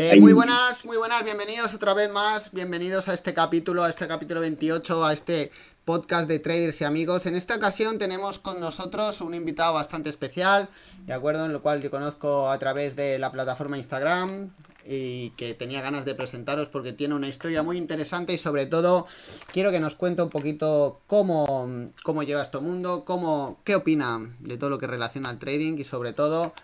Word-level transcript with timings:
Eh, 0.00 0.20
muy 0.20 0.32
buenas, 0.32 0.84
muy 0.84 0.96
buenas, 0.96 1.24
bienvenidos 1.24 1.74
otra 1.74 1.92
vez 1.92 2.08
más, 2.08 2.52
bienvenidos 2.52 3.08
a 3.08 3.14
este 3.14 3.34
capítulo, 3.34 3.82
a 3.82 3.90
este 3.90 4.06
capítulo 4.06 4.40
28, 4.40 5.04
a 5.04 5.12
este 5.12 5.50
podcast 5.84 6.28
de 6.28 6.38
traders 6.38 6.80
y 6.80 6.84
amigos. 6.84 7.26
En 7.26 7.34
esta 7.34 7.56
ocasión 7.56 7.98
tenemos 7.98 8.38
con 8.38 8.60
nosotros 8.60 9.20
un 9.20 9.34
invitado 9.34 9.74
bastante 9.74 10.08
especial, 10.08 10.68
¿de 11.04 11.14
acuerdo? 11.14 11.46
En 11.46 11.52
lo 11.52 11.62
cual 11.62 11.82
yo 11.82 11.90
conozco 11.90 12.48
a 12.48 12.56
través 12.60 12.94
de 12.94 13.18
la 13.18 13.32
plataforma 13.32 13.76
Instagram 13.76 14.52
y 14.86 15.30
que 15.30 15.54
tenía 15.54 15.82
ganas 15.82 16.04
de 16.04 16.14
presentaros 16.14 16.68
porque 16.68 16.92
tiene 16.92 17.16
una 17.16 17.26
historia 17.26 17.64
muy 17.64 17.76
interesante 17.76 18.32
y 18.32 18.38
sobre 18.38 18.66
todo 18.66 19.04
quiero 19.52 19.72
que 19.72 19.80
nos 19.80 19.96
cuente 19.96 20.22
un 20.22 20.30
poquito 20.30 21.00
cómo, 21.08 21.68
cómo 22.04 22.22
llega 22.22 22.38
a 22.38 22.44
este 22.44 22.58
mundo, 22.58 23.04
cómo, 23.04 23.58
qué 23.64 23.74
opina 23.74 24.32
de 24.38 24.58
todo 24.58 24.70
lo 24.70 24.78
que 24.78 24.86
relaciona 24.86 25.30
al 25.30 25.40
trading 25.40 25.76
y 25.76 25.82
sobre 25.82 26.12
todo 26.12 26.54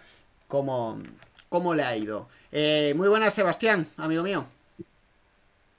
cómo, 0.47 1.03
cómo 1.49 1.75
le 1.75 1.83
ha 1.83 1.97
ido. 1.97 2.29
Eh, 2.57 2.95
muy 2.95 3.09
buenas, 3.09 3.35
Sebastián, 3.35 3.85
amigo 3.97 4.23
mío. 4.23 4.47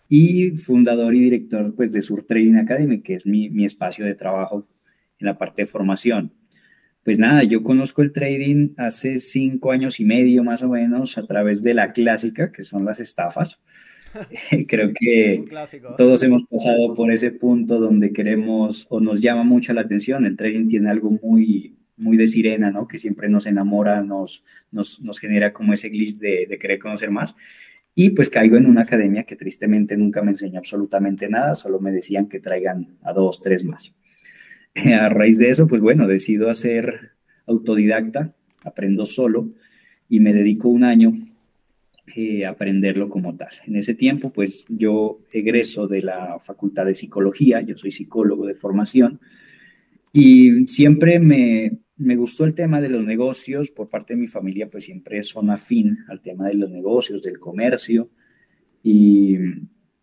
Y 0.10 0.52
fundador 0.52 1.16
y 1.16 1.22
director 1.22 1.74
pues, 1.74 1.94
de 1.94 2.02
Sur 2.02 2.26
Trading 2.26 2.56
Academy, 2.56 3.00
que 3.00 3.16
es 3.16 3.26
mi, 3.26 3.50
mi 3.50 3.64
espacio 3.64 4.04
de 4.04 4.14
trabajo 4.14 4.68
en 5.18 5.26
la 5.26 5.38
parte 5.38 5.62
de 5.62 5.68
formación. 5.68 6.34
Pues 7.06 7.18
nada, 7.18 7.44
yo 7.44 7.64
conozco 7.64 8.02
el 8.02 8.12
trading 8.12 8.72
hace 8.76 9.20
cinco 9.20 9.72
años 9.72 10.02
y 10.02 10.06
medio 10.06 10.44
más 10.44 10.64
o 10.64 10.68
menos 10.68 11.18
a 11.18 11.26
través 11.26 11.64
de 11.64 11.74
la 11.74 11.94
clásica, 11.94 12.52
que 12.52 12.66
son 12.66 12.84
las 12.84 13.00
estafas. 13.00 13.62
Creo 14.68 14.92
que 14.94 15.46
todos 15.98 16.24
hemos 16.24 16.44
pasado 16.44 16.94
por 16.94 17.10
ese 17.10 17.32
punto 17.32 17.80
donde 17.80 18.12
queremos 18.12 18.86
o 18.90 19.00
nos 19.00 19.22
llama 19.22 19.46
mucho 19.46 19.72
la 19.74 19.82
atención. 19.82 20.26
El 20.26 20.36
trading 20.36 20.68
tiene 20.68 20.90
algo 20.90 21.10
muy, 21.24 21.74
muy 21.98 22.18
de 22.18 22.28
sirena, 22.28 22.72
¿no? 22.72 22.88
Que 22.88 23.00
siempre 23.00 23.30
nos 23.30 23.46
enamora, 23.46 24.02
nos, 24.02 24.44
nos, 24.72 25.02
nos 25.02 25.20
genera 25.20 25.54
como 25.54 25.74
ese 25.74 25.90
glitch 25.90 26.18
de, 26.18 26.46
de, 26.48 26.58
querer 26.58 26.80
conocer 26.80 27.12
más. 27.12 27.36
Y 27.94 28.10
pues 28.10 28.30
caigo 28.30 28.58
en 28.58 28.66
una 28.66 28.82
academia 28.82 29.24
que 29.24 29.36
tristemente 29.36 29.96
nunca 29.96 30.22
me 30.22 30.32
enseñó 30.32 30.60
absolutamente 30.60 31.30
nada, 31.30 31.56
solo 31.56 31.80
me 31.80 31.92
decían 31.92 32.28
que 32.28 32.40
traigan 32.40 32.98
a 33.04 33.14
dos, 33.14 33.42
tres 33.42 33.64
más. 33.64 33.96
A 34.76 35.08
raíz 35.10 35.38
de 35.38 35.50
eso, 35.50 35.68
pues 35.68 35.82
bueno, 35.82 36.06
decido 36.06 36.50
hacer 36.50 37.12
autodidacta, 37.48 38.34
aprendo 38.64 39.06
solo 39.06 39.54
y 40.10 40.20
me 40.20 40.34
dedico 40.34 40.68
un 40.68 40.84
año 40.84 41.14
eh, 42.16 42.46
aprenderlo 42.46 43.10
como 43.10 43.36
tal. 43.36 43.50
En 43.66 43.78
ese 43.78 43.96
tiempo, 43.96 44.32
pues 44.32 44.66
yo 44.70 45.22
egreso 45.32 45.88
de 45.88 46.02
la 46.02 46.40
Facultad 46.40 46.86
de 46.86 46.94
Psicología, 46.94 47.62
yo 47.62 47.78
soy 47.78 47.92
psicólogo 47.92 48.46
de 48.46 48.56
formación, 48.56 49.20
y 50.14 50.68
siempre 50.68 51.20
me, 51.20 51.80
me 51.98 52.16
gustó 52.16 52.46
el 52.46 52.56
tema 52.56 52.82
de 52.82 52.90
los 52.90 53.04
negocios, 53.04 53.72
por 53.72 53.90
parte 53.90 54.14
de 54.14 54.20
mi 54.20 54.28
familia, 54.28 54.70
pues 54.70 54.86
siempre 54.86 55.24
son 55.24 55.50
afín 55.50 56.00
al 56.10 56.22
tema 56.22 56.48
de 56.48 56.56
los 56.56 56.70
negocios, 56.70 57.22
del 57.22 57.40
comercio, 57.40 58.10
y, 58.84 59.38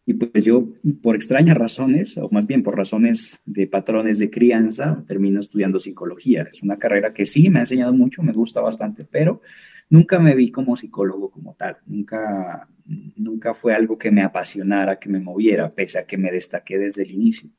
y 0.05 0.15
pues 0.15 0.45
yo, 0.45 0.69
por 1.03 1.15
extrañas 1.15 1.57
razones, 1.57 2.17
o 2.17 2.29
más 2.31 2.47
bien 2.47 2.63
por 2.63 2.77
razones 2.77 3.43
de 3.45 3.67
patrones 3.67 4.19
de 4.19 4.31
crianza, 4.31 5.05
termino 5.07 5.41
estudiando 5.41 5.79
psicología. 5.79 6.49
Es 6.51 6.63
una 6.63 6.79
carrera 6.79 7.13
que 7.13 7.27
sí 7.27 7.49
me 7.51 7.59
ha 7.59 7.63
enseñado 7.63 7.93
mucho, 7.93 8.23
me 8.23 8.33
gusta 8.33 8.61
bastante, 8.61 9.05
pero 9.05 9.43
nunca 9.91 10.19
me 10.19 10.35
vi 10.35 10.51
como 10.51 10.77
psicólogo 10.77 11.31
como 11.31 11.55
tal. 11.55 11.77
Nunca, 11.87 12.69
nunca 13.17 13.55
fue 13.55 13.75
algo 13.75 13.99
que 13.99 14.11
me 14.11 14.23
apasionara, 14.23 14.99
que 14.99 15.09
me 15.09 15.21
moviera, 15.21 15.73
pese 15.73 15.99
a 15.99 16.07
que 16.07 16.17
me 16.17 16.33
destaqué 16.33 16.79
desde 16.79 17.03
el 17.03 17.13
inicio. 17.13 17.51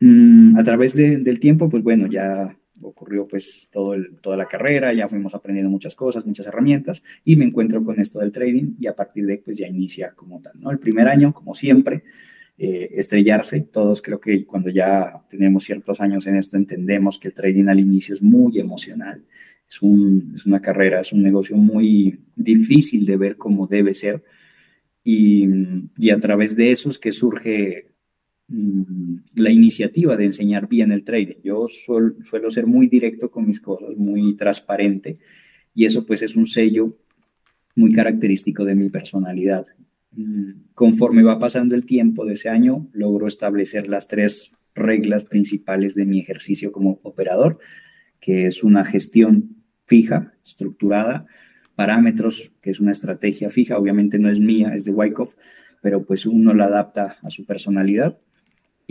Mm, 0.00 0.58
a 0.58 0.64
través 0.64 0.94
de, 0.94 1.18
del 1.18 1.38
tiempo, 1.38 1.68
pues 1.70 1.84
bueno, 1.84 2.08
ya 2.08 2.56
ocurrió 2.82 3.26
pues 3.26 3.68
todo 3.72 3.94
toda 4.20 4.36
la 4.36 4.46
carrera, 4.46 4.92
ya 4.92 5.08
fuimos 5.08 5.34
aprendiendo 5.34 5.70
muchas 5.70 5.94
cosas, 5.94 6.26
muchas 6.26 6.46
herramientas 6.46 7.02
y 7.24 7.36
me 7.36 7.44
encuentro 7.44 7.84
con 7.84 8.00
esto 8.00 8.18
del 8.20 8.32
trading 8.32 8.74
y 8.78 8.86
a 8.86 8.94
partir 8.94 9.26
de 9.26 9.38
pues 9.38 9.58
ya 9.58 9.66
inicia 9.66 10.12
como 10.14 10.40
tal, 10.40 10.54
¿no? 10.60 10.70
El 10.70 10.78
primer 10.78 11.08
año, 11.08 11.32
como 11.32 11.54
siempre, 11.54 12.04
eh, 12.58 12.90
estrellarse, 12.92 13.60
todos 13.60 14.02
creo 14.02 14.20
que 14.20 14.44
cuando 14.44 14.70
ya 14.70 15.22
tenemos 15.28 15.64
ciertos 15.64 16.00
años 16.00 16.26
en 16.26 16.36
esto 16.36 16.56
entendemos 16.56 17.18
que 17.18 17.28
el 17.28 17.34
trading 17.34 17.68
al 17.68 17.80
inicio 17.80 18.14
es 18.14 18.22
muy 18.22 18.58
emocional, 18.58 19.24
es, 19.68 19.80
un, 19.82 20.34
es 20.36 20.46
una 20.46 20.60
carrera, 20.60 21.00
es 21.00 21.12
un 21.12 21.22
negocio 21.22 21.56
muy 21.56 22.20
difícil 22.36 23.06
de 23.06 23.16
ver 23.16 23.36
cómo 23.36 23.66
debe 23.66 23.94
ser 23.94 24.22
y, 25.02 25.48
y 25.96 26.10
a 26.10 26.20
través 26.20 26.54
de 26.54 26.70
eso 26.70 26.90
es 26.90 26.98
que 26.98 27.10
surge 27.10 27.91
la 29.34 29.50
iniciativa 29.50 30.16
de 30.16 30.26
enseñar 30.26 30.68
bien 30.68 30.92
el 30.92 31.04
trading. 31.04 31.36
Yo 31.42 31.66
suelo 31.68 32.50
ser 32.50 32.66
muy 32.66 32.86
directo 32.86 33.30
con 33.30 33.46
mis 33.46 33.60
cosas, 33.60 33.96
muy 33.96 34.36
transparente, 34.36 35.18
y 35.74 35.86
eso 35.86 36.04
pues 36.04 36.22
es 36.22 36.36
un 36.36 36.46
sello 36.46 36.96
muy 37.74 37.92
característico 37.92 38.64
de 38.64 38.74
mi 38.74 38.90
personalidad. 38.90 39.66
Mm, 40.12 40.74
conforme 40.74 41.22
va 41.22 41.38
pasando 41.38 41.74
el 41.74 41.86
tiempo 41.86 42.26
de 42.26 42.34
ese 42.34 42.50
año, 42.50 42.88
logro 42.92 43.26
establecer 43.26 43.88
las 43.88 44.08
tres 44.08 44.52
reglas 44.74 45.24
principales 45.24 45.94
de 45.94 46.04
mi 46.04 46.20
ejercicio 46.20 46.72
como 46.72 47.00
operador, 47.02 47.58
que 48.20 48.46
es 48.46 48.62
una 48.62 48.84
gestión 48.84 49.56
fija, 49.86 50.34
estructurada, 50.44 51.26
parámetros, 51.74 52.52
que 52.60 52.70
es 52.70 52.80
una 52.80 52.92
estrategia 52.92 53.48
fija, 53.48 53.78
obviamente 53.78 54.18
no 54.18 54.30
es 54.30 54.38
mía, 54.38 54.74
es 54.74 54.84
de 54.84 54.92
Wyckoff, 54.92 55.34
pero 55.80 56.04
pues 56.04 56.26
uno 56.26 56.52
la 56.54 56.66
adapta 56.66 57.16
a 57.22 57.30
su 57.30 57.46
personalidad 57.46 58.18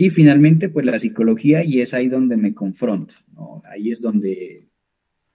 y 0.02 0.10
finalmente, 0.10 0.68
pues 0.68 0.84
la 0.84 0.98
psicología, 0.98 1.62
y 1.62 1.80
es 1.80 1.94
ahí 1.94 2.08
donde 2.08 2.36
me 2.36 2.54
confronto. 2.54 3.14
Ahí 3.62 3.92
es 3.92 4.00
donde, 4.00 4.66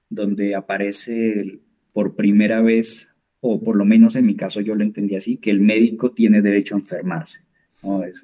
donde 0.10 0.56
aparece 0.56 1.62
por 1.94 2.18
primera 2.18 2.62
vez, 2.62 3.08
o 3.40 3.64
por 3.64 3.78
lo 3.78 3.86
menos 3.86 4.18
en 4.18 4.26
mi 4.26 4.36
caso 4.36 4.60
yo 4.60 4.76
lo 4.76 4.84
entendí 4.84 5.16
así, 5.16 5.38
que 5.38 5.52
el 5.52 5.62
médico 5.62 6.12
tiene 6.12 6.42
derecho 6.42 6.76
a 6.76 6.80
enfermarse. 6.80 7.46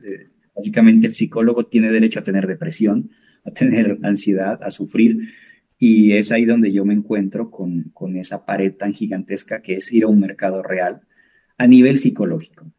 eh, 0.03 0.27
básicamente 0.53 1.07
el 1.07 1.13
psicólogo 1.13 1.67
tiene 1.67 1.89
derecho 1.89 2.19
a 2.19 2.25
tener 2.25 2.45
depresión, 2.45 3.11
a 3.45 3.51
tener 3.51 3.99
ansiedad, 4.03 4.61
a 4.63 4.69
sufrir, 4.69 5.29
y 5.79 6.11
es 6.11 6.29
ahí 6.33 6.43
donde 6.43 6.73
yo 6.73 6.83
me 6.83 6.93
encuentro 6.93 7.51
con, 7.51 7.83
con 7.93 8.17
esa 8.17 8.45
pared 8.45 8.73
tan 8.73 8.93
gigantesca 8.93 9.61
que 9.61 9.75
es 9.75 9.89
ir 9.93 10.03
a 10.03 10.07
un 10.07 10.19
mercado 10.19 10.61
real 10.61 11.03
a 11.57 11.67
nivel 11.67 11.99
psicológico 11.99 12.69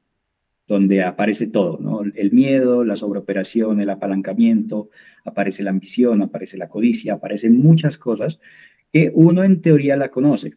donde 0.66 1.02
aparece 1.02 1.46
todo, 1.46 1.78
¿no? 1.80 2.02
El 2.02 2.32
miedo, 2.32 2.84
la 2.84 2.96
sobreoperación, 2.96 3.80
el 3.80 3.90
apalancamiento, 3.90 4.88
aparece 5.24 5.62
la 5.62 5.70
ambición, 5.70 6.22
aparece 6.22 6.56
la 6.56 6.68
codicia, 6.68 7.14
aparecen 7.14 7.58
muchas 7.58 7.98
cosas 7.98 8.40
que 8.92 9.10
uno 9.14 9.44
en 9.44 9.60
teoría 9.60 9.96
la 9.96 10.10
conoce. 10.10 10.54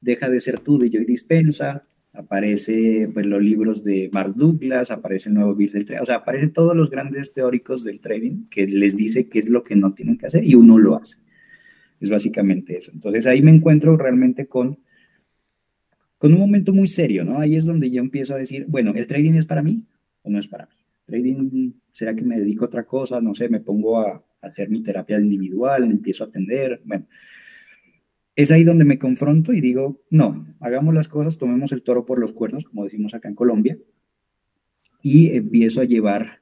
Deja 0.00 0.28
de 0.28 0.40
ser 0.40 0.60
tú 0.60 0.78
de 0.78 0.90
Joy 0.90 1.04
Dispensa, 1.04 1.84
aparece 2.12 3.08
pues, 3.12 3.26
los 3.26 3.42
libros 3.42 3.84
de 3.84 4.10
Mark 4.12 4.34
Douglas, 4.36 4.90
aparece 4.90 5.28
el 5.28 5.36
nuevo 5.36 5.54
Bill 5.54 5.72
del 5.72 5.86
Trading, 5.86 6.02
o 6.02 6.06
sea, 6.06 6.16
aparecen 6.16 6.52
todos 6.52 6.76
los 6.76 6.90
grandes 6.90 7.32
teóricos 7.32 7.84
del 7.84 8.00
trading 8.00 8.48
que 8.50 8.66
les 8.66 8.96
dice 8.96 9.28
qué 9.28 9.38
es 9.38 9.48
lo 9.48 9.64
que 9.64 9.76
no 9.76 9.94
tienen 9.94 10.18
que 10.18 10.26
hacer 10.26 10.44
y 10.44 10.54
uno 10.54 10.78
lo 10.78 10.96
hace. 10.96 11.16
Es 12.00 12.10
básicamente 12.10 12.76
eso. 12.76 12.90
Entonces 12.92 13.26
ahí 13.26 13.42
me 13.42 13.52
encuentro 13.52 13.96
realmente 13.96 14.46
con 14.46 14.78
con 16.22 16.32
un 16.32 16.38
momento 16.38 16.72
muy 16.72 16.86
serio, 16.86 17.24
¿no? 17.24 17.40
Ahí 17.40 17.56
es 17.56 17.66
donde 17.66 17.90
yo 17.90 18.00
empiezo 18.00 18.36
a 18.36 18.38
decir, 18.38 18.64
bueno, 18.68 18.92
¿el 18.94 19.08
trading 19.08 19.32
es 19.32 19.44
para 19.44 19.60
mí 19.60 19.82
o 20.22 20.30
no 20.30 20.38
es 20.38 20.46
para 20.46 20.66
mí? 20.66 20.76
¿Trading 21.04 21.72
será 21.90 22.14
que 22.14 22.22
me 22.22 22.38
dedico 22.38 22.64
a 22.64 22.68
otra 22.68 22.84
cosa? 22.84 23.20
No 23.20 23.34
sé, 23.34 23.48
me 23.48 23.58
pongo 23.58 23.98
a, 23.98 24.24
hacer 24.40 24.70
mi 24.70 24.84
terapia 24.84 25.18
individual, 25.18 25.82
empiezo 25.82 26.22
a 26.22 26.28
atender, 26.28 26.80
bueno. 26.84 27.06
Es 28.36 28.52
ahí 28.52 28.62
donde 28.62 28.84
me 28.84 29.00
confronto 29.00 29.52
y 29.52 29.60
digo, 29.60 30.00
no, 30.10 30.46
hagamos 30.60 30.94
las 30.94 31.08
cosas, 31.08 31.38
tomemos 31.38 31.72
el 31.72 31.82
toro 31.82 32.06
por 32.06 32.20
los 32.20 32.32
cuernos, 32.32 32.66
como 32.66 32.84
decimos 32.84 33.14
acá 33.14 33.28
en 33.28 33.34
Colombia, 33.34 33.76
y 35.02 35.30
empiezo 35.34 35.80
a 35.80 35.86
llevar 35.86 36.38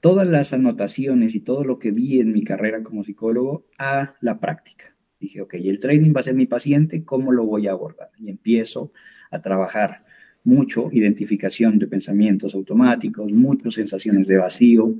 todas 0.00 0.26
las 0.26 0.54
anotaciones 0.54 1.34
y 1.34 1.40
todo 1.40 1.64
lo 1.64 1.78
que 1.78 1.90
vi 1.90 2.20
en 2.20 2.32
mi 2.32 2.42
carrera 2.42 2.82
como 2.82 3.04
psicólogo 3.04 3.66
a 3.76 4.14
la 4.22 4.40
práctica. 4.40 4.96
Dije, 5.20 5.42
ok, 5.42 5.54
el 5.54 5.78
trading 5.78 6.12
va 6.16 6.20
a 6.20 6.24
ser 6.24 6.34
mi 6.34 6.46
paciente, 6.46 7.04
¿cómo 7.04 7.30
lo 7.30 7.44
voy 7.44 7.68
a 7.68 7.72
abordar? 7.72 8.08
Y 8.18 8.30
empiezo 8.30 8.92
a 9.30 9.40
trabajar 9.40 10.02
mucho 10.44 10.88
identificación 10.90 11.78
de 11.78 11.86
pensamientos 11.86 12.54
automáticos, 12.54 13.30
muchas 13.30 13.74
sensaciones 13.74 14.26
de 14.26 14.38
vacío. 14.38 14.94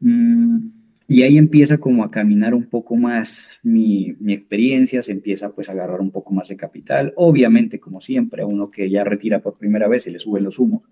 Mm, 0.00 0.68
y 1.08 1.22
ahí 1.22 1.36
empieza 1.36 1.76
como 1.76 2.04
a 2.04 2.10
caminar 2.10 2.54
un 2.54 2.64
poco 2.64 2.96
más 2.96 3.58
mi, 3.62 4.16
mi, 4.18 4.32
experiencia, 4.32 5.02
se 5.02 5.12
empieza 5.12 5.50
pues 5.50 5.68
a 5.68 5.72
agarrar 5.72 6.00
un 6.00 6.10
poco 6.10 6.32
más 6.32 6.48
de 6.48 6.56
capital. 6.56 7.12
Obviamente, 7.16 7.78
como 7.78 8.00
siempre, 8.00 8.42
a 8.42 8.46
uno 8.46 8.70
que 8.70 8.88
ya 8.88 9.04
retira 9.04 9.40
por 9.40 9.58
primera 9.58 9.88
vez 9.88 10.04
se 10.04 10.10
le 10.10 10.18
sube 10.18 10.40
los 10.40 10.58
humos. 10.58 10.82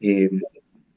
Eh, 0.00 0.30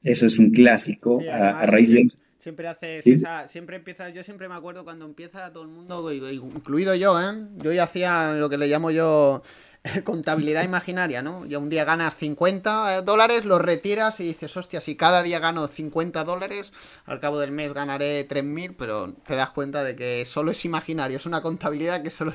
eso 0.03 0.25
es 0.25 0.39
un 0.39 0.49
clásico. 0.49 1.21
a, 1.31 1.65
raíz 1.67 1.91
de 1.91 2.07
Siempre 2.41 2.67
haces 2.67 3.05
esa, 3.05 3.47
siempre 3.47 3.75
empieza, 3.75 4.09
yo 4.09 4.23
siempre 4.23 4.49
me 4.49 4.55
acuerdo 4.55 4.83
cuando 4.83 5.05
empieza 5.05 5.53
todo 5.53 5.61
el 5.61 5.69
mundo, 5.69 6.11
incluido 6.11 6.95
yo, 6.95 7.21
¿eh? 7.21 7.45
Yo 7.61 7.71
ya 7.71 7.83
hacía 7.83 8.33
lo 8.33 8.49
que 8.49 8.57
le 8.57 8.65
llamo 8.65 8.89
yo 8.89 9.43
contabilidad 10.03 10.63
imaginaria, 10.63 11.21
¿no? 11.21 11.45
Ya 11.45 11.59
un 11.59 11.69
día 11.69 11.85
ganas 11.85 12.15
50 12.15 12.97
eh, 12.97 13.01
dólares, 13.03 13.45
los 13.45 13.61
retiras 13.61 14.19
y 14.19 14.23
dices, 14.23 14.57
hostia, 14.57 14.81
si 14.81 14.95
cada 14.95 15.21
día 15.21 15.39
gano 15.39 15.67
50 15.67 16.23
dólares, 16.23 16.71
al 17.05 17.19
cabo 17.19 17.39
del 17.39 17.51
mes 17.51 17.73
ganaré 17.73 18.27
3.000, 18.27 18.73
pero 18.75 19.13
te 19.25 19.35
das 19.35 19.51
cuenta 19.51 19.83
de 19.83 19.95
que 19.95 20.25
solo 20.25 20.49
es 20.49 20.65
imaginario, 20.65 21.17
es 21.17 21.27
una 21.27 21.41
contabilidad 21.41 22.01
que 22.01 22.09
solo, 22.09 22.33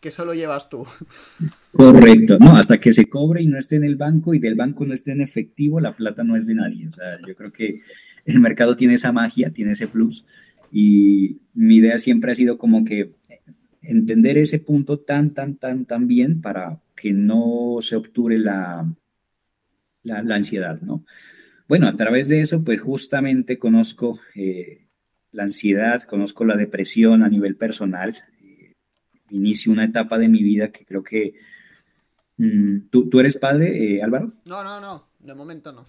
que 0.00 0.10
solo 0.10 0.34
llevas 0.34 0.68
tú. 0.68 0.86
Correcto, 1.72 2.38
no, 2.38 2.56
hasta 2.56 2.78
que 2.78 2.92
se 2.92 3.08
cobre 3.08 3.42
y 3.42 3.46
no 3.46 3.58
esté 3.58 3.76
en 3.76 3.84
el 3.84 3.96
banco 3.96 4.34
y 4.34 4.38
del 4.38 4.54
banco 4.54 4.84
no 4.84 4.92
esté 4.92 5.12
en 5.12 5.22
efectivo, 5.22 5.80
la 5.80 5.92
plata 5.92 6.24
no 6.24 6.36
es 6.36 6.46
de 6.46 6.54
nadie. 6.54 6.88
O 6.88 6.92
sea, 6.92 7.18
yo 7.26 7.34
creo 7.34 7.52
que 7.52 7.80
el 8.26 8.40
mercado 8.40 8.76
tiene 8.76 8.94
esa 8.94 9.12
magia, 9.12 9.50
tiene 9.50 9.72
ese 9.72 9.88
plus 9.88 10.26
y 10.72 11.40
mi 11.54 11.76
idea 11.76 11.98
siempre 11.98 12.32
ha 12.32 12.34
sido 12.34 12.58
como 12.58 12.84
que 12.84 13.12
entender 13.82 14.36
ese 14.36 14.58
punto 14.58 14.98
tan, 14.98 15.32
tan, 15.32 15.56
tan, 15.56 15.84
tan 15.84 16.06
bien 16.08 16.40
para 16.40 16.80
que 16.94 17.12
no 17.12 17.78
se 17.80 17.96
obture 17.96 18.38
la, 18.38 18.86
la, 20.02 20.34
ansiedad, 20.34 20.80
¿no? 20.80 21.04
Bueno, 21.68 21.88
a 21.88 21.92
través 21.92 22.28
de 22.28 22.40
eso, 22.40 22.64
pues 22.64 22.80
justamente 22.80 23.58
conozco 23.58 24.18
eh, 24.34 24.86
la 25.32 25.44
ansiedad, 25.44 26.02
conozco 26.04 26.44
la 26.44 26.56
depresión 26.56 27.22
a 27.22 27.28
nivel 27.28 27.56
personal. 27.56 28.16
Eh, 28.42 28.72
inicio 29.30 29.72
una 29.72 29.84
etapa 29.84 30.18
de 30.18 30.28
mi 30.28 30.42
vida 30.42 30.70
que 30.70 30.84
creo 30.84 31.02
que... 31.02 31.34
Mm, 32.38 32.88
¿tú, 32.90 33.08
¿tú, 33.08 33.20
eres 33.20 33.36
padre, 33.36 33.96
eh, 33.96 34.02
Álvaro? 34.02 34.30
No, 34.44 34.62
no, 34.62 34.80
no. 34.80 35.08
De 35.26 35.34
momento 35.34 35.72
no. 35.72 35.84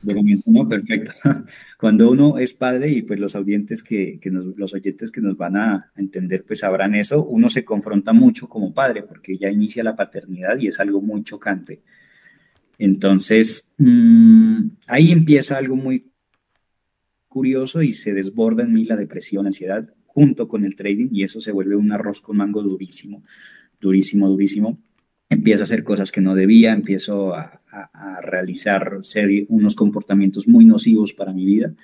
De 0.00 0.14
momento 0.14 0.44
no, 0.46 0.66
perfecto. 0.66 1.12
Cuando 1.78 2.10
uno 2.10 2.38
es 2.38 2.54
padre 2.54 2.88
y 2.88 3.02
pues 3.02 3.20
los 3.20 3.34
oyentes 3.34 3.82
que, 3.82 4.18
nos, 4.32 4.56
los 4.56 4.72
oyentes 4.72 5.10
que 5.10 5.20
nos 5.20 5.36
van 5.36 5.58
a 5.58 5.92
entender 5.96 6.44
pues 6.46 6.60
sabrán 6.60 6.94
eso, 6.94 7.22
uno 7.22 7.50
se 7.50 7.62
confronta 7.62 8.14
mucho 8.14 8.48
como 8.48 8.72
padre 8.72 9.02
porque 9.02 9.36
ya 9.36 9.50
inicia 9.50 9.84
la 9.84 9.94
paternidad 9.94 10.56
y 10.56 10.68
es 10.68 10.80
algo 10.80 11.02
muy 11.02 11.22
chocante. 11.24 11.82
Entonces, 12.78 13.70
mm, 13.76 14.68
ahí 14.86 15.12
empieza 15.12 15.58
algo 15.58 15.76
muy 15.76 16.10
curioso 17.28 17.82
y 17.82 17.92
se 17.92 18.14
desborda 18.14 18.62
en 18.62 18.72
mí 18.72 18.84
la 18.84 18.96
depresión, 18.96 19.46
ansiedad, 19.46 19.92
junto 20.06 20.48
con 20.48 20.64
el 20.64 20.74
trading 20.74 21.08
y 21.12 21.22
eso 21.22 21.42
se 21.42 21.52
vuelve 21.52 21.76
un 21.76 21.92
arroz 21.92 22.22
con 22.22 22.38
mango 22.38 22.62
durísimo, 22.62 23.24
durísimo, 23.78 24.26
durísimo. 24.26 24.78
Empiezo 25.28 25.62
a 25.62 25.64
hacer 25.64 25.84
cosas 25.84 26.10
que 26.10 26.22
no 26.22 26.34
debía, 26.34 26.72
empiezo 26.72 27.34
a, 27.34 27.60
a, 27.74 28.20
realizar 28.20 29.00
unos 29.48 29.74
comportamientos 29.74 30.46
muy 30.48 30.64
nocivos 30.64 31.12
para 31.12 31.32
mi 31.32 31.44
vida. 31.44 31.74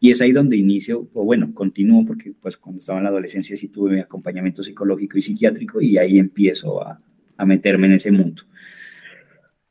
Y 0.00 0.10
es 0.10 0.20
ahí 0.20 0.32
donde 0.32 0.56
inicio, 0.56 1.08
o 1.12 1.24
bueno, 1.24 1.52
continúo, 1.52 2.04
porque 2.04 2.32
pues 2.40 2.56
cuando 2.56 2.80
estaba 2.80 2.98
en 2.98 3.04
la 3.04 3.10
adolescencia 3.10 3.56
sí 3.56 3.68
tuve 3.68 3.94
mi 3.94 4.00
acompañamiento 4.00 4.62
psicológico 4.62 5.18
y 5.18 5.22
psiquiátrico 5.22 5.80
y 5.80 5.98
ahí 5.98 6.18
empiezo 6.18 6.82
a, 6.82 7.00
a 7.36 7.46
meterme 7.46 7.88
en 7.88 7.94
ese 7.94 8.12
mundo. 8.12 8.42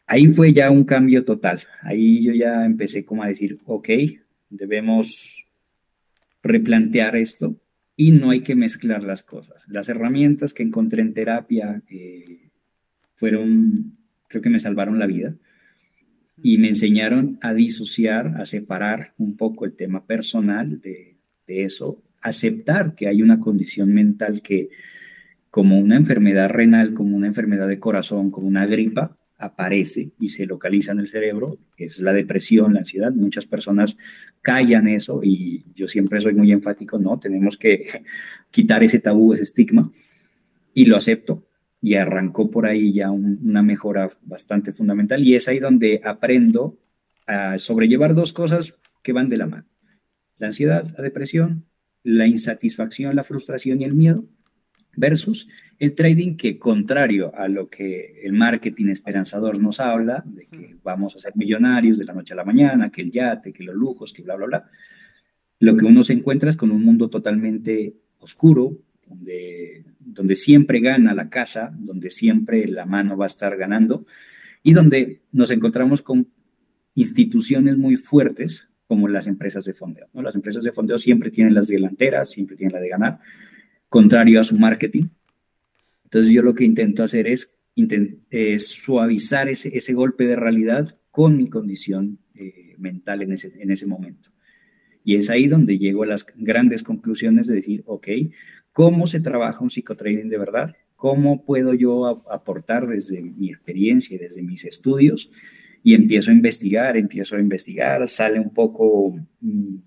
Ahí 0.06 0.28
fue 0.28 0.54
ya 0.54 0.70
un 0.70 0.84
cambio 0.84 1.24
total. 1.24 1.64
Ahí 1.82 2.24
yo 2.24 2.34
ya 2.34 2.66
empecé 2.66 3.06
como 3.06 3.24
a 3.24 3.28
decir, 3.28 3.60
ok, 3.66 3.90
debemos 4.50 5.46
replantear 6.44 7.16
esto 7.16 7.56
y 7.96 8.12
no 8.12 8.32
hay 8.32 8.42
que 8.42 8.56
mezclar 8.56 9.04
las 9.04 9.24
cosas. 9.24 9.64
Las 9.68 9.90
herramientas 9.90 10.54
que 10.54 10.64
encontré 10.64 11.02
en 11.02 11.14
terapia 11.14 11.82
eh, 11.90 12.50
fueron, 13.16 13.98
creo 14.28 14.42
que 14.42 14.50
me 14.50 14.60
salvaron 14.60 15.00
la 15.00 15.08
vida 15.08 15.36
y 16.42 16.58
me 16.58 16.70
enseñaron 16.70 17.40
a 17.42 17.54
disociar, 17.54 18.36
a 18.38 18.46
separar 18.46 19.14
un 19.18 19.36
poco 19.38 19.66
el 19.66 19.74
tema 19.74 20.06
personal 20.06 20.80
de, 20.82 21.16
eso, 21.48 22.04
aceptar 22.22 22.94
que 22.94 23.08
hay 23.08 23.22
una 23.22 23.40
condición 23.40 23.94
mental 23.94 24.42
que 24.42 24.70
como 25.50 25.80
una 25.80 25.96
enfermedad 25.96 26.50
renal, 26.50 26.94
como 26.94 27.16
una 27.16 27.28
enfermedad 27.28 27.68
de 27.68 27.80
corazón, 27.80 28.32
como 28.32 28.48
una 28.48 28.66
gripa, 28.66 29.18
aparece 29.40 30.12
y 30.20 30.30
se 30.30 30.46
localiza 30.46 30.92
en 30.92 31.00
el 31.00 31.08
cerebro, 31.08 31.58
es 31.78 32.00
la 32.00 32.12
depresión, 32.12 32.74
la 32.74 32.82
ansiedad. 32.82 33.14
Muchas 33.14 33.46
personas 33.46 33.98
callan 34.42 34.88
eso 34.88 35.22
y 35.24 35.64
yo 35.74 35.88
siempre 35.88 36.20
soy 36.20 36.34
muy 36.34 36.52
enfático, 36.52 37.00
no, 37.00 37.18
tenemos 37.18 37.58
que 37.58 38.04
quitar 38.52 38.84
ese 38.84 39.00
tabú, 39.00 39.34
ese 39.34 39.44
estigma 39.44 39.92
y 40.74 40.86
lo 40.86 40.98
acepto 40.98 41.47
y 41.82 41.96
arrancó 41.96 42.50
por 42.50 42.66
ahí 42.66 42.94
ya 42.94 43.12
una 43.12 43.62
mejora 43.62 44.10
bastante 44.24 44.74
fundamental 44.74 45.24
y 45.24 45.36
es 45.36 45.48
ahí 45.48 45.60
donde 45.60 46.02
aprendo 46.04 46.78
a 47.28 47.60
sobrellevar 47.60 48.16
dos 48.16 48.34
cosas 48.34 48.80
que 49.04 49.14
van 49.14 49.30
de 49.30 49.38
la 49.38 49.48
mano. 49.48 49.66
La 50.38 50.48
ansiedad, 50.48 50.86
la 50.96 51.04
depresión, 51.04 51.66
la 52.04 52.28
insatisfacción, 52.28 53.16
la 53.16 53.24
frustración 53.24 53.82
y 53.82 53.84
el 53.84 53.94
miedo 53.94 54.26
versus 54.96 55.48
el 55.80 55.94
trading 55.94 56.36
que 56.36 56.58
contrario 56.58 57.32
a 57.36 57.48
lo 57.48 57.70
que 57.70 58.22
el 58.24 58.34
marketing 58.34 58.88
esperanzador 58.88 59.60
nos 59.60 59.80
habla, 59.80 60.24
de 60.26 60.48
que 60.48 60.76
vamos 60.84 61.16
a 61.16 61.20
ser 61.20 61.34
millonarios 61.36 62.00
de 62.00 62.06
la 62.06 62.14
noche 62.14 62.34
a 62.34 62.38
la 62.38 62.44
mañana, 62.44 62.90
que 62.90 63.04
el 63.04 63.12
yate, 63.12 63.54
que 63.54 63.64
los 63.64 63.76
lujos, 63.76 64.12
que 64.12 64.24
bla, 64.24 64.36
bla, 64.36 64.48
bla, 64.48 64.70
lo 65.60 65.78
que 65.78 65.86
uno 65.86 66.04
se 66.04 66.14
encuentra 66.14 66.50
es 66.50 66.56
con 66.56 66.72
un 66.72 66.84
mundo 66.84 67.10
totalmente 67.10 67.96
oscuro, 68.20 68.78
donde, 69.08 69.86
donde 70.18 70.36
siempre 70.36 70.80
gana 70.80 71.14
la 71.14 71.30
casa, 71.30 71.72
donde 71.78 72.10
siempre 72.10 72.68
la 72.68 72.86
mano 72.86 73.16
va 73.16 73.26
a 73.26 73.28
estar 73.28 73.56
ganando 73.56 74.06
y 74.64 74.74
donde 74.74 75.22
nos 75.32 75.52
encontramos 75.52 76.02
con 76.02 76.28
instituciones 76.96 77.78
muy 77.78 77.96
fuertes 77.96 78.68
como 78.88 79.08
las 79.08 79.28
empresas 79.28 79.64
de 79.66 79.74
fondeo. 79.74 80.08
Las 80.14 80.36
empresas 80.36 80.64
de 80.64 80.72
fondeo 80.72 80.98
siempre 80.98 81.30
tienen 81.30 81.54
las 81.54 81.68
delanteras, 81.68 82.32
siempre 82.32 82.58
tienen 82.58 82.74
la 82.74 82.80
de 82.80 82.90
ganar, 82.90 83.20
contrario 83.90 84.42
a 84.42 84.44
su 84.44 84.58
marketing. 84.58 85.10
Entonces 86.06 86.34
yo 86.34 86.42
lo 86.42 86.56
que 86.56 86.66
intento 86.66 87.04
hacer 87.04 87.28
es, 87.28 87.54
suavizar 88.58 89.50
ese, 89.50 89.78
ese, 89.78 89.94
golpe 89.94 90.26
de 90.26 90.36
realidad 90.36 90.96
con 91.12 91.38
mi 91.38 91.48
condición 91.48 92.18
eh, 92.34 92.74
mental 92.80 93.22
en 93.22 93.34
ese, 93.34 93.52
en 93.62 93.70
ese 93.70 93.86
momento. 93.86 94.32
Y 95.04 95.16
es 95.16 95.30
ahí 95.30 95.48
donde 95.48 95.78
llego 95.78 96.04
a 96.04 96.08
las 96.08 96.26
grandes 96.36 96.82
conclusiones 96.82 97.48
de 97.48 97.56
decir, 97.56 97.84
ok, 97.86 98.08
cómo 98.78 99.08
se 99.08 99.20
trabaja 99.20 99.64
un 99.64 99.72
psicotrading 99.72 100.30
de 100.30 100.38
verdad, 100.38 100.76
cómo 100.96 101.44
puedo 101.44 101.74
yo 101.74 102.06
aportar 102.32 102.86
desde 102.86 103.24
mi 103.24 103.50
experiencia 103.50 104.14
y 104.16 104.20
desde 104.20 104.44
mis 104.44 104.66
estudios 104.66 105.32
y 105.82 105.96
empiezo 105.96 106.30
a 106.30 106.36
investigar, 106.36 106.96
empiezo 106.96 107.36
a 107.36 107.40
investigar, 107.40 108.08
sale 108.08 108.40
un 108.40 108.54
poco 108.54 109.16
mm, 109.42 109.78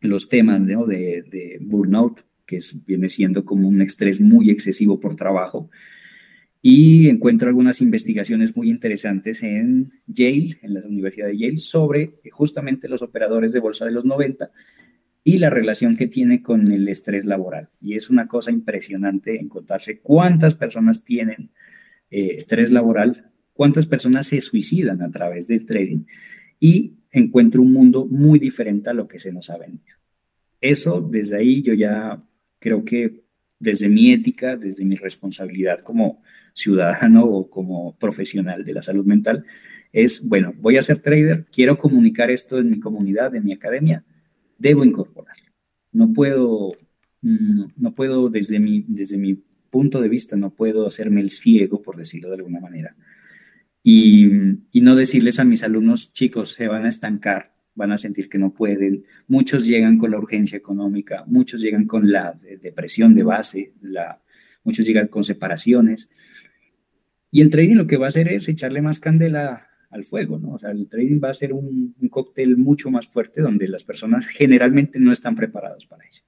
los 0.00 0.30
temas 0.30 0.66
de, 0.66 1.58
burnout, 1.60 2.22
que 2.46 2.60
viene 2.86 3.10
siendo 3.10 3.44
como 3.44 3.68
un 3.68 3.82
estrés 3.82 4.18
muy 4.18 4.48
excesivo 4.48 4.98
por 4.98 5.14
trabajo, 5.14 5.68
y 6.62 7.10
encuentro 7.10 7.48
algunas 7.48 7.82
investigaciones 7.82 8.56
muy 8.56 8.70
interesantes 8.70 9.42
en 9.42 9.92
Yale, 10.06 10.58
en 10.62 10.72
la 10.72 10.80
Universidad 10.80 11.26
de 11.26 11.38
Yale, 11.38 11.58
sobre 11.58 12.14
justamente 12.30 12.88
los 12.88 13.02
operadores 13.02 13.52
de 13.52 13.60
bolsa 13.60 13.84
de 13.84 13.90
los 13.90 14.06
90 14.06 14.50
y 15.22 15.38
la 15.38 15.50
relación 15.50 15.96
que 15.96 16.06
tiene 16.06 16.42
con 16.42 16.72
el 16.72 16.88
estrés 16.88 17.24
laboral. 17.24 17.68
Y 17.80 17.94
es 17.94 18.10
una 18.10 18.26
cosa 18.26 18.50
impresionante 18.50 19.38
encontrarse 19.38 20.00
cuántas 20.00 20.54
personas 20.54 21.04
tienen 21.04 21.50
eh, 22.10 22.34
estrés 22.36 22.70
laboral, 22.70 23.30
cuántas 23.52 23.86
personas 23.86 24.28
se 24.28 24.40
suicidan 24.40 25.02
a 25.02 25.10
través 25.10 25.46
del 25.46 25.66
trading 25.66 26.04
y 26.58 26.94
encuentro 27.10 27.62
un 27.62 27.72
mundo 27.72 28.06
muy 28.06 28.38
diferente 28.38 28.90
a 28.90 28.94
lo 28.94 29.06
que 29.08 29.18
se 29.18 29.32
nos 29.32 29.50
ha 29.50 29.58
vendido. 29.58 29.96
Eso, 30.60 31.00
desde 31.00 31.36
ahí 31.36 31.62
yo 31.62 31.74
ya 31.74 32.22
creo 32.58 32.84
que 32.84 33.22
desde 33.58 33.88
mi 33.88 34.12
ética, 34.12 34.56
desde 34.56 34.84
mi 34.84 34.96
responsabilidad 34.96 35.80
como 35.80 36.22
ciudadano 36.54 37.24
o 37.24 37.50
como 37.50 37.96
profesional 37.98 38.64
de 38.64 38.72
la 38.72 38.82
salud 38.82 39.04
mental, 39.04 39.44
es, 39.92 40.22
bueno, 40.22 40.54
voy 40.58 40.76
a 40.76 40.82
ser 40.82 40.98
trader, 40.98 41.46
quiero 41.52 41.78
comunicar 41.78 42.30
esto 42.30 42.58
en 42.58 42.70
mi 42.70 42.80
comunidad, 42.80 43.34
en 43.34 43.44
mi 43.44 43.52
academia, 43.52 44.04
debo 44.60 44.84
incorporar. 44.84 45.36
No 45.90 46.12
puedo, 46.12 46.72
no, 47.22 47.94
puedo 47.94 48.28
desde 48.28 48.60
mi, 48.60 48.84
desde 48.86 49.18
mi 49.18 49.42
punto 49.70 50.00
de 50.00 50.08
vista, 50.08 50.36
no 50.36 50.50
puedo 50.50 50.86
hacerme 50.86 51.20
el 51.20 51.30
ciego, 51.30 51.82
por 51.82 51.96
decirlo 51.96 52.28
de 52.28 52.36
alguna 52.36 52.60
manera. 52.60 52.94
Y, 53.82 54.28
no 54.74 54.94
decirles 54.94 55.40
a 55.40 55.44
mis 55.44 55.64
alumnos, 55.64 56.12
chicos, 56.12 56.52
se 56.52 56.68
van 56.68 56.84
a 56.84 56.90
estancar, 56.90 57.54
van 57.74 57.92
a 57.92 57.98
sentir 57.98 58.28
que 58.28 58.38
no 58.38 58.52
pueden. 58.52 59.04
Muchos 59.26 59.66
llegan 59.66 59.98
con 59.98 60.10
la 60.10 60.18
urgencia 60.18 60.58
económica, 60.58 61.24
muchos 61.26 61.62
llegan 61.62 61.86
con 61.86 62.10
la 62.10 62.38
depresión 62.60 63.14
de 63.14 63.22
base, 63.22 63.72
la, 63.80 64.20
muchos 64.62 64.86
llegan 64.86 65.08
con 65.08 65.24
separaciones. 65.24 66.10
Y 67.30 67.40
el 67.40 67.50
trading 67.50 67.76
lo 67.76 67.86
que 67.86 67.96
va 67.96 68.06
a 68.06 68.08
hacer 68.08 68.28
es 68.28 68.48
echarle 68.48 68.82
más 68.82 69.00
candela 69.00 69.69
al 69.90 70.04
fuego, 70.04 70.38
¿no? 70.38 70.52
O 70.52 70.58
sea, 70.58 70.70
el 70.70 70.88
trading 70.88 71.20
va 71.22 71.30
a 71.30 71.34
ser 71.34 71.52
un, 71.52 71.94
cóctel 72.10 72.56
mucho 72.56 72.90
más 72.90 73.08
fuerte 73.08 73.40
donde 73.40 73.68
las 73.68 73.84
personas 73.84 74.26
generalmente 74.26 74.98
no 74.98 75.12
están 75.12 75.34
preparadas 75.34 75.84
para 75.86 76.04
ello. 76.06 76.22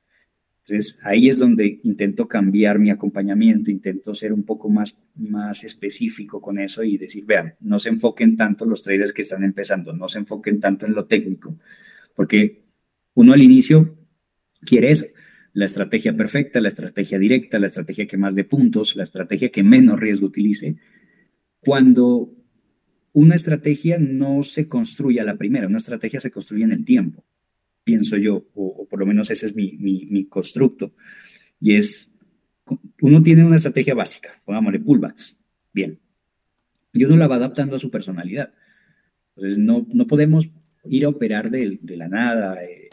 Entonces, 0.64 0.99
ahí 1.02 1.28
es 1.28 1.38
donde 1.38 1.81
intento 1.83 2.28
cambiar 2.28 2.78
mi 2.78 2.90
acompañamiento, 2.90 3.71
intento 3.71 4.14
ser 4.14 4.33
un 4.33 4.45
poco 4.45 4.69
más, 4.69 4.97
más 5.16 5.64
específico 5.64 6.40
con 6.40 6.59
eso 6.59 6.85
y 6.85 6.99
decir, 6.99 7.25
vean, 7.25 7.54
no 7.61 7.78
se 7.78 7.88
enfoquen 7.88 8.37
tanto 8.37 8.64
los 8.64 8.83
traders 8.83 9.12
que 9.12 9.23
están 9.23 9.42
empezando, 9.42 9.92
no 9.92 10.09
se 10.09 10.21
enfoquen 10.21 10.61
tanto 10.61 10.87
en 10.87 10.95
lo 10.95 11.07
técnico, 11.07 11.57
porque 12.14 12.62
Uno 13.14 13.35
al 13.35 13.42
inicio 13.42 13.99
quiere 14.64 14.90
eso, 14.90 15.04
la 15.52 15.66
estrategia 15.66 16.16
perfecta, 16.16 16.61
la 16.61 16.69
estrategia 16.69 17.19
directa, 17.19 17.59
la 17.59 17.66
estrategia 17.66 18.07
que 18.07 18.16
más 18.16 18.35
de 18.35 18.45
puntos, 18.45 18.97
la 18.97 19.02
estrategia 19.02 19.50
que 19.50 19.62
menos 19.62 20.00
riesgo 20.00 20.26
utilice. 20.26 20.76
Cuando 21.61 22.33
una 23.12 23.35
estrategia 23.35 23.99
no 23.99 24.42
se 24.42 24.69
construye 24.69 25.21
a 25.21 25.25
la 25.25 25.37
primera, 25.37 25.66
una 25.66 25.78
estrategia 25.78 26.21
se 26.21 26.31
construye 26.31 26.64
en 26.64 26.73
el 26.73 26.85
tiempo, 26.85 27.25
pienso 27.85 28.16
yo, 28.16 28.45
o, 28.54 28.87
por 28.88 28.99
lo 28.99 29.07
menos 29.07 29.31
ese 29.31 29.47
es 29.47 29.54
mi, 29.54 29.73
mi, 29.78 30.25
constructo. 30.26 30.92
Y 31.61 31.76
es, 31.76 32.11
uno 33.00 33.23
tiene 33.23 33.45
una 33.45 33.57
estrategia 33.57 33.95
básica, 33.95 34.31
pongámosle 34.45 34.81
pullbacks, 34.81 35.38
bien, 35.73 35.99
y 36.92 37.04
uno 37.04 37.16
la 37.16 37.28
va 37.28 37.37
adaptando 37.37 37.76
a 37.76 37.78
su 37.78 37.90
personalidad. 37.90 38.52
Entonces, 39.37 39.59
no, 39.59 39.87
no 39.92 40.07
podemos 40.07 40.50
ir 40.85 41.04
a 41.04 41.09
operar 41.09 41.50
de, 41.50 41.78
la 41.83 42.09
nada, 42.09 42.62
eh, 42.64 42.90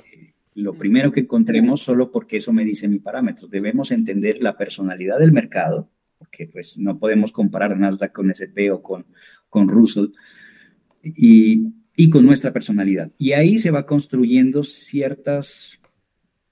lo 0.56 0.74
primero 0.74 1.12
que 1.12 1.22
encontremos 1.22 1.82
solo 1.82 2.12
porque 2.12 2.38
eso 2.38 2.54
me 2.54 2.66
dice 2.66 2.88
mi 2.88 3.00
parámetro. 3.00 3.48
Debemos 3.48 3.92
entender 3.92 4.42
la 4.42 4.58
personalidad 4.58 5.20
del 5.20 5.32
mercado, 5.32 5.90
porque 6.18 6.48
pues 6.48 6.78
no 6.78 7.00
podemos 7.00 7.32
comparar 7.32 7.78
Nasdaq 7.78 8.12
con 8.12 8.30
SP 8.32 8.72
o 8.72 8.82
con, 8.82 9.06
con 9.50 9.68
Russell, 9.68 10.08
y, 11.04 11.74
y 11.96 12.10
con 12.10 12.26
nuestra 12.26 12.54
personalidad. 12.54 13.12
Y 13.18 13.34
ahí 13.34 13.58
se 13.58 13.72
va 13.72 13.86
construyendo 13.86 14.64
ciertas 14.64 15.80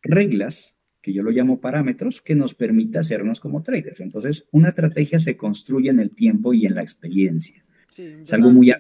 reglas, 0.01 0.75
que 1.01 1.13
yo 1.13 1.24
lo 1.24 1.32
llamo 1.32 1.62
parámetros, 1.62 2.22
que 2.22 2.36
nos 2.36 2.54
permite 2.54 3.00
hacernos 3.00 3.39
como 3.39 3.63
traders. 3.63 4.01
Entonces, 4.01 4.48
una 4.51 4.70
estrategia 4.70 5.20
se 5.20 5.38
construye 5.38 5.89
en 5.89 6.00
el 6.00 6.12
tiempo 6.12 6.54
y 6.54 6.66
en 6.66 6.75
la 6.75 6.82
experiencia. 6.82 7.63
es 7.98 8.34
algo 8.34 8.51
muy 8.51 8.72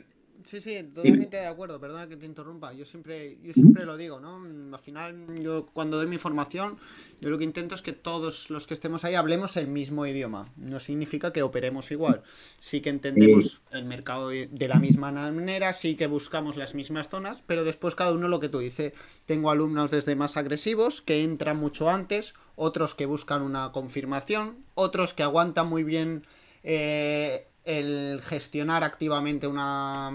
Sí, 0.47 0.61
sí, 0.61 0.81
totalmente 0.95 1.35
de 1.35 1.45
acuerdo, 1.45 1.77
perdona 1.77 2.07
que 2.07 2.15
te 2.15 2.25
interrumpa. 2.25 2.71
Yo 2.71 2.85
siempre, 2.85 3.37
yo 3.43 3.51
siempre 3.51 3.83
lo 3.83 3.97
digo, 3.97 4.21
¿no? 4.21 4.41
Al 4.73 4.81
final, 4.81 5.35
yo 5.41 5.65
cuando 5.73 5.97
doy 5.97 6.07
mi 6.07 6.17
formación, 6.17 6.77
yo 7.19 7.29
lo 7.29 7.37
que 7.37 7.43
intento 7.43 7.75
es 7.75 7.81
que 7.81 7.91
todos 7.91 8.49
los 8.49 8.65
que 8.65 8.73
estemos 8.73 9.03
ahí 9.03 9.15
hablemos 9.15 9.57
el 9.57 9.67
mismo 9.67 10.05
idioma. 10.05 10.47
No 10.55 10.79
significa 10.79 11.33
que 11.33 11.43
operemos 11.43 11.91
igual. 11.91 12.21
Sí 12.61 12.79
que 12.79 12.89
entendemos 12.89 13.61
el 13.71 13.83
mercado 13.83 14.29
de 14.29 14.67
la 14.69 14.79
misma 14.79 15.11
manera, 15.11 15.73
sí 15.73 15.97
que 15.97 16.07
buscamos 16.07 16.55
las 16.55 16.75
mismas 16.75 17.09
zonas, 17.09 17.43
pero 17.45 17.65
después 17.65 17.95
cada 17.95 18.13
uno 18.13 18.29
lo 18.29 18.39
que 18.39 18.47
tú 18.47 18.59
dices. 18.59 18.93
Tengo 19.25 19.51
alumnos 19.51 19.91
desde 19.91 20.15
más 20.15 20.37
agresivos 20.37 21.01
que 21.01 21.25
entran 21.25 21.57
mucho 21.57 21.89
antes, 21.89 22.33
otros 22.55 22.95
que 22.95 23.05
buscan 23.05 23.41
una 23.41 23.73
confirmación, 23.73 24.63
otros 24.75 25.13
que 25.13 25.23
aguantan 25.23 25.67
muy 25.67 25.83
bien. 25.83 26.21
Eh, 26.63 27.47
el 27.67 28.21
gestionar 28.23 28.83
activamente 28.83 29.45
una, 29.45 30.11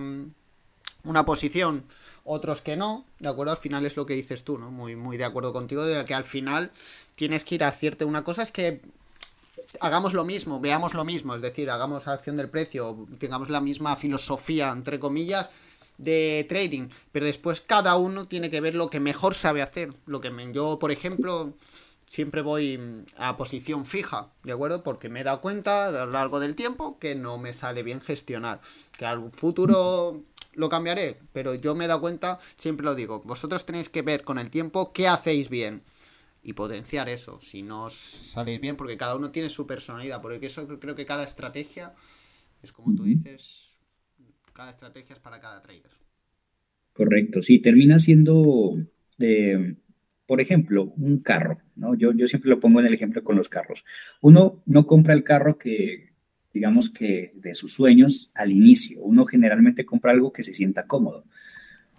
una 1.04 1.24
posición, 1.24 1.84
otros 2.24 2.62
que 2.62 2.76
no, 2.76 3.04
¿de 3.18 3.28
acuerdo? 3.28 3.52
Al 3.52 3.58
final 3.58 3.84
es 3.86 3.96
lo 3.96 4.06
que 4.06 4.14
dices 4.14 4.42
tú, 4.42 4.58
¿no? 4.58 4.70
Muy, 4.70 4.96
muy 4.96 5.16
de 5.16 5.24
acuerdo 5.24 5.52
contigo, 5.52 5.84
de 5.84 6.04
que 6.04 6.14
al 6.14 6.24
final 6.24 6.72
tienes 7.14 7.44
que 7.44 7.56
ir 7.56 7.64
a 7.64 7.68
hacerte 7.68 8.04
una 8.04 8.24
cosa, 8.24 8.42
es 8.42 8.50
que 8.50 8.80
hagamos 9.80 10.14
lo 10.14 10.24
mismo, 10.24 10.60
veamos 10.60 10.94
lo 10.94 11.04
mismo, 11.04 11.34
es 11.34 11.42
decir, 11.42 11.70
hagamos 11.70 12.08
acción 12.08 12.36
del 12.36 12.48
precio, 12.48 13.06
tengamos 13.18 13.50
la 13.50 13.60
misma 13.60 13.96
filosofía, 13.96 14.70
entre 14.70 14.98
comillas, 14.98 15.50
de 15.98 16.46
trading, 16.48 16.88
pero 17.12 17.26
después 17.26 17.60
cada 17.60 17.96
uno 17.96 18.26
tiene 18.26 18.50
que 18.50 18.60
ver 18.60 18.74
lo 18.74 18.88
que 18.88 18.98
mejor 18.98 19.34
sabe 19.34 19.60
hacer, 19.60 19.90
lo 20.06 20.20
que 20.20 20.32
yo, 20.52 20.78
por 20.78 20.90
ejemplo, 20.90 21.52
siempre 22.12 22.42
voy 22.42 22.76
mm, 22.76 23.04
a 23.16 23.38
posición 23.38 23.86
fija, 23.86 24.32
¿de 24.44 24.52
acuerdo? 24.52 24.82
Porque 24.82 25.08
me 25.08 25.20
he 25.20 25.24
dado 25.24 25.40
cuenta 25.40 25.88
a 25.88 26.04
lo 26.04 26.12
largo 26.12 26.40
del 26.40 26.54
tiempo 26.54 26.98
que 26.98 27.14
no 27.14 27.38
me 27.38 27.54
sale 27.54 27.82
bien 27.82 28.02
gestionar. 28.02 28.60
Que 28.98 29.06
al 29.06 29.30
futuro 29.32 30.22
lo 30.52 30.68
cambiaré, 30.68 31.16
pero 31.32 31.54
yo 31.54 31.74
me 31.74 31.86
he 31.86 31.88
dado 31.88 32.02
cuenta, 32.02 32.38
siempre 32.58 32.84
lo 32.84 32.94
digo, 32.94 33.22
vosotros 33.24 33.64
tenéis 33.64 33.88
que 33.88 34.02
ver 34.02 34.24
con 34.24 34.38
el 34.38 34.50
tiempo 34.50 34.92
qué 34.92 35.08
hacéis 35.08 35.48
bien 35.48 35.80
y 36.42 36.52
potenciar 36.52 37.08
eso, 37.08 37.40
si 37.40 37.62
no 37.62 37.84
os 37.84 37.94
salís 37.94 38.60
bien, 38.60 38.76
porque 38.76 38.98
cada 38.98 39.16
uno 39.16 39.30
tiene 39.30 39.48
su 39.48 39.66
personalidad, 39.66 40.20
porque 40.20 40.46
eso 40.46 40.68
creo 40.78 40.94
que 40.94 41.06
cada 41.06 41.24
estrategia 41.24 41.94
es 42.62 42.72
como 42.72 42.94
tú 42.94 43.04
dices, 43.04 43.70
cada 44.52 44.70
estrategia 44.70 45.14
es 45.14 45.20
para 45.20 45.40
cada 45.40 45.62
trader. 45.62 45.92
Correcto, 46.92 47.40
sí, 47.40 47.58
termina 47.62 47.98
siendo... 47.98 48.76
Eh, 49.18 49.76
por 50.32 50.40
ejemplo, 50.40 50.94
un 50.96 51.18
carro, 51.18 51.58
¿no? 51.76 51.94
Yo, 51.94 52.14
yo 52.14 52.26
siempre 52.26 52.48
lo 52.48 52.58
pongo 52.58 52.80
en 52.80 52.86
el 52.86 52.94
ejemplo 52.94 53.22
con 53.22 53.36
los 53.36 53.50
carros. 53.50 53.84
Uno 54.22 54.62
no 54.64 54.86
compra 54.86 55.12
el 55.12 55.24
carro 55.24 55.58
que, 55.58 56.14
digamos 56.54 56.88
que 56.88 57.32
de 57.34 57.54
sus 57.54 57.74
sueños 57.74 58.30
al 58.34 58.50
inicio. 58.50 59.02
Uno 59.02 59.26
generalmente 59.26 59.84
compra 59.84 60.10
algo 60.10 60.32
que 60.32 60.42
se 60.42 60.54
sienta 60.54 60.86
cómodo. 60.86 61.26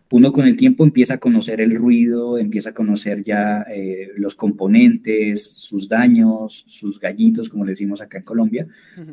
Uno 0.10 0.32
con 0.32 0.48
el 0.48 0.58
tiempo 0.58 0.84
empieza 0.84 1.14
a 1.14 1.20
conocer 1.20 1.62
el 1.62 1.76
ruido, 1.76 2.40
empieza 2.40 2.72
a 2.72 2.74
conocer 2.74 3.24
ya 3.24 3.68
eh, 3.70 4.10
los 4.18 4.34
componentes, 4.34 5.44
sus 5.44 5.88
daños, 5.88 6.66
sus 6.66 7.00
gallitos, 7.00 7.50
como 7.50 7.66
le 7.66 7.74
decimos 7.74 8.02
acá 8.02 8.18
en 8.18 8.24
Colombia, 8.24 8.66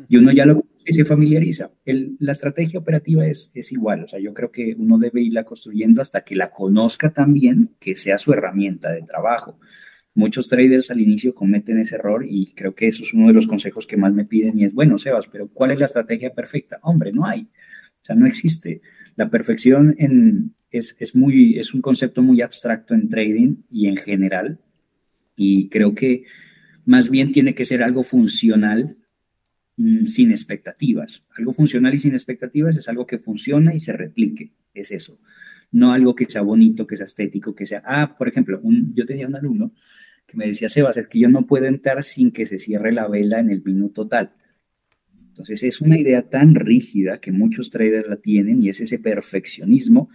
y 0.09 0.17
uno 0.17 0.31
ya 0.31 0.47
lo 0.47 0.65
se 0.85 1.05
familiariza. 1.05 1.71
la 1.85 2.31
estrategia 2.31 2.79
operativa 2.79 3.25
es, 3.25 3.51
es 3.53 3.71
igual, 3.71 4.03
o 4.03 4.07
sea, 4.07 4.19
yo 4.19 4.33
creo 4.33 4.51
que 4.51 4.75
uno 4.77 4.97
debe 4.97 5.21
irla 5.21 5.43
construyendo 5.43 6.01
hasta 6.01 6.21
que 6.21 6.35
la 6.35 6.51
conozca 6.51 7.11
también, 7.11 7.71
que 7.79 7.95
sea 7.95 8.17
su 8.17 8.33
herramienta 8.33 8.91
de 8.91 9.03
trabajo. 9.03 9.59
Muchos 10.13 10.49
traders 10.49 10.91
al 10.91 10.99
inicio 10.99 11.33
cometen 11.33 11.79
ese 11.79 11.95
error 11.95 12.25
y 12.27 12.53
creo 12.53 12.75
que 12.75 12.87
eso 12.87 13.03
es 13.03 13.13
uno 13.13 13.27
de 13.27 13.33
los 13.33 13.47
consejos 13.47 13.87
que 13.87 13.95
más 13.95 14.13
me 14.13 14.25
piden 14.25 14.59
y 14.59 14.65
es, 14.65 14.73
bueno, 14.73 14.97
Sebas, 14.97 15.27
pero 15.31 15.47
¿cuál 15.47 15.71
es 15.71 15.79
la 15.79 15.85
estrategia 15.85 16.33
perfecta? 16.33 16.79
Hombre, 16.81 17.13
no 17.13 17.25
hay, 17.25 17.43
o 17.43 18.05
sea, 18.05 18.15
no 18.15 18.25
existe. 18.27 18.81
La 19.15 19.29
perfección 19.29 19.95
en, 19.97 20.53
es, 20.69 20.95
es, 20.99 21.15
muy, 21.15 21.57
es 21.59 21.73
un 21.73 21.81
concepto 21.81 22.21
muy 22.21 22.41
abstracto 22.41 22.93
en 22.93 23.09
trading 23.09 23.57
y 23.71 23.87
en 23.87 23.97
general 23.97 24.59
y 25.35 25.69
creo 25.69 25.95
que 25.95 26.25
más 26.85 27.09
bien 27.09 27.31
tiene 27.31 27.55
que 27.55 27.65
ser 27.65 27.83
algo 27.83 28.03
funcional 28.03 28.97
Mm, 29.83 30.05
sin 30.05 30.29
expectativas. 30.29 31.23
Algo 31.35 31.53
funcional 31.53 31.95
y 31.95 31.97
sin 31.97 32.13
expectativas 32.13 32.77
es 32.77 32.87
algo 32.87 33.07
que 33.07 33.17
funciona 33.17 33.73
y 33.73 33.79
se 33.79 33.93
replique, 33.93 34.51
es 34.75 34.91
eso. 34.91 35.19
No 35.71 35.91
algo 35.91 36.13
que 36.13 36.25
sea 36.25 36.43
bonito, 36.43 36.85
que 36.85 36.97
sea 36.97 37.07
estético, 37.07 37.55
que 37.55 37.65
sea... 37.65 37.81
Ah, 37.83 38.15
por 38.15 38.27
ejemplo, 38.27 38.61
yo 38.93 39.07
tenía 39.07 39.27
un 39.27 39.35
alumno 39.35 39.71
que 40.27 40.37
me 40.37 40.45
decía, 40.45 40.69
Sebas, 40.69 40.97
es 40.97 41.07
que 41.07 41.17
yo 41.17 41.29
no 41.29 41.47
puedo 41.47 41.65
entrar 41.65 42.03
sin 42.03 42.31
que 42.31 42.45
se 42.45 42.59
cierre 42.59 42.91
la 42.91 43.07
vela 43.07 43.39
en 43.39 43.49
el 43.49 43.63
minuto 43.63 44.07
tal. 44.07 44.33
Entonces 45.29 45.63
es 45.63 45.81
una 45.81 45.97
idea 45.97 46.29
tan 46.29 46.53
rígida 46.53 47.19
que 47.19 47.31
muchos 47.31 47.71
traders 47.71 48.07
la 48.07 48.17
tienen 48.17 48.61
y 48.61 48.69
es 48.69 48.81
ese 48.81 48.99
perfeccionismo. 48.99 50.09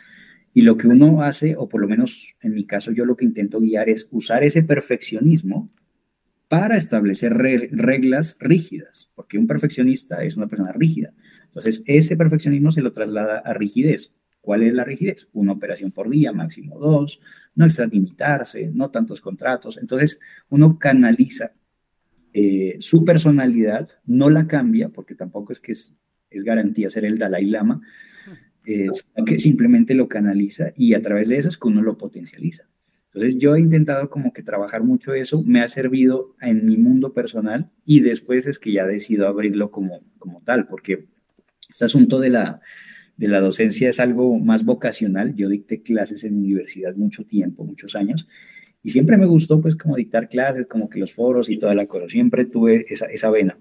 Y 0.55 0.63
lo 0.63 0.77
que 0.77 0.87
uno 0.87 1.23
hace, 1.23 1.57
o 1.57 1.69
por 1.69 1.81
lo 1.81 1.89
menos 1.89 2.37
en 2.41 2.55
mi 2.55 2.67
caso 2.67 2.93
yo 2.93 3.05
lo 3.05 3.17
que 3.17 3.25
intento 3.25 3.59
guiar 3.61 3.89
es 3.89 4.07
usar 4.13 4.45
ese 4.45 4.63
perfeccionismo 4.63 5.73
para 6.49 6.77
establecer 6.77 7.35
reglas 7.35 8.37
rígidas, 8.39 9.11
porque 9.15 9.39
un 9.39 9.47
perfeccionista 9.47 10.23
es 10.23 10.37
una 10.37 10.47
persona 10.47 10.73
rígida. 10.73 11.13
Entonces, 11.47 11.83
ese 11.87 12.17
perfeccionismo 12.17 12.71
se 12.71 12.83
lo 12.83 12.93
traslada 12.93 13.39
a 13.39 13.53
rigidez. 13.55 14.15
¿Cuál 14.41 14.63
es 14.63 14.73
la 14.75 14.85
rigidez? 14.85 15.29
Una 15.33 15.53
operación 15.53 15.91
por 15.91 16.09
día, 16.09 16.33
máximo 16.33 16.79
dos, 16.79 17.21
no 17.57 17.65
extralimitarse, 17.65 18.71
no 18.73 18.91
tantos 18.91 19.21
contratos. 19.21 19.77
Entonces, 19.79 20.21
uno 20.51 20.79
canaliza 20.79 21.53
eh, 22.33 22.77
su 22.81 23.05
personalidad, 23.05 23.89
no 24.05 24.31
la 24.31 24.47
cambia, 24.47 24.91
porque 24.91 25.15
tampoco 25.15 25.53
es 25.53 25.59
que 25.59 25.73
es, 25.73 25.95
garantía 26.31 26.91
ser 26.91 27.07
el 27.07 27.19
Dalai 27.19 27.47
Lama, 27.47 27.81
eh, 28.67 28.89
sino 28.93 29.25
que 29.25 29.39
simplemente 29.39 29.95
lo 29.95 30.07
canaliza 30.07 30.73
y 30.77 30.93
a 30.93 31.01
través 31.01 31.31
de 31.31 31.39
eso 31.39 31.49
es 31.49 31.57
que 31.57 31.69
uno 31.69 31.81
lo 31.81 31.97
potencializa. 31.97 32.67
Entonces 33.17 33.41
yo 33.41 33.57
he 33.57 33.61
intentado 33.61 34.11
como 34.11 34.35
que 34.35 34.43
trabajar 34.43 34.83
mucho 34.83 35.15
eso, 35.15 35.43
me 35.43 35.63
ha 35.63 35.69
servido 35.69 36.37
en 36.43 36.67
mi 36.67 36.77
mundo 36.77 37.15
personal 37.15 37.71
y 37.87 38.01
después 38.01 38.47
es 38.47 38.59
que 38.59 38.73
ya 38.73 38.87
decido 38.87 39.27
abrirlo 39.27 39.71
como, 39.71 40.03
como 40.19 40.43
tal, 40.43 40.67
porque 40.67 41.07
este 41.71 41.87
asunto 41.87 42.21
de 42.21 42.29
la, 42.29 42.61
de 43.17 43.29
la 43.29 43.41
docencia 43.41 43.89
es 43.89 44.01
algo 44.01 44.39
más 44.39 44.67
vocacional. 44.67 45.35
Yo 45.35 45.49
dicté 45.49 45.81
clases 45.81 46.25
en 46.25 46.37
universidad 46.37 46.95
mucho 46.95 47.25
tiempo, 47.25 47.65
muchos 47.65 47.97
años, 47.97 48.29
y 48.83 48.91
siempre 48.91 49.17
me 49.17 49.25
gustó 49.25 49.63
pues 49.63 49.77
como 49.77 49.97
dictar 49.97 50.29
clases, 50.29 50.67
como 50.67 50.91
que 50.91 50.99
los 50.99 51.15
foros 51.15 51.49
y 51.49 51.57
toda 51.57 51.75
la 51.75 51.87
cosa, 51.87 52.11
siempre 52.11 52.45
tuve 52.45 52.85
esa, 52.91 53.07
esa 53.07 53.31
vena. 53.31 53.59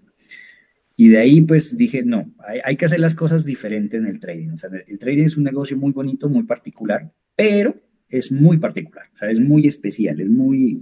Y 0.97 1.07
de 1.07 1.19
ahí 1.19 1.39
pues 1.39 1.77
dije, 1.77 2.03
no, 2.03 2.29
hay, 2.39 2.59
hay, 2.62 2.75
que 2.75 2.88
hacer 2.88 3.00
las 3.00 3.15
cosas 3.15 3.45
diferentes 3.45 3.97
en 3.97 4.07
el 4.07 4.19
trading. 4.19 4.50
O 4.50 4.57
sea, 4.57 4.69
el 4.85 5.00
trading 5.00 5.24
es 5.24 5.38
un 5.38 5.45
negocio 5.45 5.77
muy 5.77 5.93
bonito, 5.93 6.27
muy 6.27 6.43
particular, 6.43 7.09
pero 7.38 7.85
es 8.09 8.31
muy 8.31 8.57
particular, 8.57 9.07
es 9.21 9.39
muy 9.39 9.67
especial, 9.67 10.19
es 10.21 10.29
muy, 10.29 10.79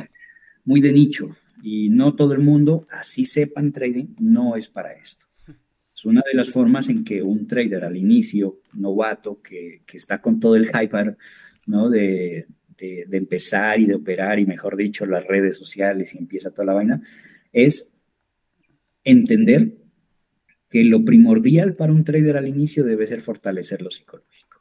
muy 0.66 0.82
de 0.82 0.92
nicho 0.92 1.36
y 1.62 1.90
no 1.90 2.16
todo 2.16 2.34
el 2.34 2.40
mundo, 2.40 2.88
así 2.92 3.26
sepan 3.26 3.72
trading, 3.72 4.16
no 4.20 4.56
es 4.56 4.70
para 4.70 4.94
esto. 4.94 5.26
Es 5.96 6.06
una 6.06 6.22
de 6.30 6.36
las 6.36 6.50
formas 6.50 6.90
en 6.90 7.04
que 7.04 7.22
un 7.22 7.48
trader 7.48 7.86
al 7.86 7.96
inicio, 7.96 8.60
novato, 8.74 9.42
que, 9.42 9.82
está 9.94 10.22
con 10.22 10.40
todo 10.40 10.56
el 10.56 10.68
hyper, 10.68 11.18
¿no? 11.66 11.90
De, 11.90 12.48
de, 12.78 13.06
de, 13.08 13.18
empezar 13.18 13.80
y 13.80 13.86
de 13.86 13.96
operar, 13.96 14.40
y 14.40 14.46
mejor 14.46 14.76
dicho, 14.76 15.06
las 15.06 15.26
redes 15.26 15.56
sociales 15.56 16.14
y 16.16 16.18
empieza 16.18 16.52
toda 16.52 16.66
la 16.66 16.74
vaina, 16.74 17.02
es 17.54 17.94
entender 19.04 19.78
que 20.70 20.84
lo 20.84 21.06
primordial 21.06 21.76
para 21.76 21.94
un 21.94 22.04
trader 22.04 22.36
al 22.36 22.48
inicio 22.48 22.84
debe 22.84 23.06
ser 23.06 23.22
fortalecer 23.22 23.82
lo 23.82 23.92
psicológico. 23.92 24.53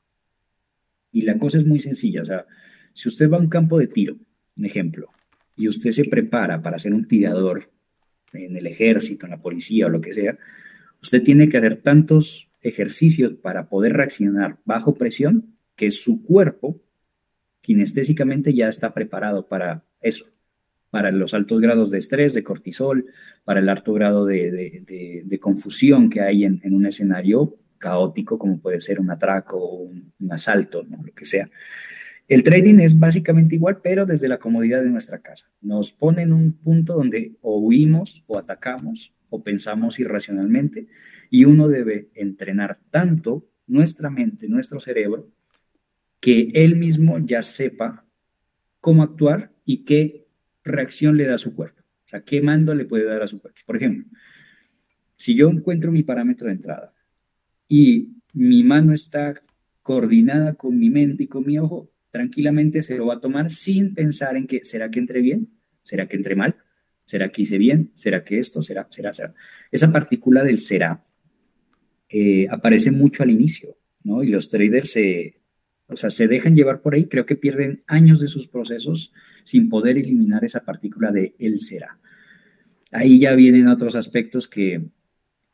Y 1.12 1.22
la 1.22 1.38
cosa 1.38 1.58
es 1.58 1.66
muy 1.66 1.78
sencilla, 1.78 2.22
o 2.22 2.24
sea, 2.24 2.46
si 2.94 3.08
usted 3.08 3.30
va 3.30 3.36
a 3.36 3.40
un 3.40 3.48
campo 3.48 3.78
de 3.78 3.86
tiro 3.86 4.16
un 4.56 4.66
ejemplo, 4.66 5.08
y 5.56 5.68
usted 5.68 5.90
se 5.92 6.04
prepara 6.04 6.62
para 6.62 6.78
ser 6.78 6.94
un 6.94 7.06
tirador 7.06 7.70
en 8.32 8.56
el 8.56 8.66
ejército, 8.66 9.26
en 9.26 9.30
la 9.30 9.40
policía 9.40 9.86
o 9.86 9.90
lo 9.90 10.00
que 10.00 10.12
sea, 10.12 10.38
usted 11.02 11.22
tiene 11.22 11.48
que 11.48 11.58
hacer 11.58 11.76
tantos 11.76 12.50
ejercicios 12.60 13.34
para 13.34 13.68
poder 13.68 13.92
reaccionar 13.92 14.58
bajo 14.64 14.94
presión 14.94 15.56
que 15.76 15.90
su 15.90 16.22
cuerpo 16.22 16.80
kinestésicamente 17.60 18.54
ya 18.54 18.68
está 18.68 18.92
preparado 18.94 19.46
para 19.46 19.84
eso, 20.00 20.26
para 20.90 21.12
los 21.12 21.34
altos 21.34 21.60
grados 21.60 21.90
de 21.90 21.98
estrés, 21.98 22.34
de 22.34 22.42
cortisol, 22.42 23.06
para 23.44 23.60
el 23.60 23.68
alto 23.68 23.92
grado 23.92 24.26
de, 24.26 25.38
confusión 25.40 26.10
que 26.10 26.20
hay 26.20 26.44
en, 26.44 26.60
un 26.64 26.86
escenario 26.86 27.56
caótico 27.82 28.38
como 28.38 28.60
puede 28.60 28.80
ser 28.80 29.00
un 29.00 29.10
atraco 29.10 29.58
o 29.58 29.82
un, 29.82 30.12
asalto, 30.30 30.84
lo 30.84 31.12
que 31.14 31.26
sea. 31.26 31.50
El 32.28 32.44
trading 32.44 32.78
es 32.78 32.98
básicamente 32.98 33.56
igual, 33.56 33.80
pero 33.82 34.06
desde 34.06 34.28
la 34.28 34.38
comodidad 34.38 34.82
de 34.82 34.88
nuestra 34.88 35.18
casa. 35.18 35.50
Nos 35.60 35.92
pone 35.92 36.22
en 36.22 36.32
un 36.32 36.52
punto 36.52 36.94
donde 36.94 37.32
o 37.42 37.58
huimos 37.58 38.22
o 38.28 38.38
atacamos 38.38 39.12
o 39.28 39.42
pensamos 39.42 39.98
irracionalmente 39.98 40.86
y 41.28 41.44
uno 41.44 41.68
debe 41.68 42.08
entrenar 42.14 42.78
tanto 42.90 43.48
nuestra 43.66 44.08
mente, 44.08 44.48
nuestro 44.48 44.80
cerebro, 44.80 45.28
que 46.20 46.52
él 46.54 46.76
mismo 46.76 47.18
ya 47.18 47.42
sepa 47.42 48.06
cómo 48.80 49.02
actuar 49.02 49.50
y 49.64 49.84
qué 49.84 50.26
reacción 50.62 51.16
le 51.16 51.26
da 51.26 51.34
a 51.34 51.38
su 51.38 51.54
cuerpo. 51.56 51.82
O 52.06 52.08
sea, 52.08 52.22
qué 52.22 52.40
mando 52.40 52.74
le 52.74 52.84
puede 52.84 53.04
dar 53.04 53.22
a 53.22 53.26
su 53.26 53.40
cuerpo. 53.40 53.60
Por 53.66 53.76
ejemplo, 53.76 54.06
si 55.16 55.34
yo 55.34 55.50
encuentro 55.50 55.90
mi 55.90 56.04
parámetro 56.04 56.46
de 56.46 56.54
entrada 56.54 56.92
y 57.74 58.18
mi 58.34 58.62
mano 58.64 58.92
está 58.92 59.32
coordinada 59.80 60.52
con 60.56 60.78
mi 60.78 60.90
mente 60.90 61.22
y 61.22 61.26
con 61.26 61.46
mi 61.46 61.58
ojo, 61.58 61.90
tranquilamente 62.10 62.82
se 62.82 62.98
lo 62.98 63.06
va 63.06 63.14
a 63.14 63.20
tomar 63.20 63.48
sin 63.50 63.94
pensar 63.94 64.36
en 64.36 64.46
que, 64.46 64.62
¿será 64.62 64.90
que 64.90 64.98
entré 64.98 65.22
bien? 65.22 65.48
¿Será 65.82 66.06
que 66.06 66.16
entré 66.18 66.36
mal? 66.36 66.54
¿Será 67.06 67.32
que 67.32 67.40
hice 67.40 67.56
bien? 67.56 67.90
¿Será 67.94 68.24
que 68.24 68.38
esto? 68.38 68.60
¿Será? 68.60 68.88
¿Será? 68.90 69.14
¿Será? 69.14 69.34
Esa 69.70 69.90
partícula 69.90 70.44
del 70.44 70.58
será 70.58 71.02
eh, 72.10 72.46
aparece 72.50 72.90
mucho 72.90 73.22
al 73.22 73.30
inicio, 73.30 73.78
¿no? 74.04 74.22
Y 74.22 74.28
los 74.28 74.50
traders 74.50 74.90
se, 74.90 75.40
o 75.86 75.96
sea, 75.96 76.10
se 76.10 76.28
dejan 76.28 76.54
llevar 76.54 76.82
por 76.82 76.92
ahí, 76.92 77.06
creo 77.06 77.24
que 77.24 77.36
pierden 77.36 77.84
años 77.86 78.20
de 78.20 78.28
sus 78.28 78.48
procesos 78.48 79.14
sin 79.44 79.70
poder 79.70 79.96
eliminar 79.96 80.44
esa 80.44 80.62
partícula 80.62 81.10
de 81.10 81.34
él 81.38 81.56
será. 81.56 81.98
Ahí 82.90 83.18
ya 83.18 83.34
vienen 83.34 83.68
otros 83.68 83.96
aspectos 83.96 84.46
que, 84.46 84.82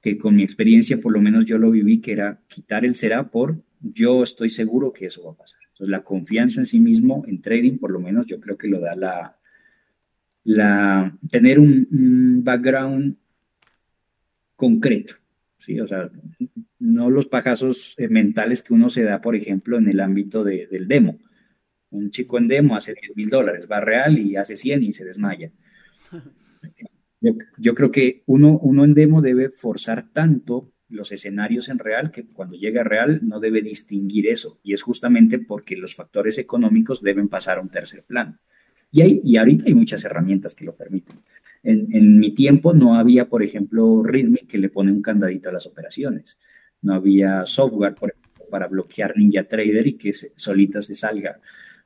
que 0.01 0.19
con 0.19 0.37
mi 0.37 0.43
experiencia, 0.43 0.99
por 0.99 1.13
lo 1.13 1.21
menos 1.21 1.45
yo 1.45 1.59
lo 1.59 1.71
viví, 1.71 2.01
que 2.01 2.13
era 2.13 2.41
quitar 2.49 2.85
el 2.85 2.95
será 2.95 3.31
por 3.31 3.59
yo 3.81 4.23
estoy 4.23 4.51
seguro 4.51 4.93
que 4.93 5.07
eso 5.07 5.25
va 5.25 5.33
a 5.33 5.37
pasar. 5.37 5.61
Entonces, 5.63 5.89
la 5.91 6.03
confianza 6.03 6.61
en 6.61 6.67
sí 6.67 6.81
mismo, 6.81 7.25
en 7.27 7.41
trading, 7.41 7.79
por 7.79 7.91
lo 7.91 8.01
menos 8.01 8.27
yo 8.27 8.41
creo 8.41 8.57
que 8.57 8.69
lo 8.69 8.81
da 8.81 8.97
la, 8.97 9.39
la 10.45 11.17
tener 11.31 11.59
un, 11.61 12.43
background 12.43 13.17
concreto, 14.57 15.15
¿sí? 15.59 15.79
O 15.81 15.87
sea, 15.87 16.11
no 16.79 17.11
los 17.11 17.27
pajazos 17.27 17.95
eh, 17.99 18.09
mentales 18.09 18.63
que 18.63 18.75
uno 18.75 18.91
se 18.91 19.03
da, 19.03 19.21
por 19.21 19.37
ejemplo, 19.37 19.79
en 19.79 19.89
el 19.89 20.01
ámbito 20.01 20.43
del 20.43 20.89
demo. 20.89 21.19
Un 21.91 22.11
chico 22.11 22.39
en 22.39 22.49
demo 22.49 22.77
hace 22.77 22.95
10 22.95 23.17
mil 23.17 23.29
dólares, 23.29 23.69
va 23.71 23.81
real 23.81 24.19
y 24.19 24.37
hace 24.37 24.57
100 24.57 24.83
y 24.83 24.93
se 24.93 25.05
desmaya. 25.05 25.53
Yo, 27.21 27.75
creo 27.75 27.91
que 27.91 28.23
uno, 28.27 28.59
uno 28.59 28.85
en 28.85 28.95
demo 28.95 29.23
debe 29.23 29.51
forzar 29.51 30.09
tanto 30.13 30.73
los 30.89 31.13
escenarios 31.13 31.69
en 31.69 31.79
real, 31.79 32.11
que 32.11 32.25
cuando 32.27 32.57
llega 32.57 32.85
real 32.85 33.21
no 33.23 33.41
debe 33.41 33.61
distinguir 33.61 34.29
eso. 34.29 34.59
Y 34.63 34.73
es 34.73 34.83
justamente 34.83 35.39
porque 35.39 35.77
los 35.77 35.95
factores 35.95 36.39
económicos 36.39 37.03
deben 37.03 37.29
pasar 37.29 37.59
a 37.59 37.61
un 37.61 37.69
tercer 37.69 38.05
plano. 38.05 38.39
Y, 38.91 39.03
hay, 39.03 39.21
y 39.23 39.37
ahorita 39.37 39.65
hay 39.67 39.75
muchas 39.75 40.05
herramientas 40.05 40.55
que 40.55 40.65
lo 40.65 40.75
permiten. 40.75 41.19
En, 41.63 42.19
mi 42.19 42.35
tiempo 42.35 42.73
no 42.73 42.95
había, 42.95 43.29
por 43.29 43.43
ejemplo, 43.43 44.03
Rhythmic 44.03 44.47
que 44.47 44.59
le 44.59 44.71
pone 44.71 44.93
un 44.93 45.03
candadito 45.03 45.49
a 45.49 45.53
las 45.53 45.67
operaciones. 45.67 46.39
No 46.81 46.95
había 46.95 47.45
software, 47.45 47.95
por 47.95 48.11
ejemplo, 48.11 48.47
para 48.49 48.69
bloquear 48.69 49.17
Ninja 49.17 49.45
Trader 49.45 49.87
y 49.87 49.99
que 49.99 50.13
solita 50.13 50.81
se 50.81 50.95
salga 50.95 51.41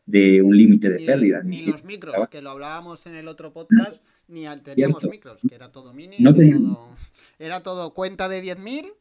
de 0.06 0.42
un 0.42 0.56
límite 0.56 0.90
de 0.90 1.04
pérdida. 1.04 1.42
Ni, 1.42 1.64
los 1.66 1.84
micros, 1.84 2.28
que 2.28 2.42
lo 2.42 2.50
hablábamos 2.50 3.06
en 3.06 3.14
el 3.14 3.28
otro 3.28 3.52
podcast, 3.52 4.02
ni 4.28 4.46
teníamos 4.62 5.04
micros, 5.04 5.40
que 5.48 5.54
era 5.54 5.70
todo 5.70 5.92
mini, 5.92 6.16
era 7.38 7.62
todo 7.62 7.94
cuenta 7.94 8.28
de 8.28 8.42
10.000 8.42 8.92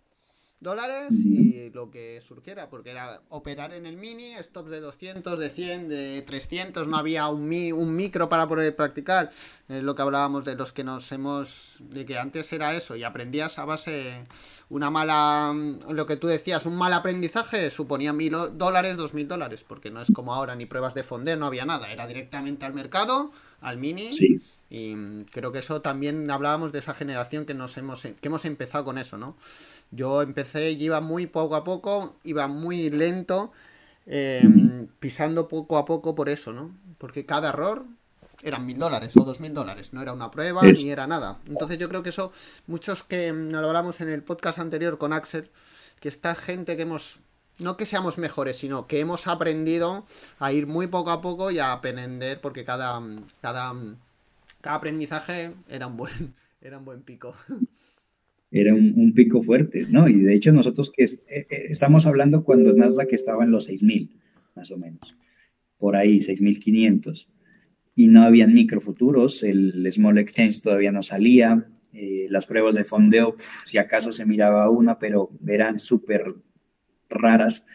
dólares 0.62 1.12
y 1.26 1.70
lo 1.72 1.90
que 1.90 2.22
surgiera, 2.22 2.70
porque 2.70 2.92
era 2.92 3.22
operar 3.30 3.74
en 3.74 3.86
el 3.86 3.98
mini, 3.98 4.36
stops 4.42 4.70
de 4.70 4.80
200, 4.80 5.38
de 5.38 5.50
100, 5.50 5.90
de 5.90 6.22
300, 6.22 6.88
no 6.88 6.98
había 6.98 7.28
un, 7.28 7.52
un 7.74 7.96
micro 7.96 8.30
para 8.30 8.48
poder 8.48 8.76
practicar, 8.76 9.32
es 9.68 9.84
lo 9.84 9.96
que 9.96 10.02
hablábamos 10.04 10.46
de 10.46 10.56
los 10.56 10.72
que 10.72 10.84
nos 10.84 11.12
hemos, 11.12 11.78
de 11.80 12.06
que 12.06 12.18
antes 12.18 12.54
era 12.54 12.76
eso 12.76 12.96
y 12.96 13.04
aprendías 13.04 13.60
a 13.60 13.66
base 13.66 14.26
una 14.70 14.90
mala, 14.90 15.54
lo 15.90 16.06
que 16.06 16.16
tú 16.16 16.28
decías, 16.28 16.66
un 16.66 16.78
mal 16.78 16.94
aprendizaje 16.94 17.70
suponía 17.72 18.14
mil 18.14 18.36
dólares, 18.54 18.98
dos 18.98 19.14
mil 19.14 19.28
dólares, 19.28 19.66
porque 19.68 19.92
no 19.92 20.02
es 20.02 20.12
como 20.14 20.34
ahora, 20.34 20.56
ni 20.56 20.66
pruebas 20.66 20.94
de 20.94 21.04
fonder, 21.04 21.38
no 21.38 21.48
había 21.48 21.66
nada, 21.66 21.92
era 21.92 22.08
directamente 22.08 22.66
al 22.66 22.74
mercado, 22.74 23.32
al 23.60 23.78
mini. 23.78 24.12
Y 24.70 25.26
creo 25.26 25.52
que 25.52 25.60
eso 25.60 25.82
también 25.82 26.32
hablábamos 26.32 26.72
de 26.72 26.80
esa 26.80 26.94
generación 26.94 27.46
que 27.46 27.54
nos 27.54 27.78
hemos 27.78 28.04
que 28.04 28.16
hemos 28.24 28.46
empezado 28.46 28.86
con 28.86 28.98
eso, 28.98 29.18
¿no? 29.18 29.36
Yo 29.92 30.22
empecé 30.22 30.72
y 30.72 30.84
iba 30.84 31.02
muy 31.02 31.28
poco 31.28 31.56
a 31.56 31.64
poco, 31.64 32.18
iba 32.24 32.48
muy 32.48 32.90
lento, 32.90 33.52
em, 34.06 34.88
pisando 35.00 35.48
poco 35.48 35.78
a 35.78 35.86
poco 35.86 36.16
por 36.16 36.30
eso, 36.30 36.54
¿no? 36.54 36.76
Porque 36.98 37.26
cada 37.26 37.50
error 37.50 37.86
eran 38.44 38.66
mil 38.66 38.80
dólares 38.80 39.16
o 39.18 39.24
dos 39.24 39.40
mil 39.40 39.54
dólares, 39.54 39.94
no 39.94 40.02
era 40.02 40.14
una 40.14 40.32
prueba 40.32 40.62
ni 40.64 40.90
era 40.90 41.08
nada. 41.08 41.40
Entonces 41.48 41.78
yo 41.78 41.90
creo 41.90 42.04
que 42.04 42.10
eso, 42.10 42.32
muchos 42.68 43.04
que 43.04 43.32
lo 43.32 43.68
hablamos 43.68 44.02
en 44.02 44.10
el 44.10 44.24
podcast 44.24 44.60
anterior 44.60 44.98
con 44.98 45.14
Axel, 45.14 45.52
que 46.00 46.08
esta 46.08 46.36
gente 46.36 46.76
que 46.76 46.84
hemos, 46.84 47.20
no 47.60 47.78
que 47.78 47.86
seamos 47.86 48.18
mejores, 48.18 48.58
sino 48.58 48.88
que 48.88 49.00
hemos 49.00 49.28
aprendido 49.28 50.06
a 50.40 50.52
ir 50.54 50.68
muy 50.68 50.88
poco 50.88 51.12
a 51.12 51.22
poco 51.22 51.52
y 51.52 51.60
a 51.60 51.74
aprender, 51.74 52.42
porque 52.42 52.64
cada, 52.64 53.02
cada, 53.42 53.74
cada 54.62 54.76
aprendizaje 54.76 55.54
era 55.68 55.88
un 55.88 55.98
buen, 55.98 56.34
era 56.62 56.78
un 56.78 56.86
buen 56.86 57.02
pico. 57.04 57.36
era 58.52 58.74
un, 58.74 59.14
pico 59.14 59.42
fuerte, 59.42 59.86
¿no? 59.90 60.10
Y 60.10 60.20
de 60.20 60.34
hecho 60.34 60.52
nosotros 60.52 60.92
que 60.92 61.04
eh, 61.04 61.18
eh, 61.28 61.48
estamos 61.70 62.06
hablando 62.06 62.44
cuando 62.44 62.74
Nasdaq 62.74 63.14
estaba 63.14 63.46
en 63.46 63.52
los 63.52 63.70
6.000, 63.70 64.10
más 64.56 64.70
o 64.72 64.78
menos, 64.78 65.16
por 65.78 65.96
ahí, 65.96 66.18
6.500, 66.18 67.28
y 67.96 68.08
no 68.08 68.24
habían 68.24 68.54
microfuturos, 68.54 69.44
el 69.44 69.88
Small 69.92 70.18
Exchange 70.18 70.62
todavía 70.62 70.92
no 70.92 71.02
salía, 71.02 71.66
eh, 71.94 72.28
las 72.30 72.46
pruebas 72.46 72.76
de 72.76 72.84
fondeo, 72.84 73.36
si 73.66 73.78
acaso 73.78 74.12
se 74.12 74.26
miraba 74.26 74.70
una, 74.70 75.00
pero 75.00 75.32
eran 75.48 75.80
súper 75.80 76.36
raras 77.10 77.66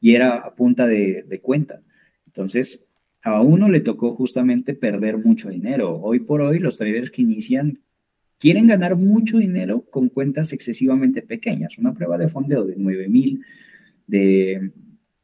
y 0.00 0.14
era 0.14 0.36
a 0.36 0.54
punta 0.54 0.86
de, 0.86 1.24
de 1.26 1.40
cuenta. 1.40 1.82
Entonces, 2.26 2.88
a 3.22 3.40
uno 3.40 3.68
le 3.68 3.80
tocó 3.80 4.14
justamente 4.14 4.74
perder 4.74 5.18
mucho 5.18 5.50
dinero. 5.50 6.00
Hoy 6.00 6.20
por 6.20 6.40
hoy, 6.40 6.58
los 6.58 6.76
traders 6.76 7.10
que 7.10 7.22
inician 7.22 7.80
quieren 8.40 8.66
ganar 8.66 8.96
mucho 8.96 9.38
dinero 9.38 9.84
con 9.90 10.08
cuentas 10.08 10.52
excesivamente 10.52 11.20
pequeñas. 11.22 11.78
Una 11.78 11.92
prueba 11.92 12.16
de 12.16 12.28
fondeo 12.28 12.64
de 12.64 12.74
9 12.76 13.08
mil, 13.08 13.44
de, 14.06 14.72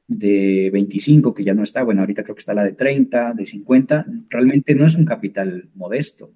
de 0.06 0.70
25, 0.70 1.32
que 1.32 1.42
ya 1.42 1.54
no 1.54 1.62
está, 1.62 1.82
bueno, 1.82 2.02
ahorita 2.02 2.22
creo 2.22 2.36
que 2.36 2.40
está 2.40 2.54
la 2.54 2.62
de 2.62 2.74
30, 2.74 3.32
de 3.32 3.46
50, 3.46 4.06
realmente 4.28 4.74
no 4.74 4.84
es 4.84 4.94
un 4.96 5.06
capital 5.06 5.70
modesto. 5.74 6.34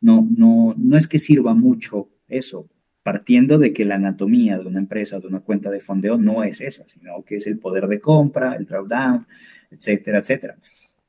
No, 0.00 0.26
no, 0.36 0.74
no 0.78 0.96
es 0.96 1.08
que 1.08 1.18
sirva 1.18 1.54
mucho 1.54 2.08
eso, 2.28 2.70
partiendo 3.02 3.58
de 3.58 3.72
que 3.72 3.84
la 3.84 3.96
anatomía 3.96 4.58
de 4.58 4.66
una 4.66 4.78
empresa, 4.78 5.18
de 5.18 5.26
una 5.26 5.40
cuenta 5.40 5.70
de 5.70 5.80
fondeo, 5.80 6.18
no 6.18 6.44
es 6.44 6.60
esa, 6.60 6.86
sino 6.86 7.24
que 7.24 7.36
es 7.36 7.46
el 7.48 7.58
poder 7.58 7.88
de 7.88 8.00
compra, 8.00 8.54
el 8.54 8.64
drawdown, 8.64 9.26
etcétera, 9.72 10.18
etcétera. 10.18 10.56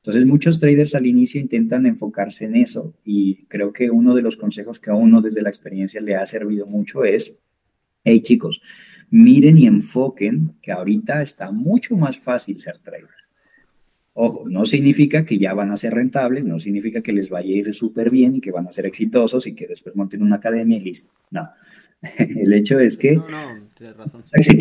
Entonces 0.04 0.26
muchos 0.26 0.60
traders 0.60 0.94
al 0.94 1.06
inicio 1.06 1.40
intentan 1.40 1.86
enfocarse 1.86 2.44
en 2.44 2.56
eso 2.56 2.92
y 3.06 3.46
creo 3.46 3.72
que 3.72 3.90
uno 3.90 4.14
de 4.14 4.20
los 4.20 4.36
consejos 4.36 4.78
que 4.78 4.90
a 4.90 4.94
uno 4.94 5.22
desde 5.22 5.40
la 5.40 5.48
experiencia 5.48 5.98
le 5.98 6.14
ha 6.14 6.26
servido 6.26 6.66
mucho 6.66 7.06
es, 7.06 7.38
hey 8.04 8.20
chicos, 8.20 8.60
miren 9.08 9.56
y 9.56 9.66
enfoquen 9.66 10.56
que 10.60 10.72
ahorita 10.72 11.22
está 11.22 11.50
mucho 11.52 11.96
más 11.96 12.18
fácil 12.18 12.60
ser 12.60 12.80
trader. 12.80 13.08
Ojo, 14.12 14.44
no 14.46 14.66
significa 14.66 15.24
que 15.24 15.38
ya 15.38 15.54
van 15.54 15.70
a 15.70 15.78
ser 15.78 15.94
rentables, 15.94 16.44
no 16.44 16.58
significa 16.58 17.00
que 17.00 17.14
les 17.14 17.30
vaya 17.30 17.54
a 17.54 17.56
ir 17.56 17.74
súper 17.74 18.10
bien 18.10 18.36
y 18.36 18.40
que 18.42 18.52
van 18.52 18.68
a 18.68 18.72
ser 18.72 18.84
exitosos 18.84 19.46
y 19.46 19.54
que 19.54 19.66
después 19.66 19.96
monten 19.96 20.22
una 20.22 20.36
academia 20.36 20.76
y 20.76 20.80
listo. 20.80 21.14
No. 21.30 21.48
El 22.18 22.52
hecho 22.52 22.78
es 22.78 22.98
que... 22.98 23.16
No, 23.16 23.54
no, 23.54 23.68
tienes 23.74 23.96
razón. 23.96 24.22
sí, 24.34 24.52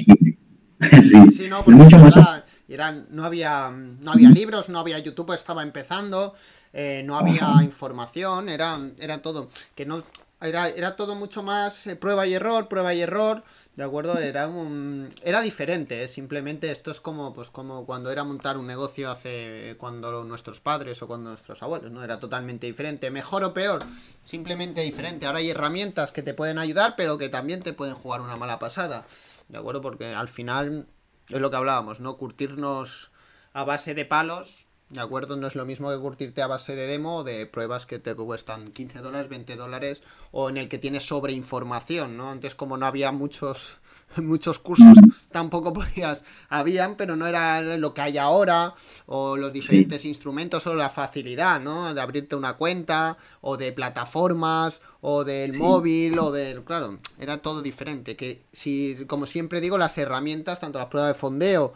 sí 1.01 1.49
no, 1.49 1.59
es 1.59 1.73
mucho 1.73 1.99
más 1.99 2.15
fácil 2.15 2.43
eran, 2.73 3.07
no, 3.09 3.23
había, 3.23 3.69
no 3.71 4.11
había 4.11 4.29
libros, 4.29 4.69
no 4.69 4.79
había 4.79 4.99
YouTube, 4.99 5.33
estaba 5.33 5.63
empezando, 5.63 6.33
eh, 6.73 7.03
no 7.05 7.17
había 7.17 7.59
información, 7.61 8.49
era, 8.49 8.79
era 8.99 9.21
todo. 9.21 9.49
Que 9.75 9.85
no, 9.85 10.03
era, 10.41 10.69
era 10.69 10.95
todo 10.95 11.15
mucho 11.15 11.43
más 11.43 11.87
eh, 11.87 11.95
prueba 11.95 12.27
y 12.27 12.33
error, 12.33 12.67
prueba 12.67 12.93
y 12.93 13.01
error, 13.01 13.43
¿de 13.75 13.83
acuerdo? 13.83 14.17
Era 14.17 14.47
un, 14.47 15.09
era 15.21 15.41
diferente, 15.41 16.03
¿eh? 16.03 16.07
simplemente 16.07 16.69
esto 16.71 16.91
es 16.91 16.99
como, 16.99 17.33
pues, 17.33 17.49
como 17.49 17.85
cuando 17.85 18.11
era 18.11 18.23
montar 18.23 18.57
un 18.57 18.67
negocio 18.67 19.09
hace, 19.09 19.75
cuando 19.77 20.23
nuestros 20.23 20.59
padres 20.59 21.01
o 21.01 21.07
cuando 21.07 21.29
nuestros 21.29 21.63
abuelos, 21.63 21.91
¿no? 21.91 22.03
Era 22.03 22.19
totalmente 22.19 22.67
diferente, 22.67 23.09
mejor 23.09 23.43
o 23.43 23.53
peor, 23.53 23.79
simplemente 24.23 24.81
diferente. 24.81 25.25
Ahora 25.25 25.39
hay 25.39 25.49
herramientas 25.49 26.11
que 26.11 26.23
te 26.23 26.33
pueden 26.33 26.57
ayudar, 26.57 26.95
pero 26.97 27.17
que 27.17 27.29
también 27.29 27.61
te 27.61 27.73
pueden 27.73 27.95
jugar 27.95 28.21
una 28.21 28.35
mala 28.35 28.59
pasada, 28.59 29.05
¿de 29.47 29.57
acuerdo? 29.57 29.81
Porque 29.81 30.07
al 30.07 30.27
final 30.27 30.87
es 31.29 31.39
lo 31.39 31.49
que 31.49 31.57
hablábamos, 31.57 31.99
¿no? 31.99 32.17
Curtirnos 32.17 33.11
a 33.53 33.63
base 33.63 33.93
de 33.93 34.05
palos 34.05 34.67
¿De 34.93 35.01
acuerdo? 35.01 35.37
No 35.37 35.47
es 35.47 35.55
lo 35.55 35.65
mismo 35.65 35.89
que 35.89 35.97
curtirte 35.97 36.43
a 36.43 36.47
base 36.47 36.75
de 36.75 36.85
demo 36.85 37.23
de 37.23 37.47
pruebas 37.47 37.87
que 37.87 37.97
te 37.97 38.13
cuestan 38.13 38.71
15 38.71 38.99
dólares, 38.99 39.27
20 39.27 39.55
dólares 39.55 40.03
o 40.31 40.49
en 40.49 40.57
el 40.57 40.69
que 40.69 40.77
tienes 40.77 41.03
sobreinformación, 41.07 42.15
¿no? 42.15 42.29
Antes 42.29 42.53
como 42.53 42.77
no 42.77 42.85
había 42.85 43.11
muchos 43.11 43.79
muchos 44.21 44.59
cursos, 44.59 44.97
tampoco 45.31 45.73
podías, 45.73 46.23
habían, 46.49 46.95
pero 46.95 47.15
no 47.15 47.27
era 47.27 47.61
lo 47.77 47.93
que 47.93 48.01
hay 48.01 48.17
ahora 48.17 48.73
o 49.05 49.37
los 49.37 49.53
diferentes 49.53 50.05
instrumentos 50.05 50.65
o 50.67 50.75
la 50.75 50.89
facilidad, 50.89 51.59
¿no? 51.59 51.93
De 51.93 52.01
abrirte 52.01 52.35
una 52.35 52.53
cuenta 52.53 53.17
o 53.41 53.57
de 53.57 53.71
plataformas 53.71 54.81
o 55.01 55.23
del 55.23 55.57
móvil 55.57 56.17
o 56.19 56.31
del, 56.31 56.63
claro, 56.63 56.99
era 57.19 57.37
todo 57.37 57.61
diferente, 57.61 58.15
que 58.15 58.41
si 58.51 59.05
como 59.07 59.25
siempre 59.25 59.61
digo, 59.61 59.77
las 59.77 59.97
herramientas, 59.97 60.59
tanto 60.59 60.79
las 60.79 60.87
pruebas 60.87 61.13
de 61.13 61.19
fondeo 61.19 61.73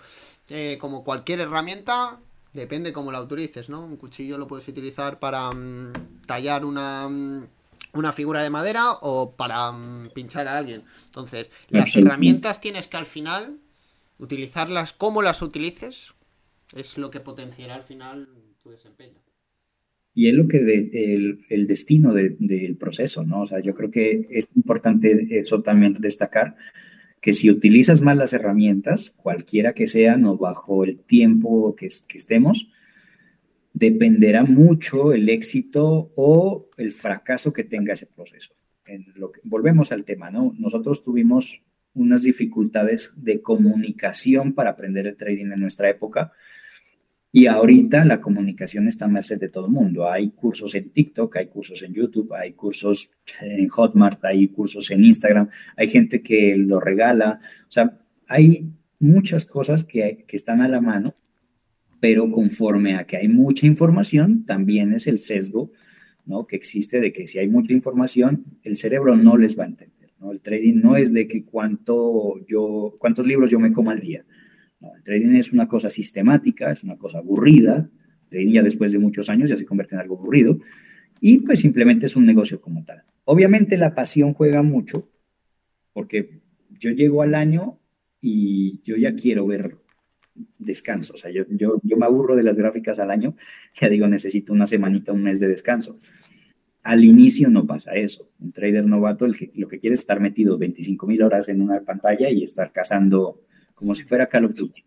eh, 0.49 0.77
como 0.79 1.03
cualquier 1.03 1.41
herramienta 1.41 2.19
Depende 2.57 2.91
cómo 2.91 3.11
la 3.11 3.21
utilices, 3.21 3.69
¿no? 3.69 3.85
Un 3.85 3.97
cuchillo 3.97 4.35
lo 4.37 4.47
puedes 4.47 4.67
utilizar 4.67 5.19
para 5.19 5.51
mm, 5.51 5.93
tallar 6.25 6.65
una, 6.65 7.07
mm, 7.07 7.47
una, 7.97 8.13
figura 8.13 8.41
de 8.41 8.49
madera 8.49 8.91
o 9.01 9.35
para 9.35 9.71
mm, 9.71 10.09
pinchar 10.13 10.47
a 10.47 10.57
alguien. 10.57 10.83
Entonces, 11.05 11.51
las 11.69 11.95
herramientas 11.95 12.61
tienes 12.61 12.87
que 12.87 12.97
al 12.97 13.05
final 13.05 13.57
utilizarlas 14.19 14.93
como 14.93 15.21
las 15.21 15.41
utilices, 15.41 16.13
es 16.75 16.97
lo 16.97 17.11
que 17.11 17.19
potenciará 17.19 17.75
al 17.75 17.83
final 17.83 18.27
tu 18.61 18.69
desempeño. 18.69 19.21
Y 20.13 20.29
es 20.29 20.33
lo 20.33 20.47
que 20.47 20.63
de, 20.63 21.37
el, 21.49 21.67
destino 21.67 22.11
del 22.11 22.75
proceso, 22.77 23.23
¿no? 23.23 23.41
O 23.41 23.47
sea, 23.47 23.59
yo 23.59 23.75
creo 23.75 23.91
que 23.91 24.27
es 24.31 24.47
importante 24.55 25.27
eso 25.37 25.61
también 25.61 25.93
destacar, 25.99 26.55
que 27.21 27.33
si 27.33 27.51
utilizas 27.51 28.01
mal 28.01 28.17
las 28.17 28.33
herramientas, 28.33 29.11
cualquiera 29.15 29.73
que 29.73 29.85
sean 29.85 30.25
o 30.25 30.37
bajo 30.37 30.83
el 30.83 30.97
tiempo 30.97 31.75
que, 31.75 31.87
estemos, 31.87 32.67
dependerá 33.77 34.43
mucho 34.43 35.13
el 35.13 35.29
éxito 35.29 36.11
o 36.15 36.69
el 36.77 36.91
fracaso 36.91 37.53
que 37.53 37.63
tenga 37.63 37.93
ese 37.93 38.07
proceso. 38.07 38.55
En 38.85 39.05
lo 39.15 39.31
que, 39.31 39.41
volvemos 39.43 39.91
al 39.91 40.03
tema, 40.03 40.31
¿no? 40.31 40.55
Nosotros 40.57 41.03
tuvimos 41.03 41.61
unas 41.93 42.23
dificultades 42.23 43.13
de 43.15 43.41
comunicación 43.41 44.53
para 44.53 44.71
aprender 44.71 45.05
el 45.05 45.15
trading 45.15 45.51
en 45.51 45.61
nuestra 45.61 45.89
época 45.89 46.31
y 47.31 47.45
ahorita 47.45 48.03
la 48.05 48.19
comunicación 48.19 48.87
está 48.87 49.05
a 49.05 49.09
merced 49.09 49.39
de 49.39 49.49
todo 49.49 49.69
mundo. 49.69 50.09
Hay 50.09 50.31
cursos 50.31 50.73
en 50.73 50.89
TikTok, 50.89 51.35
hay 51.35 51.47
cursos 51.47 51.83
en 51.83 51.93
YouTube, 51.93 52.33
hay 52.33 52.53
cursos 52.53 53.11
en 53.41 53.67
Hotmart, 53.67 54.25
hay 54.25 54.47
cursos 54.47 54.89
en 54.89 55.05
Instagram, 55.05 55.49
hay 55.75 55.87
gente 55.87 56.23
que 56.23 56.55
lo 56.57 56.79
regala. 56.79 57.39
O 57.67 57.71
sea, 57.71 57.99
hay 58.27 58.71
muchas 58.97 59.45
cosas 59.45 59.83
que 59.83 60.25
están 60.29 60.61
a 60.61 60.67
la 60.67 60.81
mano, 60.81 61.13
pero 61.99 62.29
conforme 62.31 62.95
a 62.95 63.05
que 63.05 63.17
hay 63.17 63.27
mucha 63.27 63.65
información, 63.65 64.45
también 64.45 64.93
es 64.93 65.07
el 65.07 65.17
sesgo 65.17 65.71
¿no? 66.25 66.45
que 66.45 66.55
existe 66.55 66.99
de 66.99 67.11
que 67.11 67.27
si 67.27 67.39
hay 67.39 67.47
mucha 67.47 67.73
información, 67.73 68.45
el 68.63 68.75
cerebro 68.75 69.15
no 69.15 69.37
les 69.37 69.57
va 69.57 69.63
a 69.63 69.67
entender. 69.67 70.11
¿no? 70.19 70.31
El 70.31 70.41
trading 70.41 70.81
no 70.81 70.95
es 70.95 71.13
de 71.13 71.27
que 71.27 71.43
cuánto 71.43 72.45
yo, 72.45 72.95
cuántos 72.99 73.25
libros 73.25 73.49
yo 73.49 73.59
me 73.59 73.71
como 73.71 73.91
al 73.91 73.99
día 73.99 74.25
el 74.81 75.03
trading 75.03 75.35
es 75.35 75.51
una 75.51 75.67
cosa 75.67 75.89
sistemática, 75.89 76.71
es 76.71 76.83
una 76.83 76.97
cosa 76.97 77.19
aburrida. 77.19 77.89
El 78.23 78.29
trading 78.29 78.53
ya 78.53 78.63
después 78.63 78.91
de 78.91 78.99
muchos 78.99 79.29
años 79.29 79.49
ya 79.49 79.55
se 79.55 79.65
convierte 79.65 79.95
en 79.95 80.01
algo 80.01 80.17
aburrido. 80.17 80.59
Y 81.19 81.39
pues 81.39 81.59
simplemente 81.59 82.05
es 82.05 82.15
un 82.15 82.25
negocio 82.25 82.61
como 82.61 82.83
tal. 82.85 83.03
Obviamente 83.25 83.77
la 83.77 83.95
pasión 83.95 84.33
juega 84.33 84.61
mucho, 84.61 85.09
porque 85.93 86.41
yo 86.79 86.91
llego 86.91 87.23
al 87.23 87.35
año 87.35 87.79
y 88.21 88.81
yo 88.83 88.95
ya 88.95 89.15
quiero 89.15 89.47
ver 89.47 89.77
descanso. 90.57 91.13
O 91.13 91.17
sea, 91.17 91.31
yo, 91.31 91.43
yo, 91.49 91.79
yo 91.83 91.97
me 91.97 92.05
aburro 92.05 92.35
de 92.35 92.43
las 92.43 92.55
gráficas 92.55 92.99
al 92.99 93.11
año, 93.11 93.35
ya 93.73 93.89
digo, 93.89 94.07
necesito 94.07 94.53
una 94.53 94.67
semanita, 94.67 95.13
un 95.13 95.23
mes 95.23 95.39
de 95.39 95.47
descanso. 95.47 95.99
Al 96.83 97.03
inicio 97.03 97.49
no 97.49 97.65
pasa 97.65 97.95
eso. 97.95 98.29
Un 98.39 98.51
trader 98.51 98.85
novato 98.85 99.25
el 99.25 99.35
que, 99.35 99.51
lo 99.55 99.67
que 99.67 99.79
quiere 99.79 99.95
es 99.95 99.99
estar 99.99 100.19
metido 100.19 100.57
25 100.57 101.05
mil 101.05 101.21
horas 101.21 101.49
en 101.49 101.61
una 101.61 101.81
pantalla 101.81 102.29
y 102.29 102.43
estar 102.43 102.71
cazando 102.71 103.41
como 103.75 103.93
si 103.93 104.03
fuera 104.03 104.27
Call 104.27 104.45
of 104.45 104.55
Duty. 104.55 104.85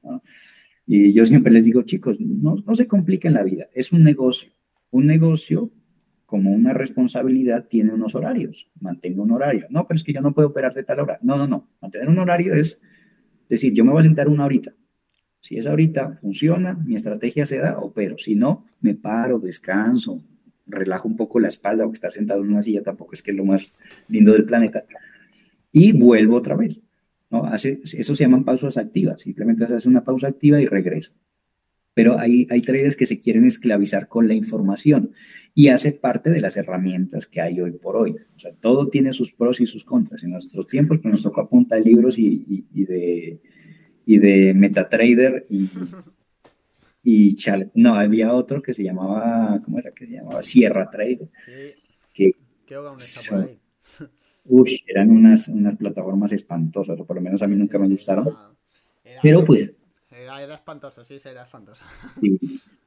Y 0.86 1.12
yo 1.12 1.24
siempre 1.26 1.52
les 1.52 1.64
digo, 1.64 1.82
chicos, 1.82 2.20
no, 2.20 2.56
no 2.66 2.74
se 2.74 2.88
compliquen 2.88 3.34
la 3.34 3.44
vida, 3.44 3.68
es 3.74 3.92
un 3.92 4.02
negocio. 4.02 4.50
Un 4.90 5.06
negocio, 5.06 5.70
como 6.26 6.52
una 6.52 6.72
responsabilidad, 6.72 7.68
tiene 7.68 7.92
unos 7.92 8.14
horarios. 8.14 8.68
Mantenga 8.80 9.22
un 9.22 9.30
horario. 9.30 9.66
No, 9.70 9.86
pero 9.86 9.96
es 9.96 10.02
que 10.02 10.12
yo 10.12 10.20
no 10.20 10.34
puedo 10.34 10.48
operar 10.48 10.74
de 10.74 10.82
tal 10.82 11.00
hora. 11.00 11.18
No, 11.22 11.36
no, 11.36 11.46
no. 11.46 11.68
Mantener 11.80 12.08
un 12.08 12.18
horario 12.18 12.54
es 12.54 12.80
decir, 13.48 13.72
yo 13.72 13.84
me 13.84 13.92
voy 13.92 14.00
a 14.00 14.04
sentar 14.04 14.28
una 14.28 14.44
horita. 14.44 14.72
Si 15.40 15.57
es 15.57 15.66
ahorita, 15.66 16.12
funciona, 16.12 16.74
mi 16.74 16.94
estrategia 16.94 17.46
se 17.46 17.59
da, 17.59 17.79
opero. 17.79 18.18
Si 18.18 18.35
no, 18.35 18.66
me 18.81 18.94
paro, 18.94 19.38
descanso, 19.38 20.22
relajo 20.66 21.09
un 21.09 21.16
poco 21.16 21.40
la 21.40 21.48
espalda, 21.48 21.85
porque 21.85 21.96
estar 21.96 22.12
sentado 22.12 22.42
en 22.42 22.50
una 22.50 22.62
silla 22.62 22.83
tampoco 22.83 23.14
es 23.14 23.22
que 23.22 23.31
es 23.31 23.37
lo 23.37 23.44
más 23.44 23.72
lindo 24.09 24.33
del 24.33 24.44
planeta. 24.44 24.85
Y 25.72 25.92
vuelvo 25.92 26.37
otra 26.37 26.57
vez. 26.57 26.81
¿no? 27.31 27.44
Hace, 27.44 27.81
eso 27.85 28.14
se 28.14 28.24
llaman 28.24 28.44
pausas 28.44 28.76
activas, 28.76 29.22
simplemente 29.22 29.66
se 29.66 29.74
hace 29.74 29.88
una 29.88 30.05
pausa 30.05 30.29
activa 30.29 30.61
y 30.61 30.66
regresa. 30.66 31.12
Pero 31.94 32.18
hay, 32.18 32.46
hay 32.50 32.62
traders 32.62 32.96
que 32.96 33.07
se 33.07 33.20
quieren 33.20 33.46
esclavizar 33.46 34.09
con 34.09 34.29
la 34.29 34.35
información 34.35 35.12
y 35.55 35.68
hace 35.68 35.92
parte 35.92 36.31
de 36.31 36.40
las 36.40 36.57
herramientas 36.57 37.26
que 37.26 37.40
hay 37.40 37.61
hoy 37.61 37.72
por 37.72 37.96
hoy. 37.96 38.16
O 38.37 38.38
sea, 38.38 38.53
todo 38.53 38.88
tiene 38.88 39.12
sus 39.12 39.33
pros 39.33 39.61
y 39.61 39.66
sus 39.66 39.85
contras. 39.85 40.22
En 40.22 40.31
nuestros 40.31 40.66
tiempos 40.66 40.98
pues, 40.98 41.11
nos 41.11 41.22
tocó 41.22 41.40
apuntar 41.40 41.85
libros 41.85 42.18
y, 42.18 42.64
y, 42.72 42.85
de, 42.85 43.40
y 44.11 44.18
de 44.18 44.55
MetaTrader 44.55 45.46
y, 45.49 45.68
y 47.05 47.37
no, 47.75 47.94
había 47.94 48.35
otro 48.35 48.61
que 48.61 48.75
se 48.75 48.83
llamaba, 48.83 49.62
¿cómo 49.64 49.79
era 49.79 49.92
que 49.92 50.05
se 50.05 50.14
llamaba? 50.14 50.42
Sierra 50.42 50.90
Trader. 50.90 51.29
Que, 52.12 52.35
por 53.29 53.38
ahí. 53.38 53.59
Uy, 54.46 54.83
eran 54.88 55.12
unas, 55.12 55.46
unas 55.46 55.77
plataformas 55.77 56.33
espantosas, 56.33 56.99
o 56.99 57.07
por 57.07 57.14
lo 57.14 57.23
menos 57.23 57.40
a 57.40 57.46
mí 57.46 57.55
nunca 57.55 57.79
me 57.79 57.88
gustaron. 57.88 58.35
Pero 59.23 59.44
pues... 59.44 59.77
Era, 60.11 60.42
era 60.42 60.57
espantoso, 60.57 61.05
sí, 61.05 61.16
era 61.25 61.44
espantoso. 61.44 61.85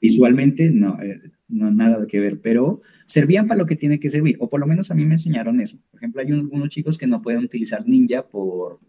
visualmente 0.02 0.72
no, 0.72 1.02
eh, 1.02 1.22
no 1.48 1.72
nada 1.72 2.06
que 2.06 2.20
ver, 2.20 2.42
pero 2.42 2.82
servían 3.08 3.48
para 3.48 3.60
lo 3.60 3.66
que 3.66 3.78
tiene 3.78 3.98
que 3.98 4.10
servir, 4.10 4.36
o 4.42 4.50
por 4.50 4.60
lo 4.60 4.68
menos 4.68 4.92
a 4.92 4.94
mí 4.94 5.06
me 5.06 5.14
enseñaron 5.14 5.62
eso. 5.62 5.78
Por 5.90 6.02
ejemplo, 6.02 6.22
hay 6.22 6.34
unos 6.34 6.68
chicos 6.68 6.98
que 6.98 7.08
no 7.08 7.22
pueden 7.22 7.46
utilizar 7.46 7.88
Ninja 7.88 8.28
por, 8.28 8.82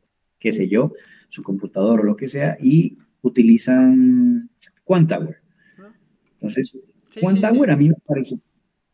qué 0.44 0.52
sé 0.52 0.68
yo, 0.68 0.92
su 1.30 1.42
computador 1.42 2.00
o 2.00 2.04
lo 2.04 2.16
que 2.16 2.28
sea, 2.28 2.58
y 2.60 2.98
utilizan 3.22 4.50
Quantower. 4.84 5.38
Entonces, 6.34 6.76
Quantower 7.18 7.70
a 7.70 7.76
mí 7.76 7.88
me 7.88 7.96
parece 8.06 8.36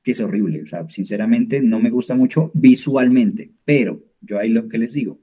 que 0.00 0.12
es 0.12 0.20
horrible. 0.20 0.62
O 0.62 0.66
sea, 0.68 0.88
sinceramente 0.88 1.60
no 1.60 1.80
me 1.80 1.90
gusta 1.90 2.14
mucho 2.14 2.52
visualmente, 2.54 3.50
pero 3.64 4.00
yo 4.20 4.38
ahí 4.38 4.50
lo 4.50 4.68
que 4.68 4.78
les 4.78 4.92
digo, 4.92 5.18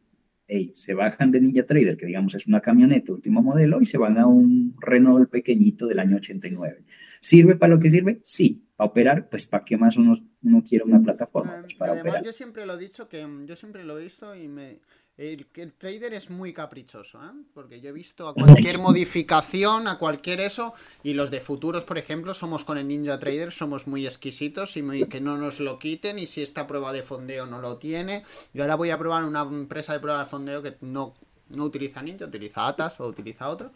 hey, 0.48 0.74
se 0.76 0.94
bajan 0.94 1.32
de 1.32 1.40
Ninja 1.40 1.66
Trader, 1.66 1.96
que 1.96 2.06
digamos 2.06 2.36
es 2.36 2.46
una 2.46 2.60
camioneta 2.60 3.14
último 3.14 3.42
modelo, 3.42 3.82
y 3.82 3.86
se 3.86 3.98
van 3.98 4.18
a 4.18 4.28
un 4.28 4.76
Renault 4.82 5.30
pequeñito 5.30 5.88
del 5.88 6.00
año 6.00 6.18
89. 6.18 6.84
¿Sirve 7.22 7.56
para 7.56 7.74
lo 7.74 7.80
que 7.80 7.90
sirve? 7.90 8.20
Sí. 8.22 8.66
¿Para 8.76 8.90
operar? 8.90 9.30
Pues 9.30 9.46
¿para 9.46 9.64
qué 9.64 9.78
más 9.78 9.96
uno, 9.96 10.18
uno 10.44 10.64
quiere 10.64 10.84
una 10.84 11.02
plataforma? 11.02 11.62
Pues, 11.62 11.74
para 11.76 11.94
Además, 11.94 12.26
yo 12.26 12.34
siempre 12.34 12.66
lo 12.66 12.76
he 12.76 12.78
dicho, 12.78 13.08
que 13.08 13.26
yo 13.46 13.56
siempre 13.56 13.86
lo 13.86 13.98
he 13.98 14.04
visto 14.04 14.36
y 14.36 14.48
me, 14.48 14.82
el, 15.18 15.48
el, 15.56 15.74
trader 15.74 16.14
es 16.14 16.30
muy 16.30 16.54
caprichoso, 16.54 17.18
¿eh? 17.24 17.32
porque 17.54 17.82
yo 17.82 17.90
he 17.90 17.92
visto 17.92 18.28
a 18.28 18.36
cualquier 18.36 18.80
modificación, 18.82 19.88
a 19.88 19.98
cualquier 19.98 20.40
eso, 20.42 20.74
y 21.04 21.16
los 21.16 21.32
de 21.32 21.40
futuros, 21.40 21.84
por 21.84 21.98
ejemplo, 21.98 22.36
somos 22.36 22.64
con 22.64 22.78
el 22.78 22.88
Ninja 22.88 23.18
Trader, 23.18 23.52
somos 23.52 23.88
muy 23.88 24.06
exquisitos 24.06 24.78
y 24.78 25.06
que 25.06 25.20
no 25.20 25.38
nos 25.38 25.60
lo 25.60 25.80
quiten, 25.80 26.20
y 26.20 26.28
si 26.28 26.44
esta 26.44 26.68
prueba 26.68 26.94
de 26.94 27.02
fondeo 27.02 27.48
no 27.48 27.60
lo 27.60 27.78
tiene, 27.78 28.24
yo 28.54 28.62
ahora 28.62 28.76
voy 28.76 28.92
a 28.92 29.00
probar 29.00 29.24
una 29.24 29.42
empresa 29.42 29.94
de 29.94 30.00
prueba 30.00 30.20
de 30.20 30.26
fondeo 30.26 30.62
que 30.62 30.78
no, 30.82 31.16
no 31.50 31.64
utiliza 31.64 32.04
Ninja, 32.04 32.26
utiliza 32.26 32.68
Atas 32.68 33.00
o 33.00 33.08
utiliza 33.08 33.50
otro. 33.50 33.72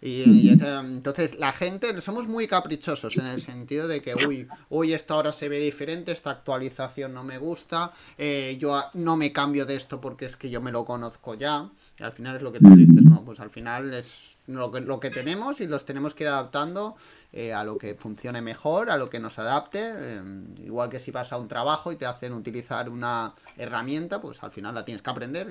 Y, 0.00 0.50
entonces 0.50 1.38
la 1.38 1.52
gente 1.52 2.00
somos 2.00 2.28
muy 2.28 2.46
caprichosos 2.46 3.16
en 3.16 3.26
el 3.26 3.40
sentido 3.40 3.88
de 3.88 4.00
que, 4.00 4.14
uy, 4.14 4.46
uy, 4.70 4.92
esto 4.92 5.14
ahora 5.14 5.32
se 5.32 5.48
ve 5.48 5.58
diferente, 5.58 6.12
esta 6.12 6.30
actualización 6.30 7.14
no 7.14 7.24
me 7.24 7.38
gusta, 7.38 7.92
eh, 8.16 8.56
yo 8.60 8.80
no 8.94 9.16
me 9.16 9.32
cambio 9.32 9.66
de 9.66 9.74
esto 9.74 10.00
porque 10.00 10.26
es 10.26 10.36
que 10.36 10.50
yo 10.50 10.60
me 10.60 10.72
lo 10.72 10.84
conozco 10.84 11.34
ya. 11.34 11.68
Y 11.98 12.02
al 12.02 12.12
final 12.12 12.36
es 12.36 12.42
lo 12.42 12.52
que 12.52 12.60
tú 12.60 12.74
dices, 12.76 13.02
¿no? 13.02 13.24
Pues 13.24 13.40
al 13.40 13.50
final 13.50 13.92
es 13.92 14.37
lo 14.48 14.72
que, 14.72 14.80
lo 14.80 14.98
que 14.98 15.10
tenemos 15.10 15.60
y 15.60 15.66
los 15.66 15.84
tenemos 15.84 16.14
que 16.14 16.24
ir 16.24 16.28
adaptando 16.28 16.96
eh, 17.32 17.52
a 17.52 17.64
lo 17.64 17.78
que 17.78 17.94
funcione 17.94 18.40
mejor, 18.42 18.90
a 18.90 18.96
lo 18.96 19.10
que 19.10 19.18
nos 19.18 19.38
adapte. 19.38 19.90
Eh, 19.94 20.22
igual 20.64 20.88
que 20.88 20.98
si 20.98 21.10
vas 21.10 21.32
a 21.32 21.38
un 21.38 21.48
trabajo 21.48 21.92
y 21.92 21.96
te 21.96 22.06
hacen 22.06 22.32
utilizar 22.32 22.88
una 22.88 23.32
herramienta, 23.56 24.20
pues 24.20 24.42
al 24.42 24.50
final 24.50 24.74
la 24.74 24.84
tienes 24.84 25.02
que 25.02 25.10
aprender. 25.10 25.48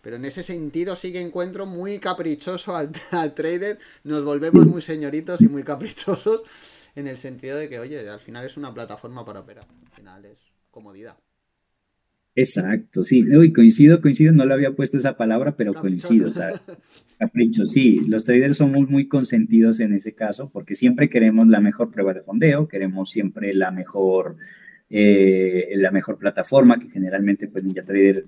pero 0.00 0.16
en 0.16 0.24
ese 0.24 0.42
sentido 0.42 0.96
sí 0.96 1.12
que 1.12 1.20
encuentro 1.20 1.66
muy 1.66 1.98
caprichoso 1.98 2.74
al, 2.74 2.90
al 3.12 3.34
trader. 3.34 3.78
Nos 4.04 4.24
volvemos 4.24 4.66
muy 4.66 4.82
señoritos 4.82 5.40
y 5.40 5.48
muy 5.48 5.62
caprichosos 5.62 6.42
en 6.94 7.06
el 7.06 7.18
sentido 7.18 7.58
de 7.58 7.68
que, 7.68 7.78
oye, 7.78 8.08
al 8.08 8.20
final 8.20 8.44
es 8.44 8.56
una 8.56 8.72
plataforma 8.72 9.24
para 9.24 9.40
operar. 9.40 9.66
Al 9.86 9.92
final 9.92 10.24
es 10.24 10.38
comodidad. 10.70 11.16
Exacto, 12.38 13.02
sí, 13.02 13.24
y 13.26 13.52
coincido, 13.52 14.02
coincido, 14.02 14.30
no 14.30 14.44
le 14.44 14.52
había 14.52 14.72
puesto 14.72 14.98
esa 14.98 15.16
palabra, 15.16 15.56
pero 15.56 15.72
coincido, 15.72 16.28
o 16.28 16.34
sea, 16.34 16.50
capricho, 17.18 17.64
sí, 17.64 18.00
los 18.06 18.26
traders 18.26 18.58
somos 18.58 18.90
muy 18.90 19.08
consentidos 19.08 19.80
en 19.80 19.94
ese 19.94 20.12
caso 20.12 20.50
porque 20.52 20.74
siempre 20.74 21.08
queremos 21.08 21.48
la 21.48 21.60
mejor 21.60 21.90
prueba 21.90 22.12
de 22.12 22.20
fondeo, 22.20 22.68
queremos 22.68 23.10
siempre 23.10 23.54
la 23.54 23.70
mejor, 23.70 24.36
eh, 24.90 25.70
la 25.76 25.90
mejor 25.90 26.18
plataforma, 26.18 26.78
que 26.78 26.90
generalmente 26.90 27.48
pues 27.48 27.64
NinjaTrader 27.64 28.26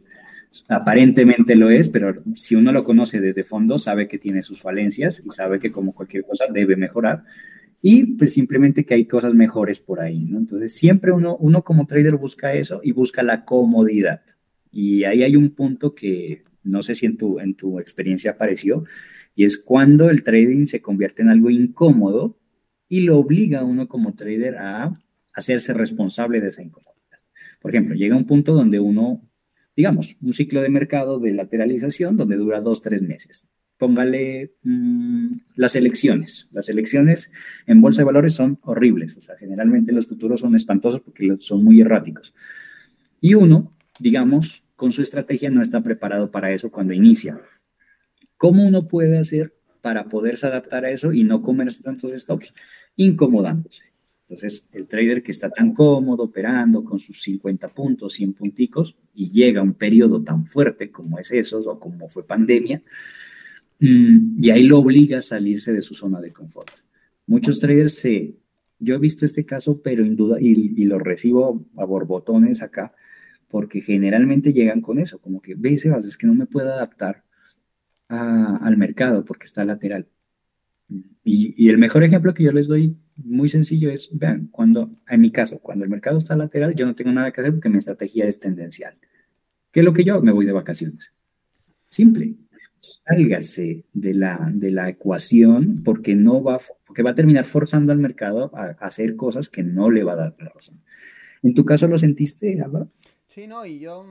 aparentemente 0.68 1.54
lo 1.54 1.68
es, 1.68 1.90
pero 1.90 2.22
si 2.34 2.54
uno 2.54 2.72
lo 2.72 2.84
conoce 2.84 3.20
desde 3.20 3.44
fondo, 3.44 3.76
sabe 3.76 4.08
que 4.08 4.18
tiene 4.18 4.40
sus 4.40 4.62
falencias 4.62 5.22
y 5.22 5.28
sabe 5.28 5.58
que 5.58 5.70
como 5.70 5.94
cualquier 5.94 6.24
cosa 6.24 6.46
debe 6.50 6.76
mejorar 6.76 7.24
y 7.80 8.16
pues 8.16 8.32
simplemente 8.32 8.84
que 8.84 8.94
hay 8.94 9.06
cosas 9.06 9.34
mejores 9.34 9.78
por 9.78 10.00
ahí, 10.00 10.24
¿no? 10.24 10.38
Entonces 10.38 10.74
siempre 10.74 11.12
uno, 11.12 11.36
uno 11.36 11.62
como 11.62 11.86
trader 11.86 12.16
busca 12.16 12.54
eso 12.54 12.80
y 12.82 12.92
busca 12.92 13.22
la 13.22 13.44
comodidad. 13.44 14.22
Y 14.72 15.04
ahí 15.04 15.22
hay 15.22 15.36
un 15.36 15.50
punto 15.50 15.94
que 15.94 16.42
no 16.64 16.82
sé 16.82 16.94
si 16.94 17.06
en 17.06 17.16
tu, 17.16 17.38
en 17.40 17.54
tu 17.54 17.78
experiencia 17.78 18.32
apareció, 18.32 18.84
y 19.34 19.44
es 19.44 19.56
cuando 19.56 20.10
el 20.10 20.24
trading 20.24 20.66
se 20.66 20.82
convierte 20.82 21.22
en 21.22 21.28
algo 21.28 21.50
incómodo 21.50 22.36
y 22.88 23.02
lo 23.02 23.18
obliga 23.18 23.60
a 23.60 23.64
uno 23.64 23.86
como 23.88 24.14
trader 24.14 24.56
a 24.56 25.00
hacerse 25.32 25.72
responsable 25.72 26.40
de 26.40 26.48
esa 26.48 26.62
incomodidad. 26.62 27.18
Por 27.60 27.70
ejemplo, 27.70 27.94
llega 27.94 28.16
un 28.16 28.26
punto 28.26 28.54
donde 28.54 28.80
uno, 28.80 29.22
digamos, 29.76 30.16
un 30.20 30.32
ciclo 30.32 30.60
de 30.60 30.68
mercado 30.68 31.20
de 31.20 31.32
lateralización 31.32 32.16
donde 32.16 32.36
dura 32.36 32.60
dos, 32.60 32.82
tres 32.82 33.02
meses 33.02 33.48
póngale 33.78 34.52
mm, 34.64 35.32
las 35.56 35.76
elecciones. 35.76 36.48
Las 36.52 36.68
elecciones 36.68 37.30
en 37.66 37.80
bolsa 37.80 38.02
de 38.02 38.06
valores 38.06 38.34
son 38.34 38.58
horribles, 38.62 39.16
o 39.16 39.20
sea, 39.20 39.36
generalmente 39.38 39.92
los 39.92 40.06
futuros 40.06 40.40
son 40.40 40.54
espantosos 40.54 41.00
porque 41.00 41.36
son 41.40 41.64
muy 41.64 41.80
erráticos. 41.80 42.34
Y 43.20 43.34
uno, 43.34 43.72
digamos, 43.98 44.64
con 44.76 44.92
su 44.92 45.02
estrategia 45.02 45.50
no 45.50 45.62
está 45.62 45.80
preparado 45.80 46.30
para 46.30 46.52
eso 46.52 46.70
cuando 46.70 46.92
inicia. 46.92 47.40
¿Cómo 48.36 48.66
uno 48.66 48.86
puede 48.86 49.18
hacer 49.18 49.54
para 49.80 50.04
poderse 50.04 50.46
adaptar 50.46 50.84
a 50.84 50.90
eso 50.90 51.12
y 51.12 51.24
no 51.24 51.42
comerse 51.42 51.82
tantos 51.82 52.12
stops? 52.20 52.54
Incomodándose. 52.96 53.84
Entonces, 54.28 54.68
el 54.72 54.86
trader 54.86 55.22
que 55.22 55.32
está 55.32 55.48
tan 55.48 55.72
cómodo 55.72 56.24
operando 56.24 56.84
con 56.84 57.00
sus 57.00 57.22
50 57.22 57.68
puntos, 57.68 58.12
100 58.12 58.34
punticos, 58.34 58.96
y 59.14 59.30
llega 59.30 59.60
a 59.60 59.64
un 59.64 59.72
periodo 59.72 60.22
tan 60.22 60.46
fuerte 60.46 60.90
como 60.90 61.18
es 61.18 61.30
eso, 61.32 61.60
o 61.60 61.80
como 61.80 62.10
fue 62.10 62.26
pandemia, 62.26 62.82
y 63.80 64.50
ahí 64.50 64.64
lo 64.64 64.78
obliga 64.78 65.18
a 65.18 65.22
salirse 65.22 65.72
de 65.72 65.82
su 65.82 65.94
zona 65.94 66.20
de 66.20 66.32
confort. 66.32 66.70
Muchos 67.26 67.60
traders 67.60 67.94
se, 67.94 68.34
yo 68.78 68.94
he 68.94 68.98
visto 68.98 69.24
este 69.24 69.44
caso, 69.44 69.80
pero 69.82 70.04
en 70.04 70.16
duda, 70.16 70.38
y, 70.40 70.84
lo 70.84 70.98
recibo 70.98 71.64
a 71.76 71.84
borbotones 71.84 72.62
acá, 72.62 72.92
porque 73.48 73.80
generalmente 73.80 74.52
llegan 74.52 74.80
con 74.80 74.98
eso, 74.98 75.20
como 75.20 75.40
que, 75.40 75.54
ve, 75.54 75.78
Sebas, 75.78 76.04
es 76.06 76.16
que 76.16 76.26
no 76.26 76.34
me 76.34 76.46
puedo 76.46 76.72
adaptar 76.72 77.24
al 78.08 78.76
mercado 78.76 79.24
porque 79.24 79.44
está 79.44 79.64
lateral. 79.64 80.08
Y, 81.22 81.54
y, 81.56 81.68
el 81.68 81.78
mejor 81.78 82.02
ejemplo 82.02 82.34
que 82.34 82.42
yo 82.42 82.52
les 82.52 82.66
doy, 82.66 82.96
muy 83.16 83.48
sencillo, 83.48 83.90
es, 83.90 84.08
vean, 84.12 84.48
cuando, 84.48 84.90
en 85.08 85.20
mi 85.20 85.30
caso, 85.30 85.58
cuando 85.60 85.84
el 85.84 85.90
mercado 85.90 86.18
está 86.18 86.34
lateral, 86.34 86.74
yo 86.74 86.86
no 86.86 86.94
tengo 86.94 87.12
nada 87.12 87.30
que 87.30 87.42
hacer 87.42 87.52
porque 87.52 87.68
mi 87.68 87.78
estrategia 87.78 88.26
es 88.26 88.40
tendencial. 88.40 88.94
¿Qué 89.70 89.80
es 89.80 89.84
lo 89.84 89.92
que 89.92 90.04
yo? 90.04 90.20
Me 90.22 90.32
voy 90.32 90.46
de 90.46 90.52
vacaciones. 90.52 91.12
Simple 91.90 92.34
sálgase 92.76 93.84
de 93.92 94.14
la, 94.14 94.50
de 94.52 94.70
la 94.70 94.88
ecuación 94.88 95.82
porque 95.84 96.14
no 96.14 96.42
va, 96.42 96.60
porque 96.86 97.02
va 97.02 97.10
a 97.10 97.14
terminar 97.14 97.44
forzando 97.44 97.92
al 97.92 97.98
mercado 97.98 98.50
a, 98.54 98.76
hacer 98.80 99.16
cosas 99.16 99.48
que 99.48 99.62
no 99.62 99.90
le 99.90 100.04
va 100.04 100.12
a 100.12 100.16
dar 100.16 100.36
la 100.38 100.50
razón. 100.50 100.80
¿En 101.42 101.54
tu 101.54 101.64
caso 101.64 101.86
lo 101.86 101.98
sentiste, 101.98 102.60
Álvaro? 102.60 102.88
Sí, 103.26 103.46
no, 103.46 103.64
y 103.64 103.78
yo, 103.78 104.04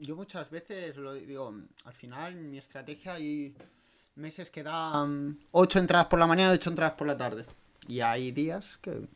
yo 0.00 0.16
muchas 0.16 0.50
veces 0.50 0.96
lo 0.96 1.14
digo, 1.14 1.54
al 1.84 1.94
final 1.94 2.34
mi 2.36 2.58
estrategia 2.58 3.14
hay 3.14 3.54
meses 4.16 4.50
que 4.50 4.62
dan 4.62 5.38
ocho 5.52 5.78
entradas 5.78 6.06
por 6.06 6.18
la 6.18 6.26
mañana, 6.26 6.52
ocho 6.52 6.70
entradas 6.70 6.94
por 6.94 7.06
la 7.06 7.16
tarde. 7.16 7.44
Y 7.88 8.00
hay 8.00 8.32
días 8.32 8.78
que, 8.78 9.08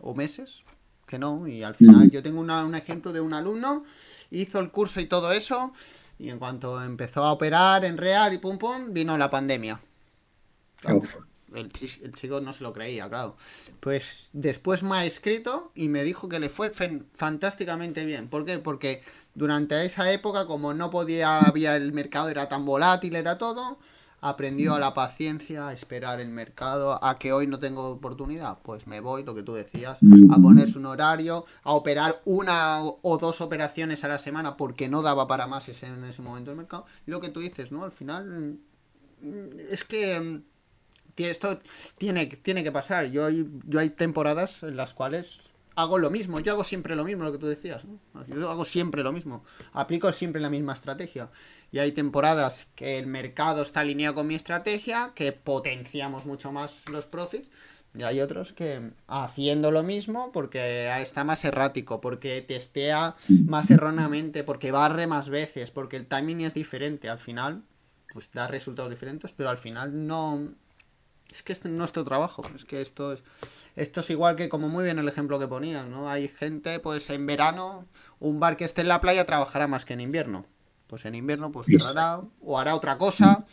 o 0.00 0.14
meses 0.14 0.62
que 1.06 1.18
no, 1.18 1.46
y 1.46 1.62
al 1.62 1.74
final 1.74 2.10
yo 2.10 2.22
tengo 2.22 2.40
un 2.40 2.74
ejemplo 2.74 3.12
de 3.12 3.20
un 3.20 3.34
alumno, 3.34 3.84
hizo 4.30 4.60
el 4.60 4.70
curso 4.70 5.00
y 5.00 5.06
todo 5.06 5.32
eso, 5.32 5.72
y 6.18 6.30
en 6.30 6.38
cuanto 6.38 6.82
empezó 6.82 7.24
a 7.24 7.32
operar 7.32 7.84
en 7.84 7.98
real 7.98 8.32
y 8.32 8.38
pum 8.38 8.58
pum, 8.58 8.92
vino 8.92 9.16
la 9.18 9.30
pandemia. 9.30 9.80
el, 11.54 11.72
chico 12.12 12.40
no 12.40 12.52
se 12.52 12.62
lo 12.62 12.72
creía, 12.72 13.08
claro. 13.08 13.36
Pues 13.80 14.30
después 14.32 14.82
me 14.82 14.96
ha 14.96 15.04
escrito 15.04 15.72
y 15.74 15.88
me 15.88 16.04
dijo 16.04 16.28
que 16.28 16.38
le 16.38 16.48
fue 16.48 16.70
fantásticamente 17.14 18.04
bien. 18.04 18.28
¿Por 18.28 18.44
qué? 18.44 18.58
Porque 18.58 19.02
durante 19.34 19.84
esa 19.84 20.10
época, 20.12 20.46
como 20.46 20.74
no 20.74 20.90
podía, 20.90 21.40
había 21.40 21.76
el 21.76 21.92
mercado, 21.92 22.28
era 22.28 22.48
tan 22.48 22.64
volátil, 22.64 23.16
era 23.16 23.38
todo, 23.38 23.78
aprendió 24.22 24.74
a 24.74 24.78
la 24.78 24.94
paciencia, 24.94 25.68
a 25.68 25.72
esperar 25.72 26.20
el 26.20 26.28
mercado, 26.28 27.04
a 27.04 27.18
que 27.18 27.32
hoy 27.32 27.48
no 27.48 27.58
tengo 27.58 27.90
oportunidad, 27.90 28.58
pues 28.62 28.86
me 28.86 29.00
voy, 29.00 29.24
lo 29.24 29.34
que 29.34 29.42
tú 29.42 29.52
decías, 29.52 29.98
a 30.30 30.36
ponerse 30.36 30.78
un 30.78 30.86
horario, 30.86 31.44
a 31.64 31.72
operar 31.72 32.22
una 32.24 32.82
o 32.82 33.18
dos 33.18 33.40
operaciones 33.40 34.04
a 34.04 34.08
la 34.08 34.18
semana 34.18 34.56
porque 34.56 34.88
no 34.88 35.02
daba 35.02 35.26
para 35.26 35.48
más 35.48 35.68
ese, 35.68 35.88
en 35.88 36.04
ese 36.04 36.22
momento 36.22 36.52
el 36.52 36.56
mercado. 36.56 36.86
Y 37.06 37.10
lo 37.10 37.20
que 37.20 37.30
tú 37.30 37.40
dices, 37.40 37.72
¿no? 37.72 37.82
Al 37.82 37.92
final 37.92 38.58
mm, 39.20 39.58
es 39.70 39.82
que 39.82 40.20
mm, 40.20 40.42
esto 41.16 41.60
tiene, 41.98 42.26
tiene 42.26 42.62
que 42.62 42.72
pasar. 42.72 43.06
Yo 43.06 43.28
yo 43.28 43.80
hay 43.80 43.90
temporadas 43.90 44.62
en 44.62 44.76
las 44.76 44.94
cuales 44.94 45.51
hago 45.74 45.98
lo 45.98 46.10
mismo, 46.10 46.40
yo 46.40 46.52
hago 46.52 46.64
siempre 46.64 46.96
lo 46.96 47.04
mismo, 47.04 47.24
lo 47.24 47.32
que 47.32 47.38
tú 47.38 47.46
decías, 47.46 47.82
Yo 48.28 48.50
hago 48.50 48.64
siempre 48.64 49.02
lo 49.02 49.12
mismo, 49.12 49.44
aplico 49.72 50.12
siempre 50.12 50.40
la 50.40 50.50
misma 50.50 50.74
estrategia. 50.74 51.30
Y 51.70 51.78
hay 51.78 51.92
temporadas 51.92 52.68
que 52.74 52.98
el 52.98 53.06
mercado 53.06 53.62
está 53.62 53.80
alineado 53.80 54.14
con 54.14 54.26
mi 54.26 54.34
estrategia, 54.34 55.12
que 55.14 55.32
potenciamos 55.32 56.26
mucho 56.26 56.52
más 56.52 56.88
los 56.90 57.06
profits, 57.06 57.48
y 57.94 58.04
hay 58.04 58.20
otros 58.20 58.54
que 58.54 58.92
haciendo 59.06 59.70
lo 59.70 59.82
mismo 59.82 60.32
porque 60.32 60.90
está 61.02 61.24
más 61.24 61.44
errático, 61.44 62.00
porque 62.00 62.40
testea 62.40 63.16
más 63.46 63.70
erróneamente, 63.70 64.44
porque 64.44 64.72
barre 64.72 65.06
más 65.06 65.28
veces, 65.28 65.70
porque 65.70 65.96
el 65.96 66.06
timing 66.06 66.40
es 66.40 66.54
diferente. 66.54 67.10
Al 67.10 67.18
final, 67.18 67.64
pues 68.12 68.30
da 68.32 68.48
resultados 68.48 68.90
diferentes, 68.90 69.34
pero 69.34 69.50
al 69.50 69.58
final 69.58 70.06
no, 70.06 70.54
es 71.32 71.42
que 71.42 71.52
este 71.52 71.68
es 71.68 71.74
nuestro 71.74 72.04
trabajo, 72.04 72.44
es 72.54 72.64
que 72.64 72.80
esto 72.80 73.12
es, 73.12 73.22
esto 73.76 74.00
es 74.00 74.10
igual 74.10 74.36
que 74.36 74.48
como 74.48 74.68
muy 74.68 74.84
bien 74.84 74.98
el 74.98 75.08
ejemplo 75.08 75.38
que 75.38 75.48
ponías, 75.48 75.86
¿no? 75.86 76.10
Hay 76.10 76.28
gente, 76.28 76.78
pues 76.78 77.08
en 77.10 77.26
verano, 77.26 77.86
un 78.20 78.38
bar 78.38 78.56
que 78.56 78.64
esté 78.64 78.82
en 78.82 78.88
la 78.88 79.00
playa 79.00 79.24
trabajará 79.24 79.66
más 79.66 79.84
que 79.84 79.94
en 79.94 80.00
invierno. 80.00 80.46
Pues 80.86 81.06
en 81.06 81.14
invierno 81.14 81.50
pues 81.50 81.66
cerrará 81.66 82.20
o 82.42 82.58
hará 82.58 82.74
otra 82.74 82.98
cosa 82.98 83.46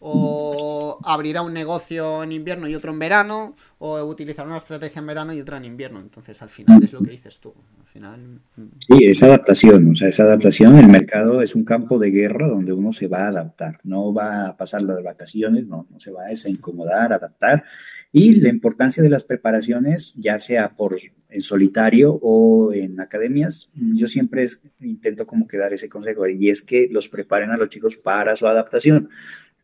o 0.00 0.98
abrirá 1.04 1.42
un 1.42 1.52
negocio 1.52 2.22
en 2.22 2.32
invierno 2.32 2.68
y 2.68 2.74
otro 2.74 2.92
en 2.92 2.98
verano, 2.98 3.54
o 3.78 4.02
utilizará 4.04 4.48
una 4.48 4.58
estrategia 4.58 5.00
en 5.00 5.06
verano 5.06 5.32
y 5.32 5.40
otra 5.40 5.56
en 5.56 5.64
invierno. 5.64 6.00
Entonces, 6.00 6.40
al 6.42 6.48
final 6.48 6.82
es 6.82 6.92
lo 6.92 7.00
que 7.00 7.10
dices 7.10 7.40
tú. 7.40 7.52
Al 7.80 7.86
final... 7.86 8.40
Mm. 8.56 8.66
Sí, 8.78 9.04
es 9.06 9.22
adaptación, 9.22 9.90
o 9.90 9.96
sea, 9.96 10.08
esa 10.08 10.24
adaptación, 10.24 10.78
el 10.78 10.88
mercado 10.88 11.42
es 11.42 11.54
un 11.54 11.64
campo 11.64 11.98
de 11.98 12.10
guerra 12.10 12.46
donde 12.46 12.72
uno 12.72 12.92
se 12.92 13.08
va 13.08 13.24
a 13.24 13.28
adaptar, 13.28 13.80
no 13.84 14.12
va 14.14 14.48
a 14.48 14.56
pasar 14.56 14.82
las 14.82 15.02
vacaciones, 15.02 15.66
no, 15.66 15.86
no 15.90 15.98
se 15.98 16.10
va 16.10 16.26
a 16.26 16.48
incomodar, 16.48 17.12
adaptar. 17.12 17.64
Y 18.10 18.36
la 18.40 18.48
importancia 18.48 19.02
de 19.02 19.10
las 19.10 19.24
preparaciones, 19.24 20.14
ya 20.16 20.38
sea 20.38 20.70
por 20.70 20.98
en 21.30 21.42
solitario 21.42 22.18
o 22.22 22.72
en 22.72 22.98
academias, 23.00 23.68
yo 23.74 24.06
siempre 24.06 24.46
intento 24.80 25.26
como 25.26 25.46
que 25.46 25.58
dar 25.58 25.74
ese 25.74 25.90
consejo, 25.90 26.26
y 26.26 26.48
es 26.48 26.62
que 26.62 26.88
los 26.90 27.08
preparen 27.08 27.50
a 27.50 27.58
los 27.58 27.68
chicos 27.68 27.96
para 27.96 28.34
su 28.34 28.46
adaptación 28.46 29.10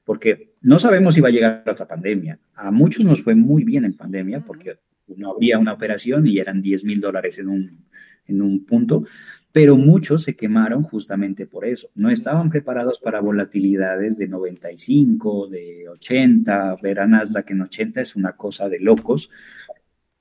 porque 0.05 0.55
no 0.61 0.79
sabemos 0.79 1.15
si 1.15 1.21
va 1.21 1.29
a 1.29 1.33
llegar 1.33 1.65
otra 1.67 1.89
pandemia. 1.89 2.39
A 2.55 2.71
muchos 2.71 3.05
nos 3.05 3.23
fue 3.23 3.35
muy 3.35 3.65
bien 3.65 3.85
en 3.85 3.95
pandemia 3.95 4.41
porque 4.41 4.79
no 5.17 5.33
había 5.33 5.59
una 5.59 5.73
operación 5.73 6.27
y 6.27 6.39
eran 6.39 6.63
10 6.63 6.85
mil 6.85 7.01
dólares 7.01 7.39
en 7.39 7.49
un, 7.49 7.85
en 8.27 8.43
un 8.43 8.65
punto, 8.65 9.05
pero 9.53 9.77
muchos 9.77 10.25
se 10.25 10.37
quemaron 10.37 10.83
justamente 10.83 11.47
por 11.47 11.65
eso. 11.65 11.89
No 11.95 12.11
estaban 12.11 12.51
preparados 12.51 13.01
para 13.01 13.21
volatilidades 13.21 14.19
de 14.19 14.29
95, 14.29 15.49
de 15.49 15.89
80, 15.89 16.77
ver 16.83 17.01
a 17.01 17.07
Nasdaq 17.07 17.51
en 17.51 17.63
80 17.63 18.01
es 18.01 18.17
una 18.17 18.33
cosa 18.33 18.69
de 18.69 18.81
locos. 18.81 19.31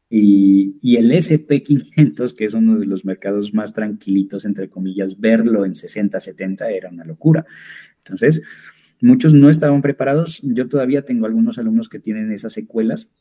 Y, 0.10 0.78
y 0.82 0.98
el 0.98 1.12
SP500, 1.12 2.36
que 2.36 2.46
es 2.46 2.54
uno 2.54 2.78
de 2.78 2.86
los 2.86 3.04
mercados 3.04 3.54
más 3.56 3.74
tranquilitos, 3.74 4.46
entre 4.46 4.70
comillas, 4.70 5.20
verlo 5.20 5.66
en 5.66 5.74
60, 5.74 6.20
70 6.20 6.70
era 6.70 6.90
una 6.90 7.04
locura. 7.04 7.44
Entonces, 7.98 8.44
muchos 9.04 9.34
no 9.34 9.50
estaban 9.50 9.82
preparados. 9.82 10.40
Yo 10.44 10.68
todavía 10.68 11.04
tengo 11.04 11.26
algunos 11.26 11.60
alumnos 11.60 11.90
que 11.90 12.00
tienen 12.00 12.32
esas 12.32 12.54
secuelas 12.54 13.12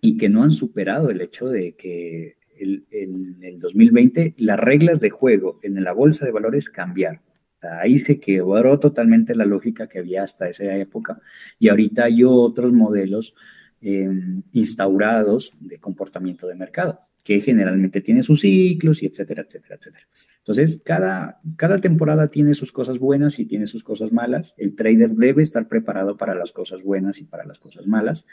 y 0.00 0.18
que 0.18 0.28
no 0.28 0.42
han 0.42 0.50
superado 0.50 1.10
el 1.10 1.20
hecho 1.20 1.48
de 1.48 1.74
que 1.76 2.36
en 2.58 3.38
el 3.42 3.58
2020 3.58 4.34
las 4.38 4.58
reglas 4.58 5.00
de 5.00 5.08
juego 5.08 5.60
en 5.62 5.82
la 5.82 5.92
bolsa 5.92 6.26
de 6.26 6.32
valores 6.32 6.68
cambiaron. 6.68 7.20
Ahí 7.62 7.98
se 7.98 8.18
quebró 8.18 8.78
totalmente 8.78 9.34
la 9.34 9.44
lógica 9.44 9.86
que 9.86 9.98
había 9.98 10.22
hasta 10.22 10.48
esa 10.48 10.76
época 10.76 11.20
y 11.58 11.68
ahorita 11.68 12.04
hay 12.04 12.24
otros 12.24 12.72
modelos 12.72 13.34
em, 13.80 14.42
instaurados 14.52 15.52
de 15.60 15.78
comportamiento 15.78 16.46
de 16.46 16.54
mercado 16.54 17.00
que 17.22 17.40
generalmente 17.40 18.00
tiene 18.00 18.22
sus 18.22 18.40
ciclos 18.40 19.02
y 19.02 19.06
etcétera, 19.06 19.42
etcétera, 19.42 19.76
etcétera. 19.76 20.06
Entonces, 20.40 20.80
cada, 20.84 21.40
cada 21.56 21.80
temporada 21.80 22.28
tiene 22.28 22.54
sus 22.54 22.72
cosas 22.72 22.98
buenas 22.98 23.38
y 23.38 23.46
tiene 23.46 23.66
sus 23.66 23.84
cosas 23.84 24.10
malas. 24.10 24.54
El 24.56 24.74
trader 24.74 25.10
debe 25.10 25.42
estar 25.42 25.68
preparado 25.68 26.16
para 26.16 26.34
las 26.34 26.52
cosas 26.52 26.82
buenas 26.82 27.18
y 27.18 27.24
para 27.24 27.44
las 27.44 27.58
cosas 27.58 27.86
malas, 27.86 28.24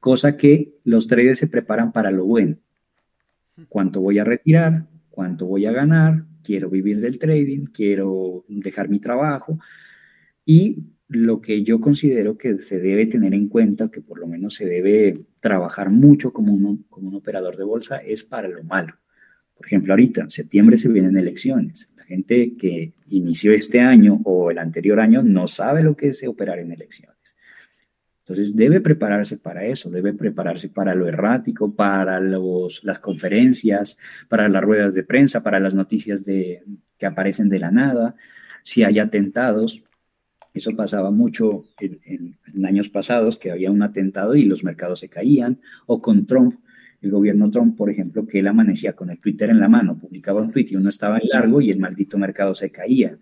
cosa 0.00 0.36
que 0.36 0.74
los 0.84 1.06
traders 1.06 1.38
se 1.38 1.46
preparan 1.46 1.92
para 1.92 2.10
lo 2.10 2.24
bueno. 2.24 2.56
¿Cuánto 3.68 4.00
voy 4.00 4.18
a 4.18 4.24
retirar? 4.24 4.86
¿Cuánto 5.10 5.46
voy 5.46 5.66
a 5.66 5.72
ganar? 5.72 6.24
Quiero 6.42 6.68
vivir 6.68 7.00
del 7.00 7.18
trading, 7.18 7.66
quiero 7.66 8.44
dejar 8.48 8.88
mi 8.88 8.98
trabajo. 8.98 9.58
Y 10.44 10.84
lo 11.06 11.40
que 11.40 11.62
yo 11.62 11.80
considero 11.80 12.36
que 12.38 12.58
se 12.58 12.80
debe 12.80 13.06
tener 13.06 13.34
en 13.34 13.48
cuenta, 13.48 13.90
que 13.90 14.00
por 14.00 14.18
lo 14.18 14.26
menos 14.26 14.54
se 14.54 14.66
debe 14.66 15.26
trabajar 15.40 15.90
mucho 15.90 16.32
como 16.32 16.52
un, 16.52 16.84
como 16.88 17.08
un 17.08 17.14
operador 17.14 17.56
de 17.56 17.64
bolsa, 17.64 17.98
es 17.98 18.24
para 18.24 18.48
lo 18.48 18.64
malo. 18.64 18.94
Por 19.62 19.68
ejemplo, 19.68 19.92
ahorita, 19.92 20.22
en 20.22 20.30
septiembre 20.30 20.76
se 20.76 20.88
vienen 20.88 21.16
elecciones. 21.16 21.88
La 21.96 22.02
gente 22.02 22.56
que 22.58 22.94
inició 23.10 23.52
este 23.52 23.78
año 23.78 24.20
o 24.24 24.50
el 24.50 24.58
anterior 24.58 24.98
año 24.98 25.22
no 25.22 25.46
sabe 25.46 25.84
lo 25.84 25.96
que 25.96 26.08
es 26.08 26.20
operar 26.26 26.58
en 26.58 26.72
elecciones. 26.72 27.16
Entonces 28.24 28.56
debe 28.56 28.80
prepararse 28.80 29.36
para 29.36 29.64
eso, 29.64 29.88
debe 29.88 30.14
prepararse 30.14 30.68
para 30.68 30.96
lo 30.96 31.06
errático, 31.06 31.76
para 31.76 32.18
los, 32.18 32.82
las 32.82 32.98
conferencias, 32.98 33.96
para 34.28 34.48
las 34.48 34.64
ruedas 34.64 34.96
de 34.96 35.04
prensa, 35.04 35.44
para 35.44 35.60
las 35.60 35.74
noticias 35.74 36.24
de, 36.24 36.64
que 36.98 37.06
aparecen 37.06 37.48
de 37.48 37.60
la 37.60 37.70
nada, 37.70 38.16
si 38.64 38.82
hay 38.82 38.98
atentados. 38.98 39.84
Eso 40.54 40.74
pasaba 40.74 41.12
mucho 41.12 41.66
en, 41.78 42.36
años 42.64 42.88
pasados, 42.88 43.38
que 43.38 43.52
había 43.52 43.70
un 43.70 43.82
atentado 43.84 44.34
y 44.34 44.44
los 44.44 44.64
mercados 44.64 44.98
se 44.98 45.08
caían, 45.08 45.60
o 45.86 46.02
con 46.02 46.26
Trump, 46.26 46.58
el 47.02 47.10
gobierno 47.10 47.50
Trump, 47.50 47.76
por 47.76 47.90
ejemplo, 47.90 48.26
que 48.26 48.38
él 48.38 48.46
amanecía 48.46 48.94
con 48.94 49.10
el 49.10 49.18
Twitter 49.18 49.50
en 49.50 49.60
la 49.60 49.68
mano, 49.68 49.98
publicaba 49.98 50.40
un 50.40 50.52
tweet 50.52 50.66
y 50.70 50.76
uno 50.76 50.88
estaba 50.88 51.18
en 51.18 51.28
largo 51.28 51.60
y 51.60 51.70
el 51.70 51.78
maldito 51.78 52.16
mercado 52.16 52.54
se 52.54 52.70
caía. 52.70 53.18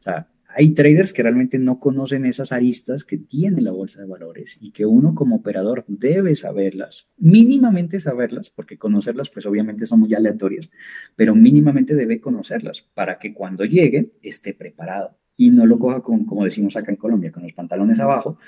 O 0.00 0.02
sea, 0.02 0.28
hay 0.56 0.70
traders 0.70 1.12
que 1.12 1.22
realmente 1.22 1.58
no 1.58 1.80
conocen 1.80 2.26
esas 2.26 2.52
aristas 2.52 3.04
que 3.04 3.18
tiene 3.18 3.60
la 3.60 3.72
bolsa 3.72 4.00
de 4.00 4.06
valores 4.06 4.56
y 4.60 4.70
que 4.70 4.86
uno 4.86 5.14
como 5.14 5.36
operador 5.36 5.84
debe 5.88 6.34
saberlas, 6.34 7.10
mínimamente 7.16 7.98
saberlas, 7.98 8.50
porque 8.50 8.78
conocerlas 8.78 9.30
pues 9.30 9.46
obviamente 9.46 9.84
son 9.84 10.00
muy 10.00 10.14
aleatorias, 10.14 10.70
pero 11.16 11.34
mínimamente 11.34 11.96
debe 11.96 12.20
conocerlas 12.20 12.82
para 12.94 13.18
que 13.18 13.34
cuando 13.34 13.64
llegue 13.64 14.12
esté 14.22 14.54
preparado 14.54 15.18
y 15.36 15.50
no 15.50 15.66
lo 15.66 15.78
coja 15.78 16.00
con, 16.02 16.24
como 16.24 16.44
decimos 16.44 16.76
acá 16.76 16.92
en 16.92 16.98
Colombia, 16.98 17.32
con 17.32 17.42
los 17.42 17.52
pantalones 17.52 17.98
abajo 17.98 18.38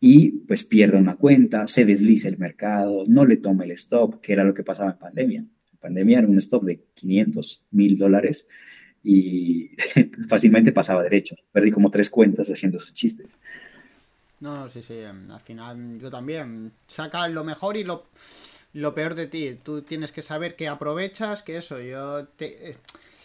y 0.00 0.30
pues 0.30 0.64
pierda 0.64 0.98
una 0.98 1.16
cuenta, 1.16 1.66
se 1.66 1.84
deslice 1.84 2.28
el 2.28 2.38
mercado, 2.38 3.04
no 3.06 3.26
le 3.26 3.36
tome 3.36 3.66
el 3.66 3.72
stop, 3.72 4.20
que 4.22 4.32
era 4.32 4.44
lo 4.44 4.54
que 4.54 4.64
pasaba 4.64 4.92
en 4.92 4.98
pandemia. 4.98 5.40
En 5.40 5.78
pandemia 5.78 6.18
era 6.18 6.26
un 6.26 6.38
stop 6.38 6.64
de 6.64 6.82
500 6.94 7.64
mil 7.72 7.98
dólares 7.98 8.46
y 9.04 9.70
fácilmente 10.28 10.72
pasaba 10.72 11.02
derecho. 11.02 11.36
Perdí 11.52 11.70
como 11.70 11.90
tres 11.90 12.08
cuentas 12.08 12.48
haciendo 12.48 12.78
esos 12.78 12.94
chistes. 12.94 13.38
No, 14.40 14.54
no, 14.56 14.70
sí, 14.70 14.82
sí. 14.82 14.94
Em, 14.94 15.30
al 15.30 15.40
final 15.40 15.98
yo 16.00 16.10
también. 16.10 16.72
Saca 16.86 17.28
lo 17.28 17.44
mejor 17.44 17.76
y 17.76 17.84
lo, 17.84 18.06
lo 18.72 18.94
peor 18.94 19.14
de 19.14 19.26
ti. 19.26 19.54
Tú 19.62 19.82
tienes 19.82 20.12
que 20.12 20.22
saber 20.22 20.56
que 20.56 20.66
aprovechas, 20.66 21.42
que 21.42 21.58
eso. 21.58 21.78
Yo 21.78 22.24
te, 22.24 22.70
eh, 22.70 22.76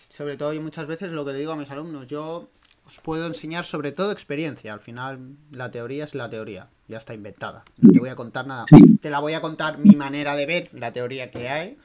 sobre 0.10 0.36
todo 0.36 0.54
y 0.54 0.60
muchas 0.60 0.88
veces 0.88 1.14
lo 1.14 1.26
que 1.26 1.32
le 1.32 1.40
digo 1.40 1.54
a 1.54 1.58
mis 1.58 1.72
alumnos, 1.72 2.08
yo 2.08 2.50
os 2.86 3.00
puedo 3.00 3.26
enseñar 3.26 3.66
sobre 3.66 3.92
todo 3.92 4.12
experiencia. 4.12 4.74
Al 4.74 4.80
final 4.80 5.38
la 5.52 5.72
teoría 5.72 6.04
es 6.04 6.16
la 6.16 6.30
teoría, 6.30 6.70
ya 6.88 6.98
está 6.98 7.14
inventada. 7.14 7.64
No 7.78 7.92
te 7.92 8.00
voy 8.00 8.10
a 8.10 8.16
contar 8.16 8.48
nada. 8.48 8.66
Te 9.02 9.10
la 9.10 9.20
voy 9.20 9.34
a 9.34 9.42
contar 9.42 9.78
mi 9.78 9.96
manera 9.96 10.36
de 10.36 10.46
ver 10.46 10.70
la 10.74 10.92
teoría 10.92 11.30
que 11.30 11.50
hay 11.50 11.78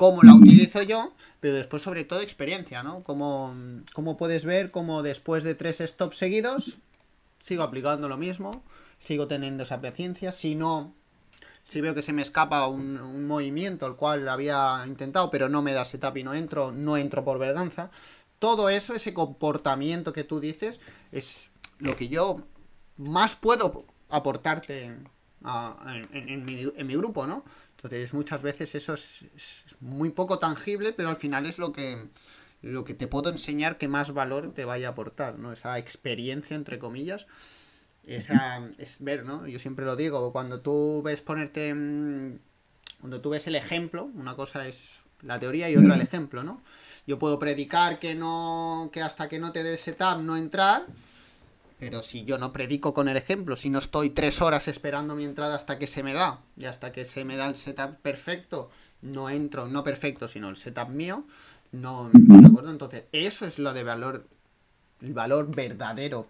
cómo 0.00 0.22
la 0.22 0.32
utilizo 0.32 0.80
yo, 0.80 1.12
pero 1.40 1.52
después 1.52 1.82
sobre 1.82 2.04
todo 2.04 2.22
experiencia, 2.22 2.82
¿no? 2.82 3.02
Como, 3.02 3.52
puedes 4.16 4.46
ver, 4.46 4.70
como 4.70 5.02
después 5.02 5.44
de 5.44 5.54
tres 5.54 5.82
stops 5.84 6.16
seguidos, 6.16 6.78
sigo 7.38 7.62
aplicando 7.62 8.08
lo 8.08 8.16
mismo, 8.16 8.62
sigo 8.98 9.26
teniendo 9.26 9.64
esa 9.64 9.82
paciencia, 9.82 10.32
si 10.32 10.54
no, 10.54 10.94
si 11.68 11.82
veo 11.82 11.94
que 11.94 12.00
se 12.00 12.14
me 12.14 12.22
escapa 12.22 12.66
un, 12.66 13.26
movimiento 13.26 13.86
el 13.86 13.96
cual 13.96 14.26
había 14.30 14.82
intentado, 14.86 15.28
pero 15.28 15.50
no 15.50 15.60
me 15.60 15.74
da 15.74 15.84
setup 15.84 16.16
y 16.16 16.24
no 16.24 16.32
entro, 16.32 16.72
no 16.72 16.96
entro 16.96 17.22
por 17.22 17.38
verganza. 17.38 17.90
Todo 18.40 18.68
eso, 18.70 18.94
ese 18.94 19.14
comportamiento 19.14 20.12
que 20.12 20.24
tú 20.24 20.40
dices, 20.40 20.80
es 21.12 21.52
lo 21.78 21.94
que 21.94 22.08
yo 22.08 22.38
más 22.96 23.36
puedo 23.36 23.84
aportarte 24.08 24.84
en, 24.84 26.44
mi, 26.44 26.66
en 26.74 26.86
mi 26.86 26.96
grupo, 26.96 27.26
¿no? 27.26 27.44
Entonces, 27.76 28.12
muchas 28.12 28.42
veces 28.42 28.74
eso 28.74 28.94
es, 28.94 29.24
muy 29.80 30.10
poco 30.10 30.38
tangible, 30.38 30.92
pero 30.92 31.08
al 31.08 31.16
final 31.16 31.46
es 31.46 31.58
lo 31.58 31.72
que, 31.72 32.08
lo 32.60 32.84
que 32.84 32.92
te 32.92 33.06
puedo 33.06 33.30
enseñar 33.30 33.78
que 33.78 33.88
más 33.88 34.12
valor 34.12 34.52
te 34.52 34.66
vaya 34.66 34.88
a 34.88 34.90
aportar, 34.90 35.38
¿no? 35.38 35.52
Esa 35.52 35.78
experiencia, 35.78 36.56
entre 36.56 36.78
comillas, 36.78 37.26
esa, 38.06 38.68
es 38.78 38.96
ver, 39.00 39.24
¿no? 39.24 39.46
Yo 39.46 39.58
siempre 39.58 39.86
lo 39.86 39.96
digo, 39.96 40.32
cuando 40.32 40.60
tú 40.60 41.00
ves 41.02 41.22
ponerte, 41.22 41.70
cuando 43.00 43.20
tú 43.22 43.30
ves 43.30 43.46
el 43.46 43.56
ejemplo, 43.56 44.04
una 44.14 44.34
cosa 44.34 44.68
es 44.68 44.99
la 45.22 45.38
teoría 45.38 45.70
y 45.70 45.76
otra 45.76 45.94
el 45.94 46.00
ejemplo, 46.00 46.42
¿no? 46.42 46.60
Yo 47.06 47.18
puedo 47.18 47.38
predicar 47.38 47.98
que 47.98 48.14
no, 48.14 48.90
que 48.92 49.02
hasta 49.02 49.28
que 49.28 49.38
no 49.38 49.52
te 49.52 49.62
dé 49.62 49.76
setup 49.78 50.18
no 50.20 50.36
entrar, 50.36 50.86
pero 51.78 52.02
si 52.02 52.24
yo 52.24 52.38
no 52.38 52.52
predico 52.52 52.92
con 52.92 53.08
el 53.08 53.16
ejemplo, 53.16 53.56
si 53.56 53.70
no 53.70 53.78
estoy 53.78 54.10
tres 54.10 54.42
horas 54.42 54.68
esperando 54.68 55.14
mi 55.14 55.24
entrada 55.24 55.54
hasta 55.54 55.78
que 55.78 55.86
se 55.86 56.02
me 56.02 56.12
da, 56.12 56.40
y 56.56 56.66
hasta 56.66 56.92
que 56.92 57.04
se 57.04 57.24
me 57.24 57.36
da 57.36 57.46
el 57.46 57.56
setup 57.56 57.96
perfecto, 58.02 58.70
no 59.02 59.30
entro, 59.30 59.66
no 59.66 59.82
perfecto, 59.82 60.28
sino 60.28 60.50
el 60.50 60.56
setup 60.56 60.88
mío, 60.90 61.24
no, 61.72 62.10
¿de 62.12 62.46
acuerdo? 62.46 62.70
Entonces, 62.70 63.04
eso 63.12 63.46
es 63.46 63.58
lo 63.58 63.72
de 63.72 63.82
valor, 63.82 64.26
el 65.00 65.14
valor 65.14 65.54
verdadero, 65.54 66.26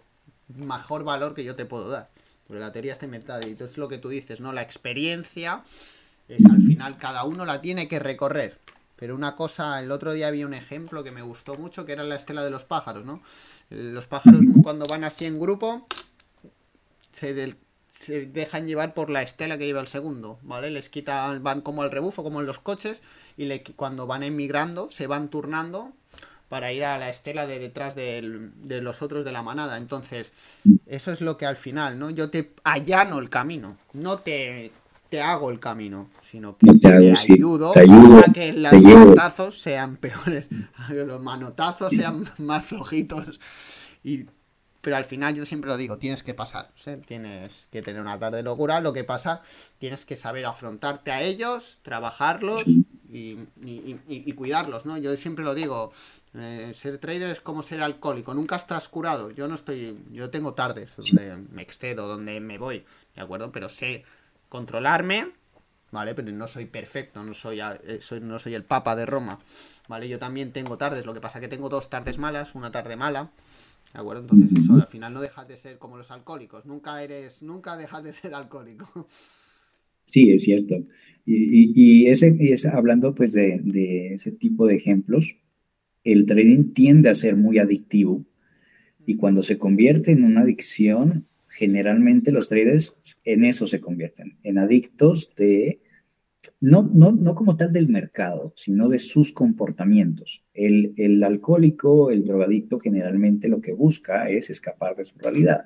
mejor 0.55 1.03
valor 1.03 1.33
que 1.33 1.43
yo 1.43 1.55
te 1.55 1.65
puedo 1.65 1.89
dar. 1.89 2.09
Porque 2.47 2.59
la 2.59 2.71
teoría 2.71 2.93
está 2.93 3.05
inventada 3.05 3.41
y 3.47 3.57
es 3.61 3.77
lo 3.77 3.87
que 3.87 3.97
tú 3.97 4.09
dices, 4.09 4.41
¿no? 4.41 4.53
La 4.53 4.61
experiencia 4.61 5.63
es 6.27 6.45
al 6.45 6.61
final 6.61 6.97
cada 6.97 7.23
uno 7.23 7.45
la 7.45 7.61
tiene 7.61 7.87
que 7.87 7.99
recorrer. 7.99 8.57
Pero 9.01 9.15
una 9.15 9.35
cosa, 9.35 9.79
el 9.79 9.91
otro 9.91 10.13
día 10.13 10.27
había 10.27 10.45
un 10.45 10.53
ejemplo 10.53 11.03
que 11.03 11.09
me 11.09 11.23
gustó 11.23 11.55
mucho, 11.55 11.87
que 11.87 11.93
era 11.93 12.03
la 12.03 12.13
estela 12.13 12.43
de 12.43 12.51
los 12.51 12.65
pájaros, 12.65 13.03
¿no? 13.03 13.23
Los 13.71 14.05
pájaros 14.05 14.41
cuando 14.61 14.85
van 14.85 15.03
así 15.03 15.25
en 15.25 15.39
grupo 15.39 15.87
se, 17.11 17.55
dejan 18.27 18.67
llevar 18.67 18.93
por 18.93 19.09
la 19.09 19.23
estela 19.23 19.57
que 19.57 19.65
lleva 19.65 19.81
el 19.81 19.87
segundo, 19.87 20.37
¿vale? 20.43 20.69
Les 20.69 20.89
quitan, 20.89 21.41
van 21.41 21.61
como 21.61 21.81
al 21.81 21.89
rebufo, 21.89 22.21
como 22.21 22.41
en 22.41 22.45
los 22.45 22.59
coches, 22.59 23.01
y 23.37 23.59
cuando 23.75 24.05
van 24.05 24.21
emigrando 24.21 24.91
se 24.91 25.07
van 25.07 25.29
turnando 25.29 25.93
para 26.47 26.71
ir 26.71 26.85
a 26.85 26.99
la 26.99 27.09
estela 27.09 27.47
de 27.47 27.57
detrás 27.57 27.95
de 27.95 28.21
los 28.83 29.01
otros 29.01 29.25
de 29.25 29.31
la 29.31 29.41
manada. 29.41 29.77
Entonces, 29.77 30.31
eso 30.85 31.11
es 31.11 31.21
lo 31.21 31.37
que 31.37 31.47
al 31.47 31.57
final, 31.57 31.97
¿no? 31.97 32.11
Yo 32.11 32.29
te 32.29 32.53
allano 32.63 33.17
el 33.17 33.31
camino, 33.31 33.79
no 33.93 34.19
te, 34.19 34.71
te 35.11 35.21
hago 35.21 35.51
el 35.51 35.59
camino, 35.59 36.09
sino 36.23 36.57
que 36.57 36.71
te, 36.79 36.87
ayudo, 36.87 37.73
a 37.75 38.31
que 38.31 38.53
los 38.53 38.81
manotazos 38.81 39.59
sean 39.59 39.97
peores, 39.97 40.47
a 40.77 40.87
que 40.87 41.03
los 41.03 41.21
manotazos 41.21 41.89
sean 41.89 42.25
más 42.37 42.63
flojitos. 42.63 43.37
Y, 44.05 44.27
pero 44.79 44.95
al 44.95 45.03
final 45.03 45.35
yo 45.35 45.45
siempre 45.45 45.67
lo 45.67 45.75
digo, 45.75 45.97
tienes 45.97 46.23
que 46.23 46.33
pasar, 46.33 46.71
tienes 47.05 47.67
que 47.69 47.81
tener 47.81 48.01
una 48.01 48.17
tarde 48.17 48.41
locura, 48.41 48.79
lo 48.79 48.93
que 48.93 49.03
pasa, 49.03 49.41
tienes 49.79 50.05
que 50.05 50.15
saber 50.15 50.45
afrontarte 50.45 51.11
a 51.11 51.21
ellos, 51.21 51.79
trabajarlos 51.81 52.63
y, 53.09 53.35
cuidarlos, 54.37 54.85
¿no? 54.85 54.97
Yo 54.97 55.17
siempre 55.17 55.43
lo 55.43 55.53
digo, 55.53 55.91
eh, 56.35 56.71
ser 56.73 56.99
trader 56.99 57.31
es 57.31 57.41
como 57.41 57.63
ser 57.63 57.81
alcohólico, 57.81 58.33
nunca 58.33 58.55
estás 58.55 58.87
curado, 58.87 59.29
yo 59.31 59.49
no 59.49 59.55
estoy, 59.55 59.93
yo 60.13 60.29
tengo 60.29 60.53
tardes 60.53 60.95
donde 60.95 61.35
me 61.51 61.63
excedo, 61.63 62.07
donde 62.07 62.39
me 62.39 62.57
voy, 62.57 62.85
¿de 63.13 63.21
acuerdo? 63.21 63.51
Pero 63.51 63.67
sé 63.67 64.05
controlarme, 64.51 65.27
¿vale? 65.91 66.13
Pero 66.13 66.29
no 66.33 66.45
soy 66.45 66.65
perfecto, 66.65 67.23
no 67.23 67.33
soy, 67.33 67.61
eh, 67.61 67.99
soy, 68.01 68.19
no 68.19 68.37
soy 68.37 68.53
el 68.53 68.65
papa 68.65 68.97
de 68.97 69.05
Roma, 69.05 69.39
¿vale? 69.87 70.09
Yo 70.09 70.19
también 70.19 70.51
tengo 70.51 70.77
tardes, 70.77 71.05
lo 71.05 71.13
que 71.13 71.21
pasa 71.21 71.39
que 71.39 71.47
tengo 71.47 71.69
dos 71.69 71.89
tardes 71.89 72.17
malas, 72.17 72.53
una 72.53 72.69
tarde 72.69 72.97
mala, 72.97 73.31
¿de 73.93 73.99
acuerdo? 73.99 74.23
Entonces 74.23 74.51
eso, 74.59 74.73
al 74.73 74.87
final 74.87 75.13
no 75.13 75.21
dejas 75.21 75.47
de 75.47 75.55
ser 75.55 75.77
como 75.77 75.95
los 75.95 76.11
alcohólicos, 76.11 76.65
nunca 76.65 77.01
eres, 77.01 77.41
nunca 77.41 77.77
dejas 77.77 78.03
de 78.03 78.11
ser 78.11 78.35
alcohólico. 78.35 79.07
Sí, 80.03 80.33
es 80.33 80.43
cierto. 80.43 80.75
Y, 81.25 82.07
ese, 82.07 82.35
hablando 82.73 83.15
pues 83.15 83.31
de, 83.31 83.61
de 83.63 84.15
ese 84.15 84.33
tipo 84.33 84.67
de 84.67 84.75
ejemplos, 84.75 85.37
el 86.03 86.25
trading 86.25 86.73
tiende 86.73 87.09
a 87.09 87.15
ser 87.15 87.37
muy 87.37 87.57
adictivo 87.57 88.25
y 89.05 89.15
cuando 89.15 89.43
se 89.43 89.57
convierte 89.57 90.11
en 90.11 90.25
una 90.25 90.41
adicción, 90.41 91.27
generalmente 91.51 92.31
los 92.31 92.47
traders 92.47 92.95
en 93.23 93.45
eso 93.45 93.67
se 93.67 93.81
convierten, 93.81 94.37
en 94.43 94.57
adictos 94.57 95.35
de, 95.35 95.81
no, 96.59 96.89
no, 96.93 97.11
no 97.11 97.35
como 97.35 97.57
tal 97.57 97.73
del 97.73 97.89
mercado, 97.89 98.53
sino 98.55 98.89
de 98.89 98.99
sus 98.99 99.31
comportamientos. 99.31 100.43
El, 100.53 100.93
el 100.97 101.23
alcohólico, 101.23 102.09
el 102.09 102.25
drogadicto, 102.25 102.79
generalmente 102.79 103.49
lo 103.49 103.61
que 103.61 103.73
busca 103.73 104.29
es 104.29 104.49
escapar 104.49 104.95
de 104.95 105.05
su 105.05 105.17
realidad, 105.19 105.65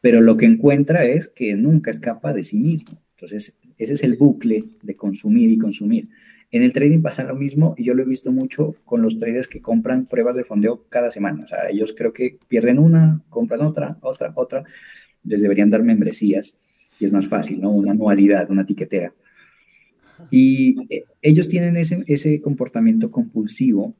pero 0.00 0.20
lo 0.20 0.36
que 0.36 0.46
encuentra 0.46 1.04
es 1.04 1.28
que 1.28 1.54
nunca 1.54 1.90
escapa 1.90 2.32
de 2.32 2.44
sí 2.44 2.58
mismo. 2.58 2.98
Entonces, 3.16 3.56
ese 3.78 3.92
es 3.94 4.02
el 4.02 4.16
bucle 4.16 4.64
de 4.82 4.96
consumir 4.96 5.50
y 5.50 5.58
consumir. 5.58 6.08
En 6.50 6.62
el 6.62 6.72
trading 6.74 7.00
pasa 7.00 7.24
lo 7.24 7.34
mismo 7.34 7.74
y 7.78 7.84
yo 7.84 7.94
lo 7.94 8.02
he 8.02 8.06
visto 8.06 8.30
mucho 8.30 8.74
con 8.84 9.00
los 9.00 9.16
traders 9.16 9.48
que 9.48 9.62
compran 9.62 10.04
pruebas 10.04 10.36
de 10.36 10.44
fondeo 10.44 10.84
cada 10.90 11.10
semana. 11.10 11.44
O 11.44 11.48
sea, 11.48 11.70
ellos 11.70 11.94
creo 11.96 12.12
que 12.12 12.38
pierden 12.46 12.78
una, 12.78 13.22
compran 13.30 13.62
otra, 13.62 13.96
otra, 14.02 14.32
otra. 14.34 14.64
Les 15.24 15.40
deberían 15.40 15.70
dar 15.70 15.82
membresías 15.82 16.56
y 16.98 17.04
es 17.04 17.12
más 17.12 17.26
fácil, 17.26 17.60
¿no? 17.60 17.70
Una 17.70 17.92
anualidad, 17.92 18.50
una 18.50 18.62
etiquetera. 18.62 19.12
Y 20.30 20.76
eh, 20.88 21.04
ellos 21.20 21.48
tienen 21.48 21.76
ese, 21.76 22.04
ese 22.06 22.40
comportamiento 22.40 23.10
compulsivo 23.10 23.94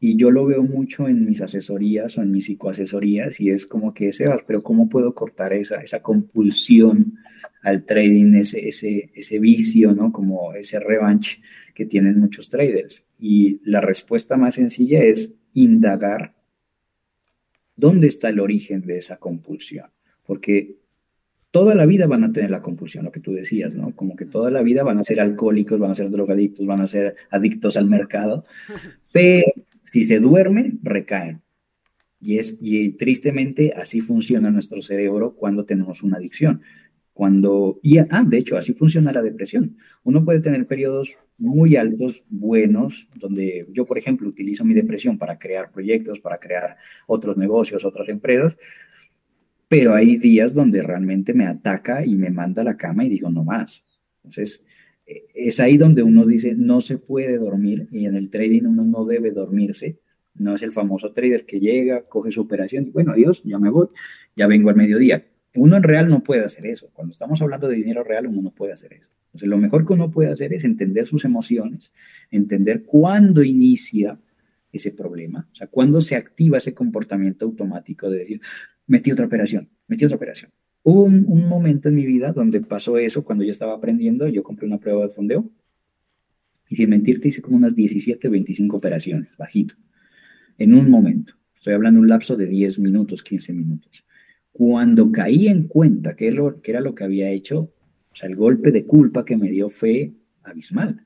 y 0.00 0.16
yo 0.16 0.30
lo 0.30 0.44
veo 0.46 0.62
mucho 0.62 1.08
en 1.08 1.24
mis 1.24 1.40
asesorías 1.40 2.18
o 2.18 2.22
en 2.22 2.30
mis 2.30 2.44
psicoasesorías 2.44 3.40
y 3.40 3.50
es 3.50 3.66
como 3.66 3.94
que, 3.94 4.12
Sebas, 4.12 4.42
pero 4.46 4.62
¿cómo 4.62 4.88
puedo 4.88 5.14
cortar 5.14 5.52
esa, 5.52 5.76
esa 5.76 6.02
compulsión 6.02 7.18
al 7.62 7.84
trading, 7.86 8.34
ese, 8.34 8.68
ese, 8.68 9.10
ese 9.14 9.38
vicio, 9.38 9.92
¿no? 9.94 10.12
Como 10.12 10.52
ese 10.52 10.78
revanche 10.78 11.40
que 11.74 11.86
tienen 11.86 12.20
muchos 12.20 12.50
traders. 12.50 13.06
Y 13.18 13.60
la 13.64 13.80
respuesta 13.80 14.36
más 14.36 14.56
sencilla 14.56 15.02
es 15.02 15.32
indagar 15.54 16.34
dónde 17.74 18.06
está 18.06 18.28
el 18.28 18.40
origen 18.40 18.82
de 18.82 18.98
esa 18.98 19.16
compulsión. 19.16 19.93
Porque 20.26 20.76
toda 21.50 21.76
la 21.76 21.86
vida 21.86 22.08
van 22.08 22.24
a 22.24 22.32
tener 22.32 22.50
la 22.50 22.60
compulsión, 22.60 23.04
lo 23.04 23.12
que 23.12 23.20
tú 23.20 23.32
decías, 23.32 23.76
¿no? 23.76 23.94
Como 23.94 24.16
que 24.16 24.24
toda 24.24 24.50
la 24.50 24.62
vida 24.62 24.82
van 24.82 24.98
a 24.98 25.04
ser 25.04 25.20
alcohólicos, 25.20 25.78
van 25.78 25.92
a 25.92 25.94
ser 25.94 26.10
drogadictos, 26.10 26.66
van 26.66 26.80
a 26.80 26.86
ser 26.88 27.14
adictos 27.30 27.76
al 27.76 27.86
mercado, 27.86 28.44
pero 29.12 29.46
si 29.84 30.04
se 30.04 30.18
duermen, 30.18 30.80
recaen. 30.82 31.42
Y, 32.20 32.38
es, 32.38 32.58
y 32.60 32.92
tristemente 32.92 33.72
así 33.76 34.00
funciona 34.00 34.50
nuestro 34.50 34.82
cerebro 34.82 35.34
cuando 35.36 35.64
tenemos 35.64 36.02
una 36.02 36.16
adicción. 36.16 36.62
Cuando, 37.12 37.78
y, 37.80 37.98
ah, 37.98 38.24
de 38.26 38.38
hecho, 38.38 38.56
así 38.56 38.72
funciona 38.72 39.12
la 39.12 39.22
depresión. 39.22 39.76
Uno 40.02 40.24
puede 40.24 40.40
tener 40.40 40.66
periodos 40.66 41.16
muy 41.38 41.76
altos, 41.76 42.24
buenos, 42.28 43.08
donde 43.14 43.68
yo, 43.70 43.86
por 43.86 43.98
ejemplo, 43.98 44.28
utilizo 44.28 44.64
mi 44.64 44.74
depresión 44.74 45.16
para 45.16 45.38
crear 45.38 45.70
proyectos, 45.70 46.18
para 46.18 46.38
crear 46.38 46.76
otros 47.06 47.36
negocios, 47.36 47.84
otras 47.84 48.08
empresas, 48.08 48.56
pero 49.68 49.94
hay 49.94 50.16
días 50.16 50.54
donde 50.54 50.82
realmente 50.82 51.34
me 51.34 51.46
ataca 51.46 52.04
y 52.04 52.14
me 52.14 52.30
manda 52.30 52.62
a 52.62 52.64
la 52.64 52.76
cama 52.76 53.04
y 53.04 53.08
digo, 53.08 53.30
no 53.30 53.44
más. 53.44 53.84
Entonces, 54.22 54.64
e, 55.06 55.26
es 55.34 55.60
ahí 55.60 55.76
donde 55.76 56.02
uno 56.02 56.26
dice, 56.26 56.54
no 56.54 56.80
se 56.80 56.98
puede 56.98 57.38
dormir 57.38 57.88
y 57.90 58.06
en 58.06 58.16
el 58.16 58.30
trading 58.30 58.64
uno 58.66 58.84
no 58.84 59.04
debe 59.04 59.30
dormirse. 59.30 59.98
No 60.34 60.54
es 60.54 60.62
el 60.62 60.72
famoso 60.72 61.12
trader 61.12 61.46
que 61.46 61.60
llega, 61.60 62.02
coge 62.08 62.32
su 62.32 62.40
operación 62.40 62.86
y 62.88 62.90
bueno, 62.90 63.12
adiós, 63.12 63.42
ya 63.44 63.58
me 63.58 63.70
voy, 63.70 63.88
ya 64.36 64.46
vengo 64.46 64.70
al 64.70 64.76
mediodía 64.76 65.24
uno 65.54 65.76
en 65.76 65.82
real 65.82 66.08
no 66.08 66.22
puede 66.22 66.44
hacer 66.44 66.66
eso. 66.66 66.90
Cuando 66.92 67.12
estamos 67.12 67.40
hablando 67.40 67.68
de 67.68 67.76
dinero 67.76 68.02
real, 68.02 68.26
uno 68.26 68.42
no 68.42 68.50
puede 68.50 68.72
hacer 68.72 68.92
eso. 68.92 69.08
Entonces, 69.26 69.48
lo 69.48 69.58
mejor 69.58 69.86
que 69.86 69.92
uno 69.92 70.10
puede 70.10 70.30
hacer 70.30 70.52
es 70.52 70.64
entender 70.64 71.06
sus 71.06 71.24
emociones, 71.24 71.92
entender 72.30 72.84
cuándo 72.84 73.42
inicia 73.42 74.18
ese 74.72 74.90
problema, 74.90 75.48
o 75.52 75.54
sea, 75.54 75.68
cuándo 75.68 76.00
se 76.00 76.16
activa 76.16 76.58
ese 76.58 76.74
comportamiento 76.74 77.44
automático 77.44 78.10
de 78.10 78.18
decir, 78.18 78.40
metí 78.86 79.12
otra 79.12 79.26
operación, 79.26 79.68
metí 79.88 80.04
otra 80.04 80.16
operación. 80.16 80.50
Hubo 80.82 81.04
un, 81.04 81.24
un 81.26 81.48
momento 81.48 81.88
en 81.88 81.94
mi 81.94 82.04
vida 82.04 82.32
donde 82.32 82.60
pasó 82.60 82.98
eso, 82.98 83.24
cuando 83.24 83.44
yo 83.44 83.50
estaba 83.50 83.74
aprendiendo, 83.74 84.28
yo 84.28 84.42
compré 84.42 84.66
una 84.66 84.78
prueba 84.78 85.06
de 85.06 85.12
fondeo 85.12 85.50
y 86.68 86.76
sin 86.76 86.90
mentirte 86.90 87.28
hice 87.28 87.42
como 87.42 87.56
unas 87.56 87.74
17, 87.74 88.28
25 88.28 88.76
operaciones, 88.76 89.28
bajito, 89.36 89.74
en 90.58 90.74
un 90.74 90.90
momento. 90.90 91.34
Estoy 91.54 91.74
hablando 91.74 91.98
de 91.98 92.02
un 92.02 92.08
lapso 92.08 92.36
de 92.36 92.46
10 92.46 92.78
minutos, 92.80 93.22
15 93.22 93.52
minutos. 93.52 94.04
Cuando 94.52 95.10
caí 95.10 95.48
en 95.48 95.66
cuenta 95.66 96.14
que, 96.14 96.30
lo, 96.30 96.60
que 96.60 96.70
era 96.70 96.80
lo 96.80 96.94
que 96.94 97.04
había 97.04 97.30
hecho, 97.30 97.72
o 98.12 98.16
sea, 98.16 98.28
el 98.28 98.36
golpe 98.36 98.70
de 98.70 98.84
culpa 98.84 99.24
que 99.24 99.36
me 99.36 99.50
dio 99.50 99.68
fue 99.68 100.12
abismal. 100.42 101.02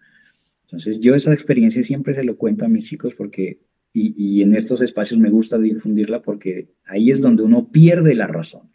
Entonces, 0.63 1.01
yo 1.01 1.15
esa 1.15 1.33
experiencia 1.33 1.83
siempre 1.83 2.15
se 2.15 2.25
lo 2.25 2.37
cuento 2.37 2.65
a 2.65 2.69
mis 2.69 2.87
chicos 2.87 3.15
porque, 3.15 3.61
y, 3.93 4.15
y, 4.17 4.43
en 4.43 4.55
estos 4.55 4.81
espacios 4.81 5.19
me 5.19 5.31
gusta 5.31 5.59
difundirla 5.59 6.23
porque 6.23 6.75
ahí 6.85 7.11
es 7.11 7.21
donde 7.21 7.43
uno 7.43 7.71
pierde 7.71 8.15
la 8.15 8.27
razón. 8.27 8.71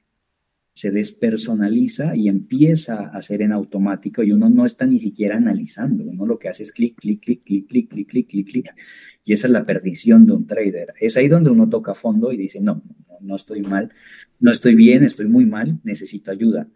Se 0.73 0.89
despersonaliza 0.89 2.15
y 2.15 2.29
empieza 2.29 2.95
a 2.95 3.17
hacer 3.17 3.41
en 3.43 3.51
automático 3.51 4.23
y 4.23 4.31
uno 4.31 4.49
no 4.49 4.65
está 4.65 4.85
ni 4.85 4.97
siquiera 4.99 5.37
analizando. 5.37 6.03
Uno 6.03 6.25
lo 6.25 6.39
que 6.39 6.49
hace 6.49 6.63
es 6.63 6.71
clic, 6.71 6.99
clic, 6.99 7.21
clic, 7.21 7.43
clic, 7.43 7.67
clic, 7.67 7.89
clic, 7.89 8.09
clic, 8.09 8.27
clic, 8.27 8.47
clic. 8.47 8.75
Y 9.23 9.33
esa 9.33 9.47
es 9.47 9.53
la 9.53 9.65
perdición 9.65 10.25
de 10.25 10.33
un 10.33 10.47
trader. 10.47 10.93
Es 10.99 11.15
ahí 11.15 11.27
donde 11.27 11.51
uno 11.51 11.69
toca 11.69 11.93
fondo 11.93 12.31
y 12.31 12.37
dice, 12.37 12.59
no, 12.59 12.83
no 13.21 13.35
estoy 13.35 13.61
mal, 13.61 13.91
no 14.39 14.51
estoy 14.51 14.75
bien, 14.75 15.03
estoy 15.03 15.27
muy 15.27 15.45
mal, 15.45 15.79
necesito 15.83 16.31
ayuda. 16.31 16.67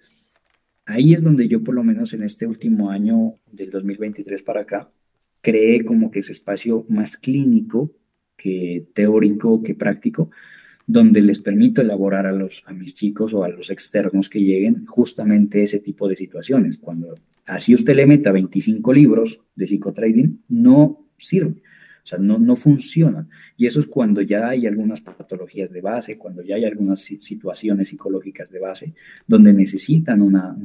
Ahí 0.86 1.14
es 1.14 1.22
donde 1.22 1.48
yo 1.48 1.64
por 1.64 1.76
lo 1.76 1.84
menos 1.84 2.14
en 2.14 2.24
este 2.24 2.48
último 2.48 2.90
año 2.90 3.36
del 3.52 3.70
2023 3.70 4.42
para 4.44 4.62
acá, 4.62 4.90
creé 5.42 5.84
como 5.84 6.10
que 6.12 6.20
ese 6.20 6.32
espacio 6.32 6.86
más 6.88 7.18
clínico 7.18 7.92
que 8.38 8.86
teórico, 8.94 9.62
que 9.62 9.76
práctico, 9.76 10.30
donde 10.86 11.20
les 11.20 11.40
permito 11.40 11.82
elaborar 11.82 12.26
a, 12.26 12.32
los, 12.32 12.64
a 12.66 12.72
mis 12.72 12.96
chicos 12.96 13.34
o 13.34 13.44
a 13.44 13.50
los 13.50 13.70
externos 13.70 14.30
que 14.30 14.40
lleguen 14.40 14.86
justamente 14.86 15.64
ese 15.64 15.80
tipo 15.80 16.08
de 16.08 16.16
situaciones. 16.16 16.78
Cuando 16.78 17.20
así 17.46 17.76
usted 17.76 17.96
le 17.96 18.06
meta 18.06 18.32
25 18.32 18.94
libros 18.94 19.42
de 19.56 19.68
psicotrading, 19.68 20.44
no 20.48 21.06
sirve. 21.18 21.56
O 22.04 22.10
sea, 22.10 22.20
no, 22.20 22.40
no 22.40 22.56
funciona. 22.56 23.28
Y 23.58 23.66
eso 23.66 23.82
es 23.82 23.86
cuando 23.86 24.22
ya 24.22 24.48
hay 24.48 24.66
algunas 24.66 25.02
patologías 25.02 25.74
de 25.74 25.82
base, 25.82 26.18
cuando 26.18 26.42
ya 26.42 26.56
hay 26.56 26.64
algunas 26.64 27.02
situaciones 27.02 27.90
psicológicas 27.90 28.50
de 28.50 28.60
base, 28.60 28.94
donde 29.28 29.52
necesitan 29.52 30.22
una, 30.22 30.56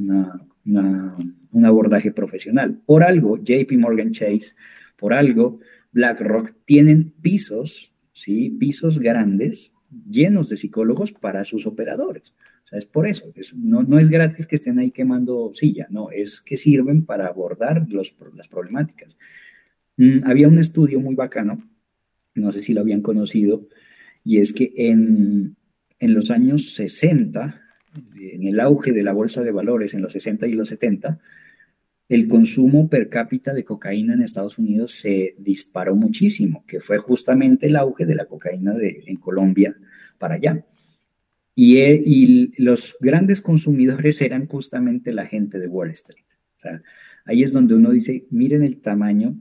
un 0.64 1.64
abordaje 1.66 2.12
profesional. 2.12 2.78
Por 2.86 3.02
algo, 3.02 3.38
JP 3.38 3.72
Morgan 3.72 4.12
Chase, 4.12 4.52
por 4.96 5.12
algo, 5.12 5.58
BlackRock 5.92 6.54
tienen 6.64 7.12
pisos, 7.22 7.92
¿sí? 8.12 8.50
Pisos 8.50 8.98
grandes, 8.98 9.72
llenos 10.08 10.48
de 10.48 10.56
psicólogos 10.56 11.12
para 11.12 11.44
sus 11.44 11.66
operadores. 11.66 12.34
O 12.64 12.68
sea, 12.68 12.78
es 12.78 12.86
por 12.86 13.06
eso. 13.06 13.32
no, 13.54 13.82
no, 13.82 13.98
es 13.98 14.08
gratis 14.08 14.46
que 14.46 14.56
estén 14.56 14.78
ahí 14.78 14.90
quemando 14.90 15.52
silla, 15.54 15.86
no, 15.90 16.10
es 16.10 16.40
que 16.40 16.56
sirven 16.56 17.04
para 17.04 17.26
abordar 17.26 17.86
los, 17.90 18.14
las 18.34 18.48
problemáticas. 18.48 19.16
Mm, 19.96 20.20
había 20.24 20.48
un 20.48 20.58
estudio 20.58 21.00
muy 21.00 21.14
bacano, 21.14 21.68
no 22.34 22.52
sé 22.52 22.62
si 22.62 22.72
lo 22.72 22.80
habían 22.80 23.02
conocido, 23.02 23.68
y 24.24 24.38
es 24.38 24.52
que 24.52 24.72
en, 24.76 25.56
en 25.98 26.14
los 26.14 26.30
años 26.30 26.74
60, 26.74 27.60
en 28.18 28.46
el 28.46 28.60
auge 28.60 28.92
de 28.92 29.02
la 29.02 29.12
bolsa 29.12 29.42
de 29.42 29.52
valores, 29.52 29.92
en 29.94 30.02
los 30.02 30.12
60 30.14 30.46
y 30.46 30.52
los 30.52 30.68
70, 30.68 31.20
el 32.14 32.28
consumo 32.28 32.90
per 32.90 33.08
cápita 33.08 33.54
de 33.54 33.64
cocaína 33.64 34.12
en 34.12 34.20
Estados 34.20 34.58
Unidos 34.58 34.92
se 34.92 35.34
disparó 35.38 35.96
muchísimo, 35.96 36.62
que 36.66 36.80
fue 36.80 36.98
justamente 36.98 37.68
el 37.68 37.76
auge 37.76 38.04
de 38.04 38.14
la 38.14 38.26
cocaína 38.26 38.74
en 38.78 39.16
Colombia 39.16 39.74
para 40.18 40.34
allá. 40.34 40.62
Y, 41.54 41.78
eh, 41.78 42.02
y, 42.04 42.62
los 42.62 42.96
grandes 43.00 43.40
consumidores 43.40 44.20
eran 44.20 44.46
justamente 44.46 45.10
la 45.12 45.24
gente 45.24 45.58
de 45.58 45.68
Wall 45.68 45.90
Street. 45.92 46.26
Ahí 47.24 47.42
es 47.42 47.54
donde 47.54 47.74
uno 47.74 47.90
dice, 47.90 48.26
miren 48.28 48.62
el 48.62 48.82
tamaño 48.82 49.34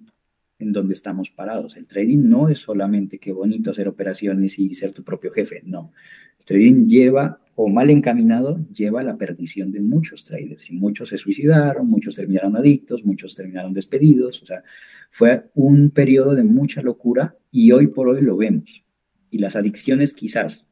en 0.57 0.71
donde 0.71 0.93
estamos 0.93 1.29
parados. 1.29 1.75
El 1.75 1.87
trading 1.87 2.29
no 2.29 2.47
es 2.47 2.59
solamente 2.59 3.19
qué 3.19 3.33
bonito 3.33 3.71
hacer 3.71 3.89
operaciones 3.89 4.57
y 4.57 4.73
ser 4.75 4.93
tu 4.93 5.03
propio 5.03 5.31
jefe, 5.31 5.61
no. 5.65 5.91
El 6.39 6.45
trading 6.45 6.87
lleva, 6.87 7.40
o 7.63 7.69
mal 7.69 7.89
encaminado, 7.89 8.65
lleva 8.73 9.01
a 9.01 9.03
la 9.03 9.17
perdición 9.17 9.71
de 9.71 9.81
muchos 9.81 10.23
traders. 10.23 10.69
Y 10.69 10.73
muchos 10.73 11.09
se 11.09 11.17
suicidaron, 11.17 11.87
muchos 11.87 12.15
terminaron 12.15 12.55
adictos, 12.55 13.05
muchos 13.05 13.35
terminaron 13.35 13.73
despedidos. 13.73 14.41
O 14.41 14.45
sea, 14.45 14.63
fue 15.11 15.49
un 15.53 15.91
periodo 15.91 16.33
de 16.33 16.43
mucha 16.43 16.81
locura 16.81 17.35
y 17.51 17.71
hoy 17.71 17.87
por 17.87 18.09
hoy 18.09 18.21
lo 18.21 18.35
vemos. 18.35 18.83
Y 19.29 19.37
las 19.37 19.55
adicciones 19.55 20.13
quizás, 20.13 20.65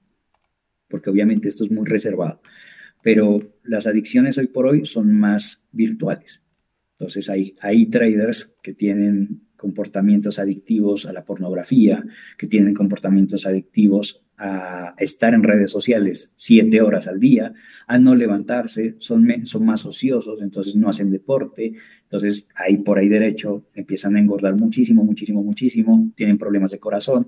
porque 0.88 1.10
obviamente 1.10 1.48
esto 1.48 1.64
es 1.64 1.72
muy 1.72 1.86
reservado, 1.86 2.42
pero 3.04 3.40
las 3.64 3.86
adicciones 3.86 4.38
hoy 4.38 4.48
por 4.48 4.66
hoy 4.66 4.86
son 4.86 5.14
más 5.14 5.64
virtuales. 5.72 6.42
Entonces 6.94 7.30
hay, 7.30 7.56
hay 7.62 7.86
traders 7.86 8.54
que 8.64 8.74
tienen 8.74 9.42
comportamientos 9.60 10.40
adictivos 10.40 11.06
a 11.06 11.14
la 11.14 11.26
pornografía, 11.26 12.04
que 12.38 12.48
tienen 12.48 12.74
comportamientos 12.74 13.46
adictivos 13.46 14.24
a 14.38 14.96
estar 14.98 15.34
en 15.34 15.44
redes 15.44 15.70
sociales 15.70 16.34
siete 16.38 16.82
horas 16.82 17.08
al 17.08 17.20
día, 17.20 17.54
a 17.86 18.00
no 18.00 18.16
levantarse, 18.16 18.96
son, 18.98 19.46
son 19.46 19.66
más 19.66 19.86
ociosos, 19.86 20.42
entonces 20.42 20.76
no 20.76 20.90
hacen 20.90 21.12
deporte, 21.12 21.74
entonces 22.04 22.48
ahí 22.56 22.78
por 22.78 22.98
ahí 22.98 23.10
derecho 23.10 23.66
empiezan 23.76 24.16
a 24.16 24.20
engordar 24.20 24.56
muchísimo, 24.56 25.04
muchísimo, 25.04 25.44
muchísimo, 25.44 26.10
tienen 26.16 26.38
problemas 26.38 26.72
de 26.72 26.80
corazón. 26.80 27.28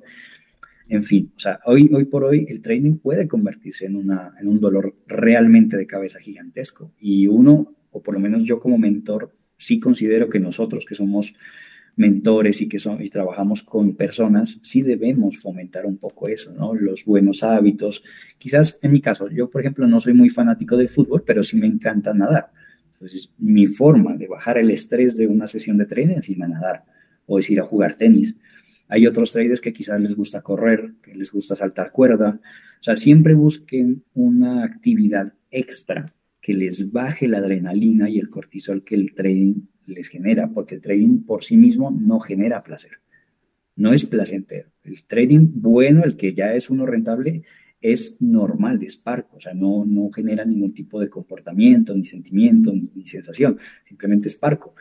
En 0.87 1.03
fin, 1.03 1.31
o 1.35 1.39
sea, 1.39 1.59
hoy, 1.65 1.89
hoy 1.93 2.05
por 2.05 2.23
hoy 2.23 2.45
el 2.49 2.61
trading 2.61 2.97
puede 2.97 3.27
convertirse 3.27 3.85
en, 3.85 3.97
una, 3.97 4.33
en 4.39 4.47
un 4.47 4.59
dolor 4.59 4.95
realmente 5.07 5.77
de 5.77 5.87
cabeza 5.87 6.19
gigantesco. 6.19 6.91
Y 6.99 7.27
uno, 7.27 7.75
o 7.91 8.01
por 8.01 8.13
lo 8.13 8.19
menos 8.19 8.43
yo 8.43 8.59
como 8.59 8.77
mentor, 8.77 9.33
sí 9.57 9.79
considero 9.79 10.27
que 10.29 10.39
nosotros 10.39 10.85
que 10.85 10.95
somos 10.95 11.33
mentores 11.95 12.61
y 12.61 12.69
que 12.69 12.79
son, 12.79 13.01
y 13.01 13.09
trabajamos 13.09 13.63
con 13.63 13.95
personas, 13.95 14.57
sí 14.61 14.81
debemos 14.81 15.37
fomentar 15.37 15.85
un 15.85 15.97
poco 15.97 16.27
eso, 16.27 16.53
¿no? 16.53 16.73
Los 16.73 17.05
buenos 17.05 17.43
hábitos. 17.43 18.03
Quizás 18.37 18.77
en 18.81 18.91
mi 18.91 19.01
caso, 19.01 19.29
yo 19.29 19.49
por 19.49 19.61
ejemplo 19.61 19.87
no 19.87 20.01
soy 20.01 20.13
muy 20.13 20.29
fanático 20.29 20.77
del 20.77 20.89
fútbol, 20.89 21.23
pero 21.25 21.43
sí 21.43 21.57
me 21.57 21.67
encanta 21.67 22.13
nadar. 22.13 22.51
Entonces, 22.93 23.31
mi 23.39 23.67
forma 23.67 24.15
de 24.15 24.27
bajar 24.27 24.57
el 24.57 24.69
estrés 24.69 25.17
de 25.17 25.27
una 25.27 25.47
sesión 25.47 25.77
de 25.77 25.85
tren 25.85 26.11
es 26.11 26.29
ir 26.29 26.41
a 26.43 26.47
nadar 26.47 26.83
o 27.25 27.39
es 27.39 27.49
ir 27.49 27.59
a 27.59 27.65
jugar 27.65 27.95
tenis. 27.95 28.35
Hay 28.87 29.07
otros 29.07 29.31
traders 29.31 29.61
que 29.61 29.73
quizás 29.73 29.99
les 29.99 30.15
gusta 30.15 30.41
correr, 30.41 30.93
que 31.01 31.15
les 31.15 31.31
gusta 31.31 31.55
saltar 31.55 31.91
cuerda. 31.91 32.39
O 32.79 32.83
sea, 32.83 32.95
siempre 32.95 33.33
busquen 33.33 34.03
una 34.13 34.63
actividad 34.63 35.33
extra 35.49 36.13
que 36.41 36.53
les 36.53 36.91
baje 36.91 37.27
la 37.27 37.37
adrenalina 37.37 38.09
y 38.09 38.19
el 38.19 38.29
cortisol 38.29 38.83
que 38.83 38.95
el 38.95 39.13
trading 39.13 39.61
les 39.85 40.09
genera, 40.09 40.49
porque 40.49 40.75
el 40.75 40.81
trading 40.81 41.23
por 41.23 41.43
sí 41.43 41.57
mismo 41.57 41.91
no 41.91 42.19
genera 42.19 42.63
placer. 42.63 42.99
No 43.75 43.93
es 43.93 44.05
placentero. 44.05 44.69
El 44.83 45.03
trading 45.03 45.47
bueno, 45.53 46.03
el 46.03 46.17
que 46.17 46.33
ya 46.33 46.53
es 46.53 46.69
uno 46.69 46.85
rentable, 46.85 47.43
es 47.81 48.21
normal, 48.21 48.81
es 48.83 48.95
parco, 48.95 49.37
o 49.37 49.39
sea, 49.39 49.53
no, 49.53 49.85
no 49.85 50.11
genera 50.11 50.45
ningún 50.45 50.73
tipo 50.73 50.99
de 50.99 51.09
comportamiento, 51.09 51.95
ni 51.95 52.05
sentimiento, 52.05 52.71
ni, 52.71 53.05
sensación, 53.07 53.57
simplemente 53.87 54.27
es 54.27 54.35
parco. 54.35 54.75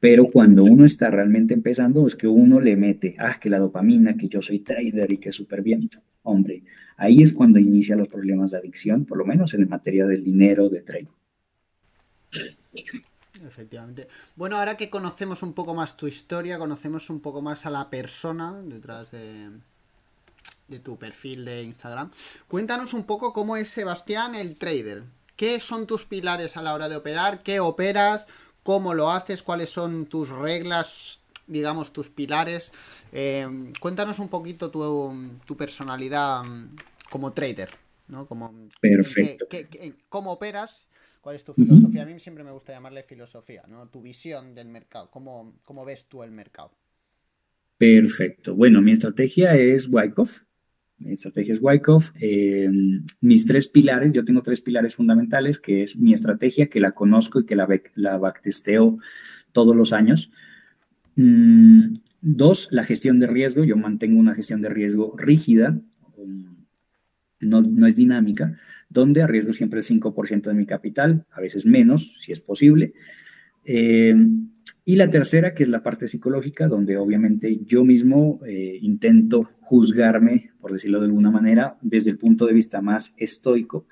Pero 0.00 0.28
cuando 0.28 0.64
uno 0.64 0.84
está 0.84 1.08
realmente 1.10 1.54
empezando, 1.54 2.08
es 2.08 2.16
que 2.16 2.26
uno 2.26 2.60
le 2.60 2.74
mete, 2.74 3.14
ah, 3.18 3.38
que 3.40 3.48
la 3.48 3.60
dopamina, 3.60 4.16
que 4.16 4.28
yo 4.28 4.42
soy 4.42 4.58
trader 4.58 5.12
y 5.12 5.18
que 5.18 5.30
súper 5.30 5.62
bien. 5.62 5.88
Hombre, 6.24 6.64
ahí 6.96 7.22
es 7.22 7.32
cuando 7.32 7.60
inicia 7.60 7.94
los 7.94 8.08
problemas 8.08 8.50
de 8.50 8.58
adicción, 8.58 9.04
por 9.04 9.18
lo 9.18 9.24
menos 9.24 9.54
en 9.54 9.68
materia 9.68 10.04
del 10.06 10.24
dinero 10.24 10.68
de 10.68 10.80
trading. 10.80 11.06
Efectivamente. 13.46 14.08
Bueno, 14.36 14.56
ahora 14.56 14.76
que 14.76 14.88
conocemos 14.88 15.42
un 15.42 15.52
poco 15.52 15.74
más 15.74 15.96
tu 15.96 16.06
historia, 16.06 16.58
conocemos 16.58 17.10
un 17.10 17.20
poco 17.20 17.42
más 17.42 17.66
a 17.66 17.70
la 17.70 17.90
persona 17.90 18.60
detrás 18.62 19.10
de, 19.10 19.50
de 20.68 20.78
tu 20.78 20.98
perfil 20.98 21.44
de 21.44 21.62
Instagram, 21.62 22.10
cuéntanos 22.48 22.94
un 22.94 23.04
poco 23.04 23.32
cómo 23.32 23.56
es 23.56 23.68
Sebastián 23.68 24.34
el 24.34 24.56
trader. 24.56 25.04
¿Qué 25.36 25.60
son 25.60 25.86
tus 25.86 26.04
pilares 26.04 26.56
a 26.56 26.62
la 26.62 26.74
hora 26.74 26.88
de 26.88 26.96
operar? 26.96 27.42
¿Qué 27.42 27.60
operas? 27.60 28.26
¿Cómo 28.62 28.94
lo 28.94 29.10
haces? 29.10 29.42
¿Cuáles 29.42 29.70
son 29.70 30.06
tus 30.06 30.28
reglas? 30.28 31.20
Digamos, 31.46 31.92
tus 31.92 32.08
pilares. 32.08 32.70
Eh, 33.12 33.72
cuéntanos 33.80 34.18
un 34.18 34.28
poquito 34.28 34.70
tu, 34.70 35.38
tu 35.44 35.56
personalidad 35.56 36.44
mm, 36.44 36.76
como 37.10 37.32
trader. 37.32 37.70
¿no? 38.08 38.26
Como, 38.26 38.54
Perfecto. 38.80 39.46
¿Cómo 40.08 40.32
operas? 40.32 40.86
¿Cuál 41.22 41.36
es 41.36 41.44
tu 41.44 41.54
filosofía? 41.54 42.02
A 42.02 42.06
mí 42.06 42.18
siempre 42.18 42.42
me 42.42 42.50
gusta 42.50 42.72
llamarle 42.72 43.04
filosofía, 43.04 43.62
¿no? 43.68 43.88
Tu 43.88 44.02
visión 44.02 44.56
del 44.56 44.66
mercado. 44.66 45.08
¿Cómo, 45.08 45.54
cómo 45.64 45.84
ves 45.84 46.06
tú 46.08 46.24
el 46.24 46.32
mercado? 46.32 46.72
Perfecto. 47.78 48.56
Bueno, 48.56 48.82
mi 48.82 48.90
estrategia 48.90 49.54
es 49.54 49.88
Wyckoff. 49.88 50.40
Mi 50.98 51.12
estrategia 51.12 51.54
es 51.54 51.60
Wyckoff. 51.62 52.10
Eh, 52.20 52.68
mis 53.20 53.46
tres 53.46 53.68
pilares, 53.68 54.12
yo 54.12 54.24
tengo 54.24 54.42
tres 54.42 54.60
pilares 54.60 54.96
fundamentales, 54.96 55.60
que 55.60 55.84
es 55.84 55.96
mi 55.96 56.12
estrategia, 56.12 56.68
que 56.68 56.80
la 56.80 56.90
conozco 56.90 57.38
y 57.38 57.46
que 57.46 57.54
la, 57.54 57.68
la 57.94 58.18
backtesteo 58.18 58.98
todos 59.52 59.76
los 59.76 59.92
años. 59.92 60.32
Mm, 61.14 61.98
dos, 62.20 62.66
la 62.72 62.82
gestión 62.82 63.20
de 63.20 63.28
riesgo. 63.28 63.62
Yo 63.62 63.76
mantengo 63.76 64.18
una 64.18 64.34
gestión 64.34 64.60
de 64.60 64.70
riesgo 64.70 65.14
rígida, 65.16 65.78
no, 67.42 67.62
no 67.62 67.86
es 67.86 67.96
dinámica 67.96 68.56
donde 68.92 69.22
arriesgo 69.22 69.52
siempre 69.52 69.80
el 69.80 69.86
5% 69.86 70.42
de 70.42 70.54
mi 70.54 70.66
capital, 70.66 71.24
a 71.32 71.40
veces 71.40 71.64
menos, 71.64 72.14
si 72.20 72.32
es 72.32 72.40
posible. 72.40 72.92
Eh, 73.64 74.14
y 74.84 74.96
la 74.96 75.08
tercera, 75.08 75.54
que 75.54 75.62
es 75.62 75.68
la 75.68 75.82
parte 75.82 76.08
psicológica, 76.08 76.68
donde 76.68 76.96
obviamente 76.96 77.60
yo 77.64 77.84
mismo 77.84 78.40
eh, 78.46 78.78
intento 78.82 79.50
juzgarme, 79.60 80.50
por 80.60 80.72
decirlo 80.72 81.00
de 81.00 81.06
alguna 81.06 81.30
manera, 81.30 81.78
desde 81.80 82.10
el 82.10 82.18
punto 82.18 82.46
de 82.46 82.52
vista 82.52 82.82
más 82.82 83.14
estoico, 83.16 83.86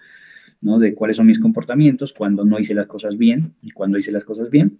¿no? 0.60 0.78
De 0.78 0.94
cuáles 0.94 1.16
son 1.16 1.26
mis 1.26 1.38
comportamientos 1.38 2.12
cuando 2.12 2.44
no 2.44 2.58
hice 2.58 2.74
las 2.74 2.86
cosas 2.86 3.16
bien 3.16 3.54
y 3.62 3.70
cuando 3.70 3.98
hice 3.98 4.12
las 4.12 4.24
cosas 4.24 4.50
bien. 4.50 4.78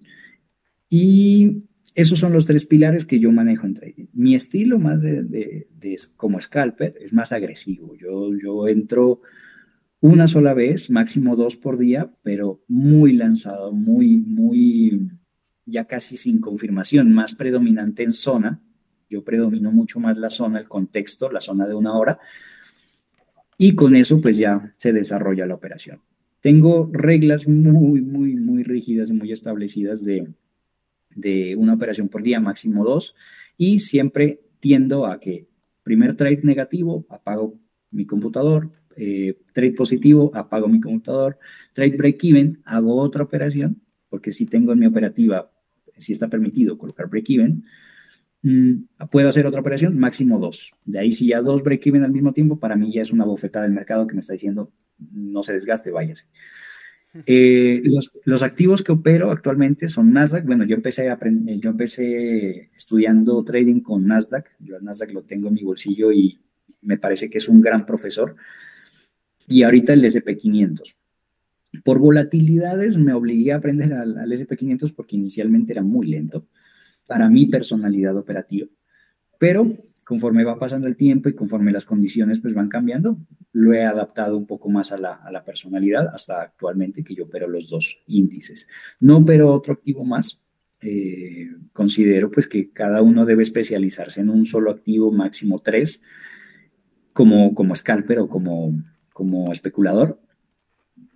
Y 0.90 1.62
esos 1.94 2.18
son 2.18 2.32
los 2.32 2.46
tres 2.46 2.66
pilares 2.66 3.04
que 3.04 3.18
yo 3.18 3.32
manejo 3.32 3.66
en 3.66 3.74
trading. 3.74 4.06
Mi 4.12 4.34
estilo 4.34 4.78
más 4.78 5.02
de, 5.02 5.22
de, 5.22 5.96
como 6.16 6.40
scalper 6.40 6.96
es 7.00 7.12
más 7.12 7.32
agresivo. 7.32 7.96
Yo, 7.96 8.30
yo 8.34 8.68
entro 8.68 9.22
una 10.00 10.28
sola 10.28 10.54
vez, 10.54 10.88
máximo 10.90 11.36
dos 11.36 11.56
por 11.56 11.78
día, 11.78 12.10
pero 12.22 12.62
muy 12.68 13.12
lanzado, 13.12 13.72
muy, 13.72 14.16
muy, 14.16 15.10
ya 15.66 15.86
casi 15.86 16.16
sin 16.16 16.40
confirmación, 16.40 17.12
más 17.12 17.34
predominante 17.34 18.02
en 18.02 18.12
zona. 18.12 18.60
Yo 19.08 19.24
predomino 19.24 19.72
mucho 19.72 19.98
más 19.98 20.16
la 20.16 20.30
zona, 20.30 20.60
el 20.60 20.68
contexto, 20.68 21.30
la 21.30 21.40
zona 21.40 21.66
de 21.66 21.74
una 21.74 21.94
hora. 21.94 22.18
Y 23.58 23.74
con 23.74 23.96
eso, 23.96 24.20
pues 24.20 24.38
ya 24.38 24.72
se 24.78 24.92
desarrolla 24.92 25.44
la 25.44 25.56
operación. 25.56 26.00
Tengo 26.40 26.88
reglas 26.92 27.46
muy, 27.48 28.00
muy, 28.00 28.36
muy 28.36 28.62
rígidas 28.62 29.10
y 29.10 29.12
muy 29.12 29.32
establecidas 29.32 30.02
de, 30.02 30.32
de 31.14 31.56
una 31.56 31.74
operación 31.74 32.08
por 32.08 32.22
día, 32.22 32.40
máximo 32.40 32.84
dos. 32.84 33.14
Y 33.56 33.80
siempre 33.80 34.40
tiendo 34.60 35.06
a 35.06 35.20
que 35.20 35.48
primer 35.82 36.16
trade 36.16 36.40
negativo, 36.42 37.06
apago 37.08 37.58
mi 37.90 38.06
computador, 38.06 38.70
eh, 38.96 39.38
trade 39.52 39.72
positivo, 39.72 40.30
apago 40.34 40.68
mi 40.68 40.80
computador, 40.80 41.38
trade 41.72 41.96
break-even, 41.96 42.60
hago 42.64 42.96
otra 42.96 43.24
operación, 43.24 43.82
porque 44.08 44.32
si 44.32 44.46
tengo 44.46 44.72
en 44.72 44.78
mi 44.78 44.86
operativa, 44.86 45.50
si 45.98 46.12
está 46.12 46.28
permitido 46.28 46.78
colocar 46.78 47.08
break-even, 47.08 47.64
mm, 48.42 49.06
puedo 49.10 49.28
hacer 49.28 49.46
otra 49.46 49.60
operación, 49.60 49.98
máximo 49.98 50.38
dos. 50.38 50.70
De 50.84 50.98
ahí, 50.98 51.12
si 51.12 51.28
ya 51.28 51.40
dos 51.40 51.62
break-even 51.62 52.04
al 52.04 52.12
mismo 52.12 52.32
tiempo, 52.32 52.58
para 52.58 52.76
mí 52.76 52.92
ya 52.92 53.02
es 53.02 53.12
una 53.12 53.24
bofetada 53.24 53.64
del 53.64 53.74
mercado 53.74 54.06
que 54.06 54.14
me 54.14 54.20
está 54.20 54.34
diciendo, 54.34 54.72
no 54.98 55.42
se 55.42 55.52
desgaste, 55.52 55.90
váyase. 55.90 56.26
Eh, 57.26 57.82
los, 58.24 58.42
activos 58.42 58.82
que 58.82 58.92
opero 58.92 59.30
actualmente 59.32 59.88
son 59.88 60.12
Nasdaq. 60.12 60.44
Bueno, 60.44 60.64
yo 60.64 60.76
empecé, 60.76 61.10
a 61.10 61.18
yo 61.18 61.70
empecé 61.70 62.70
estudiando 62.76 63.44
trading 63.44 63.80
con 63.80 64.06
Nasdaq. 64.06 64.46
Yo 64.60 64.76
el 64.76 64.84
Nasdaq 64.84 65.12
lo 65.12 65.22
tengo 65.22 65.48
en 65.48 65.54
mi 65.54 65.62
bolsillo 65.62 66.12
y 66.12 66.38
me 66.82 66.98
parece 66.98 67.28
que 67.28 67.38
es 67.38 67.48
un 67.48 67.60
gran 67.60 67.84
profesor 67.84 68.36
y 69.50 69.64
ahorita 69.64 69.92
el 69.92 70.04
SP500. 70.04 70.94
Por 71.84 71.98
volatilidades 71.98 72.96
me 72.98 73.12
obligué 73.12 73.52
a 73.52 73.56
aprender 73.56 73.92
al, 73.92 74.14
SP500 74.14 74.94
porque 74.94 75.16
inicialmente 75.16 75.72
era 75.72 75.82
muy 75.82 76.06
lento 76.06 76.46
para 77.06 77.28
mi 77.28 77.46
personalidad 77.46 78.16
operativa. 78.16 78.68
Pero 79.38 79.76
conforme 80.10 80.42
va 80.42 80.58
pasando 80.58 80.88
el 80.88 80.96
tiempo 80.96 81.28
y 81.28 81.36
conforme 81.36 81.70
las 81.70 81.84
condiciones 81.84 82.40
pues 82.40 82.52
van 82.52 82.68
cambiando, 82.68 83.16
lo 83.52 83.72
he 83.74 83.84
adaptado 83.84 84.36
un 84.36 84.44
poco 84.44 84.68
más 84.68 84.90
a 84.90 84.98
la, 84.98 85.44
personalidad 85.46 86.08
hasta 86.12 86.42
actualmente 86.42 87.04
que 87.04 87.14
yo 87.14 87.26
opero 87.26 87.46
los 87.46 87.70
dos 87.70 88.02
índices. 88.08 88.66
No 88.98 89.18
opero 89.18 89.54
otro 89.54 89.74
activo 89.74 90.04
más. 90.04 90.42
Eh, 90.80 91.50
considero 91.72 92.28
pues 92.28 92.48
que 92.48 92.72
cada 92.72 93.02
uno 93.02 93.24
debe 93.24 93.44
especializarse 93.44 94.20
en 94.20 94.30
un 94.30 94.46
solo 94.46 94.72
activo, 94.72 95.12
máximo 95.12 95.60
tres, 95.60 96.02
como, 97.12 97.54
como 97.54 97.76
scalper 97.76 98.18
o 98.18 98.28
como, 98.28 98.82
como 99.12 99.52
especulador 99.52 100.18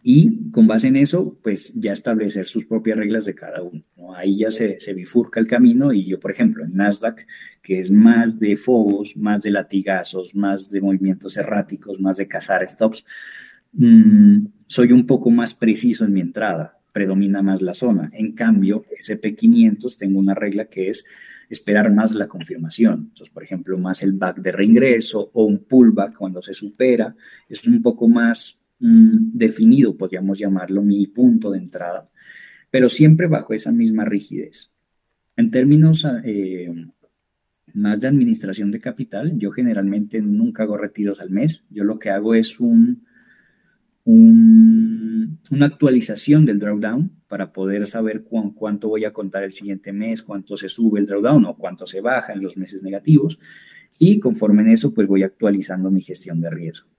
y 0.06 0.50
con 0.50 0.66
base 0.66 0.88
en 0.88 0.96
eso, 0.96 1.38
pues 1.42 1.72
ya 1.74 1.92
establecer 1.92 2.46
sus 2.46 2.66
propias 2.66 2.98
reglas 2.98 3.24
de 3.24 3.34
cada 3.34 3.62
uno. 3.62 3.82
Ahí 4.14 4.40
ya 4.40 4.50
se, 4.50 4.76
bifurca 4.94 5.40
el 5.40 5.46
camino 5.46 5.94
y 5.94 6.04
yo, 6.04 6.20
por 6.20 6.30
ejemplo, 6.30 6.62
en 6.62 6.76
Nasdaq, 6.76 7.26
que 7.62 7.80
es 7.80 7.90
más 7.90 8.38
de 8.38 8.58
fogos, 8.58 9.16
más 9.16 9.42
de 9.42 9.50
latigazos, 9.50 10.34
más 10.34 10.70
de 10.70 10.82
movimientos 10.82 11.38
erráticos, 11.38 11.98
más 12.02 12.18
de 12.18 12.28
cazar 12.28 12.68
stops, 12.68 13.06
mmm, 13.72 14.44
soy 14.66 14.92
un 14.92 15.06
poco 15.06 15.30
más 15.30 15.54
preciso 15.54 16.04
en 16.04 16.12
mi 16.12 16.20
entrada, 16.20 16.78
predomina 16.92 17.40
más 17.40 17.62
la 17.62 17.72
zona. 17.72 18.10
En 18.12 18.32
cambio, 18.32 18.84
SP500 19.02 19.96
tengo 19.96 20.18
una 20.18 20.34
regla 20.34 20.66
que 20.66 20.90
es 20.90 21.06
esperar 21.48 21.90
más 21.90 22.12
la 22.12 22.28
confirmación. 22.28 23.08
Entonces, 23.08 23.30
por 23.30 23.42
ejemplo, 23.42 23.78
más 23.78 24.02
el 24.02 24.12
back 24.12 24.36
de 24.36 24.52
reingreso 24.52 25.30
o 25.32 25.44
un 25.46 25.64
pullback 25.64 26.14
cuando 26.14 26.42
se 26.42 26.52
supera, 26.52 27.16
es 27.48 27.66
un 27.66 27.80
poco 27.80 28.06
más 28.06 28.60
mm, 28.80 29.36
definido, 29.36 29.96
podríamos 29.96 30.38
llamarlo, 30.38 30.82
mi 30.82 31.06
punto 31.06 31.50
de 31.50 31.58
entrada, 31.58 32.08
pero 32.70 32.88
siempre 32.88 33.26
bajo 33.26 33.54
esa 33.54 33.72
misma 33.72 34.04
rigidez. 34.04 34.70
En 35.36 35.50
términos 35.50 36.06
eh, 36.24 36.72
más 37.72 38.00
de 38.00 38.08
administración 38.08 38.70
de 38.70 38.80
capital, 38.80 39.36
yo 39.36 39.50
generalmente 39.50 40.20
nunca 40.20 40.62
hago 40.62 40.76
retiros 40.76 41.20
al 41.20 41.30
mes, 41.30 41.64
yo 41.70 41.84
lo 41.84 41.98
que 41.98 42.10
hago 42.10 42.34
es 42.34 42.60
un, 42.60 43.04
un, 44.04 45.40
una 45.50 45.66
actualización 45.66 46.46
del 46.46 46.58
drawdown 46.58 47.10
para 47.26 47.52
poder 47.52 47.86
saber 47.86 48.22
cuánto 48.22 48.88
voy 48.88 49.04
a 49.04 49.12
contar 49.12 49.42
el 49.42 49.52
siguiente 49.52 49.92
mes, 49.92 50.22
cuánto 50.22 50.56
se 50.56 50.68
sube 50.68 51.00
el 51.00 51.06
drawdown 51.06 51.46
o 51.46 51.56
cuánto 51.56 51.86
se 51.86 52.00
baja 52.00 52.32
en 52.32 52.42
los 52.42 52.56
meses 52.56 52.82
negativos. 52.82 53.38
y 53.98 54.18
conforme 54.20 54.62
en 54.62 54.70
eso, 54.70 54.92
pues 54.92 55.06
voy 55.08 55.22
actualizando 55.22 55.90
mi 55.90 56.02
gestión 56.02 56.40
de 56.40 56.50
riesgo. 56.50 56.93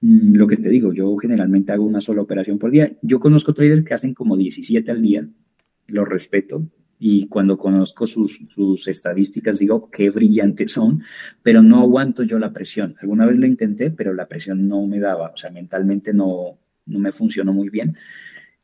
Mm, 0.00 0.34
lo 0.34 0.46
que 0.46 0.56
te 0.56 0.68
digo, 0.68 0.92
yo 0.92 1.16
generalmente 1.16 1.72
hago 1.72 1.84
una 1.84 2.00
sola 2.00 2.22
operación 2.22 2.58
por 2.58 2.70
día. 2.70 2.92
Yo 3.02 3.20
conozco 3.20 3.54
traders 3.54 3.84
que 3.84 3.94
hacen 3.94 4.14
como 4.14 4.36
17 4.36 4.90
al 4.90 5.02
día, 5.02 5.28
lo 5.86 6.04
respeto, 6.04 6.68
y 6.98 7.28
cuando 7.28 7.56
conozco 7.58 8.06
sus, 8.06 8.40
sus, 8.48 8.88
estadísticas 8.88 9.58
digo 9.60 9.88
qué 9.90 10.10
brillantes 10.10 10.72
son, 10.72 11.02
pero 11.42 11.62
no 11.62 11.80
aguanto 11.80 12.24
yo 12.24 12.38
la 12.38 12.52
presión. 12.52 12.96
Alguna 13.00 13.26
vez 13.26 13.38
lo 13.38 13.46
intenté, 13.46 13.90
pero 13.90 14.12
la 14.14 14.26
presión 14.26 14.66
no 14.66 14.86
me 14.86 14.98
daba, 14.98 15.30
o 15.30 15.36
sea, 15.36 15.50
mentalmente 15.50 16.12
no, 16.12 16.58
no 16.86 16.98
me 16.98 17.12
funcionó 17.12 17.52
muy 17.52 17.68
bien. 17.70 17.96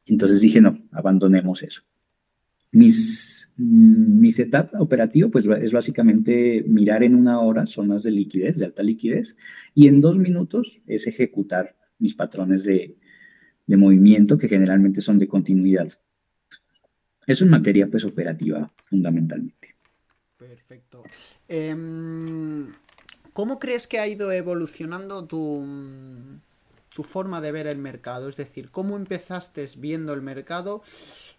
Entonces 0.07 0.41
dije, 0.41 0.61
no, 0.61 0.79
abandonemos 0.91 1.63
eso. 1.63 1.83
Mis, 2.73 3.34
mi 3.57 4.33
setup 4.33 4.71
operativo 4.81 5.31
pues, 5.31 5.47
es 5.47 5.73
básicamente 5.73 6.65
mirar 6.67 7.03
en 7.03 7.15
una 7.15 7.41
hora 7.41 7.67
zonas 7.67 8.03
de 8.03 8.11
liquidez, 8.11 8.59
de 8.59 8.67
alta 8.67 8.83
liquidez, 8.83 9.37
y 9.75 9.89
en 9.89 10.01
dos 10.01 10.17
minutos 10.17 10.81
es 10.87 11.07
ejecutar 11.07 11.77
mis 11.99 12.15
patrones 12.15 12.65
de, 12.65 12.97
de 13.67 13.77
movimiento 13.77 14.39
que 14.39 14.49
generalmente 14.49 15.01
son 15.01 15.19
de 15.19 15.29
continuidad. 15.29 15.93
Eso 17.27 17.45
en 17.45 17.51
materia 17.51 17.89
pues 17.89 18.05
operativa 18.05 18.73
fundamentalmente. 18.85 19.77
Perfecto. 20.37 21.03
Em, 21.49 22.67
¿Cómo 23.33 23.59
crees 23.59 23.87
que 23.87 23.99
ha 23.99 24.07
ido 24.07 24.31
evolucionando 24.31 25.27
tu, 25.27 25.65
tu 26.95 27.03
forma 27.03 27.41
de 27.41 27.53
ver 27.53 27.67
el 27.67 27.79
mercado? 27.79 28.29
Es 28.29 28.37
decir, 28.37 28.71
¿cómo 28.71 28.97
empezaste 28.97 29.69
viendo 29.77 30.13
el 30.13 30.23
mercado 30.23 30.83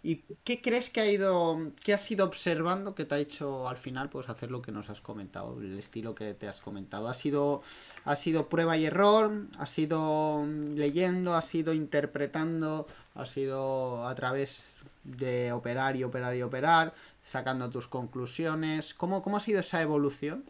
y 0.02 0.16
qué 0.44 0.60
crees 0.60 0.90
que 0.90 1.00
ha 1.00 1.10
ido, 1.10 1.72
que 1.82 1.94
has 1.94 2.10
ido 2.10 2.24
observando 2.24 2.94
que 2.94 3.04
te 3.04 3.14
ha 3.14 3.18
hecho 3.18 3.66
al 3.68 3.76
final 3.76 4.08
pues 4.10 4.28
hacer 4.28 4.50
lo 4.50 4.62
que 4.62 4.70
nos 4.70 4.90
has 4.90 5.00
comentado, 5.00 5.60
el 5.60 5.78
estilo 5.78 6.14
que 6.14 6.34
te 6.34 6.46
has 6.46 6.60
comentado? 6.60 7.08
¿Ha 7.08 7.14
sido, 7.14 7.62
ha 8.04 8.16
sido 8.16 8.48
prueba 8.48 8.76
y 8.76 8.86
error? 8.86 9.46
¿Ha 9.58 9.66
sido 9.66 10.46
leyendo? 10.74 11.34
¿Ha 11.34 11.42
sido 11.42 11.72
interpretando? 11.72 12.86
¿Ha 13.14 13.24
sido 13.24 14.06
a 14.06 14.14
través 14.14 14.68
de 15.04 15.52
operar 15.52 15.96
y 15.96 16.04
operar 16.04 16.34
y 16.34 16.42
operar, 16.42 16.92
sacando 17.24 17.70
tus 17.70 17.86
conclusiones. 17.86 18.92
¿Cómo, 18.94 19.22
cómo 19.22 19.36
ha 19.36 19.40
sido 19.40 19.60
esa 19.60 19.80
evolución 19.80 20.44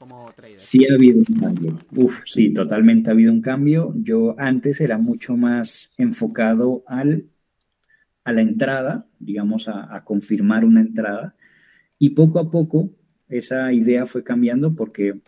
como 0.00 0.32
trader? 0.34 0.58
Sí 0.58 0.86
ha 0.86 0.94
habido 0.94 1.18
un 1.18 1.38
cambio. 1.38 1.78
Uf, 1.94 2.22
sí, 2.24 2.52
totalmente 2.54 3.10
ha 3.10 3.12
habido 3.12 3.32
un 3.32 3.42
cambio. 3.42 3.92
Yo 3.96 4.34
antes 4.38 4.80
era 4.80 4.96
mucho 4.96 5.36
más 5.36 5.90
enfocado 5.98 6.82
al, 6.86 7.26
a 8.24 8.32
la 8.32 8.40
entrada, 8.40 9.06
digamos, 9.18 9.68
a, 9.68 9.94
a 9.94 10.02
confirmar 10.04 10.64
una 10.64 10.80
entrada. 10.80 11.36
Y 11.98 12.10
poco 12.10 12.38
a 12.38 12.50
poco 12.50 12.90
esa 13.28 13.72
idea 13.74 14.06
fue 14.06 14.24
cambiando 14.24 14.74
porque 14.74 15.20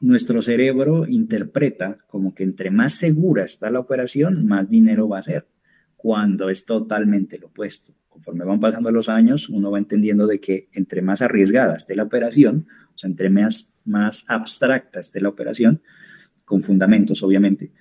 nuestro 0.00 0.40
cerebro 0.40 1.06
interpreta 1.08 1.98
como 2.06 2.32
que 2.32 2.44
entre 2.44 2.70
más 2.70 2.94
segura 2.94 3.44
está 3.44 3.70
la 3.70 3.80
operación, 3.80 4.46
más 4.46 4.70
dinero 4.70 5.08
va 5.08 5.18
a 5.18 5.24
ser 5.24 5.46
cuando 5.96 6.48
es 6.48 6.64
totalmente 6.64 7.38
lo 7.38 7.48
opuesto. 7.48 7.92
Conforme 8.08 8.44
van 8.44 8.60
pasando 8.60 8.90
los 8.90 9.08
años, 9.08 9.48
uno 9.48 9.70
va 9.70 9.78
entendiendo 9.78 10.26
de 10.26 10.38
que 10.40 10.68
entre 10.72 11.02
más 11.02 11.22
arriesgada 11.22 11.76
esté 11.76 11.96
la 11.96 12.02
operación, 12.02 12.66
entre 13.04 13.30
más, 13.30 13.72
más 13.84 14.24
abstracta 14.28 15.00
esté 15.00 15.20
la 15.20 15.28
operación, 15.28 15.82
con 16.44 16.62
fundamentos 16.62 17.22
obviamente, 17.22 17.72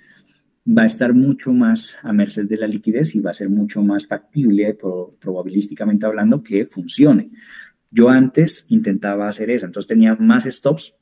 va 0.67 0.83
a 0.83 0.85
estar 0.85 1.13
mucho 1.13 1.51
más 1.51 1.97
a 2.03 2.13
merced 2.13 2.45
de 2.45 2.57
la 2.57 2.67
liquidez 2.67 3.15
y 3.15 3.19
va 3.19 3.31
a 3.31 3.35
ser 3.35 3.49
mucho 3.49 3.81
más 3.81 4.05
factible, 4.07 4.77
probabilísticamente 5.19 6.05
hablando, 6.05 6.43
que 6.43 6.65
funcione. 6.65 7.31
Yo 7.89 8.09
antes 8.09 8.65
intentaba 8.69 9.27
hacer 9.27 9.49
eso, 9.49 9.65
entonces 9.65 9.87
tenía 9.87 10.15
más 10.15 10.45
stops 10.45 10.93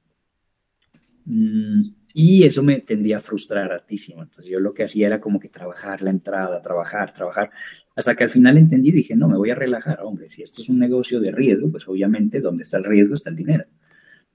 mm, 1.26 1.82
y 2.13 2.43
eso 2.43 2.63
me 2.63 2.80
tendía 2.80 3.17
a 3.17 3.20
frustrar 3.20 3.72
altísimo. 3.72 4.24
Entonces 4.24 4.51
yo 4.51 4.59
lo 4.59 4.74
que 4.74 4.84
hacía 4.84 5.07
era 5.07 5.22
como 5.22 5.39
que 5.39 5.49
trabajar 5.49 6.01
la 6.01 6.09
entrada, 6.09 6.61
trabajar, 6.61 7.13
trabajar, 7.13 7.51
hasta 7.95 8.15
que 8.15 8.24
al 8.24 8.30
final 8.30 8.57
entendí 8.57 8.89
y 8.89 8.93
dije, 8.93 9.15
no, 9.15 9.28
me 9.28 9.38
voy 9.38 9.51
a 9.51 9.55
relajar, 9.55 9.99
hombre, 10.01 10.30
si 10.30 10.41
esto 10.41 10.61
es 10.61 10.70
un 10.70 10.80
negocio 10.80 11.20
de 11.20 11.32
riesgo, 11.32 11.70
pues 11.70 11.88
obviamente 11.88 12.39
donde 12.39 12.63
está 12.63 12.78
el 12.78 12.86
riesgo 12.86 13.13
está 13.13 13.30
el 13.30 13.36
dinero. 13.36 13.65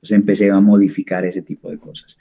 Entonces 0.05 0.19
empecé 0.19 0.51
a 0.51 0.61
modificar 0.61 1.25
ese 1.25 1.41
tipo 1.41 1.71
de 1.71 1.79
cosas. 1.79 2.19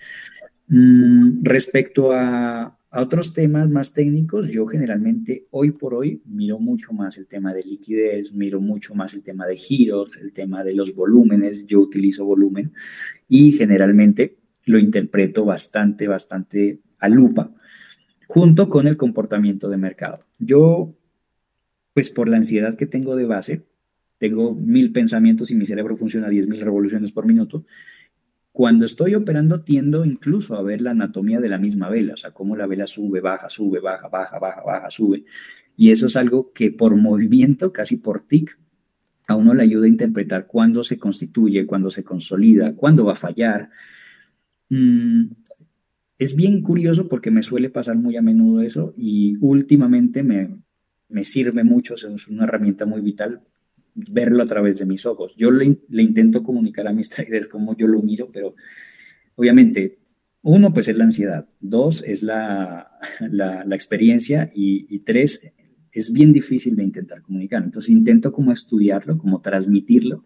Mm, 0.69 1.43
respecto 1.43 2.13
a, 2.13 2.77
a 2.89 3.01
otros 3.01 3.33
temas 3.33 3.69
más 3.69 3.91
técnicos, 3.91 4.47
yo 4.47 4.65
generalmente 4.65 5.47
hoy 5.51 5.71
por 5.71 5.93
hoy 5.93 6.21
miro 6.25 6.59
mucho 6.59 6.93
más 6.93 7.17
el 7.17 7.27
tema 7.27 7.53
de 7.53 7.63
liquidez, 7.63 8.31
miro 8.33 8.61
mucho 8.61 8.95
más 8.95 9.13
el 9.13 9.21
tema 9.21 9.45
de 9.45 9.57
giros, 9.57 10.15
el 10.15 10.31
tema 10.31 10.63
de 10.63 10.75
los 10.75 10.95
volúmenes, 10.95 11.67
yo 11.67 11.81
utilizo 11.81 12.23
volumen 12.23 12.71
y 13.27 13.51
generalmente 13.51 14.37
lo 14.63 14.79
interpreto 14.79 15.43
bastante, 15.43 16.07
bastante 16.07 16.79
a 16.99 17.09
lupa, 17.09 17.51
junto 18.27 18.69
con 18.69 18.87
el 18.87 18.95
comportamiento 18.95 19.67
de 19.67 19.75
mercado. 19.75 20.23
Yo, 20.39 20.93
pues 21.93 22.09
por 22.09 22.29
la 22.29 22.37
ansiedad 22.37 22.77
que 22.77 22.85
tengo 22.85 23.17
de 23.17 23.25
base, 23.25 23.63
tengo 24.23 24.55
mil 24.55 24.91
pensamientos 24.91 25.51
y 25.51 25.55
mi 25.55 25.65
cerebro 25.65 25.97
funciona 25.97 26.27
a 26.27 26.29
10.000 26.29 26.61
revoluciones 26.61 27.11
por 27.11 27.25
minuto. 27.25 27.65
Cuando 28.51 28.85
estoy 28.85 29.15
operando 29.15 29.61
tiendo 29.61 30.05
incluso 30.05 30.55
a 30.55 30.61
ver 30.61 30.81
la 30.81 30.91
anatomía 30.91 31.39
de 31.39 31.49
la 31.49 31.57
misma 31.57 31.89
vela, 31.89 32.13
o 32.13 32.17
sea, 32.17 32.31
cómo 32.31 32.55
la 32.55 32.67
vela 32.67 32.87
sube, 32.87 33.19
baja, 33.19 33.49
sube, 33.49 33.79
baja, 33.79 34.07
baja, 34.07 34.39
baja, 34.39 34.61
baja, 34.61 34.91
sube. 34.91 35.25
Y 35.75 35.91
eso 35.91 36.05
es 36.05 36.15
algo 36.15 36.53
que 36.53 36.71
por 36.71 36.95
movimiento, 36.95 37.73
casi 37.73 37.97
por 37.97 38.27
tic, 38.27 38.57
a 39.27 39.35
uno 39.35 39.53
le 39.53 39.63
ayuda 39.63 39.85
a 39.85 39.89
interpretar 39.89 40.47
cuándo 40.47 40.83
se 40.83 40.97
constituye, 40.97 41.65
cuándo 41.65 41.89
se 41.89 42.03
consolida, 42.03 42.75
cuándo 42.75 43.05
va 43.05 43.13
a 43.13 43.15
fallar, 43.15 43.69
Mm, 44.69 45.35
es 46.17 46.35
bien 46.35 46.61
curioso 46.63 47.07
porque 47.07 47.29
me 47.29 47.43
suele 47.43 47.69
pasar 47.69 47.95
muy 47.95 48.17
a 48.17 48.23
menudo 48.23 48.61
eso 48.61 48.93
y 48.97 49.37
últimamente 49.39 50.23
me, 50.23 50.57
me 51.09 51.23
sirve 51.23 51.63
mucho, 51.63 51.93
es 51.93 52.27
una 52.27 52.45
herramienta 52.45 52.85
muy 52.87 53.01
vital 53.01 53.41
verlo 53.95 54.43
a 54.43 54.45
través 54.45 54.77
de 54.77 54.85
mis 54.85 55.05
ojos. 55.05 55.33
Yo 55.35 55.51
le, 55.51 55.77
intento 55.89 56.43
comunicar 56.43 56.87
a 56.87 56.93
mis 56.93 57.09
traders 57.11 57.47
como 57.47 57.75
yo 57.75 57.87
lo 57.87 58.01
miro, 58.01 58.29
pero 58.31 58.55
obviamente, 59.35 59.99
uno, 60.41 60.73
pues 60.73 60.87
es 60.87 60.97
la 60.97 61.05
ansiedad, 61.05 61.47
dos, 61.59 62.03
es 62.05 62.21
la, 62.21 62.91
la, 63.19 63.75
experiencia 63.75 64.51
y, 64.53 64.85
y, 64.93 64.99
tres, 64.99 65.39
es 65.91 66.11
bien 66.11 66.33
difícil 66.33 66.75
de 66.75 66.83
intentar 66.83 67.21
comunicar. 67.21 67.63
Entonces 67.63 67.91
intento 67.91 68.31
como 68.31 68.51
estudiarlo, 68.51 69.17
como 69.17 69.41
transmitirlo 69.41 70.25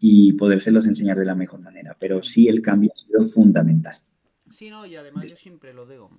y 0.00 0.32
podérselos 0.32 0.86
enseñar 0.86 1.18
de 1.18 1.24
la 1.24 1.34
mejor 1.34 1.60
manera. 1.60 1.96
Pero 2.00 2.22
sí, 2.22 2.48
el 2.48 2.62
cambio 2.62 2.90
ha 2.92 2.98
sido 2.98 3.22
fundamental. 3.22 4.00
Sí, 4.50 4.70
no, 4.70 4.86
y 4.86 4.96
además 4.96 5.28
yo 5.28 5.36
siempre 5.36 5.72
lo 5.72 5.86
digo. 5.86 6.10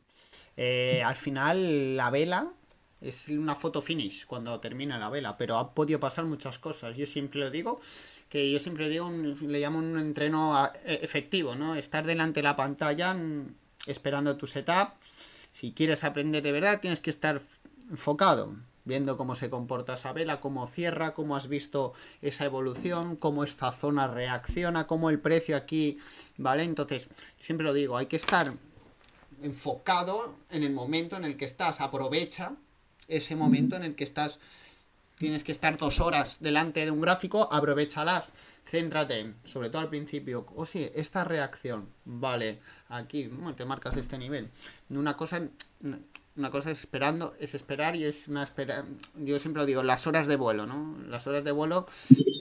Eh, 0.57 1.01
al 1.03 1.15
final, 1.15 1.95
la 1.95 2.09
vela 2.09 2.53
es 3.07 3.27
una 3.29 3.55
foto 3.55 3.81
finish 3.81 4.25
cuando 4.25 4.59
termina 4.59 4.97
la 4.97 5.09
vela, 5.09 5.37
pero 5.37 5.57
ha 5.57 5.73
podido 5.73 5.99
pasar 5.99 6.25
muchas 6.25 6.59
cosas. 6.59 6.97
Yo 6.97 7.05
siempre 7.05 7.41
lo 7.41 7.51
digo, 7.51 7.79
que 8.29 8.51
yo 8.51 8.59
siempre 8.59 8.89
digo, 8.89 9.09
le 9.09 9.59
llamo 9.59 9.79
un 9.79 9.97
entreno 9.99 10.69
e, 10.83 10.99
efectivo, 11.03 11.55
¿no? 11.55 11.75
Estar 11.75 12.05
delante 12.05 12.39
de 12.39 12.43
la 12.43 12.55
pantalla 12.55 13.15
esperando 13.85 14.35
tu 14.37 14.47
setup. 14.47 14.89
Si 15.53 15.71
quieres 15.71 16.03
aprender 16.03 16.41
de 16.43 16.51
verdad, 16.51 16.81
tienes 16.81 17.01
que 17.01 17.11
estar 17.11 17.41
enfocado 17.89 18.55
viendo 18.83 19.17
cómo 19.17 19.35
se 19.35 19.49
comporta 19.49 19.95
esa 19.95 20.13
vela, 20.13 20.39
cómo 20.39 20.67
cierra, 20.67 21.13
cómo 21.13 21.35
has 21.35 21.47
visto 21.47 21.93
esa 22.21 22.45
evolución, 22.45 23.15
cómo 23.15 23.43
esta 23.43 23.71
zona 23.71 24.07
reacciona, 24.07 24.85
cómo 24.85 25.09
el 25.09 25.19
precio 25.19 25.57
aquí, 25.57 25.97
¿vale? 26.37 26.63
Entonces, 26.63 27.09
siempre 27.39 27.65
lo 27.65 27.73
digo, 27.73 27.97
hay 27.97 28.05
que 28.05 28.15
estar 28.15 28.53
enfocado 29.41 30.35
en 30.51 30.63
el 30.63 30.73
momento 30.73 31.17
en 31.17 31.25
el 31.25 31.35
que 31.35 31.45
estás, 31.45 31.81
aprovecha 31.81 32.55
ese 33.07 33.35
momento 33.35 33.75
en 33.75 33.83
el 33.83 33.95
que 33.95 34.03
estás, 34.03 34.39
tienes 35.17 35.43
que 35.43 35.51
estar 35.51 35.77
dos 35.77 35.99
horas 35.99 36.39
delante 36.41 36.85
de 36.85 36.91
un 36.91 37.01
gráfico, 37.01 37.49
aprovechalas, 37.51 38.25
céntrate, 38.65 39.33
sobre 39.43 39.69
todo 39.69 39.81
al 39.81 39.89
principio, 39.89 40.45
o 40.55 40.65
sí, 40.65 40.89
esta 40.95 41.23
reacción, 41.23 41.89
vale, 42.05 42.59
aquí, 42.89 43.27
bueno, 43.27 43.55
te 43.55 43.65
marcas 43.65 43.97
este 43.97 44.17
nivel, 44.17 44.49
una 44.89 45.15
cosa 45.15 45.41
una 46.37 46.51
cosa 46.51 46.71
es 46.71 46.79
esperando, 46.79 47.33
es 47.39 47.55
esperar 47.55 47.95
y 47.95 48.03
es 48.03 48.27
una 48.27 48.43
espera. 48.43 48.85
Yo 49.15 49.39
siempre 49.39 49.61
lo 49.61 49.65
digo, 49.65 49.83
las 49.83 50.05
horas 50.05 50.27
de 50.27 50.35
vuelo, 50.35 50.65
¿no? 50.65 50.97
Las 51.07 51.27
horas 51.27 51.45
de 51.45 51.51
vuelo 51.51 51.87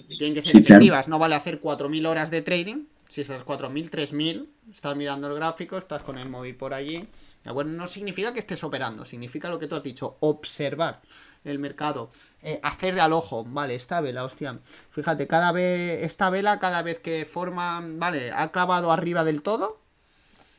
tienen 0.08 0.34
que 0.34 0.42
ser 0.42 0.56
efectivas. 0.56 1.06
No 1.06 1.18
vale 1.18 1.36
hacer 1.36 1.60
4.000 1.60 2.06
horas 2.08 2.30
de 2.30 2.42
trading. 2.42 2.86
Si 3.08 3.20
esas 3.20 3.44
4.000, 3.44 3.90
3.000, 3.90 4.46
estás 4.72 4.96
mirando 4.96 5.28
el 5.28 5.34
gráfico, 5.34 5.76
estás 5.76 6.02
con 6.02 6.18
el 6.18 6.28
móvil 6.28 6.56
por 6.56 6.74
allí. 6.74 7.08
Bueno, 7.44 7.70
no 7.72 7.86
significa 7.86 8.32
que 8.32 8.40
estés 8.40 8.64
operando, 8.64 9.04
significa 9.04 9.48
lo 9.48 9.58
que 9.58 9.66
tú 9.66 9.76
has 9.76 9.82
dicho, 9.82 10.16
observar 10.20 11.00
el 11.44 11.58
mercado, 11.58 12.10
eh, 12.42 12.58
hacer 12.62 12.94
de 12.94 13.02
al 13.02 13.12
ojo, 13.12 13.44
vale, 13.44 13.74
esta 13.74 14.00
vela, 14.00 14.24
hostia, 14.24 14.58
fíjate, 14.90 15.26
cada 15.26 15.52
vez, 15.52 16.02
esta 16.02 16.30
vela, 16.30 16.58
cada 16.58 16.82
vez 16.82 16.98
que 16.98 17.24
forma, 17.26 17.82
vale, 17.84 18.32
ha 18.32 18.50
clavado 18.50 18.90
arriba 18.90 19.24
del 19.24 19.42
todo, 19.42 19.78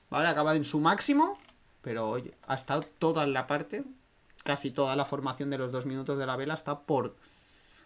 vale, 0.09 0.27
ha 0.27 0.31
acabado 0.31 0.55
en 0.55 0.63
su 0.63 0.79
máximo, 0.79 1.39
pero 1.81 2.07
oye, 2.07 2.31
ha 2.47 2.55
estado 2.55 2.83
toda 2.99 3.25
la 3.25 3.47
parte, 3.47 3.83
casi 4.43 4.69
toda 4.69 4.95
la 4.95 5.05
formación 5.05 5.49
de 5.49 5.57
los 5.57 5.71
dos 5.71 5.87
minutos 5.87 6.19
de 6.19 6.25
la 6.27 6.35
vela 6.35 6.53
está 6.53 6.79
por, 6.81 7.15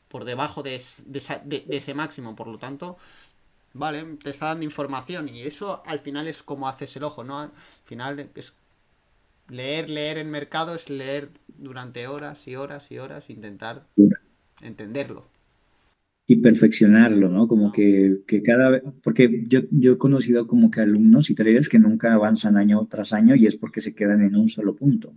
por 0.10 0.26
debajo 0.26 0.62
de, 0.62 0.76
ese 0.76 1.94
máximo, 1.94 2.36
por 2.36 2.48
lo 2.48 2.58
tanto, 2.58 2.98
Vale, 3.74 4.04
te 4.24 4.32
está 4.32 4.48
dando 4.48 4.66
información 4.66 5.30
y 5.30 5.44
eso 5.44 5.84
al 5.86 6.00
final 6.00 6.28
es 6.28 6.42
como 6.42 6.68
haces 6.68 6.96
el 6.98 7.04
ojo, 7.04 7.24
¿no? 7.24 7.40
Al 7.40 7.52
final 7.86 8.30
es 8.36 8.54
leer, 9.50 9.90
leer 9.90 10.18
el 10.18 10.28
mercado 10.28 10.76
es 10.76 10.90
leer 10.90 11.30
durante 11.58 12.08
horas 12.08 12.48
y 12.48 12.56
horas 12.56 12.92
y 12.92 12.98
horas, 12.98 13.30
intentar 13.30 13.86
entenderlo. 14.64 15.26
Y 16.28 16.42
perfeccionarlo, 16.42 17.30
¿no? 17.30 17.48
Como 17.48 17.72
que, 17.72 18.20
que 18.28 18.44
cada 18.44 18.70
vez, 18.70 18.84
porque 19.04 19.44
yo, 19.48 19.62
yo 19.72 19.94
he 19.94 19.98
conocido 19.98 20.46
como 20.46 20.70
que 20.70 20.82
alumnos 20.82 21.30
y 21.30 21.36
traders 21.36 21.70
que 21.70 21.80
nunca 21.80 22.14
avanzan 22.14 22.58
año 22.58 22.88
tras 22.90 23.14
año 23.14 23.36
y 23.36 23.48
es 23.48 23.56
porque 23.56 23.82
se 23.82 23.96
quedan 23.96 24.22
en 24.22 24.36
un 24.36 24.48
solo 24.48 24.76
punto. 24.76 25.14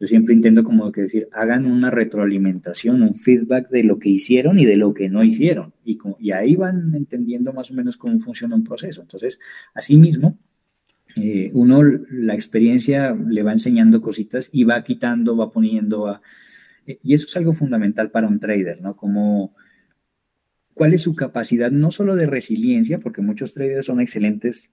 Yo 0.00 0.06
siempre 0.06 0.34
intento 0.34 0.64
como 0.64 0.90
que 0.90 1.02
decir, 1.02 1.28
hagan 1.32 1.66
una 1.66 1.90
retroalimentación, 1.90 3.02
un 3.02 3.14
feedback 3.14 3.68
de 3.68 3.84
lo 3.84 3.98
que 3.98 4.08
hicieron 4.08 4.58
y 4.58 4.64
de 4.64 4.76
lo 4.76 4.94
que 4.94 5.10
no 5.10 5.22
hicieron. 5.22 5.74
Y, 5.84 5.98
y 6.18 6.30
ahí 6.32 6.56
van 6.56 6.94
entendiendo 6.94 7.52
más 7.52 7.70
o 7.70 7.74
menos 7.74 7.98
cómo 7.98 8.18
funciona 8.18 8.56
un 8.56 8.64
proceso. 8.64 9.02
Entonces, 9.02 9.38
asimismo, 9.74 10.38
eh, 11.16 11.50
uno 11.52 11.82
la 11.82 12.32
experiencia 12.32 13.14
le 13.14 13.42
va 13.42 13.52
enseñando 13.52 14.00
cositas 14.00 14.48
y 14.52 14.64
va 14.64 14.82
quitando, 14.82 15.36
va 15.36 15.50
poniendo 15.52 16.06
a... 16.06 16.22
Eh, 16.86 16.98
y 17.02 17.12
eso 17.12 17.26
es 17.26 17.36
algo 17.36 17.52
fundamental 17.52 18.10
para 18.10 18.26
un 18.26 18.40
trader, 18.40 18.80
¿no? 18.80 18.96
Como 18.96 19.54
cuál 20.72 20.94
es 20.94 21.02
su 21.02 21.14
capacidad 21.14 21.70
no 21.70 21.90
solo 21.90 22.16
de 22.16 22.26
resiliencia, 22.26 23.00
porque 23.00 23.20
muchos 23.20 23.52
traders 23.52 23.84
son 23.84 24.00
excelentes 24.00 24.70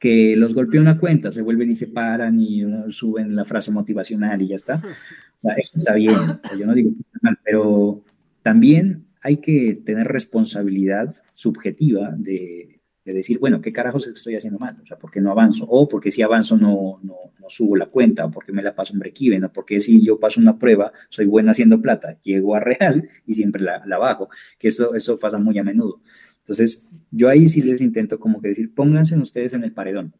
que 0.00 0.34
los 0.34 0.54
golpea 0.54 0.80
una 0.80 0.98
cuenta, 0.98 1.30
se 1.30 1.42
vuelven 1.42 1.70
y 1.70 1.76
se 1.76 1.86
paran 1.86 2.40
y 2.40 2.64
suben 2.88 3.36
la 3.36 3.44
frase 3.44 3.70
motivacional 3.70 4.40
y 4.40 4.48
ya 4.48 4.56
está. 4.56 4.82
Eso 5.56 5.72
está 5.76 5.94
bien, 5.94 6.16
yo 6.58 6.66
no 6.66 6.74
digo 6.74 6.90
que 6.90 7.02
está 7.02 7.18
mal, 7.22 7.38
pero 7.44 8.02
también 8.42 9.04
hay 9.22 9.36
que 9.36 9.80
tener 9.84 10.08
responsabilidad 10.08 11.14
subjetiva 11.34 12.14
de, 12.16 12.80
decir, 13.04 13.40
bueno, 13.40 13.60
¿qué 13.60 13.72
carajos 13.72 14.06
estoy 14.06 14.36
haciendo 14.36 14.58
mal? 14.58 14.78
O 14.80 14.86
sea, 14.86 14.96
¿por 14.96 15.10
qué 15.10 15.20
no 15.20 15.32
avanzo? 15.32 15.64
O 15.68 15.88
porque 15.88 16.12
si 16.12 16.22
avanzo 16.22 16.56
no, 16.56 17.00
no, 17.02 17.16
subo 17.48 17.74
la 17.74 17.86
cuenta, 17.86 18.24
o 18.26 18.30
porque 18.30 18.52
me 18.52 18.62
la 18.62 18.76
paso 18.76 18.92
en 18.92 19.00
break-even, 19.00 19.44
o 19.44 19.52
porque 19.52 19.80
si 19.80 20.04
yo 20.04 20.20
paso 20.20 20.40
una 20.40 20.56
prueba, 20.56 20.92
soy 21.08 21.26
bueno 21.26 21.50
haciendo 21.50 21.82
plata, 21.82 22.16
llego 22.22 22.54
a 22.54 22.60
real 22.60 23.08
y 23.26 23.34
siempre 23.34 23.62
la, 23.62 23.84
la 23.84 23.98
bajo, 23.98 24.28
que 24.56 24.68
eso, 24.68 24.94
eso 24.94 25.18
pasa 25.18 25.36
muy 25.38 25.58
a 25.58 25.64
menudo. 25.64 26.00
Entonces, 26.40 26.88
yo 27.10 27.28
ahí 27.28 27.48
sí 27.48 27.62
les 27.62 27.80
intento 27.80 28.18
como 28.18 28.40
que 28.40 28.48
decir, 28.48 28.74
pónganse 28.74 29.16
ustedes 29.16 29.52
en 29.52 29.64
el 29.64 29.72
paredón, 29.72 30.14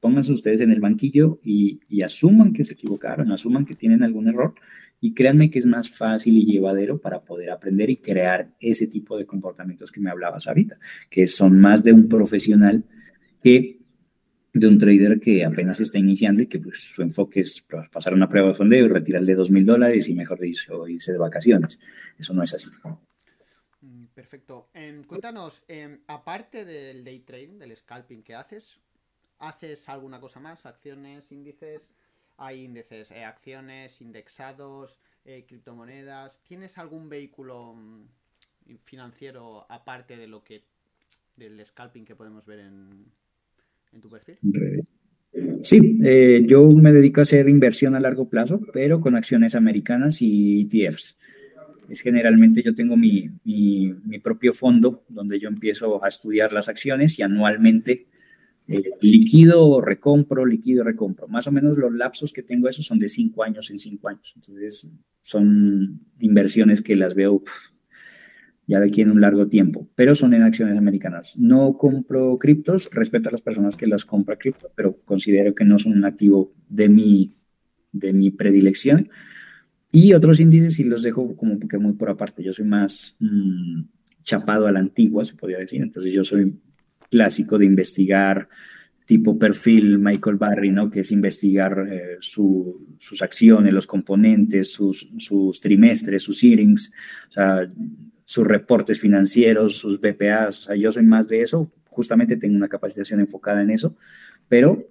pónganse 0.00 0.32
ustedes 0.32 0.60
en 0.60 0.72
el 0.72 0.80
banquillo 0.80 1.40
y, 1.42 1.80
asuman 2.02 2.52
que 2.52 2.64
se 2.64 2.74
equivocaron, 2.74 3.30
asuman 3.32 3.64
que 3.64 3.74
tienen 3.74 4.02
algún 4.02 4.28
error 4.28 4.54
y 5.00 5.14
créanme 5.14 5.50
que 5.50 5.58
es 5.58 5.66
más 5.66 5.90
fácil 5.90 6.36
y 6.36 6.44
llevadero 6.44 6.98
para 6.98 7.20
poder 7.20 7.50
aprender 7.50 7.90
y 7.90 7.96
crear 7.96 8.50
ese 8.60 8.86
tipo 8.86 9.16
de 9.16 9.26
comportamientos 9.26 9.90
que 9.92 10.00
me 10.00 10.10
hablabas 10.10 10.46
ahorita, 10.46 10.78
que 11.10 11.26
son 11.26 11.58
más 11.58 11.82
de 11.82 11.92
un 11.92 12.08
profesional 12.08 12.84
que 13.42 13.78
de 14.54 14.68
un 14.68 14.78
trader 14.78 15.18
que 15.18 15.44
apenas 15.44 15.80
está 15.80 15.98
iniciando 15.98 16.42
y 16.42 16.46
que 16.46 16.60
pues, 16.60 16.78
su 16.78 17.02
enfoque 17.02 17.40
es 17.40 17.66
pasar 17.92 18.14
una 18.14 18.28
prueba 18.28 18.48
de 18.48 18.54
fondeo 18.54 18.86
y 18.86 18.88
retirarle 18.88 19.34
dos 19.34 19.50
mil 19.50 19.66
dólares 19.66 20.08
y 20.08 20.14
mejor 20.14 20.38
dicho, 20.38 20.86
irse 20.86 21.12
de 21.12 21.18
vacaciones. 21.18 21.78
Eso 22.16 22.32
no 22.32 22.42
es 22.42 22.54
así. 22.54 22.68
Perfecto. 24.14 24.68
Em, 24.74 25.02
cuéntanos, 25.02 25.64
em, 25.66 25.98
aparte 26.06 26.64
del 26.64 27.02
day 27.02 27.18
trading, 27.20 27.58
del 27.58 27.76
scalping 27.76 28.22
que 28.22 28.34
haces, 28.34 28.78
¿haces 29.40 29.88
alguna 29.88 30.20
cosa 30.20 30.38
más? 30.38 30.64
¿Acciones, 30.64 31.32
índices? 31.32 31.88
Hay 32.36 32.64
índices, 32.64 33.10
eh, 33.10 33.24
acciones, 33.24 34.00
indexados, 34.00 34.98
eh, 35.24 35.44
criptomonedas. 35.46 36.40
¿Tienes 36.44 36.78
algún 36.78 37.08
vehículo 37.08 37.74
mm, 37.74 38.76
financiero 38.84 39.66
aparte 39.68 40.16
de 40.16 40.28
lo 40.28 40.44
que 40.44 40.62
del 41.36 41.64
scalping 41.66 42.04
que 42.04 42.14
podemos 42.14 42.46
ver 42.46 42.60
en, 42.60 43.06
en 43.92 44.00
tu 44.00 44.08
perfil? 44.08 44.38
Sí, 45.62 45.98
eh, 46.04 46.44
yo 46.46 46.70
me 46.70 46.92
dedico 46.92 47.20
a 47.20 47.22
hacer 47.22 47.48
inversión 47.48 47.96
a 47.96 48.00
largo 48.00 48.28
plazo, 48.28 48.60
pero 48.72 49.00
con 49.00 49.16
acciones 49.16 49.56
americanas 49.56 50.22
y 50.22 50.68
ETFs 50.70 51.16
es 51.88 52.00
generalmente 52.00 52.62
yo 52.62 52.74
tengo 52.74 52.96
mi, 52.96 53.30
mi, 53.44 54.18
propio 54.22 54.52
fondo 54.52 55.04
donde 55.08 55.38
yo 55.38 55.48
empiezo 55.48 56.02
a 56.04 56.08
estudiar 56.08 56.52
las 56.52 56.68
acciones 56.68 57.18
y 57.18 57.22
anualmente 57.22 58.06
eh, 58.66 58.82
liquido, 59.00 59.80
recompro, 59.80 60.46
liquido, 60.46 60.84
recompro. 60.84 61.28
Más 61.28 61.46
o 61.46 61.52
menos 61.52 61.76
los 61.76 61.92
lapsos 61.92 62.32
que 62.32 62.42
tengo 62.42 62.68
esos 62.68 62.86
son 62.86 62.98
de 62.98 63.08
cinco 63.08 63.42
años 63.42 63.70
en 63.70 63.78
cinco 63.78 64.08
años. 64.08 64.32
Entonces 64.36 64.90
son 65.22 66.00
inversiones 66.18 66.82
que 66.82 66.96
las 66.96 67.14
veo 67.14 67.42
ya 68.66 68.80
de 68.80 68.86
aquí 68.86 69.02
en 69.02 69.10
un 69.10 69.20
largo 69.20 69.46
tiempo, 69.48 69.88
pero 69.94 70.14
son 70.14 70.32
en 70.32 70.42
acciones 70.42 70.78
americanas. 70.78 71.36
No 71.36 71.76
compro 71.76 72.38
criptos, 72.38 72.88
respeto 72.90 73.28
a 73.28 73.32
las 73.32 73.42
personas 73.42 73.76
que 73.76 73.86
las 73.86 74.04
compran 74.04 74.38
cripto, 74.38 74.70
pero 74.74 74.98
considero 75.04 75.54
que 75.54 75.64
no 75.64 75.78
son 75.78 75.92
un 75.92 76.04
activo 76.04 76.54
de 76.68 76.88
mi, 76.88 77.34
de 77.92 78.12
mi 78.12 78.30
predilección 78.30 79.10
y 79.94 80.12
otros 80.12 80.40
índices 80.40 80.74
sí 80.74 80.82
los 80.82 81.04
dejo 81.04 81.36
como 81.36 81.56
que 81.68 81.78
muy 81.78 81.92
por 81.92 82.10
aparte. 82.10 82.42
Yo 82.42 82.52
soy 82.52 82.64
más 82.64 83.14
mm, 83.20 83.82
chapado 84.24 84.66
a 84.66 84.72
la 84.72 84.80
antigua, 84.80 85.24
se 85.24 85.36
podría 85.36 85.58
decir. 85.58 85.80
Entonces 85.80 86.12
yo 86.12 86.24
soy 86.24 86.58
clásico 87.08 87.58
de 87.58 87.66
investigar 87.66 88.48
tipo 89.06 89.38
perfil 89.38 90.00
Michael 90.00 90.34
Barry, 90.34 90.72
¿no? 90.72 90.90
Que 90.90 91.00
es 91.00 91.12
investigar 91.12 91.86
eh, 91.88 92.16
sus 92.18 93.22
acciones, 93.22 93.72
los 93.72 93.86
componentes, 93.86 94.72
sus, 94.72 95.08
sus 95.18 95.60
trimestres, 95.60 96.24
sus 96.24 96.42
earnings, 96.42 96.90
o 97.28 97.32
sea, 97.32 97.72
sus 98.24 98.44
reportes 98.44 98.98
financieros, 98.98 99.76
sus 99.76 100.00
BPAs. 100.00 100.58
O 100.58 100.62
sea, 100.62 100.74
yo 100.74 100.90
soy 100.90 101.04
más 101.04 101.28
de 101.28 101.42
eso. 101.42 101.70
Justamente 101.88 102.36
tengo 102.36 102.56
una 102.56 102.68
capacitación 102.68 103.20
enfocada 103.20 103.62
en 103.62 103.70
eso, 103.70 103.96
pero 104.48 104.88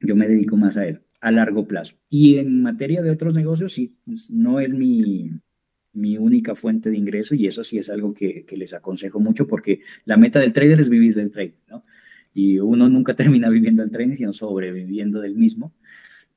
yo 0.00 0.16
me 0.16 0.26
dedico 0.26 0.56
más 0.56 0.78
a 0.78 0.86
él 0.86 1.02
a 1.22 1.30
largo 1.30 1.66
plazo. 1.66 1.94
Y 2.10 2.36
en 2.36 2.62
materia 2.62 3.00
de 3.00 3.10
otros 3.10 3.34
negocios, 3.34 3.72
sí, 3.72 3.96
no 4.28 4.58
es 4.58 4.70
mi, 4.70 5.30
mi 5.92 6.18
única 6.18 6.56
fuente 6.56 6.90
de 6.90 6.98
ingreso 6.98 7.36
y 7.36 7.46
eso 7.46 7.62
sí 7.62 7.78
es 7.78 7.88
algo 7.90 8.12
que, 8.12 8.44
les 8.50 8.74
aconsejo 8.74 9.20
mucho 9.20 9.46
porque 9.46 9.80
la 10.04 10.16
meta 10.16 10.40
del 10.40 10.52
trader 10.52 10.80
es 10.80 10.88
vivir 10.88 11.14
del 11.14 11.30
trading, 11.30 11.54
¿no? 11.68 11.84
Y 12.34 12.58
uno 12.58 12.88
nunca 12.88 13.14
termina 13.16 13.48
viviendo 13.48 13.84
el 13.84 13.90
trading, 13.90 14.16
sino 14.16 14.32
sobreviviendo 14.32 15.20
del 15.20 15.36
mismo. 15.36 15.72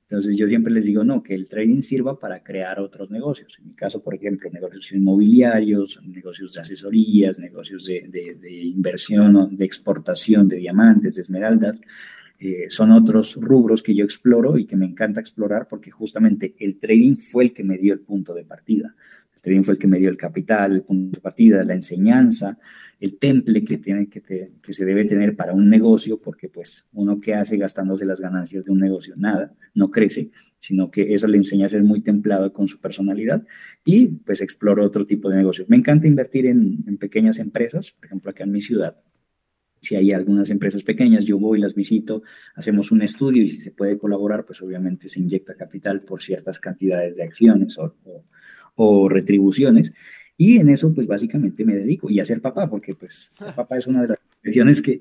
Entonces 0.04 0.38
yo 0.38 0.48
siempre 0.48 0.72
les 0.72 0.86
digo, 0.86 1.04
no, 1.04 1.24
que 1.24 1.34
el 1.34 1.48
trading 1.48 1.82
sirva 1.82 2.20
para 2.20 2.44
crear 2.44 2.80
otros 2.80 3.10
negocios. 3.10 3.58
En 3.58 3.70
mi 3.70 3.74
caso, 3.74 4.04
por 4.04 4.14
ejemplo, 4.14 4.52
negocios 4.52 4.92
inmobiliarios, 4.92 6.00
negocios 6.06 6.54
de 6.54 6.62
asesorías, 6.62 7.40
negocios 7.40 7.86
de, 7.86 8.08
de, 8.08 8.36
de 8.36 8.54
inversión, 8.54 9.58
de 9.58 9.66
exportación 9.66 10.48
de 10.48 10.58
diamantes, 10.58 11.16
de 11.16 11.22
esmeraldas. 11.22 11.82
Eh, 12.48 12.70
son 12.70 12.92
otros 12.92 13.36
rubros 13.42 13.82
que 13.82 13.96
yo 13.96 14.04
exploro 14.04 14.60
y 14.60 14.68
que 14.68 14.76
me 14.76 14.86
encanta 14.86 15.20
explorar 15.20 15.68
porque 15.68 15.90
justamente 15.90 16.54
el 16.60 16.78
trading 16.78 17.16
fue 17.16 17.46
el 17.46 17.54
que 17.54 17.64
me 17.64 17.76
dio 17.80 17.92
el 17.92 18.02
punto 18.02 18.36
de 18.36 18.46
partida. 18.46 18.94
El 19.36 19.42
trading 19.42 19.64
fue 19.64 19.74
el 19.74 19.80
que 19.80 19.88
me 19.88 19.98
dio 19.98 20.12
el 20.12 20.18
capital, 20.18 20.74
el 20.74 20.84
punto 20.84 21.16
de 21.16 21.22
partida, 21.22 21.64
la 21.64 21.74
enseñanza, 21.74 22.60
el 23.00 23.18
temple 23.18 23.64
que, 23.64 23.80
tiene 23.80 24.08
que, 24.10 24.22
que 24.62 24.74
se 24.74 24.86
debe 24.86 25.06
tener 25.06 25.36
para 25.36 25.54
un 25.54 25.68
negocio, 25.72 26.22
porque 26.22 26.48
pues 26.48 26.86
uno 26.94 27.20
que 27.20 27.34
hace 27.34 27.58
gastándose 27.58 28.06
las 28.06 28.20
ganancias 28.20 28.64
de 28.64 28.72
un 28.72 28.80
negocio, 28.80 29.16
nada, 29.18 29.52
no 29.74 29.90
crece, 29.90 30.30
sino 30.60 30.92
que 30.92 31.16
eso 31.16 31.26
le 31.26 31.38
enseña 31.38 31.66
a 31.66 31.70
ser 31.70 31.82
muy 31.84 32.02
templado 32.02 32.54
con 32.54 32.68
su 32.68 32.80
personalidad 32.80 33.44
y 33.84 34.06
pues 34.06 34.40
exploro 34.42 34.86
otro 34.86 35.08
tipo 35.08 35.32
de 35.32 35.38
negocios. 35.38 35.68
Me 35.68 35.78
encanta 35.78 36.06
invertir 36.06 36.46
en, 36.46 36.84
en 36.86 36.98
pequeñas 36.98 37.40
empresas, 37.40 37.90
por 37.90 38.06
ejemplo 38.06 38.30
acá 38.30 38.44
en 38.44 38.52
mi 38.52 38.62
ciudad, 38.62 38.98
si 39.86 39.96
hay 39.96 40.12
algunas 40.12 40.50
empresas 40.50 40.84
pequeñas, 40.84 41.26
yo 41.26 41.38
voy, 41.38 41.60
las 41.60 41.76
visito, 41.76 42.24
hacemos 42.56 42.92
un 42.92 43.04
estudio 43.04 43.44
y 43.44 43.50
si 43.50 43.60
se 43.60 43.72
puede 43.72 43.98
colaborar, 44.00 44.44
pues 44.44 44.62
obviamente 44.64 45.10
se 45.10 45.20
inyecta 45.20 45.56
capital 45.56 46.02
por 46.02 46.24
ciertas 46.24 46.60
cantidades 46.60 47.18
de 47.18 47.24
acciones 47.24 47.78
o, 48.76 49.08
retribuciones. 49.10 49.94
Y 50.38 50.58
en 50.58 50.70
eso, 50.70 50.94
pues 50.94 51.06
básicamente 51.08 51.64
me 51.64 51.76
dedico 51.76 52.10
y 52.10 52.20
a 52.20 52.26
ser 52.26 52.42
papá, 52.42 52.68
porque 52.70 52.96
pues 52.96 53.30
ser 53.32 53.54
papá 53.56 53.78
es 53.78 53.86
una 53.86 54.02
de 54.02 54.08
las 54.10 54.20
profesiones 54.42 54.82
que, 54.82 55.00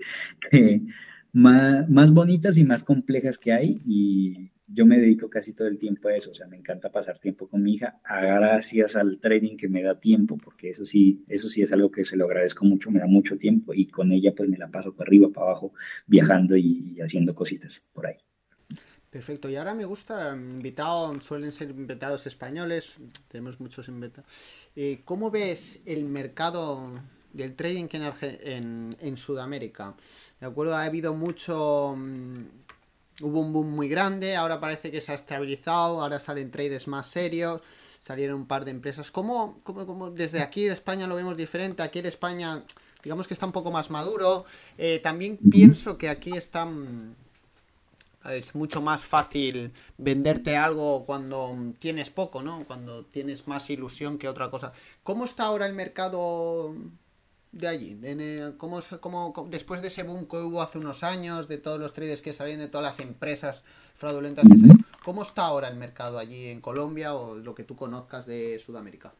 más, 1.35 1.89
más, 1.91 2.13
bonitas 2.13 2.57
y 2.57 2.65
más 2.65 2.85
complejas 2.85 3.39
que 3.39 3.53
hay 3.53 3.83
y 3.85 4.51
yo 4.67 4.87
me 4.87 4.99
dedico 4.99 5.29
casi 5.29 5.53
todo 5.53 5.69
el 5.69 5.79
tiempo 5.79 6.09
a 6.09 6.17
eso, 6.17 6.31
o 6.31 6.35
sea, 6.35 6.47
me 6.47 6.57
encanta 6.57 6.91
pasar 6.91 7.19
tiempo 7.19 7.49
con 7.49 7.63
mi 7.63 7.75
hija, 7.75 8.01
gracias 8.09 8.97
al 8.97 9.19
trading 9.19 9.57
que 9.57 9.69
me 9.69 9.83
da 9.83 9.99
tiempo, 9.99 10.37
porque 10.37 10.71
eso 10.71 10.85
sí, 10.85 11.25
eso 11.29 11.49
sí 11.49 11.63
es 11.63 11.73
algo 11.73 11.91
que 11.91 12.05
se 12.05 12.17
lo 12.17 12.25
agradezco 12.25 12.65
mucho, 12.65 12.91
me 12.91 13.01
da 13.01 13.07
mucho 13.07 13.37
tiempo 13.37 13.75
y 13.75 13.87
con 13.87 14.13
ella 14.13 14.33
pues 14.35 14.49
me 14.49 14.57
la 14.57 14.69
paso 14.69 14.95
para 14.95 15.09
arriba, 15.09 15.29
para 15.29 15.49
abajo, 15.49 15.75
viajando 16.07 16.57
y, 16.57 16.99
haciendo 17.01 17.35
cositas 17.35 17.83
por 17.93 18.07
ahí. 18.07 18.17
Perfecto, 19.11 19.49
y 19.51 19.57
ahora 19.57 19.75
me 19.75 19.85
gusta, 19.85 20.35
invitados, 20.35 21.23
suelen 21.25 21.53
ser 21.53 21.71
invitados 21.71 22.27
españoles, 22.27 22.97
tenemos 23.29 23.61
muchos 23.61 23.89
invitados. 23.89 24.71
Eh, 24.75 25.01
¿Cómo 25.05 25.31
ves 25.31 25.81
el 25.85 26.05
mercado 26.05 26.93
del 27.35 27.55
trading 27.55 27.89
en, 27.93 28.13
en, 28.23 28.97
en 29.01 29.17
Sudamérica? 29.17 29.95
De 30.41 30.47
acuerdo, 30.47 30.75
ha 30.75 30.85
habido 30.85 31.13
mucho 31.15 31.95
mm, 31.97 32.45
hubo 33.21 33.41
un 33.41 33.53
boom 33.53 33.71
muy 33.71 33.89
grande, 33.89 34.37
ahora 34.37 34.61
parece 34.61 34.91
que 34.91 35.01
se 35.01 35.13
ha 35.13 35.15
estabilizado, 35.15 36.01
ahora 36.03 36.19
salen 36.19 36.51
traders 36.51 36.89
más 36.89 37.07
serios, 37.09 37.61
salieron 38.01 38.41
un 38.41 38.47
par 38.47 38.65
de 38.65 38.71
empresas. 38.71 39.11
¿Cómo, 39.11 39.61
cómo, 39.63 39.87
cómo 39.87 40.11
desde 40.11 40.41
aquí 40.41 40.65
de 40.65 40.73
España 40.73 41.07
lo 41.07 41.15
vemos 41.15 41.37
diferente? 41.37 41.83
Aquí 41.83 42.01
en 42.01 42.07
España 42.07 42.65
digamos 43.05 43.29
que 43.29 43.35
está 43.35 43.47
un 43.47 43.53
poco 43.53 43.71
más 43.71 43.91
maduro. 43.91 44.45
Eh, 44.79 44.99
también 45.03 45.39
pienso 45.51 45.97
que 45.99 46.09
aquí 46.09 46.37
están 46.37 47.15
es 48.31 48.55
mucho 48.55 48.81
más 48.81 49.03
fácil 49.03 49.71
venderte 49.99 50.57
algo 50.57 51.05
cuando 51.05 51.55
tienes 51.79 52.09
poco, 52.09 52.43
¿no? 52.43 52.65
Cuando 52.65 53.05
tienes 53.05 53.47
más 53.47 53.69
ilusión 53.69 54.17
que 54.17 54.29
otra 54.29 54.51
cosa. 54.51 54.73
¿Cómo 55.03 55.27
está 55.27 55.45
ahora 55.45 55.67
el 55.67 55.75
mercado 55.75 56.75
de 57.55 57.69
allí? 57.69 57.97
¿Cómo, 58.59 58.81
cómo, 59.01 59.49
después 59.51 59.81
de 59.81 59.89
ese 59.89 60.03
boom 60.03 60.27
que 60.27 60.37
hubo 60.37 60.61
hace 60.61 60.79
unos 60.79 61.03
años, 61.03 61.49
de 61.49 61.59
todos 61.59 61.79
los 61.79 61.93
traders 61.93 62.23
que 62.23 62.33
salían, 62.33 62.59
de 62.59 62.69
todas 62.69 62.85
las 62.85 63.01
empresas 63.01 63.63
fraudulentas 63.95 64.47
que 64.47 64.57
salieron, 64.57 64.85
¿cómo 65.05 65.23
está 65.23 65.47
ahora 65.47 65.69
el 65.69 65.77
mercado 65.77 66.19
allí 66.19 66.47
en 66.47 66.61
Colombia 66.61 67.15
o 67.15 67.37
lo 67.37 67.55
que 67.55 67.65
tú 67.65 67.77
conozcas 67.77 68.27
de 68.27 68.59
Sudamérica? 68.59 69.13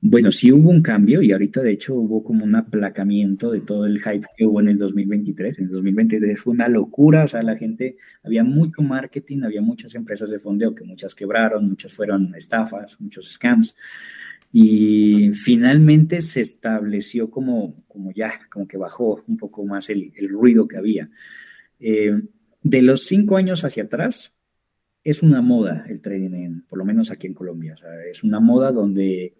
Bueno, 0.00 0.30
sí 0.30 0.52
hubo 0.52 0.70
un 0.70 0.80
cambio 0.80 1.22
y 1.22 1.32
ahorita 1.32 1.60
de 1.60 1.72
hecho 1.72 1.94
hubo 1.94 2.22
como 2.22 2.44
un 2.44 2.54
aplacamiento 2.54 3.50
de 3.50 3.60
todo 3.60 3.84
el 3.84 4.00
hype 4.00 4.28
que 4.36 4.46
hubo 4.46 4.60
en 4.60 4.68
el 4.68 4.78
2023. 4.78 5.58
En 5.58 5.64
el 5.64 5.70
2023 5.72 6.38
fue 6.38 6.52
una 6.52 6.68
locura, 6.68 7.24
o 7.24 7.28
sea, 7.28 7.42
la 7.42 7.56
gente, 7.56 7.96
había 8.22 8.44
mucho 8.44 8.80
marketing, 8.82 9.42
había 9.42 9.60
muchas 9.60 9.96
empresas 9.96 10.30
de 10.30 10.38
fondeo 10.38 10.72
que 10.72 10.84
muchas 10.84 11.16
quebraron, 11.16 11.68
muchas 11.68 11.92
fueron 11.92 12.32
estafas, 12.36 13.00
muchos 13.00 13.32
scams. 13.32 13.74
Y 14.52 15.32
finalmente 15.34 16.22
se 16.22 16.40
estableció 16.40 17.30
como, 17.30 17.84
como 17.86 18.12
ya, 18.12 18.40
como 18.50 18.66
que 18.66 18.78
bajó 18.78 19.22
un 19.26 19.36
poco 19.36 19.64
más 19.64 19.90
el, 19.90 20.12
ruido 20.28 20.66
que 20.66 20.78
había. 20.78 21.10
Eh, 21.80 22.22
de 22.62 22.82
los 22.82 23.04
cinco 23.04 23.36
años 23.36 23.64
hacia 23.64 23.84
atrás, 23.84 24.34
es 25.04 25.22
una 25.22 25.40
moda 25.42 25.86
el 25.88 26.00
trading, 26.00 26.62
por 26.68 26.78
lo 26.78 26.84
menos 26.84 27.10
aquí 27.10 27.26
en 27.26 27.34
Colombia. 27.34 27.74
O 27.82 28.10
es 28.10 28.24
una 28.24 28.40
moda 28.40 28.72
donde 28.72 29.34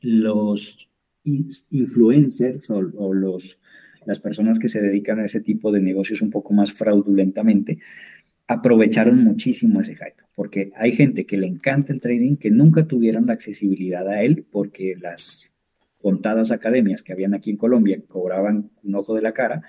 los 0.00 0.88
influencers 1.24 2.68
o, 2.70 2.82
los, 3.14 3.58
las 4.06 4.20
personas 4.20 4.58
que 4.58 4.68
se 4.68 4.80
dedican 4.80 5.20
a 5.20 5.24
ese 5.24 5.40
tipo 5.40 5.72
de 5.72 5.80
negocios 5.80 6.22
un 6.22 6.30
poco 6.30 6.52
más 6.52 6.72
fraudulentamente 6.72 7.78
aprovecharon 8.48 9.22
muchísimo 9.22 9.82
ese 9.82 9.94
hype, 9.94 10.24
porque 10.34 10.72
hay 10.76 10.92
gente 10.92 11.26
que 11.26 11.36
le 11.36 11.46
encanta 11.46 11.92
el 11.92 12.00
trading 12.00 12.36
que 12.36 12.50
nunca 12.50 12.86
tuvieron 12.86 13.26
la 13.26 13.34
accesibilidad 13.34 14.08
a 14.08 14.22
él 14.22 14.46
porque 14.50 14.96
las 14.98 15.46
contadas 16.00 16.50
academias 16.50 17.02
que 17.02 17.12
habían 17.12 17.34
aquí 17.34 17.50
en 17.50 17.58
Colombia 17.58 18.00
cobraban 18.08 18.70
un 18.82 18.94
ojo 18.94 19.14
de 19.14 19.22
la 19.22 19.32
cara, 19.32 19.62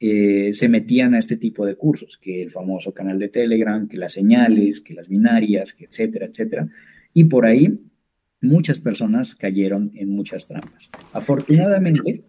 eh, 0.00 0.52
se 0.54 0.68
metían 0.68 1.14
a 1.14 1.18
este 1.18 1.36
tipo 1.36 1.66
de 1.66 1.76
cursos, 1.76 2.18
que 2.18 2.42
el 2.42 2.50
famoso 2.50 2.92
canal 2.94 3.18
de 3.18 3.28
Telegram, 3.28 3.86
que 3.86 3.98
las 3.98 4.12
señales, 4.12 4.80
que 4.80 4.94
las 4.94 5.08
binarias, 5.08 5.74
que 5.74 5.84
etcétera, 5.84 6.26
etcétera. 6.26 6.68
Y 7.12 7.24
por 7.24 7.46
ahí 7.46 7.80
muchas 8.40 8.80
personas 8.80 9.34
cayeron 9.34 9.92
en 9.94 10.10
muchas 10.10 10.46
trampas. 10.46 10.90
Afortunadamente, 11.12 12.24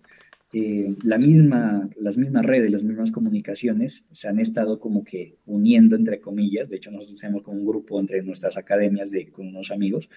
eh, 0.57 0.95
la 1.03 1.17
misma, 1.17 1.89
las 1.99 2.15
mismas 2.15 2.45
redes, 2.45 2.71
las 2.71 2.81
mismas 2.81 3.11
comunicaciones 3.11 4.05
se 4.13 4.29
han 4.29 4.39
estado 4.39 4.79
como 4.79 5.03
que 5.03 5.35
uniendo, 5.45 5.97
entre 5.97 6.21
comillas. 6.21 6.69
De 6.69 6.77
hecho, 6.77 6.91
nosotros 6.91 7.19
hacemos 7.19 7.43
como 7.43 7.59
un 7.59 7.67
grupo 7.67 7.99
entre 7.99 8.23
nuestras 8.23 8.55
academias 8.55 9.11
de, 9.11 9.27
con 9.33 9.47
unos 9.47 9.69
amigos, 9.69 10.09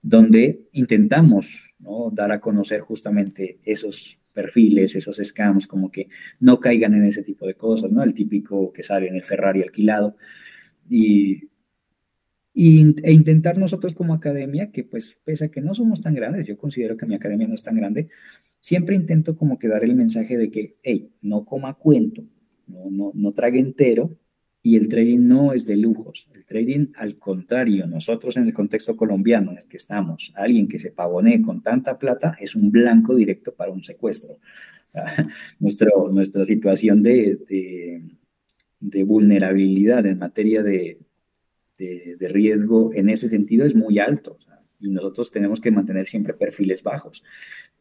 donde 0.00 0.68
intentamos 0.70 1.74
¿no? 1.80 2.12
dar 2.12 2.30
a 2.30 2.38
conocer 2.38 2.80
justamente 2.80 3.58
esos 3.64 4.20
perfiles, 4.32 4.94
esos 4.94 5.16
scams, 5.16 5.66
como 5.66 5.90
que 5.90 6.06
no 6.38 6.60
caigan 6.60 6.94
en 6.94 7.06
ese 7.06 7.24
tipo 7.24 7.44
de 7.44 7.54
cosas, 7.54 7.90
¿no? 7.90 8.04
El 8.04 8.14
típico 8.14 8.72
que 8.72 8.84
sale 8.84 9.08
en 9.08 9.16
el 9.16 9.24
Ferrari 9.24 9.62
alquilado. 9.62 10.14
Y 10.88 11.48
e 12.54 13.12
intentar 13.12 13.58
nosotros 13.58 13.94
como 13.94 14.14
academia, 14.14 14.70
que 14.70 14.84
pues 14.84 15.18
pese 15.24 15.46
a 15.46 15.48
que 15.48 15.60
no 15.60 15.74
somos 15.74 16.00
tan 16.02 16.14
grandes, 16.14 16.46
yo 16.46 16.56
considero 16.56 16.96
que 16.96 17.06
mi 17.06 17.16
academia 17.16 17.48
no 17.48 17.54
es 17.54 17.64
tan 17.64 17.76
grande, 17.76 18.10
siempre 18.62 18.94
intento 18.94 19.36
como 19.36 19.58
que 19.58 19.68
dar 19.68 19.84
el 19.84 19.94
mensaje 19.94 20.38
de 20.38 20.50
que, 20.50 20.76
hey, 20.82 21.10
no 21.20 21.44
coma 21.44 21.74
cuento, 21.74 22.22
no, 22.68 22.90
no, 22.90 23.10
no 23.12 23.32
trague 23.32 23.58
entero, 23.58 24.16
y 24.62 24.76
el 24.76 24.88
trading 24.88 25.26
no 25.26 25.52
es 25.52 25.66
de 25.66 25.76
lujos. 25.76 26.28
El 26.32 26.44
trading, 26.44 26.92
al 26.94 27.18
contrario, 27.18 27.86
nosotros 27.88 28.36
en 28.36 28.44
el 28.44 28.54
contexto 28.54 28.96
colombiano 28.96 29.50
en 29.50 29.58
el 29.58 29.64
que 29.64 29.76
estamos, 29.76 30.32
alguien 30.36 30.68
que 30.68 30.78
se 30.78 30.92
pavonee 30.92 31.42
con 31.42 31.62
tanta 31.62 31.98
plata 31.98 32.36
es 32.40 32.54
un 32.54 32.70
blanco 32.70 33.16
directo 33.16 33.52
para 33.52 33.72
un 33.72 33.82
secuestro. 33.82 34.38
Nuestro, 35.58 36.10
nuestra 36.12 36.44
situación 36.46 37.02
de, 37.02 37.38
de, 38.78 39.04
vulnerabilidad 39.04 40.04
en 40.06 40.18
materia 40.18 40.62
de, 40.62 41.00
de, 41.78 42.28
riesgo 42.28 42.92
en 42.94 43.08
ese 43.08 43.26
sentido 43.28 43.64
es 43.64 43.74
muy 43.74 43.98
alto. 43.98 44.38
y 44.78 44.90
nosotros 44.90 45.32
tenemos 45.32 45.60
que 45.60 45.70
mantener 45.70 46.06
siempre 46.06 46.34
perfiles 46.34 46.82
bajos. 46.82 47.24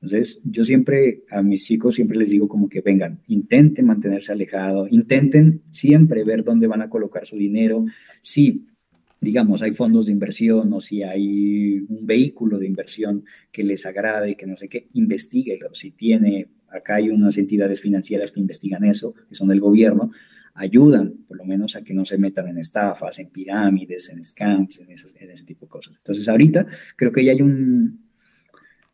Entonces, 0.02 0.42
yo 0.44 0.64
siempre 0.64 1.24
a 1.30 1.44
mis 1.44 1.64
chicos 1.64 1.94
siempre 1.94 2.18
les 2.18 2.32
digo 2.32 2.48
como 2.48 2.68
que 2.68 2.82
vengan, 2.82 3.20
intenten 3.28 3.86
mantenerse 3.86 4.32
alejados, 4.32 4.92
intenten 4.92 5.62
siempre 5.70 6.24
ver 6.24 6.44
dónde 6.44 6.66
van 6.66 6.82
a 6.82 6.90
colocar 6.90 7.26
su 7.28 7.38
dinero. 7.38 7.86
Si, 8.20 8.66
digamos, 9.20 9.62
hay 9.62 9.74
fondos 9.76 10.08
de 10.08 10.14
inversión 10.14 10.74
o 10.74 10.82
si 10.82 11.04
hay 11.04 11.80
un 11.88 12.08
vehículo 12.08 12.58
de 12.58 12.66
inversión 12.66 13.26
que 13.52 13.64
les 13.64 13.86
agrade, 13.86 14.36
que 14.36 14.48
no 14.48 14.58
sé 14.58 14.68
qué, 14.70 14.88
investiguenlo. 14.94 15.76
Si 15.76 15.92
tiene, 15.92 16.48
acá 16.70 16.96
hay 16.96 17.10
unas 17.12 17.38
entidades 17.38 17.80
financieras 17.80 18.32
que 18.32 18.40
investigan 18.40 18.84
eso, 18.84 19.14
que 19.30 19.36
son 19.36 19.50
del 19.50 19.60
gobierno, 19.60 20.12
ayudan 20.56 21.14
por 21.28 21.38
lo 21.38 21.46
menos 21.46 21.76
a 21.76 21.84
que 21.84 21.94
no 21.94 22.06
se 22.06 22.18
metan 22.18 22.48
en 22.48 22.58
estafas, 22.58 23.20
en 23.20 23.30
pirámides, 23.30 24.10
en 24.10 24.26
scams, 24.26 24.80
en, 24.80 24.90
ese 24.92 25.46
tipo 25.46 25.68
de 25.68 25.70
cosas. 25.70 25.94
Entonces 25.98 26.28
ahorita 26.28 26.66
creo 26.96 27.12
que 27.12 27.24
ya 27.24 27.34
hay 27.34 27.42
un, 27.42 28.11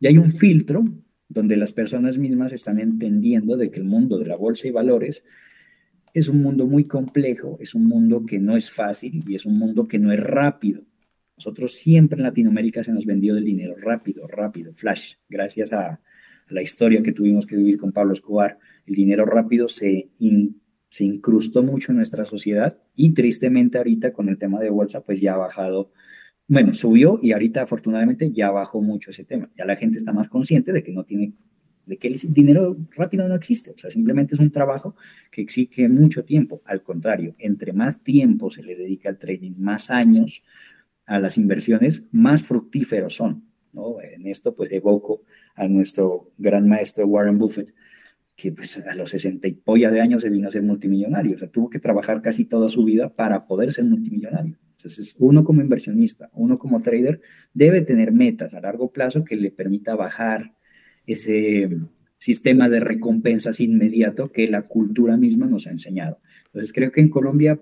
ya 0.00 0.10
hay 0.10 0.18
un 0.18 0.30
filtro 0.30 0.84
donde 1.28 1.56
las 1.56 1.72
personas 1.72 2.18
mismas 2.18 2.52
están 2.52 2.78
entendiendo 2.78 3.56
de 3.56 3.70
que 3.70 3.78
el 3.78 3.84
mundo 3.84 4.18
de 4.18 4.26
la 4.26 4.36
bolsa 4.36 4.68
y 4.68 4.70
valores 4.70 5.24
es 6.14 6.28
un 6.28 6.42
mundo 6.42 6.66
muy 6.66 6.84
complejo, 6.84 7.58
es 7.60 7.74
un 7.74 7.86
mundo 7.86 8.24
que 8.26 8.38
no 8.38 8.56
es 8.56 8.70
fácil 8.70 9.22
y 9.26 9.34
es 9.34 9.44
un 9.46 9.58
mundo 9.58 9.86
que 9.86 9.98
no 9.98 10.12
es 10.12 10.20
rápido. 10.20 10.82
Nosotros 11.36 11.74
siempre 11.76 12.18
en 12.18 12.24
Latinoamérica 12.24 12.82
se 12.82 12.92
nos 12.92 13.06
vendió 13.06 13.36
el 13.36 13.44
dinero 13.44 13.76
rápido, 13.76 14.26
rápido, 14.26 14.72
flash. 14.74 15.14
Gracias 15.28 15.72
a, 15.72 16.00
la 16.50 16.62
historia 16.62 17.02
que 17.02 17.12
tuvimos 17.12 17.46
que 17.46 17.56
vivir 17.56 17.78
con 17.78 17.92
Pablo 17.92 18.12
Escobar, 18.12 18.58
el 18.86 18.94
dinero 18.94 19.24
rápido 19.24 19.68
se, 19.68 20.08
se 20.88 21.04
incrustó 21.04 21.62
mucho 21.62 21.92
en 21.92 21.96
nuestra 21.96 22.24
sociedad 22.24 22.78
y 22.96 23.12
tristemente 23.12 23.78
ahorita 23.78 24.12
con 24.12 24.28
el 24.28 24.38
tema 24.38 24.60
de 24.60 24.70
bolsa 24.70 25.04
pues 25.04 25.20
ya 25.20 25.34
ha 25.34 25.38
bajado, 25.38 25.92
bueno, 26.48 26.72
subió 26.72 27.20
y 27.22 27.32
ahorita 27.32 27.62
afortunadamente 27.62 28.32
ya 28.32 28.50
bajó 28.50 28.80
mucho 28.80 29.10
ese 29.10 29.24
tema. 29.24 29.50
Ya 29.56 29.66
la 29.66 29.76
gente 29.76 29.98
está 29.98 30.12
más 30.12 30.28
consciente 30.28 30.72
de 30.72 30.82
que 30.82 30.92
no 30.92 31.04
tiene, 31.04 31.34
de 31.84 31.98
que 31.98 32.08
el 32.08 32.18
dinero 32.32 32.76
rápido 32.96 33.28
no 33.28 33.34
existe, 33.34 33.70
o 33.70 33.78
sea, 33.78 33.90
simplemente 33.90 34.34
es 34.34 34.40
un 34.40 34.50
trabajo 34.50 34.96
que 35.30 35.42
exige 35.42 35.88
mucho 35.90 36.24
tiempo. 36.24 36.62
Al 36.64 36.82
contrario, 36.82 37.34
entre 37.38 37.74
más 37.74 38.02
tiempo 38.02 38.50
se 38.50 38.62
le 38.62 38.76
dedica 38.76 39.10
al 39.10 39.18
trading, 39.18 39.52
más 39.58 39.90
años 39.90 40.42
a 41.04 41.18
las 41.18 41.36
inversiones, 41.36 42.08
más 42.12 42.42
fructíferos 42.42 43.14
son. 43.14 43.44
¿no? 43.74 44.00
En 44.00 44.26
esto 44.26 44.54
pues 44.54 44.72
evoco 44.72 45.22
a 45.54 45.68
nuestro 45.68 46.32
gran 46.38 46.66
maestro 46.66 47.06
Warren 47.06 47.38
Buffett, 47.38 47.74
que 48.36 48.52
pues 48.52 48.78
a 48.78 48.94
los 48.94 49.10
60 49.10 49.46
y 49.48 49.52
polla 49.52 49.90
de 49.90 50.00
años 50.00 50.22
se 50.22 50.30
vino 50.30 50.48
a 50.48 50.50
ser 50.50 50.62
multimillonario, 50.62 51.34
o 51.34 51.38
sea, 51.38 51.48
tuvo 51.48 51.68
que 51.68 51.78
trabajar 51.80 52.22
casi 52.22 52.46
toda 52.46 52.70
su 52.70 52.84
vida 52.84 53.10
para 53.10 53.46
poder 53.46 53.72
ser 53.72 53.84
multimillonario. 53.84 54.56
Entonces, 54.78 55.16
uno 55.18 55.42
como 55.42 55.60
inversionista, 55.60 56.30
uno 56.34 56.56
como 56.56 56.80
trader, 56.80 57.20
debe 57.52 57.82
tener 57.82 58.12
metas 58.12 58.54
a 58.54 58.60
largo 58.60 58.92
plazo 58.92 59.24
que 59.24 59.34
le 59.34 59.50
permita 59.50 59.96
bajar 59.96 60.54
ese 61.04 61.68
sistema 62.18 62.68
de 62.68 62.78
recompensas 62.78 63.58
inmediato 63.58 64.30
que 64.30 64.46
la 64.46 64.62
cultura 64.62 65.16
misma 65.16 65.46
nos 65.46 65.66
ha 65.66 65.70
enseñado. 65.70 66.20
Entonces, 66.46 66.72
creo 66.72 66.92
que 66.92 67.00
en 67.00 67.10
Colombia 67.10 67.60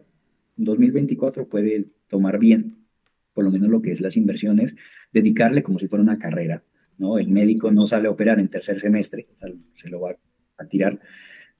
2024 0.57 1.49
puede 1.49 1.87
tomar 2.09 2.39
bien, 2.39 2.85
por 3.33 3.45
lo 3.45 3.51
menos 3.51 3.71
lo 3.71 3.81
que 3.81 3.93
es 3.93 4.03
las 4.03 4.19
inversiones, 4.19 4.77
dedicarle 5.11 5.63
como 5.63 5.79
si 5.79 5.89
fuera 5.89 6.03
una 6.03 6.19
carrera, 6.19 6.65
¿no? 6.99 7.19
El 7.19 7.29
médico 7.29 7.71
no 7.71 7.87
sale 7.87 8.09
a 8.09 8.11
operar 8.11 8.41
en 8.41 8.49
tercer 8.49 8.79
semestre, 8.79 9.27
se 9.73 9.89
lo 9.89 10.01
va 10.03 10.17
a 10.59 10.67
tirar. 10.67 11.01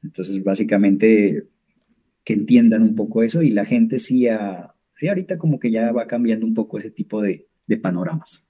Entonces, 0.03 0.45
básicamente, 0.45 1.45
que 2.25 2.35
entiendan 2.35 2.83
un 2.83 2.95
poco 2.95 3.23
eso 3.23 3.41
y 3.41 3.53
la 3.53 3.65
gente 3.65 3.99
sí, 3.99 4.29
a, 4.29 4.76
sí 4.99 5.09
ahorita 5.09 5.39
como 5.39 5.59
que 5.59 5.71
ya 5.71 5.93
va 5.93 6.07
cambiando 6.07 6.47
un 6.47 6.55
poco 6.55 6.79
ese 6.79 6.91
tipo 6.91 7.21
de, 7.23 7.47
de 7.67 7.77
panoramas. 7.77 8.47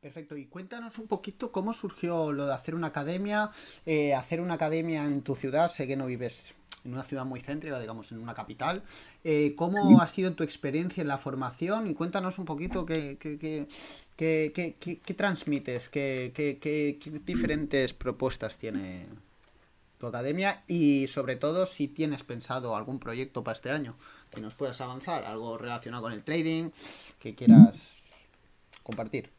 Perfecto, 0.00 0.34
y 0.34 0.46
cuéntanos 0.46 0.98
un 0.98 1.06
poquito 1.06 1.52
cómo 1.52 1.74
surgió 1.74 2.32
lo 2.32 2.46
de 2.46 2.54
hacer 2.54 2.74
una 2.74 2.86
academia, 2.86 3.50
eh, 3.84 4.14
hacer 4.14 4.40
una 4.40 4.54
academia 4.54 5.04
en 5.04 5.20
tu 5.20 5.36
ciudad, 5.36 5.70
sé 5.70 5.86
que 5.86 5.94
no 5.94 6.06
vives 6.06 6.54
en 6.86 6.94
una 6.94 7.02
ciudad 7.02 7.26
muy 7.26 7.40
céntrica, 7.40 7.78
digamos, 7.78 8.10
en 8.10 8.18
una 8.18 8.32
capital. 8.32 8.82
Eh, 9.24 9.54
¿Cómo 9.56 10.00
ha 10.00 10.08
sido 10.08 10.32
tu 10.32 10.42
experiencia 10.42 11.02
en 11.02 11.08
la 11.08 11.18
formación? 11.18 11.86
Y 11.90 11.94
cuéntanos 11.94 12.38
un 12.38 12.46
poquito 12.46 12.86
qué, 12.86 13.18
qué, 13.20 13.68
qué, 14.16 14.72
qué 14.80 15.14
transmites, 15.14 15.90
qué, 15.90 17.20
diferentes 17.26 17.92
propuestas 17.92 18.56
tiene 18.56 19.06
tu 19.98 20.06
academia 20.06 20.64
y 20.66 21.08
sobre 21.08 21.36
todo 21.36 21.66
si 21.66 21.86
tienes 21.86 22.22
pensado 22.22 22.74
algún 22.74 22.98
proyecto 22.98 23.44
para 23.44 23.54
este 23.54 23.70
año 23.70 23.96
que 24.34 24.40
nos 24.40 24.54
puedas 24.54 24.80
avanzar, 24.80 25.24
algo 25.24 25.58
relacionado 25.58 26.04
con 26.04 26.12
el 26.12 26.22
trading 26.22 26.70
que 27.18 27.34
quieras 27.34 27.98
compartir. 28.82 29.30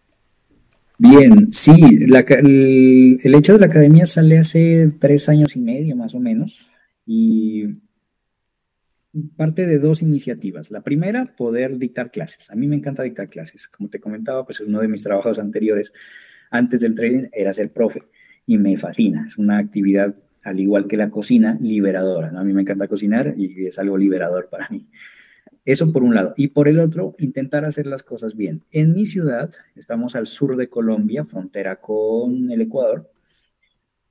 Bien, 0.98 1.52
sí, 1.52 1.72
el, 1.72 3.36
hecho 3.36 3.54
de 3.54 3.60
la 3.60 3.66
academia 3.66 4.06
sale 4.06 4.38
hace 4.38 4.92
tres 5.00 5.30
años 5.30 5.56
y 5.56 5.60
medio 5.60 5.96
más 5.96 6.14
o 6.14 6.20
menos 6.20 6.68
y 7.08 7.66
parte 9.36 9.66
de 9.66 9.80
dos 9.80 10.04
iniciativas. 10.04 10.70
La 10.70 10.82
primera, 10.82 11.36
poder 11.36 11.80
dictar 11.80 12.12
clases. 12.12 12.52
A 12.52 12.56
mí 12.56 12.68
me 12.68 12.76
encanta 12.76 13.02
dictar 13.02 13.30
clases. 13.30 13.68
Como 13.68 13.90
te 13.90 14.00
comentaba, 14.00 14.46
pues 14.46 14.60
uno 14.60 14.80
de 14.80 14.88
mis 14.88 15.02
trabajos 15.02 15.40
anteriores 15.40 15.92
antes 16.52 16.82
del 16.82 16.94
trading 16.94 17.30
era 17.34 17.52
ser 17.54 17.74
profe 17.74 18.04
y 18.46 18.60
me 18.60 18.78
fascina. 18.78 19.26
Es 19.28 19.38
una 19.40 19.58
actividad, 19.58 20.14
al 20.44 20.60
igual 20.60 20.88
que 20.88 20.98
la 20.98 21.10
cocina, 21.10 21.58
liberadora. 21.62 22.32
A 22.36 22.44
mí 22.44 22.54
me 22.54 22.62
encanta 22.62 22.88
cocinar 22.88 23.34
y 23.38 23.68
es 23.68 23.78
algo 23.80 23.98
liberador 23.98 24.50
para 24.50 24.68
mí. 24.70 24.88
Eso 25.64 25.92
por 25.94 26.04
un 26.04 26.16
lado. 26.16 26.34
Y 26.38 26.48
por 26.50 26.68
el 26.68 26.80
otro, 26.80 27.14
intentar 27.20 27.66
hacer 27.66 27.86
las 27.86 28.04
cosas 28.04 28.36
bien. 28.36 28.64
En 28.72 28.94
mi 28.94 29.06
ciudad, 29.06 29.54
estamos 29.76 30.16
al 30.16 30.26
sur 30.26 30.56
de 30.56 30.70
Colombia, 30.70 31.24
frontera 31.24 31.76
con 31.76 32.50
el 32.52 32.62
Ecuador, 32.62 33.12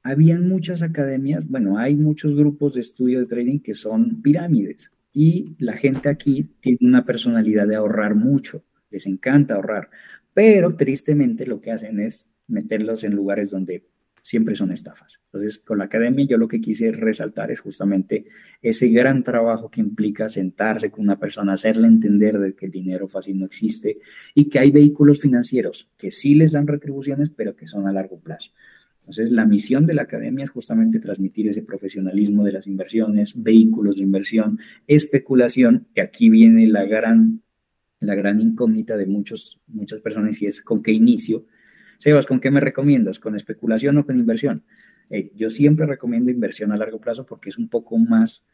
habían 0.02 0.48
muchas 0.48 0.82
academias, 0.82 1.46
bueno, 1.48 1.78
hay 1.78 1.94
muchos 1.96 2.34
grupos 2.34 2.74
de 2.74 2.80
estudio 2.80 3.20
de 3.20 3.26
trading 3.26 3.58
que 3.58 3.74
son 3.74 4.22
pirámides 4.22 4.90
y 5.12 5.56
la 5.58 5.74
gente 5.74 6.08
aquí 6.08 6.54
tiene 6.60 6.78
una 6.80 7.04
personalidad 7.04 7.66
de 7.66 7.76
ahorrar 7.76 8.14
mucho, 8.14 8.64
les 8.90 9.06
encanta 9.06 9.54
ahorrar, 9.54 9.90
pero 10.32 10.76
tristemente 10.76 11.46
lo 11.46 11.60
que 11.60 11.72
hacen 11.72 12.00
es 12.00 12.30
meterlos 12.46 13.04
en 13.04 13.14
lugares 13.14 13.50
donde 13.50 13.84
siempre 14.30 14.54
son 14.54 14.70
estafas. 14.70 15.18
Entonces, 15.24 15.58
con 15.58 15.78
la 15.78 15.86
academia 15.86 16.24
yo 16.24 16.38
lo 16.38 16.46
que 16.46 16.60
quise 16.60 16.92
resaltar 16.92 17.50
es 17.50 17.58
justamente 17.58 18.26
ese 18.62 18.86
gran 18.88 19.24
trabajo 19.24 19.72
que 19.72 19.80
implica 19.80 20.28
sentarse 20.28 20.92
con 20.92 21.02
una 21.02 21.18
persona, 21.18 21.54
hacerle 21.54 21.88
entender 21.88 22.38
de 22.38 22.54
que 22.54 22.66
el 22.66 22.72
dinero 22.72 23.08
fácil 23.08 23.40
no 23.40 23.46
existe 23.46 23.98
y 24.32 24.48
que 24.48 24.60
hay 24.60 24.70
vehículos 24.70 25.20
financieros 25.20 25.90
que 25.98 26.12
sí 26.12 26.36
les 26.36 26.52
dan 26.52 26.68
retribuciones, 26.68 27.28
pero 27.30 27.56
que 27.56 27.66
son 27.66 27.88
a 27.88 27.92
largo 27.92 28.20
plazo. 28.20 28.52
Entonces, 29.00 29.32
la 29.32 29.44
misión 29.46 29.84
de 29.84 29.94
la 29.94 30.02
academia 30.02 30.44
es 30.44 30.50
justamente 30.50 31.00
transmitir 31.00 31.48
ese 31.48 31.62
profesionalismo 31.62 32.44
de 32.44 32.52
las 32.52 32.68
inversiones, 32.68 33.42
vehículos 33.42 33.96
de 33.96 34.04
inversión, 34.04 34.60
especulación, 34.86 35.88
que 35.92 36.02
aquí 36.02 36.30
viene 36.30 36.68
la 36.68 36.84
gran, 36.84 37.42
la 37.98 38.14
gran 38.14 38.40
incógnita 38.40 38.96
de 38.96 39.06
muchos, 39.06 39.60
muchas 39.66 40.00
personas 40.00 40.40
y 40.40 40.46
es 40.46 40.60
con 40.60 40.84
qué 40.84 40.92
inicio 40.92 41.46
Sebas, 42.00 42.24
¿con 42.24 42.40
qué 42.40 42.50
me 42.50 42.60
recomiendas? 42.60 43.20
¿Con 43.20 43.36
especulación 43.36 43.98
o 43.98 44.06
con 44.06 44.18
inversión? 44.18 44.64
Eh, 45.10 45.32
yo 45.36 45.50
siempre 45.50 45.84
recomiendo 45.84 46.30
inversión 46.30 46.72
a 46.72 46.78
largo 46.78 46.98
plazo 46.98 47.26
porque 47.26 47.50
es 47.50 47.58
un 47.58 47.68
poco 47.68 47.98
más 47.98 48.46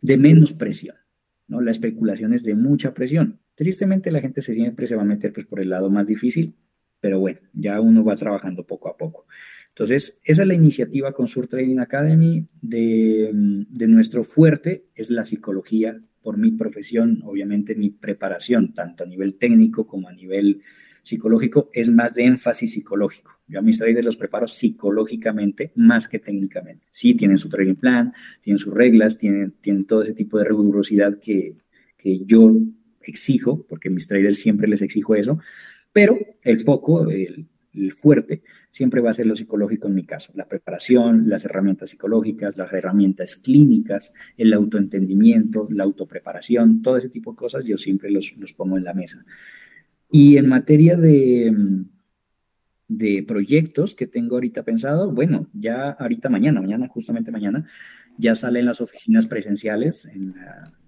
de 0.00 0.16
menos 0.16 0.54
presión, 0.54 0.96
¿no? 1.48 1.60
La 1.60 1.70
especulación 1.70 2.32
es 2.32 2.42
de 2.42 2.54
mucha 2.54 2.94
presión. 2.94 3.40
Tristemente 3.54 4.10
la 4.10 4.22
gente 4.22 4.40
siempre 4.40 4.86
se 4.86 4.96
va 4.96 5.02
a 5.02 5.04
meter 5.04 5.34
pues, 5.34 5.44
por 5.44 5.60
el 5.60 5.68
lado 5.68 5.90
más 5.90 6.06
difícil, 6.06 6.54
pero 6.98 7.20
bueno, 7.20 7.40
ya 7.52 7.78
uno 7.78 8.02
va 8.02 8.16
trabajando 8.16 8.64
poco 8.64 8.88
a 8.88 8.96
poco. 8.96 9.26
Entonces, 9.68 10.18
esa 10.24 10.40
es 10.40 10.48
la 10.48 10.54
iniciativa 10.54 11.12
con 11.12 11.28
Sur 11.28 11.46
Trading 11.46 11.78
Academy. 11.78 12.46
De, 12.62 13.30
de, 13.34 13.86
nuestro 13.86 14.24
fuerte 14.24 14.86
es 14.94 15.10
la 15.10 15.24
psicología, 15.24 16.00
por 16.22 16.38
mi 16.38 16.52
profesión, 16.52 17.20
obviamente 17.22 17.74
mi 17.74 17.90
preparación, 17.90 18.72
tanto 18.72 19.04
a 19.04 19.06
nivel 19.06 19.34
técnico 19.34 19.86
como 19.86 20.08
a 20.08 20.12
nivel 20.12 20.62
psicológico 21.02 21.70
es 21.72 21.90
más 21.90 22.14
de 22.14 22.24
énfasis 22.24 22.72
psicológico. 22.72 23.32
Yo 23.46 23.58
a 23.58 23.62
mis 23.62 23.78
traders 23.78 24.04
los 24.04 24.16
preparo 24.16 24.46
psicológicamente 24.46 25.72
más 25.74 26.08
que 26.08 26.18
técnicamente. 26.18 26.86
Sí, 26.90 27.14
tienen 27.14 27.38
su 27.38 27.48
trading 27.48 27.74
plan, 27.74 28.12
tienen 28.42 28.58
sus 28.58 28.72
reglas, 28.72 29.18
tienen, 29.18 29.54
tienen 29.60 29.86
todo 29.86 30.02
ese 30.02 30.14
tipo 30.14 30.38
de 30.38 30.44
rigurosidad 30.44 31.18
que, 31.18 31.54
que 31.98 32.24
yo 32.24 32.52
exijo, 33.02 33.66
porque 33.68 33.90
mis 33.90 34.06
traders 34.06 34.38
siempre 34.38 34.68
les 34.68 34.82
exijo 34.82 35.14
eso, 35.14 35.38
pero 35.92 36.18
el 36.42 36.62
foco, 36.64 37.10
el, 37.10 37.48
el 37.74 37.92
fuerte, 37.92 38.42
siempre 38.70 39.00
va 39.00 39.10
a 39.10 39.14
ser 39.14 39.26
lo 39.26 39.36
psicológico 39.36 39.88
en 39.88 39.94
mi 39.94 40.04
caso. 40.04 40.32
La 40.34 40.46
preparación, 40.46 41.28
las 41.28 41.44
herramientas 41.44 41.90
psicológicas, 41.90 42.56
las 42.56 42.72
herramientas 42.72 43.36
clínicas, 43.36 44.12
el 44.36 44.52
autoentendimiento, 44.52 45.68
la 45.70 45.84
autopreparación, 45.84 46.82
todo 46.82 46.96
ese 46.96 47.08
tipo 47.08 47.32
de 47.32 47.36
cosas 47.36 47.64
yo 47.64 47.76
siempre 47.76 48.10
los, 48.10 48.36
los 48.36 48.52
pongo 48.52 48.76
en 48.76 48.84
la 48.84 48.94
mesa. 48.94 49.24
Y 50.10 50.36
en 50.38 50.48
materia 50.48 50.96
de, 50.96 51.54
de 52.88 53.22
proyectos 53.22 53.94
que 53.94 54.08
tengo 54.08 54.34
ahorita 54.34 54.64
pensado, 54.64 55.12
bueno, 55.12 55.46
ya 55.52 55.90
ahorita 55.90 56.28
mañana, 56.28 56.60
mañana, 56.60 56.88
justamente 56.88 57.30
mañana, 57.30 57.66
ya 58.20 58.34
salen 58.34 58.66
las 58.66 58.80
oficinas 58.80 59.26
presenciales, 59.26 60.04
en, 60.04 60.34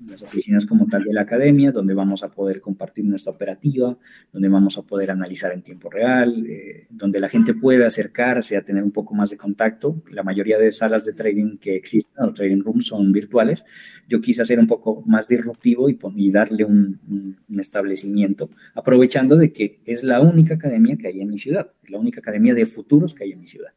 las 0.07 0.23
oficinas 0.23 0.67
como 0.67 0.87
tal 0.87 1.05
de 1.05 1.13
la 1.13 1.23
academia, 1.23 1.73
donde 1.73 1.95
vamos 1.95 2.23
a 2.23 2.31
poder 2.31 2.61
compartir 2.61 3.05
nuestra 3.05 3.33
operativa, 3.33 3.97
donde 4.33 4.49
vamos 4.49 4.77
a 4.77 4.83
poder 4.83 5.11
analizar 5.11 5.53
en 5.53 5.63
tiempo 5.63 5.89
real, 5.89 6.47
eh, 6.47 6.87
donde 6.91 7.21
la 7.21 7.29
gente 7.29 7.55
puede 7.55 7.87
acercarse 7.87 8.57
a 8.57 8.63
tener 8.63 8.83
un 8.83 8.91
poco 8.91 9.15
más 9.15 9.31
de 9.31 9.37
contacto. 9.37 10.03
La 10.11 10.23
mayoría 10.23 10.59
de 10.59 10.71
salas 10.73 11.05
de 11.05 11.15
trading 11.15 11.59
que 11.59 11.77
existen, 11.77 12.23
o 12.23 12.33
trading 12.33 12.61
rooms, 12.61 12.87
son 12.87 13.13
virtuales. 13.13 13.65
Yo 14.09 14.21
quise 14.21 14.43
hacer 14.43 14.59
un 14.59 14.67
poco 14.67 15.03
más 15.07 15.27
disruptivo 15.27 15.89
y, 15.89 15.99
y 16.17 16.31
darle 16.31 16.65
un, 16.65 17.37
un 17.49 17.61
establecimiento, 17.61 18.51
aprovechando 18.75 19.37
de 19.37 19.53
que 19.53 19.81
es 19.87 20.03
la 20.03 20.21
única 20.21 20.55
academia 20.55 20.97
que 20.97 21.09
hay 21.09 21.21
en 21.21 21.29
mi 21.29 21.39
ciudad, 21.39 21.73
es 21.83 21.91
la 21.91 21.99
única 21.99 22.21
academia 22.21 22.55
de 22.55 22.67
futuros 22.67 23.15
que 23.15 23.25
hay 23.25 23.33
en 23.33 23.41
mi 23.41 23.47
ciudad. 23.47 23.73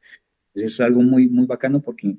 Entonces, 0.56 0.74
es 0.74 0.80
algo 0.80 1.02
muy, 1.02 1.28
muy 1.28 1.46
bacano 1.46 1.82
porque 1.82 2.16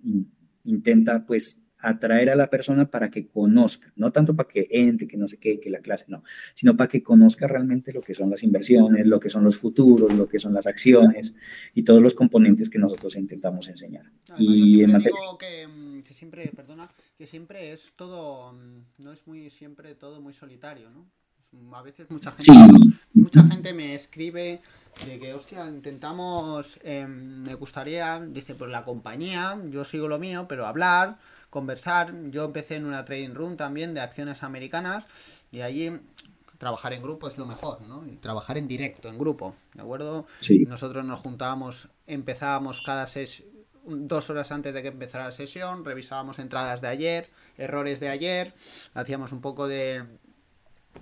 intenta 0.67 1.25
pues 1.25 1.62
atraer 1.79 2.31
a 2.31 2.37
la 2.37 2.49
persona 2.49 2.91
para 2.91 3.11
que 3.11 3.29
conozca, 3.29 3.93
no 3.97 4.11
tanto 4.11 4.35
para 4.35 4.49
que 4.49 4.67
entre, 4.71 5.07
que 5.07 5.17
no 5.17 5.29
sé 5.29 5.39
qué, 5.39 5.61
que 5.61 5.71
la 5.71 5.81
clase, 5.81 6.07
no, 6.09 6.23
sino 6.55 6.77
para 6.77 6.89
que 6.89 7.03
conozca 7.03 7.47
realmente 7.47 7.93
lo 7.93 8.01
que 8.01 8.14
son 8.14 8.31
las 8.31 8.43
inversiones, 8.43 9.07
lo 9.07 9.21
que 9.21 9.31
son 9.31 9.45
los 9.45 9.57
futuros, 9.57 10.14
lo 10.14 10.29
que 10.29 10.39
son 10.39 10.55
las 10.55 10.67
acciones 10.67 11.35
y 11.75 11.83
todos 11.83 12.03
los 12.03 12.14
componentes 12.14 12.71
que 12.71 12.79
nosotros 12.79 13.17
intentamos 13.17 13.69
enseñar. 13.69 14.11
y 14.39 14.83
en 14.83 14.93
materia... 14.93 15.19
que, 15.39 15.67
mm, 15.67 16.03
que, 16.03 16.14
siempre, 16.14 16.51
perdona, 16.55 16.91
que 17.17 17.27
siempre 17.27 17.73
es 17.73 17.95
todo, 17.95 18.53
mm, 18.53 19.03
no 19.03 19.12
es 19.12 19.27
muy 19.27 19.51
siempre 19.51 19.95
todo 19.95 20.21
muy 20.21 20.33
solitario, 20.33 20.91
¿no? 20.91 21.07
A 21.73 21.83
veces 21.83 22.11
mucha 22.11 22.33
gente, 22.33 22.97
mucha 23.37 23.55
gente 23.55 23.72
me 23.74 23.95
escribe 23.95 24.61
de 25.05 25.18
que, 25.18 25.34
hostia, 25.34 25.66
intentamos, 25.66 26.78
em, 26.82 27.43
me 27.43 27.55
gustaría, 27.55 28.18
dice, 28.20 28.55
pues 28.55 28.70
la 28.70 28.84
compañía, 28.84 29.59
yo 29.66 29.84
sigo 29.84 30.09
lo 30.09 30.18
mío, 30.18 30.47
pero 30.49 30.66
hablar, 30.66 31.18
conversar. 31.51 32.14
Yo 32.30 32.45
empecé 32.45 32.76
en 32.76 32.87
una 32.87 33.05
trading 33.05 33.34
room 33.34 33.57
también 33.57 33.93
de 33.93 34.01
acciones 34.01 34.43
americanas 34.43 35.05
y 35.53 35.61
allí 35.61 35.93
trabajar 36.57 36.95
en 36.95 37.03
grupo 37.03 37.28
es 37.28 37.37
lo 37.37 37.45
mejor, 37.45 37.82
¿no? 37.82 38.07
Y 38.07 38.16
trabajar 38.16 38.57
en 38.57 38.66
directo, 38.66 39.11
en 39.11 39.18
grupo, 39.18 39.55
¿de 39.74 39.82
acuerdo? 39.82 40.26
Nosotros 40.66 41.05
nos 41.05 41.20
juntábamos, 41.20 41.89
empezábamos 42.07 42.80
cada 42.80 43.07
ses 43.07 43.45
dos 43.84 44.30
horas 44.30 44.51
antes 44.51 44.72
de 44.74 44.82
que 44.82 44.89
empezara 44.89 45.26
la 45.26 45.32
sesión, 45.32 45.84
revisábamos 45.84 46.39
entradas 46.39 46.80
de 46.80 46.89
ayer, 46.89 47.30
errores 47.57 48.01
de 48.01 48.09
ayer, 48.09 48.55
hacíamos 48.95 49.30
un 49.30 49.41
poco 49.41 49.68
de, 49.68 50.03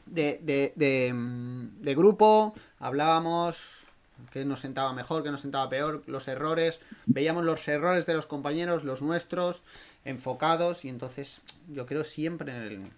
de, 0.07 0.40
de, 0.42 0.72
de, 0.76 1.12
de 1.12 1.95
grupo, 1.95 2.55
hablábamos, 2.78 3.84
qué 4.32 4.45
nos 4.45 4.61
sentaba 4.61 4.92
mejor, 4.92 5.22
qué 5.22 5.30
nos 5.30 5.40
sentaba 5.40 5.68
peor, 5.68 6.03
los 6.07 6.28
errores, 6.28 6.80
veíamos 7.07 7.45
los 7.45 7.66
errores 7.68 8.07
de 8.07 8.14
los 8.14 8.26
compañeros, 8.26 8.84
los 8.84 9.03
nuestros, 9.03 9.62
enfocados, 10.05 10.84
y 10.84 10.88
entonces 10.88 11.40
yo 11.68 11.86
creo 11.86 12.05
siempre 12.05 12.74
en, 12.74 12.90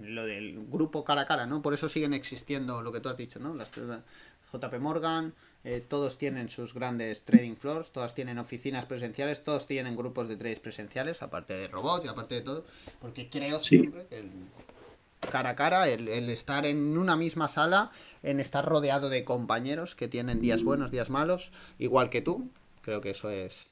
lo 0.00 0.24
del 0.24 0.66
grupo 0.68 1.04
cara 1.04 1.22
a 1.22 1.26
cara, 1.26 1.46
¿no? 1.46 1.60
Por 1.60 1.74
eso 1.74 1.88
siguen 1.88 2.14
existiendo 2.14 2.82
lo 2.82 2.92
que 2.92 3.00
tú 3.00 3.08
has 3.08 3.16
dicho, 3.16 3.38
¿no? 3.38 3.54
Las 3.54 3.70
JP 4.52 4.78
Morgan, 4.80 5.34
eh, 5.64 5.84
todos 5.86 6.18
tienen 6.18 6.48
sus 6.48 6.74
grandes 6.74 7.24
trading 7.24 7.54
floors, 7.54 7.92
todas 7.92 8.14
tienen 8.14 8.38
oficinas 8.38 8.84
presenciales, 8.86 9.44
todos 9.44 9.66
tienen 9.66 9.96
grupos 9.96 10.28
de 10.28 10.36
trades 10.36 10.60
presenciales, 10.60 11.22
aparte 11.22 11.54
de 11.54 11.68
robots 11.68 12.04
y 12.04 12.08
aparte 12.08 12.36
de 12.36 12.40
todo, 12.42 12.64
porque 13.00 13.28
creo 13.30 13.62
siempre 13.62 14.06
que 14.08 14.18
el, 14.18 14.30
cara 15.30 15.50
a 15.50 15.56
cara, 15.56 15.88
el, 15.88 16.08
estar 16.28 16.66
en 16.66 16.98
una 16.98 17.16
misma 17.16 17.48
sala, 17.48 17.90
en 18.22 18.40
estar 18.40 18.64
rodeado 18.64 19.08
de 19.08 19.24
compañeros 19.24 19.94
que 19.94 20.08
tienen 20.08 20.40
días 20.40 20.62
buenos, 20.62 20.90
días 20.90 21.10
malos, 21.10 21.52
igual 21.78 22.10
que 22.10 22.20
tú. 22.20 22.50
Creo 22.82 23.00
que 23.00 23.10
eso 23.10 23.30
es 23.30 23.71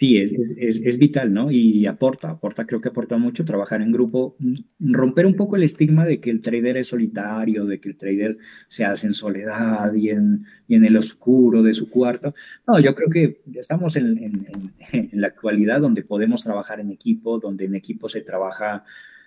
Sí, 0.00 0.16
es, 0.16 0.32
es, 0.32 0.80
es, 0.82 0.98
vital, 0.98 1.30
¿no? 1.34 1.50
Y 1.50 1.84
aporta, 1.84 2.30
aporta, 2.30 2.64
creo 2.64 2.80
que 2.80 2.88
aporta 2.88 3.18
mucho 3.18 3.44
trabajar 3.44 3.82
en 3.82 3.92
grupo, 3.92 4.34
mm, 4.38 4.94
romper 4.94 5.26
un 5.26 5.36
poco 5.36 5.56
el 5.56 5.62
estigma 5.62 6.06
de 6.06 6.20
que 6.20 6.30
el 6.30 6.40
trader 6.40 6.78
es 6.78 6.86
solitario, 6.88 7.66
de 7.66 7.78
que 7.80 7.90
el 7.90 7.96
trader 7.98 8.38
se 8.66 8.86
hace 8.86 9.08
en 9.08 9.12
soledad 9.12 9.92
y 9.92 10.08
en, 10.08 10.46
y 10.66 10.76
en 10.76 10.86
el 10.86 10.96
oscuro 10.96 11.62
de 11.62 11.74
su 11.74 11.90
cuarto. 11.90 12.34
No, 12.66 12.80
yo 12.80 12.94
creo 12.94 13.10
que 13.10 13.42
estamos 13.54 13.94
en, 13.96 14.16
en, 14.16 14.46
en, 15.12 15.20
la 15.20 15.26
actualidad 15.26 15.82
donde 15.82 16.02
podemos 16.02 16.42
trabajar 16.42 16.80
en 16.80 16.90
equipo, 16.92 17.38
donde 17.38 17.66
en 17.66 17.74
equipo 17.74 18.08
se 18.08 18.22
trabaja 18.22 18.84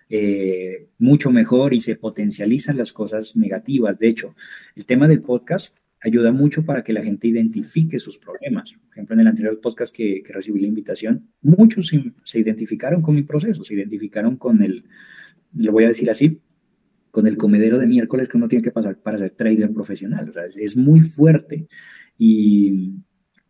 eh, 0.10 0.88
mucho 0.98 1.30
mejor 1.30 1.76
y 1.76 1.82
se 1.82 1.98
potencializan 1.98 2.78
las 2.78 2.94
cosas 2.94 3.36
negativas. 3.36 4.00
De 4.00 4.08
hecho, 4.08 4.34
el 4.76 4.88
tema 4.88 5.08
del 5.08 5.22
podcast 5.22 5.76
ayuda 6.04 6.32
mucho 6.32 6.66
para 6.66 6.84
que 6.84 6.92
la 6.92 7.02
gente 7.02 7.28
identifique 7.28 7.98
sus 7.98 8.18
problemas. 8.18 8.74
Por 8.74 8.92
ejemplo, 8.92 9.14
en 9.14 9.22
el 9.22 9.28
anterior 9.28 9.60
podcast 9.62 9.96
que, 9.96 10.22
recibí 10.28 10.60
la 10.60 10.68
invitación, 10.68 11.30
muchos 11.42 11.94
se, 12.24 12.40
identificaron 12.40 13.02
con 13.02 13.16
mi 13.16 13.24
proceso, 13.24 13.64
se 13.64 13.74
identificaron 13.74 14.36
con 14.36 14.62
el, 14.62 14.84
lo 15.56 15.72
voy 15.72 15.86
a 15.86 15.88
decir 15.88 16.10
así, 16.10 16.42
con 17.10 17.26
el 17.26 17.38
comedero 17.38 17.80
de 17.80 17.88
miércoles 17.88 18.28
que 18.28 18.36
uno 18.36 18.50
tiene 18.50 18.64
que 18.64 18.72
pasar 18.72 18.98
para 18.98 19.18
ser 19.18 19.32
trader 19.32 19.72
profesional. 19.72 20.30
O 20.30 20.34
sea, 20.34 20.44
es 20.54 20.76
muy 20.76 21.02
fuerte 21.02 21.68
y, 22.18 22.96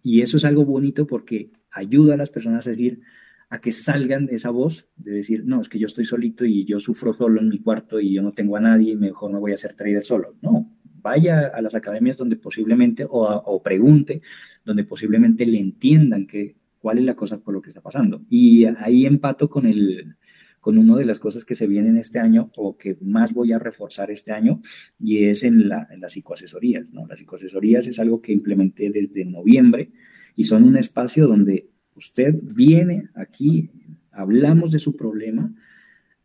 y 0.04 0.22
eso 0.22 0.38
es 0.38 0.45
algo 0.45 0.64
bonito 0.64 1.08
porque 1.08 1.49
ayuda 1.72 2.14
a 2.14 2.18
las 2.18 2.30
personas 2.30 2.68
a 2.68 2.70
decir, 2.70 3.01
a 3.49 3.62
que 3.62 3.72
salgan 3.72 4.28
de 4.28 4.36
esa 4.36 4.51
voz 4.51 4.88
de 4.95 5.12
decir, 5.12 5.43
no, 5.43 5.62
es 5.62 5.70
que 5.70 5.80
yo 5.80 5.88
estoy 5.88 6.06
solito 6.06 6.45
y 6.45 6.66
yo 6.66 6.80
sufro 6.80 7.14
solo 7.14 7.41
en 7.41 7.49
mi 7.49 7.60
cuarto 7.60 7.99
y 7.99 8.14
yo 8.14 8.22
no 8.22 8.34
tengo 8.34 8.58
a 8.58 8.62
nadie 8.62 8.91
y 8.91 8.95
mejor 8.95 9.32
no 9.32 9.39
voy 9.39 9.54
a 9.54 9.58
ser 9.58 9.74
trader 9.74 10.06
solo. 10.06 10.36
No, 10.41 10.72
vaya 11.04 11.51
a 11.54 11.62
las 11.62 11.76
academias 11.76 12.18
donde 12.18 12.38
posiblemente, 12.38 13.06
o, 13.08 13.62
pregunte, 13.62 14.22
donde 14.66 14.86
posiblemente 14.86 15.45
le 15.45 15.60
entiendan 15.60 16.26
que, 16.26 16.56
cuál 16.80 16.97
es 16.97 17.04
la 17.04 17.16
cosa 17.16 17.39
por 17.39 17.54
lo 17.54 17.62
que 17.62 17.70
está 17.70 17.82
pasando. 17.82 18.24
Y 18.30 18.66
ahí 18.66 19.06
empato 19.06 19.49
con 19.49 19.68
el, 19.68 20.16
con 20.60 20.78
una 20.78 20.95
de 20.95 21.06
las 21.06 21.20
cosas 21.20 21.45
que 21.45 21.56
se 21.56 21.68
vienen 21.68 21.97
este 21.97 22.20
año 22.20 22.49
o 22.56 22.78
que 22.78 22.97
más 23.01 23.34
voy 23.34 23.51
a 23.51 23.60
reforzar 23.60 24.10
este 24.12 24.32
año 24.32 24.62
y 24.99 25.26
es 25.26 25.43
en, 25.43 25.68
la, 25.68 25.88
en 25.91 25.99
las 25.99 26.14
psicoasesorías. 26.14 26.91
¿no? 26.93 27.06
Las 27.06 27.20
psicoasesorías 27.20 27.86
es 27.86 27.99
algo 27.99 28.22
que 28.22 28.32
implementé 28.32 28.89
desde 28.89 29.26
noviembre 29.26 29.91
y 30.36 30.45
son 30.45 30.64
un 30.64 30.78
espacio 30.78 31.28
donde 31.28 31.70
usted 31.95 32.34
viene 32.41 33.10
aquí, 33.14 33.70
hablamos 34.12 34.72
de 34.72 34.80
su 34.80 34.95
problema 34.95 35.54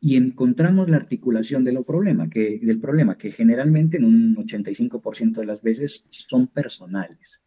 y 0.00 0.16
encontramos 0.16 0.88
la 0.88 0.96
articulación 0.96 1.64
de 1.64 1.82
problema, 1.82 2.30
que, 2.30 2.60
del 2.62 2.78
problema, 2.78 3.18
que 3.18 3.32
generalmente 3.32 3.96
en 3.96 4.04
un 4.04 4.36
85% 4.36 5.40
de 5.40 5.46
las 5.46 5.60
veces 5.62 6.06
son 6.10 6.46
personales. 6.48 7.40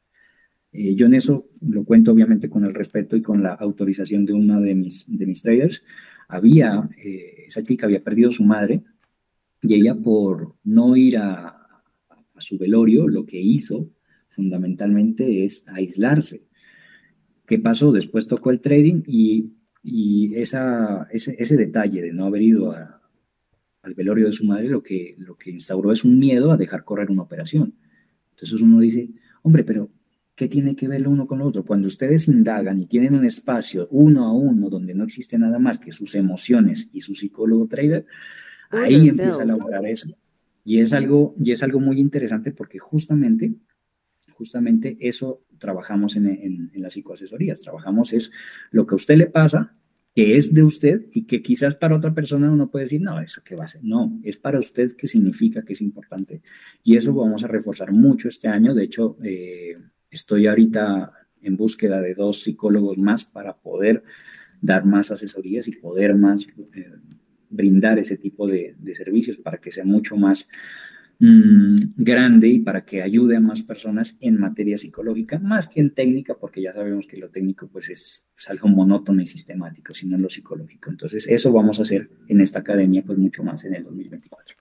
Eh, 0.74 0.96
yo 0.96 1.06
en 1.06 1.16
eso 1.16 1.50
lo 1.62 1.84
cuento 1.84 2.12
obviamente 2.12 2.50
con 2.50 2.66
el 2.66 2.74
respeto 2.74 3.16
y 3.16 3.22
con 3.22 3.42
la 3.44 3.54
autorización 3.54 4.26
de 4.26 4.34
una 4.34 4.60
de 4.60 4.76
mis, 4.76 5.06
de 5.08 5.26
mis 5.26 5.42
traders, 5.42 5.84
había, 6.28 6.90
eh, 6.98 7.46
esa 7.48 7.64
chica 7.64 7.86
había 7.86 8.04
perdido 8.04 8.32
su 8.32 8.44
madre 8.44 8.84
y 9.62 9.76
ella 9.76 9.96
por 9.96 10.56
no 10.64 10.96
ir 10.96 11.18
a, 11.18 11.48
a 11.48 12.42
su 12.42 12.58
velorio, 12.58 13.08
lo 13.08 13.26
que 13.26 13.40
hizo 13.40 13.90
fundamentalmente 14.30 15.46
es 15.46 15.68
aislarse. 15.68 16.48
¿Qué 17.46 17.60
pasó? 17.60 17.92
Después 17.92 18.28
tocó 18.28 18.50
el 18.50 18.62
trading 18.62 19.04
y, 19.06 19.52
y 19.84 20.36
esa, 20.36 21.08
ese, 21.12 21.36
ese, 21.40 21.58
detalle 21.58 22.02
de 22.02 22.14
no 22.14 22.26
haber 22.26 22.42
ido 22.42 22.72
a, 22.72 23.02
al 23.82 23.94
velorio 23.94 24.28
de 24.28 24.32
su 24.32 24.46
madre 24.46 24.68
lo 24.68 24.84
que, 24.84 25.16
lo 25.18 25.36
que 25.36 25.52
instauró 25.52 25.92
es 25.92 26.04
un 26.04 26.20
miedo 26.20 26.52
a 26.52 26.58
dejar 26.58 26.84
correr 26.84 27.10
una 27.10 27.24
operación. 27.24 27.74
Entonces 28.32 28.62
uno 28.62 28.80
dice, 28.80 29.10
hombre, 29.44 29.64
pero 29.64 29.90
¿Qué 30.42 30.48
tiene 30.48 30.76
que 30.76 30.88
ver 30.88 31.02
lo 31.02 31.12
uno 31.12 31.28
con 31.28 31.38
lo 31.38 31.46
otro? 31.46 31.64
Cuando 31.64 31.88
ustedes 31.88 32.28
indagan 32.28 32.80
y 32.80 32.88
tienen 32.88 33.14
un 33.14 33.26
espacio 33.26 33.88
uno 33.92 34.26
a 34.26 34.34
uno 34.34 34.72
donde 34.72 34.96
no 34.96 35.04
existe 35.04 35.38
nada 35.38 35.60
más 35.60 35.78
que 35.78 35.92
sus 35.92 36.16
emociones 36.16 36.90
y 36.94 37.02
su 37.02 37.14
psicólogo 37.14 37.68
trader, 37.68 38.08
ahí 38.72 39.10
empieza 39.10 39.42
a 39.42 39.44
elaborar 39.44 39.86
eso. 39.86 40.10
Y 40.66 40.80
es 40.80 40.94
algo, 40.94 41.36
y 41.38 41.52
es 41.52 41.62
algo 41.62 41.80
muy 41.80 42.00
interesante 42.00 42.52
porque 42.52 42.80
justamente, 42.80 43.54
justamente 44.34 44.98
eso 45.00 45.42
trabajamos 45.62 46.18
en, 46.18 46.28
en, 46.28 46.72
en 46.74 46.82
las 46.82 46.92
psicoasesorías. 46.94 47.62
Trabajamos 47.62 48.12
es 48.12 48.32
lo 48.72 48.86
que 48.86 48.96
a 48.96 48.98
usted 48.98 49.16
le 49.16 49.28
pasa, 49.28 49.74
que 50.14 50.36
es 50.36 50.54
de 50.54 50.64
usted 50.64 51.06
y 51.14 51.26
que 51.26 51.42
quizás 51.42 51.76
para 51.76 51.96
otra 51.96 52.14
persona 52.14 52.52
uno 52.52 52.70
puede 52.70 52.84
decir, 52.84 53.02
no, 53.02 53.22
eso 53.22 53.42
qué 53.46 53.56
va 53.56 53.64
a 53.64 53.70
ser. 53.70 53.82
No, 53.86 54.20
es 54.24 54.36
para 54.36 54.60
usted 54.60 54.98
que 54.98 55.08
significa 55.08 55.64
que 55.64 55.72
es 55.72 55.82
importante. 55.82 56.42
Y 56.84 56.98
eso 56.98 57.14
vamos 57.14 57.46
a 57.46 57.48
reforzar 57.48 57.94
mucho 57.94 58.28
este 58.28 58.50
año. 58.50 58.74
De 58.74 58.84
hecho, 58.84 59.18
eh, 59.24 59.78
Estoy 60.12 60.46
ahorita 60.46 61.14
en 61.42 61.56
búsqueda 61.56 62.02
de 62.02 62.14
dos 62.14 62.44
psicólogos 62.44 62.98
más 62.98 63.24
para 63.24 63.56
poder 63.56 64.04
dar 64.60 64.86
más 64.86 65.10
asesorías 65.10 65.70
y 65.70 65.72
poder 65.72 66.16
más 66.16 66.46
eh, 66.74 66.92
brindar 67.50 67.98
ese 67.98 68.18
tipo 68.18 68.46
de, 68.46 68.76
servicios 68.94 69.38
para 69.38 69.60
que 69.60 69.72
sea 69.72 69.86
mucho 69.86 70.18
más 70.18 70.50
mm, 71.22 71.94
grande 71.96 72.50
y 72.50 72.60
para 72.60 72.84
que 72.84 73.02
ayude 73.02 73.38
a 73.38 73.40
más 73.40 73.64
personas 73.64 74.18
en 74.20 74.40
materia 74.40 74.78
psicológica, 74.78 75.40
más 75.40 75.68
que 75.68 75.80
en 75.80 75.94
técnica, 75.94 76.36
porque 76.40 76.62
ya 76.62 76.74
sabemos 76.74 77.08
que 77.08 77.18
lo 77.18 77.30
técnico 77.30 77.70
pues 77.70 77.90
es, 77.90 78.26
algo 78.48 78.68
monótono 78.68 79.22
y 79.22 79.28
sistemático, 79.28 79.94
sino 79.94 80.16
en 80.16 80.24
lo 80.24 80.30
psicológico. 80.30 80.90
Entonces, 80.90 81.28
eso 81.28 81.54
vamos 81.54 81.80
a 81.80 81.84
hacer 81.84 82.10
en 82.28 82.42
esta 82.42 82.60
academia 82.60 83.04
pues 83.06 83.18
mucho 83.18 83.44
más 83.44 83.64
en 83.66 83.76
el 83.76 83.84
2024. 83.84 84.61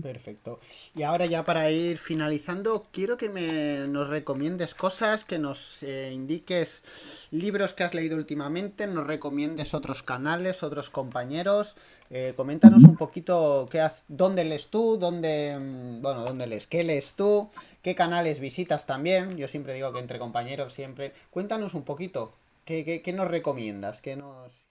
Perfecto. 0.00 0.58
Y 0.96 1.02
ahora 1.02 1.26
ya 1.26 1.44
para 1.44 1.70
ir 1.70 1.98
finalizando, 1.98 2.82
quiero 2.92 3.18
que 3.18 3.28
me, 3.28 3.86
nos 3.88 4.08
recomiendes 4.08 4.74
cosas, 4.74 5.26
que 5.26 5.38
nos 5.38 5.82
eh, 5.82 6.10
indiques 6.14 7.28
libros 7.30 7.74
que 7.74 7.84
has 7.84 7.92
leído 7.92 8.16
últimamente, 8.16 8.86
nos 8.86 9.06
recomiendes 9.06 9.74
otros 9.74 10.02
canales, 10.02 10.62
otros 10.62 10.88
compañeros. 10.88 11.76
Eh, 12.08 12.32
coméntanos 12.34 12.84
un 12.84 12.96
poquito 12.96 13.68
qué 13.70 13.86
dónde 14.08 14.44
lees 14.44 14.68
tú, 14.68 14.96
dónde, 14.98 15.58
mm, 15.58 16.00
bueno, 16.00 16.24
dónde 16.24 16.46
lees, 16.46 16.66
qué 16.66 16.84
lees 16.84 17.12
tú, 17.12 17.50
qué 17.82 17.94
canales 17.94 18.40
visitas 18.40 18.86
también. 18.86 19.36
Yo 19.36 19.46
siempre 19.46 19.74
digo 19.74 19.92
que 19.92 20.00
entre 20.00 20.18
compañeros 20.18 20.72
siempre. 20.72 21.12
Cuéntanos 21.30 21.74
un 21.74 21.82
poquito, 21.84 22.32
¿qué, 22.64 22.82
qué, 22.84 23.02
qué 23.02 23.12
nos 23.12 23.28
recomiendas? 23.28 24.00
¿Qué 24.00 24.16
nos... 24.16 24.64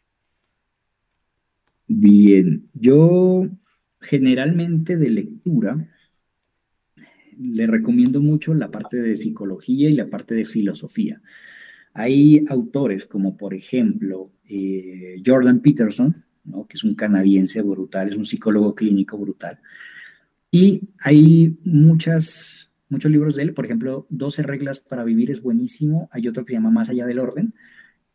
Bien, 1.88 2.70
yo 2.74 3.46
generalmente 4.02 4.98
de 4.98 5.10
lectura, 5.10 5.88
le 7.38 7.68
recomiendo 7.68 8.22
mucho 8.22 8.54
la 8.54 8.70
parte 8.70 8.98
de 9.02 9.18
psicología 9.18 9.90
y 9.90 9.96
la 9.96 10.10
parte 10.10 10.36
de 10.36 10.46
filosofía. 10.46 11.22
Hay 11.94 12.46
autores 12.48 13.06
como 13.06 13.38
por 13.38 13.54
ejemplo 13.54 14.32
eh, 14.48 15.22
Jordan 15.26 15.60
Peterson, 15.60 16.24
que 16.68 16.76
es 16.76 16.84
un 16.84 16.96
canadiense 16.96 17.62
brutal, 17.62 18.10
es 18.10 18.16
un 18.16 18.26
psicólogo 18.26 18.76
clínico 18.76 19.18
brutal. 19.18 19.60
Y 20.50 20.90
hay 21.00 21.58
muchas, 21.64 22.72
muchos 22.90 23.12
libros 23.12 23.36
de 23.36 23.44
él, 23.44 23.54
por 23.54 23.66
ejemplo, 23.66 24.06
12 24.10 24.44
reglas 24.44 24.80
para 24.80 25.04
vivir 25.04 25.32
es 25.32 25.42
buenísimo, 25.42 26.10
hay 26.12 26.28
otro 26.28 26.44
que 26.44 26.52
se 26.52 26.58
llama 26.58 26.72
Más 26.72 26.90
allá 26.90 27.06
del 27.06 27.20
orden, 27.20 27.54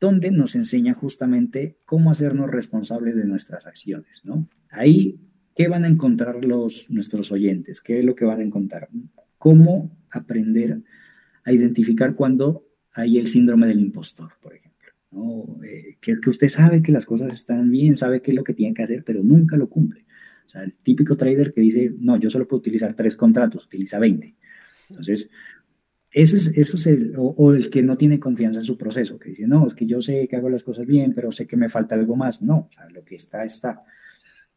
donde 0.00 0.30
nos 0.30 0.54
enseña 0.54 0.92
justamente 0.92 1.78
cómo 1.84 2.10
hacernos 2.10 2.50
responsables 2.50 3.16
de 3.16 3.24
nuestras 3.24 3.66
acciones. 3.66 4.20
¿no? 4.24 4.48
Ahí 4.70 5.18
¿Qué 5.56 5.68
van 5.68 5.84
a 5.84 5.88
encontrar 5.88 6.44
los, 6.44 6.90
nuestros 6.90 7.32
oyentes? 7.32 7.80
¿Qué 7.80 7.98
es 7.98 8.04
lo 8.04 8.14
que 8.14 8.26
van 8.26 8.40
a 8.40 8.44
encontrar? 8.44 8.90
¿Cómo 9.38 9.96
aprender 10.10 10.82
a 11.44 11.52
identificar 11.52 12.14
cuando 12.14 12.66
hay 12.92 13.16
el 13.16 13.26
síndrome 13.26 13.66
del 13.66 13.80
impostor, 13.80 14.32
por 14.42 14.54
ejemplo? 14.54 14.92
Eh, 15.64 15.96
que, 15.98 16.20
que, 16.20 16.28
usted 16.28 16.48
sabe 16.48 16.82
que 16.82 16.92
las 16.92 17.06
cosas 17.06 17.32
están 17.32 17.70
bien, 17.70 17.96
sabe 17.96 18.20
qué 18.20 18.32
es 18.32 18.36
lo 18.36 18.44
que 18.44 18.52
tiene 18.52 18.74
que 18.74 18.82
hacer, 18.82 19.02
pero 19.02 19.22
nunca 19.22 19.56
lo 19.56 19.70
cumple. 19.70 20.04
O 20.46 20.50
sea, 20.50 20.62
el 20.62 20.76
típico 20.76 21.16
trader 21.16 21.54
que 21.54 21.62
dice, 21.62 21.90
no, 21.98 22.18
yo 22.18 22.28
solo 22.28 22.46
puedo 22.46 22.60
utilizar 22.60 22.94
tres 22.94 23.16
contratos, 23.16 23.64
utiliza 23.64 23.98
20. 23.98 24.34
Entonces, 24.90 25.30
ese 26.10 26.36
es, 26.36 26.46
eso 26.48 26.76
es 26.76 26.86
el, 26.86 27.14
o, 27.16 27.34
o, 27.34 27.54
el 27.54 27.70
que 27.70 27.82
no 27.82 27.96
tiene 27.96 28.20
confianza 28.20 28.60
en 28.60 28.66
su 28.66 28.76
proceso, 28.76 29.18
que 29.18 29.30
dice, 29.30 29.46
no, 29.46 29.66
es 29.66 29.72
que 29.72 29.86
yo 29.86 30.02
sé 30.02 30.28
que 30.28 30.36
hago 30.36 30.50
las 30.50 30.62
cosas 30.62 30.86
bien, 30.86 31.14
pero 31.14 31.32
sé 31.32 31.46
que 31.46 31.56
me 31.56 31.70
falta 31.70 31.94
algo 31.94 32.14
más. 32.14 32.42
No, 32.42 32.68
o 32.68 32.70
sea, 32.74 32.90
lo 32.90 33.02
que 33.02 33.14
está, 33.14 33.42
está. 33.42 33.82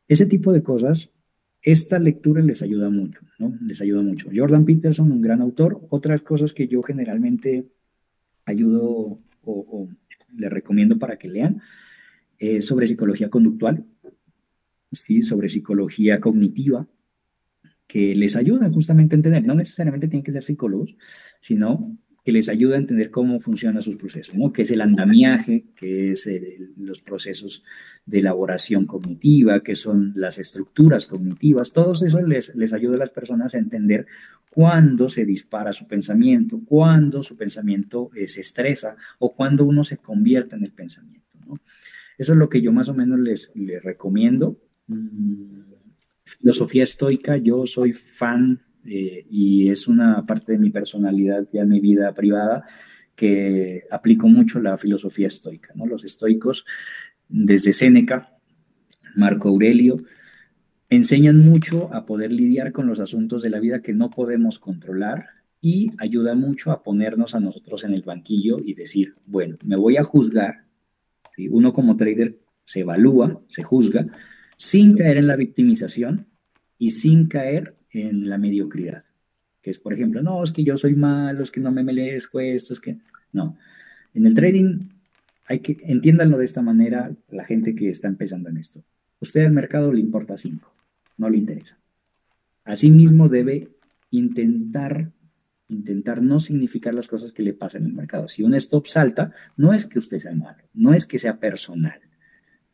Ese 0.09 0.25
tipo 0.25 0.51
de 0.51 0.63
cosas, 0.63 1.13
esta 1.61 1.99
lectura 1.99 2.41
les 2.41 2.61
ayuda 2.63 2.89
mucho, 2.89 3.21
¿no? 3.37 3.55
Les 3.61 3.79
ayuda 3.79 4.01
mucho. 4.01 4.29
Jordan 4.35 4.65
Peterson, 4.65 5.11
un 5.11 5.21
gran 5.21 5.39
autor. 5.39 5.85
Otras 5.89 6.23
cosas 6.23 6.51
que 6.51 6.67
yo 6.67 6.81
generalmente 6.81 7.67
ayudo 8.45 9.19
o, 9.43 9.87
les 10.35 10.51
recomiendo 10.51 10.97
para 10.97 11.17
que 11.17 11.27
lean, 11.27 11.61
es 12.39 12.65
sobre 12.65 12.87
psicología 12.87 13.29
conductual, 13.29 13.85
¿sí? 14.91 15.21
sobre 15.21 15.49
psicología 15.49 16.19
cognitiva, 16.19 16.87
que 17.87 18.15
les 18.15 18.35
ayuda 18.35 18.69
justamente 18.69 19.15
a 19.15 19.17
entender, 19.17 19.45
no 19.45 19.55
necesariamente 19.55 20.07
tienen 20.07 20.23
que 20.23 20.31
ser 20.31 20.43
psicólogos, 20.43 20.95
sino 21.41 21.97
que 22.29 22.33
les 22.33 22.47
ayuda 22.47 22.75
a 22.75 22.77
entender 22.77 23.09
cómo 23.09 23.39
funcionan 23.39 23.81
sus 23.81 23.95
procesos, 23.95 24.35
¿no? 24.35 24.53
que 24.53 24.61
es 24.61 24.69
el 24.69 24.81
andamiaje, 24.81 25.65
que 25.75 26.11
es 26.11 26.29
los 26.77 26.99
procesos 26.99 27.63
de 28.05 28.19
elaboración 28.19 28.85
cognitiva, 28.85 29.63
que 29.63 29.73
son 29.73 30.13
las 30.15 30.37
estructuras 30.37 31.07
cognitivas, 31.07 31.73
todo 31.73 31.93
eso 31.93 32.21
les, 32.21 32.53
les 32.53 32.71
ayuda 32.71 32.97
a 32.97 32.99
las 32.99 33.09
personas 33.09 33.55
a 33.55 33.57
entender 33.57 34.05
cuándo 34.51 35.09
se 35.09 35.25
dispara 35.25 35.73
su 35.73 35.87
pensamiento, 35.87 36.61
cuándo 36.65 37.23
su 37.23 37.35
pensamiento 37.35 38.11
eh, 38.15 38.27
se 38.27 38.41
estresa 38.41 38.95
o 39.17 39.33
cuándo 39.33 39.65
uno 39.65 39.83
se 39.83 39.97
convierte 39.97 40.55
en 40.55 40.65
el 40.65 40.71
pensamiento. 40.71 41.25
Eso 42.15 42.33
es 42.33 42.37
lo 42.37 42.47
que 42.47 42.61
yo 42.61 42.71
más 42.71 42.89
o 42.89 42.93
menos 42.93 43.19
les, 43.19 43.51
les 43.55 43.81
recomiendo. 43.81 44.55
Mm, 44.85 45.61
filosofía 46.25 46.83
estoica, 46.83 47.37
yo 47.37 47.65
soy 47.65 47.93
fan 47.93 48.61
eh, 48.89 49.25
y 49.29 49.69
es 49.69 49.87
una 49.87 50.25
parte 50.25 50.53
de 50.53 50.57
mi 50.57 50.71
personalidad 50.71 51.47
ya 51.53 51.63
mi 51.63 51.79
vida 51.79 52.13
privada 52.13 52.65
que 53.15 53.83
aplico 53.91 54.27
mucho 54.27 54.59
la 54.59 54.77
filosofía 54.77 55.27
estoica. 55.27 55.71
¿no? 55.75 55.85
Los 55.85 56.03
estoicos, 56.03 56.65
desde 57.27 57.73
Séneca, 57.73 58.33
Marco 59.15 59.49
Aurelio, 59.49 59.97
enseñan 60.89 61.39
mucho 61.39 61.93
a 61.93 62.05
poder 62.05 62.31
lidiar 62.31 62.71
con 62.71 62.87
los 62.87 62.99
asuntos 62.99 63.43
de 63.43 63.49
la 63.49 63.59
vida 63.59 63.81
que 63.81 63.93
no 63.93 64.09
podemos 64.09 64.57
controlar 64.57 65.27
y 65.61 65.91
ayuda 65.97 66.33
mucho 66.35 66.71
a 66.71 66.81
ponernos 66.81 67.35
a 67.35 67.39
nosotros 67.39 67.83
en 67.83 67.93
el 67.93 68.01
banquillo 68.01 68.57
y 68.63 68.73
decir, 68.73 69.15
bueno, 69.27 69.57
me 69.63 69.75
voy 69.75 69.97
a 69.97 70.03
juzgar. 70.03 70.65
Uno 71.49 71.73
como 71.73 71.95
trader 71.95 72.39
se 72.65 72.81
evalúa, 72.81 73.41
se 73.49 73.63
juzga, 73.63 74.07
sin 74.57 74.97
caer 74.97 75.17
en 75.17 75.27
la 75.27 75.35
victimización, 75.35 76.29
y 76.79 76.91
sin 76.91 77.27
caer 77.27 77.75
en 77.91 78.29
la 78.29 78.37
mediocridad. 78.37 79.03
Que 79.61 79.71
es, 79.71 79.79
por 79.79 79.93
ejemplo, 79.93 80.21
no, 80.21 80.43
es 80.43 80.51
que 80.51 80.63
yo 80.63 80.77
soy 80.77 80.95
malo, 80.95 81.43
es 81.43 81.51
que 81.51 81.59
no 81.59 81.71
me 81.71 81.83
merezco 81.83 82.39
esto, 82.39 82.73
es 82.73 82.79
que... 82.79 82.97
No. 83.31 83.57
En 84.13 84.25
el 84.25 84.33
trading 84.33 84.89
hay 85.45 85.59
que, 85.59 85.77
entiéndanlo 85.83 86.37
de 86.37 86.45
esta 86.45 86.61
manera 86.61 87.11
la 87.29 87.45
gente 87.45 87.75
que 87.75 87.89
está 87.89 88.07
empezando 88.07 88.49
en 88.49 88.57
esto. 88.57 88.83
Usted 89.19 89.45
al 89.45 89.51
mercado 89.51 89.91
le 89.91 89.99
importa 89.99 90.37
cinco, 90.37 90.73
no 91.17 91.29
le 91.29 91.37
interesa. 91.37 91.77
Asimismo 92.63 93.29
debe 93.29 93.69
intentar 94.11 95.11
intentar 95.69 96.21
no 96.21 96.39
significar 96.39 96.93
las 96.93 97.07
cosas 97.07 97.31
que 97.31 97.43
le 97.43 97.53
pasan 97.53 97.83
en 97.83 97.89
el 97.89 97.93
mercado. 97.93 98.27
Si 98.27 98.43
un 98.43 98.55
stop 98.55 98.87
salta, 98.87 99.31
no 99.55 99.73
es 99.73 99.85
que 99.85 99.99
usted 99.99 100.19
sea 100.19 100.33
malo, 100.33 100.63
no 100.73 100.93
es 100.93 101.05
que 101.05 101.19
sea 101.19 101.39
personal. 101.39 101.99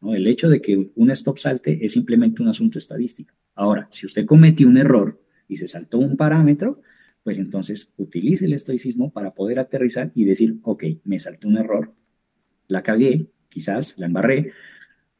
El 0.02 0.28
hecho 0.28 0.50
de 0.50 0.62
que 0.62 0.92
un 0.96 1.12
stop 1.12 1.38
salte 1.38 1.84
es 1.86 1.94
simplemente 1.94 2.42
un 2.42 2.50
asunto 2.50 2.78
estadístico. 2.78 3.34
Ahora, 3.56 3.88
si 3.92 4.06
usted 4.06 4.26
cometió 4.26 4.68
un 4.68 4.78
error 4.78 5.20
y 5.48 5.58
se 5.58 5.68
saltó 5.68 5.98
un 5.98 6.18
parámetro, 6.18 6.82
pues 7.24 7.40
entonces 7.40 7.92
utilice 7.98 8.46
el 8.46 8.54
estoicismo 8.54 9.12
para 9.12 9.32
poder 9.32 9.58
aterrizar 9.58 10.12
y 10.14 10.26
decir, 10.26 10.60
ok, 10.62 10.84
me 11.06 11.20
saltó 11.20 11.48
un 11.48 11.58
error, 11.58 11.94
la 12.68 12.84
cagué, 12.84 13.28
quizás 13.50 13.98
la 13.98 14.06
embarré, 14.06 14.52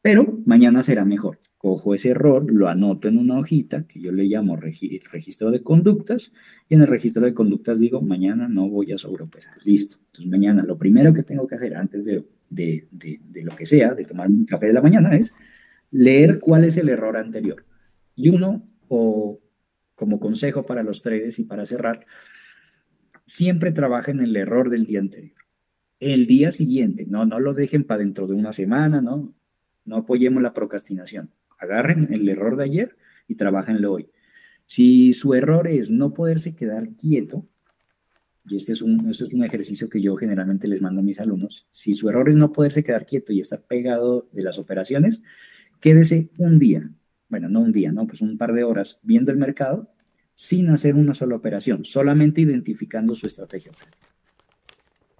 pero 0.02 0.38
mañana 0.46 0.84
será 0.84 1.04
mejor. 1.04 1.40
Cojo 1.56 1.94
ese 1.94 2.10
error, 2.10 2.48
lo 2.52 2.68
anoto 2.68 3.08
en 3.08 3.18
una 3.18 3.38
hojita 3.38 3.88
que 3.88 4.00
yo 4.00 4.12
le 4.12 4.24
llamo 4.24 4.56
registro 4.56 5.50
de 5.50 5.62
conductas 5.64 6.32
y 6.68 6.74
en 6.74 6.82
el 6.82 6.86
registro 6.86 7.24
de 7.24 7.34
conductas 7.34 7.80
digo, 7.80 8.00
mañana 8.02 8.46
no 8.46 8.68
voy 8.68 8.92
a 8.92 8.98
sobreoperar. 8.98 9.56
Listo. 9.64 9.96
Entonces 10.06 10.30
mañana 10.30 10.62
lo 10.62 10.78
primero 10.78 11.12
que 11.12 11.24
tengo 11.24 11.48
que 11.48 11.56
hacer 11.56 11.74
antes 11.74 12.04
de, 12.04 12.24
de, 12.56 13.20
de 13.22 13.42
lo 13.42 13.54
que 13.54 13.66
sea, 13.66 13.94
de 13.94 14.04
tomar 14.04 14.28
un 14.28 14.46
café 14.46 14.66
de 14.66 14.72
la 14.72 14.82
mañana, 14.82 15.14
es 15.16 15.32
leer 15.90 16.40
cuál 16.40 16.64
es 16.64 16.76
el 16.76 16.88
error 16.88 17.16
anterior. 17.16 17.64
Y 18.14 18.30
uno, 18.30 18.68
o 18.88 19.40
como 19.94 20.20
consejo 20.20 20.66
para 20.66 20.82
los 20.82 21.02
traders 21.02 21.38
y 21.38 21.44
para 21.44 21.66
cerrar, 21.66 22.06
siempre 23.26 23.72
trabaja 23.72 24.10
en 24.10 24.20
el 24.20 24.36
error 24.36 24.70
del 24.70 24.86
día 24.86 25.00
anterior. 25.00 25.36
El 25.98 26.26
día 26.26 26.52
siguiente, 26.52 27.06
no, 27.08 27.24
no 27.24 27.40
lo 27.40 27.54
dejen 27.54 27.84
para 27.84 28.00
dentro 28.00 28.26
de 28.26 28.34
una 28.34 28.52
semana, 28.52 29.00
no, 29.00 29.34
no 29.84 29.96
apoyemos 29.96 30.42
la 30.42 30.52
procrastinación. 30.52 31.30
Agarren 31.58 32.12
el 32.12 32.28
error 32.28 32.56
de 32.56 32.64
ayer 32.64 32.96
y 33.28 33.36
trabajenlo 33.36 33.92
hoy. 33.92 34.10
Si 34.66 35.12
su 35.12 35.32
error 35.34 35.66
es 35.68 35.90
no 35.90 36.12
poderse 36.12 36.54
quedar 36.54 36.90
quieto, 36.96 37.46
y 38.48 38.56
este 38.56 38.72
es, 38.72 38.82
un, 38.82 39.08
este 39.10 39.24
es 39.24 39.32
un 39.32 39.44
ejercicio 39.44 39.88
que 39.88 40.00
yo 40.00 40.16
generalmente 40.16 40.68
les 40.68 40.80
mando 40.80 41.00
a 41.00 41.04
mis 41.04 41.18
alumnos, 41.18 41.66
si 41.70 41.94
su 41.94 42.08
error 42.08 42.28
es 42.28 42.36
no 42.36 42.52
poderse 42.52 42.84
quedar 42.84 43.06
quieto 43.06 43.32
y 43.32 43.40
estar 43.40 43.62
pegado 43.62 44.28
de 44.32 44.42
las 44.42 44.58
operaciones, 44.58 45.22
quédese 45.80 46.30
un 46.38 46.58
día, 46.58 46.90
bueno, 47.28 47.48
no 47.48 47.60
un 47.60 47.72
día, 47.72 47.92
no, 47.92 48.06
pues 48.06 48.20
un 48.20 48.38
par 48.38 48.52
de 48.52 48.64
horas 48.64 49.00
viendo 49.02 49.32
el 49.32 49.38
mercado 49.38 49.90
sin 50.34 50.68
hacer 50.68 50.94
una 50.94 51.14
sola 51.14 51.34
operación, 51.34 51.84
solamente 51.84 52.40
identificando 52.40 53.14
su 53.14 53.26
estrategia. 53.26 53.72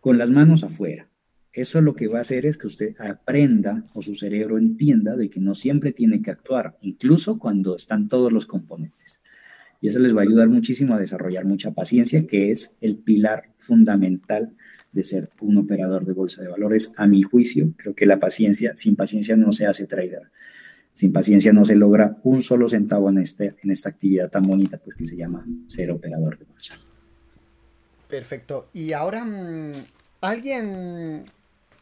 Con 0.01 0.19
las 0.19 0.31
manos 0.31 0.63
afuera. 0.63 1.09
Eso 1.53 1.81
lo 1.81 1.95
que 1.95 2.07
va 2.07 2.19
a 2.19 2.21
hacer 2.21 2.45
es 2.45 2.59
que 2.59 2.67
usted 2.67 2.95
aprenda 3.01 3.87
o 3.95 4.03
su 4.03 4.15
cerebro 4.15 4.59
entienda 4.59 5.17
de 5.17 5.31
que 5.31 5.41
no 5.41 5.55
siempre 5.55 5.93
tiene 5.93 6.21
que 6.21 6.31
actuar, 6.31 6.77
incluso 6.83 7.39
cuando 7.39 7.77
están 7.77 8.09
todos 8.09 8.31
los 8.31 8.45
componentes. 8.45 9.23
Y 9.81 9.89
eso 9.89 9.99
les 9.99 10.15
va 10.15 10.21
a 10.21 10.25
ayudar 10.25 10.49
muchísimo 10.49 10.95
a 10.95 10.99
desarrollar 10.99 11.45
mucha 11.45 11.73
paciencia, 11.73 12.27
que 12.27 12.51
es 12.51 12.71
el 12.81 12.97
pilar 12.97 13.51
fundamental 13.59 14.53
de 14.93 15.05
ser 15.05 15.31
un 15.41 15.59
operador 15.59 16.07
de 16.07 16.13
bolsa 16.13 16.43
de 16.43 16.49
valores, 16.49 16.91
a 16.97 17.07
mi 17.07 17.23
juicio. 17.23 17.73
Creo 17.77 17.95
que 17.95 18.07
la 18.07 18.19
paciencia, 18.19 18.75
sin 18.77 18.97
paciencia 18.97 19.37
no 19.37 19.53
se 19.53 19.67
hace 19.67 19.87
trader. 19.87 20.23
Sin 20.95 21.13
paciencia 21.13 21.53
no 21.53 21.65
se 21.65 21.75
logra 21.75 22.17
un 22.25 22.41
solo 22.41 22.69
centavo 22.69 23.11
en, 23.11 23.19
este, 23.19 23.55
en 23.63 23.71
esta 23.71 23.91
actividad 23.91 24.31
tan 24.31 24.43
bonita 24.43 24.79
pues, 24.79 24.97
que 24.97 25.07
se 25.07 25.17
llama 25.17 25.45
ser 25.69 25.91
operador 25.91 26.39
de 26.39 26.47
bolsa. 26.47 26.75
Perfecto. 28.09 28.71
Y 28.73 28.93
ahora, 28.93 29.25
mm, 29.25 29.73
¿alguien 30.23 31.25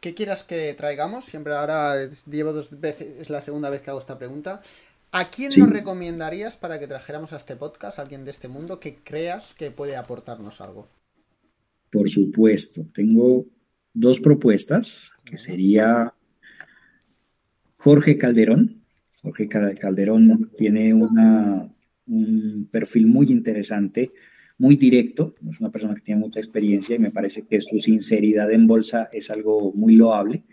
¿Qué 0.05 0.13
quieras 0.13 0.45
que 0.45 0.75
traigamos? 0.75 1.25
Siempre 1.25 1.55
ahora 1.55 2.11
llevo 2.31 2.53
dos 2.53 2.79
veces, 2.79 3.21
es 3.21 3.31
la 3.31 3.41
segunda 3.41 3.71
vez 3.71 3.81
que 3.81 3.89
hago 3.89 3.99
esta 3.99 4.19
pregunta. 4.19 4.61
¿A 5.17 5.31
quién 5.31 5.53
nos 5.57 5.71
recomendarías 5.71 6.57
para 6.57 6.81
que 6.81 6.89
trajéramos 6.89 7.33
a 7.33 7.37
este 7.37 7.55
podcast, 7.55 8.01
alguien 8.01 8.25
de 8.25 8.33
este 8.33 8.49
mundo 8.49 8.81
que 8.81 8.97
creas 8.97 9.55
que 9.55 9.71
puede 9.71 9.95
aportarnos 9.95 10.61
algo? 10.61 10.89
Por 11.93 12.11
supuesto, 12.11 12.85
tengo 12.93 13.47
dos 13.93 14.19
propuestas, 14.19 15.13
que 15.25 15.39
sería 15.39 16.13
Jorge 17.77 18.19
Calderón. 18.19 18.83
Jorge 19.23 19.49
Calderón 19.49 20.51
tiene 20.59 20.93
una, 20.93 21.73
un 22.09 22.69
perfil 22.73 23.07
muy 23.07 23.31
interesante 23.31 24.11
muy 24.59 24.77
directo, 24.77 25.35
es 25.49 25.61
una 25.61 25.71
persona 25.71 25.95
que 25.95 26.01
tiene 26.01 26.21
mucha 26.21 26.39
experiencia 26.39 26.95
y 26.95 26.99
me 26.99 27.11
parece 27.11 27.43
que 27.43 27.61
su 27.61 27.79
sinceridad 27.79 28.51
en 28.53 28.67
bolsa 28.67 29.09
es 29.13 29.31
algo 29.31 29.73
muy 29.73 29.97
loable. 29.97 30.45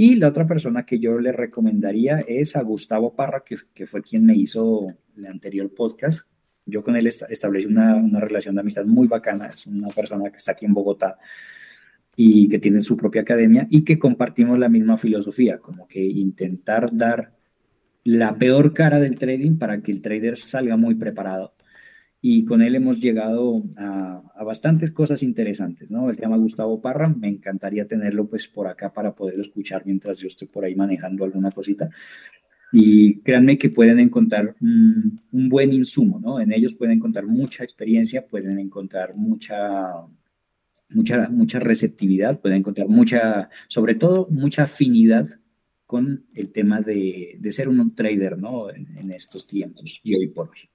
Y 0.00 0.14
la 0.14 0.28
otra 0.28 0.46
persona 0.46 0.86
que 0.86 1.00
yo 1.00 1.18
le 1.18 1.32
recomendaría 1.32 2.20
es 2.20 2.54
a 2.54 2.62
Gustavo 2.62 3.16
Parra, 3.16 3.42
que, 3.44 3.84
fue 3.88 4.00
quien 4.00 4.24
me 4.24 4.36
hizo 4.36 4.94
el 5.16 5.26
anterior 5.26 5.74
podcast. 5.74 6.30
Yo 6.64 6.84
con 6.84 6.94
él 6.94 7.08
establecí 7.08 7.66
una, 7.66 7.96
una 7.96 8.20
relación 8.20 8.54
de 8.54 8.60
amistad 8.60 8.84
muy 8.84 9.08
bacana. 9.08 9.48
Es 9.48 9.66
una 9.66 9.88
persona 9.88 10.30
que 10.30 10.36
está 10.36 10.52
aquí 10.52 10.66
en 10.66 10.74
Bogotá 10.74 11.18
y 12.14 12.48
que 12.48 12.60
tiene 12.60 12.80
su 12.80 12.96
propia 12.96 13.22
academia 13.22 13.66
y 13.70 13.82
que 13.82 13.98
compartimos 13.98 14.56
la 14.56 14.68
misma 14.68 14.98
filosofía, 14.98 15.58
como 15.58 15.88
que 15.88 16.00
intentar 16.00 16.90
dar 16.92 17.32
la 18.04 18.38
peor 18.38 18.72
cara 18.74 19.00
del 19.00 19.18
trading 19.18 19.58
para 19.58 19.82
que 19.82 19.90
el 19.90 20.00
trader 20.00 20.36
salga 20.36 20.76
muy 20.76 20.94
preparado 20.94 21.54
y 22.20 22.44
con 22.44 22.62
él 22.62 22.74
hemos 22.74 23.00
llegado 23.00 23.62
a, 23.76 24.22
bastantes 24.44 24.90
cosas 24.90 25.22
interesantes, 25.22 25.90
¿no? 25.90 26.10
Él 26.10 26.16
se 26.16 26.22
llama 26.22 26.36
Gustavo 26.36 26.80
Parra, 26.80 27.08
me 27.08 27.28
encantaría 27.28 27.86
tenerlo 27.86 28.26
pues 28.28 28.48
por 28.48 28.66
acá 28.66 28.92
para 28.92 29.14
poderlo 29.14 29.42
escuchar 29.42 29.82
mientras 29.84 30.18
yo 30.18 30.26
estoy 30.26 30.48
por 30.48 30.64
ahí 30.64 30.74
manejando 30.74 31.24
alguna 31.24 31.50
cosita. 31.50 31.90
Y 32.72 33.20
créanme 33.20 33.56
que 33.56 33.70
pueden 33.70 33.98
encontrar 33.98 34.56
un, 34.60 35.20
buen 35.30 35.72
insumo, 35.72 36.18
¿no? 36.18 36.40
En 36.40 36.52
ellos 36.52 36.74
pueden 36.74 36.96
encontrar 36.96 37.26
mucha 37.26 37.64
experiencia, 37.64 38.26
pueden 38.26 38.58
encontrar 38.58 39.14
mucha, 39.14 39.92
mucha, 40.90 41.28
mucha 41.28 41.58
receptividad, 41.60 42.40
pueden 42.40 42.58
encontrar 42.58 42.88
mucha, 42.88 43.48
sobre 43.68 43.94
todo, 43.94 44.28
mucha 44.30 44.64
afinidad 44.64 45.28
con 45.86 46.26
el 46.34 46.52
tema 46.52 46.82
de, 46.82 47.38
ser 47.50 47.68
un 47.68 47.94
trader, 47.94 48.38
¿no? 48.38 48.70
en 48.70 49.12
estos 49.12 49.46
tiempos 49.46 50.00
y 50.02 50.14
hoy 50.14 50.28
por 50.28 50.50
hoy. 50.50 50.68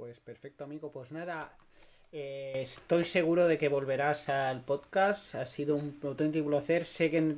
Pues 0.00 0.18
perfecto, 0.18 0.64
amigo. 0.64 0.90
Pues 0.90 1.12
nada, 1.12 1.52
eh, 2.10 2.52
estoy 2.54 3.04
seguro 3.04 3.46
de 3.46 3.58
que 3.58 3.68
volverás 3.68 4.30
al 4.30 4.62
podcast. 4.62 5.34
Ha 5.34 5.44
sido 5.44 5.76
un 5.76 5.94
auténtico 6.02 6.48
placer. 6.48 6.86
Sé 6.86 7.10
que 7.10 7.34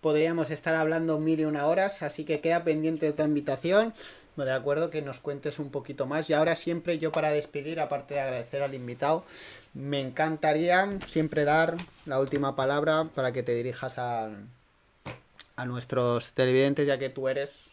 podríamos 0.00 0.50
estar 0.50 0.74
hablando 0.74 1.18
mil 1.18 1.38
y 1.38 1.44
una 1.44 1.66
horas, 1.66 2.02
así 2.02 2.24
que 2.24 2.40
queda 2.40 2.64
pendiente 2.64 3.04
de 3.04 3.12
tu 3.12 3.22
invitación. 3.24 3.92
De 4.36 4.50
acuerdo, 4.50 4.88
que 4.88 5.02
nos 5.02 5.20
cuentes 5.20 5.58
un 5.58 5.70
poquito 5.70 6.06
más. 6.06 6.30
Y 6.30 6.32
ahora 6.32 6.56
siempre 6.56 6.98
yo 6.98 7.12
para 7.12 7.28
despedir, 7.28 7.78
aparte 7.78 8.14
de 8.14 8.20
agradecer 8.20 8.62
al 8.62 8.72
invitado, 8.72 9.26
me 9.74 10.00
encantaría 10.00 10.98
siempre 11.06 11.44
dar 11.44 11.76
la 12.06 12.18
última 12.18 12.56
palabra 12.56 13.10
para 13.14 13.32
que 13.32 13.42
te 13.42 13.52
dirijas 13.52 13.98
a, 13.98 14.30
a 15.56 15.64
nuestros 15.66 16.32
televidentes, 16.32 16.86
ya 16.86 16.98
que 16.98 17.10
tú 17.10 17.28
eres 17.28 17.65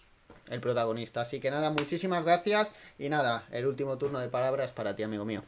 el 0.53 0.61
protagonista. 0.61 1.21
Así 1.21 1.39
que 1.39 1.51
nada, 1.51 1.69
muchísimas 1.69 2.23
gracias 2.23 2.71
y 2.97 3.09
nada, 3.09 3.43
el 3.51 3.65
último 3.65 3.97
turno 3.97 4.19
de 4.19 4.29
palabras 4.29 4.71
para 4.71 4.95
ti, 4.95 5.03
amigo 5.03 5.25
mío. 5.25 5.43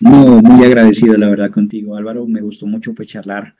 No, 0.00 0.40
muy 0.42 0.64
agradecido 0.64 1.16
la 1.16 1.28
verdad 1.28 1.50
contigo, 1.50 1.96
Álvaro. 1.96 2.26
Me 2.26 2.40
gustó 2.40 2.66
mucho 2.66 2.92
pues 2.94 3.08
charlar 3.08 3.54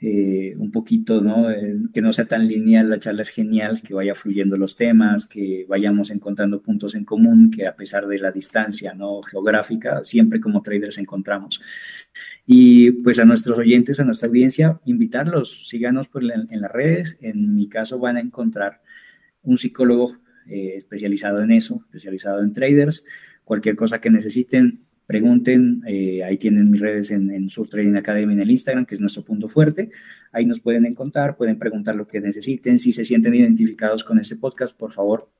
eh, 0.00 0.54
un 0.58 0.70
poquito, 0.70 1.20
¿no? 1.20 1.46
que 1.92 2.02
no 2.02 2.12
sea 2.12 2.24
tan 2.24 2.48
lineal, 2.48 2.90
la 2.90 2.98
charla 2.98 3.22
es 3.22 3.30
genial, 3.30 3.80
que 3.82 3.94
vaya 3.94 4.14
fluyendo 4.14 4.56
los 4.56 4.76
temas, 4.76 5.26
que 5.26 5.66
vayamos 5.68 6.10
encontrando 6.10 6.60
puntos 6.60 6.94
en 6.94 7.04
común, 7.04 7.50
que 7.50 7.66
a 7.66 7.76
pesar 7.76 8.06
de 8.06 8.18
la 8.18 8.30
distancia, 8.30 8.92
¿no? 8.94 9.22
Geográfica, 9.22 10.04
siempre 10.04 10.40
como 10.40 10.62
traders 10.62 10.98
encontramos. 10.98 11.60
Y 12.46 12.90
pues 12.92 13.18
a 13.18 13.24
nuestros 13.24 13.58
oyentes, 13.58 14.00
a 14.00 14.04
nuestra 14.04 14.28
audiencia, 14.28 14.78
invitarlos, 14.84 15.68
síganos 15.68 16.08
por 16.08 16.22
en 16.24 16.60
las 16.60 16.72
redes. 16.72 17.16
En 17.20 17.54
mi 17.54 17.68
caso 17.68 17.98
van 17.98 18.16
a 18.16 18.20
encontrar 18.20 18.80
un 19.44 19.58
psicólogo 19.58 20.16
eh, 20.48 20.74
especializado 20.76 21.42
en 21.42 21.52
eso, 21.52 21.82
especializado 21.86 22.42
en 22.42 22.52
traders. 22.52 23.04
Cualquier 23.44 23.76
cosa 23.76 24.00
que 24.00 24.10
necesiten, 24.10 24.80
pregunten. 25.06 25.82
Eh, 25.86 26.22
ahí 26.24 26.38
tienen 26.38 26.70
mis 26.70 26.80
redes 26.80 27.10
en, 27.10 27.30
en 27.30 27.48
Sur 27.48 27.68
Trading 27.68 27.94
Academy 27.94 28.32
en 28.32 28.40
el 28.40 28.50
Instagram, 28.50 28.86
que 28.86 28.94
es 28.94 29.00
nuestro 29.00 29.22
punto 29.22 29.48
fuerte. 29.48 29.90
Ahí 30.32 30.46
nos 30.46 30.60
pueden 30.60 30.86
encontrar, 30.86 31.36
pueden 31.36 31.58
preguntar 31.58 31.94
lo 31.96 32.06
que 32.06 32.20
necesiten. 32.20 32.78
Si 32.78 32.92
se 32.92 33.04
sienten 33.04 33.34
identificados 33.34 34.04
con 34.04 34.18
este 34.18 34.36
podcast, 34.36 34.76
por 34.76 34.92
favor, 34.92 35.30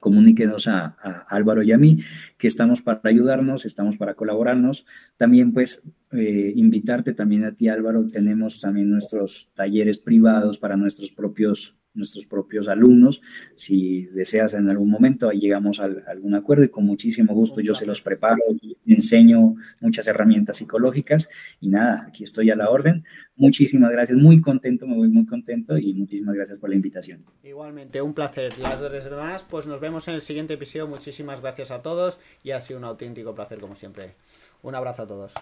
comuníquenos 0.00 0.68
a, 0.68 0.96
Álvaro 1.28 1.62
y 1.62 1.72
a 1.72 1.78
mí, 1.78 1.98
que 2.38 2.48
estamos 2.48 2.82
para 2.82 3.00
ayudarnos, 3.04 3.64
estamos 3.64 3.96
para 3.96 4.14
colaborarnos. 4.14 4.86
También, 5.16 5.52
pues, 5.52 5.82
eh, 6.12 6.52
invitarte 6.56 7.14
también 7.14 7.44
a 7.44 7.52
ti, 7.52 7.68
Álvaro. 7.68 8.06
Tenemos 8.08 8.60
también 8.60 8.90
nuestros 8.90 9.50
talleres 9.54 9.98
privados 9.98 10.58
para 10.58 10.76
nuestros 10.76 11.10
propios 11.10 11.76
nuestros 11.94 12.26
propios 12.26 12.68
alumnos. 12.68 13.20
Si 13.54 14.06
deseas 14.06 14.54
en 14.54 14.68
algún 14.68 14.90
momento, 14.90 15.28
ahí 15.28 15.40
llegamos 15.40 15.80
a, 15.80 15.88
algún 16.06 16.34
acuerdo 16.34 16.64
y 16.64 16.68
con 16.68 16.84
muchísimo 16.84 17.34
gusto 17.34 17.60
yo 17.60 17.74
se 17.74 17.86
los 17.86 18.00
preparo, 18.00 18.42
enseño 18.86 19.54
muchas 19.80 20.06
herramientas 20.06 20.56
psicológicas 20.56 21.28
y 21.60 21.68
nada, 21.68 22.06
aquí 22.08 22.24
estoy 22.24 22.50
a 22.50 22.56
la 22.56 22.70
orden. 22.70 23.04
Muchísimas 23.36 23.90
gracias, 23.90 24.18
muy 24.18 24.40
contento, 24.40 24.86
me 24.86 24.96
voy 24.96 25.08
muy 25.08 25.26
contento 25.26 25.78
y 25.78 25.94
muchísimas 25.94 26.34
gracias 26.34 26.58
por 26.58 26.70
la 26.70 26.76
invitación. 26.76 27.24
Igualmente, 27.42 28.00
un 28.02 28.14
placer. 28.14 28.58
Las 28.58 28.80
demás, 28.80 29.44
pues 29.48 29.66
nos 29.66 29.80
vemos 29.80 30.08
en 30.08 30.14
el 30.14 30.22
siguiente 30.22 30.54
episodio. 30.54 30.86
Muchísimas 30.86 31.40
gracias 31.40 31.70
a 31.70 31.82
todos 31.82 32.18
y 32.42 32.50
ha 32.50 32.60
sido 32.60 32.78
un 32.78 32.84
auténtico 32.84 33.34
placer 33.34 33.58
como 33.58 33.76
siempre. 33.76 34.14
Un 34.62 34.74
abrazo 34.74 35.02
a 35.02 35.06
todos. 35.06 35.41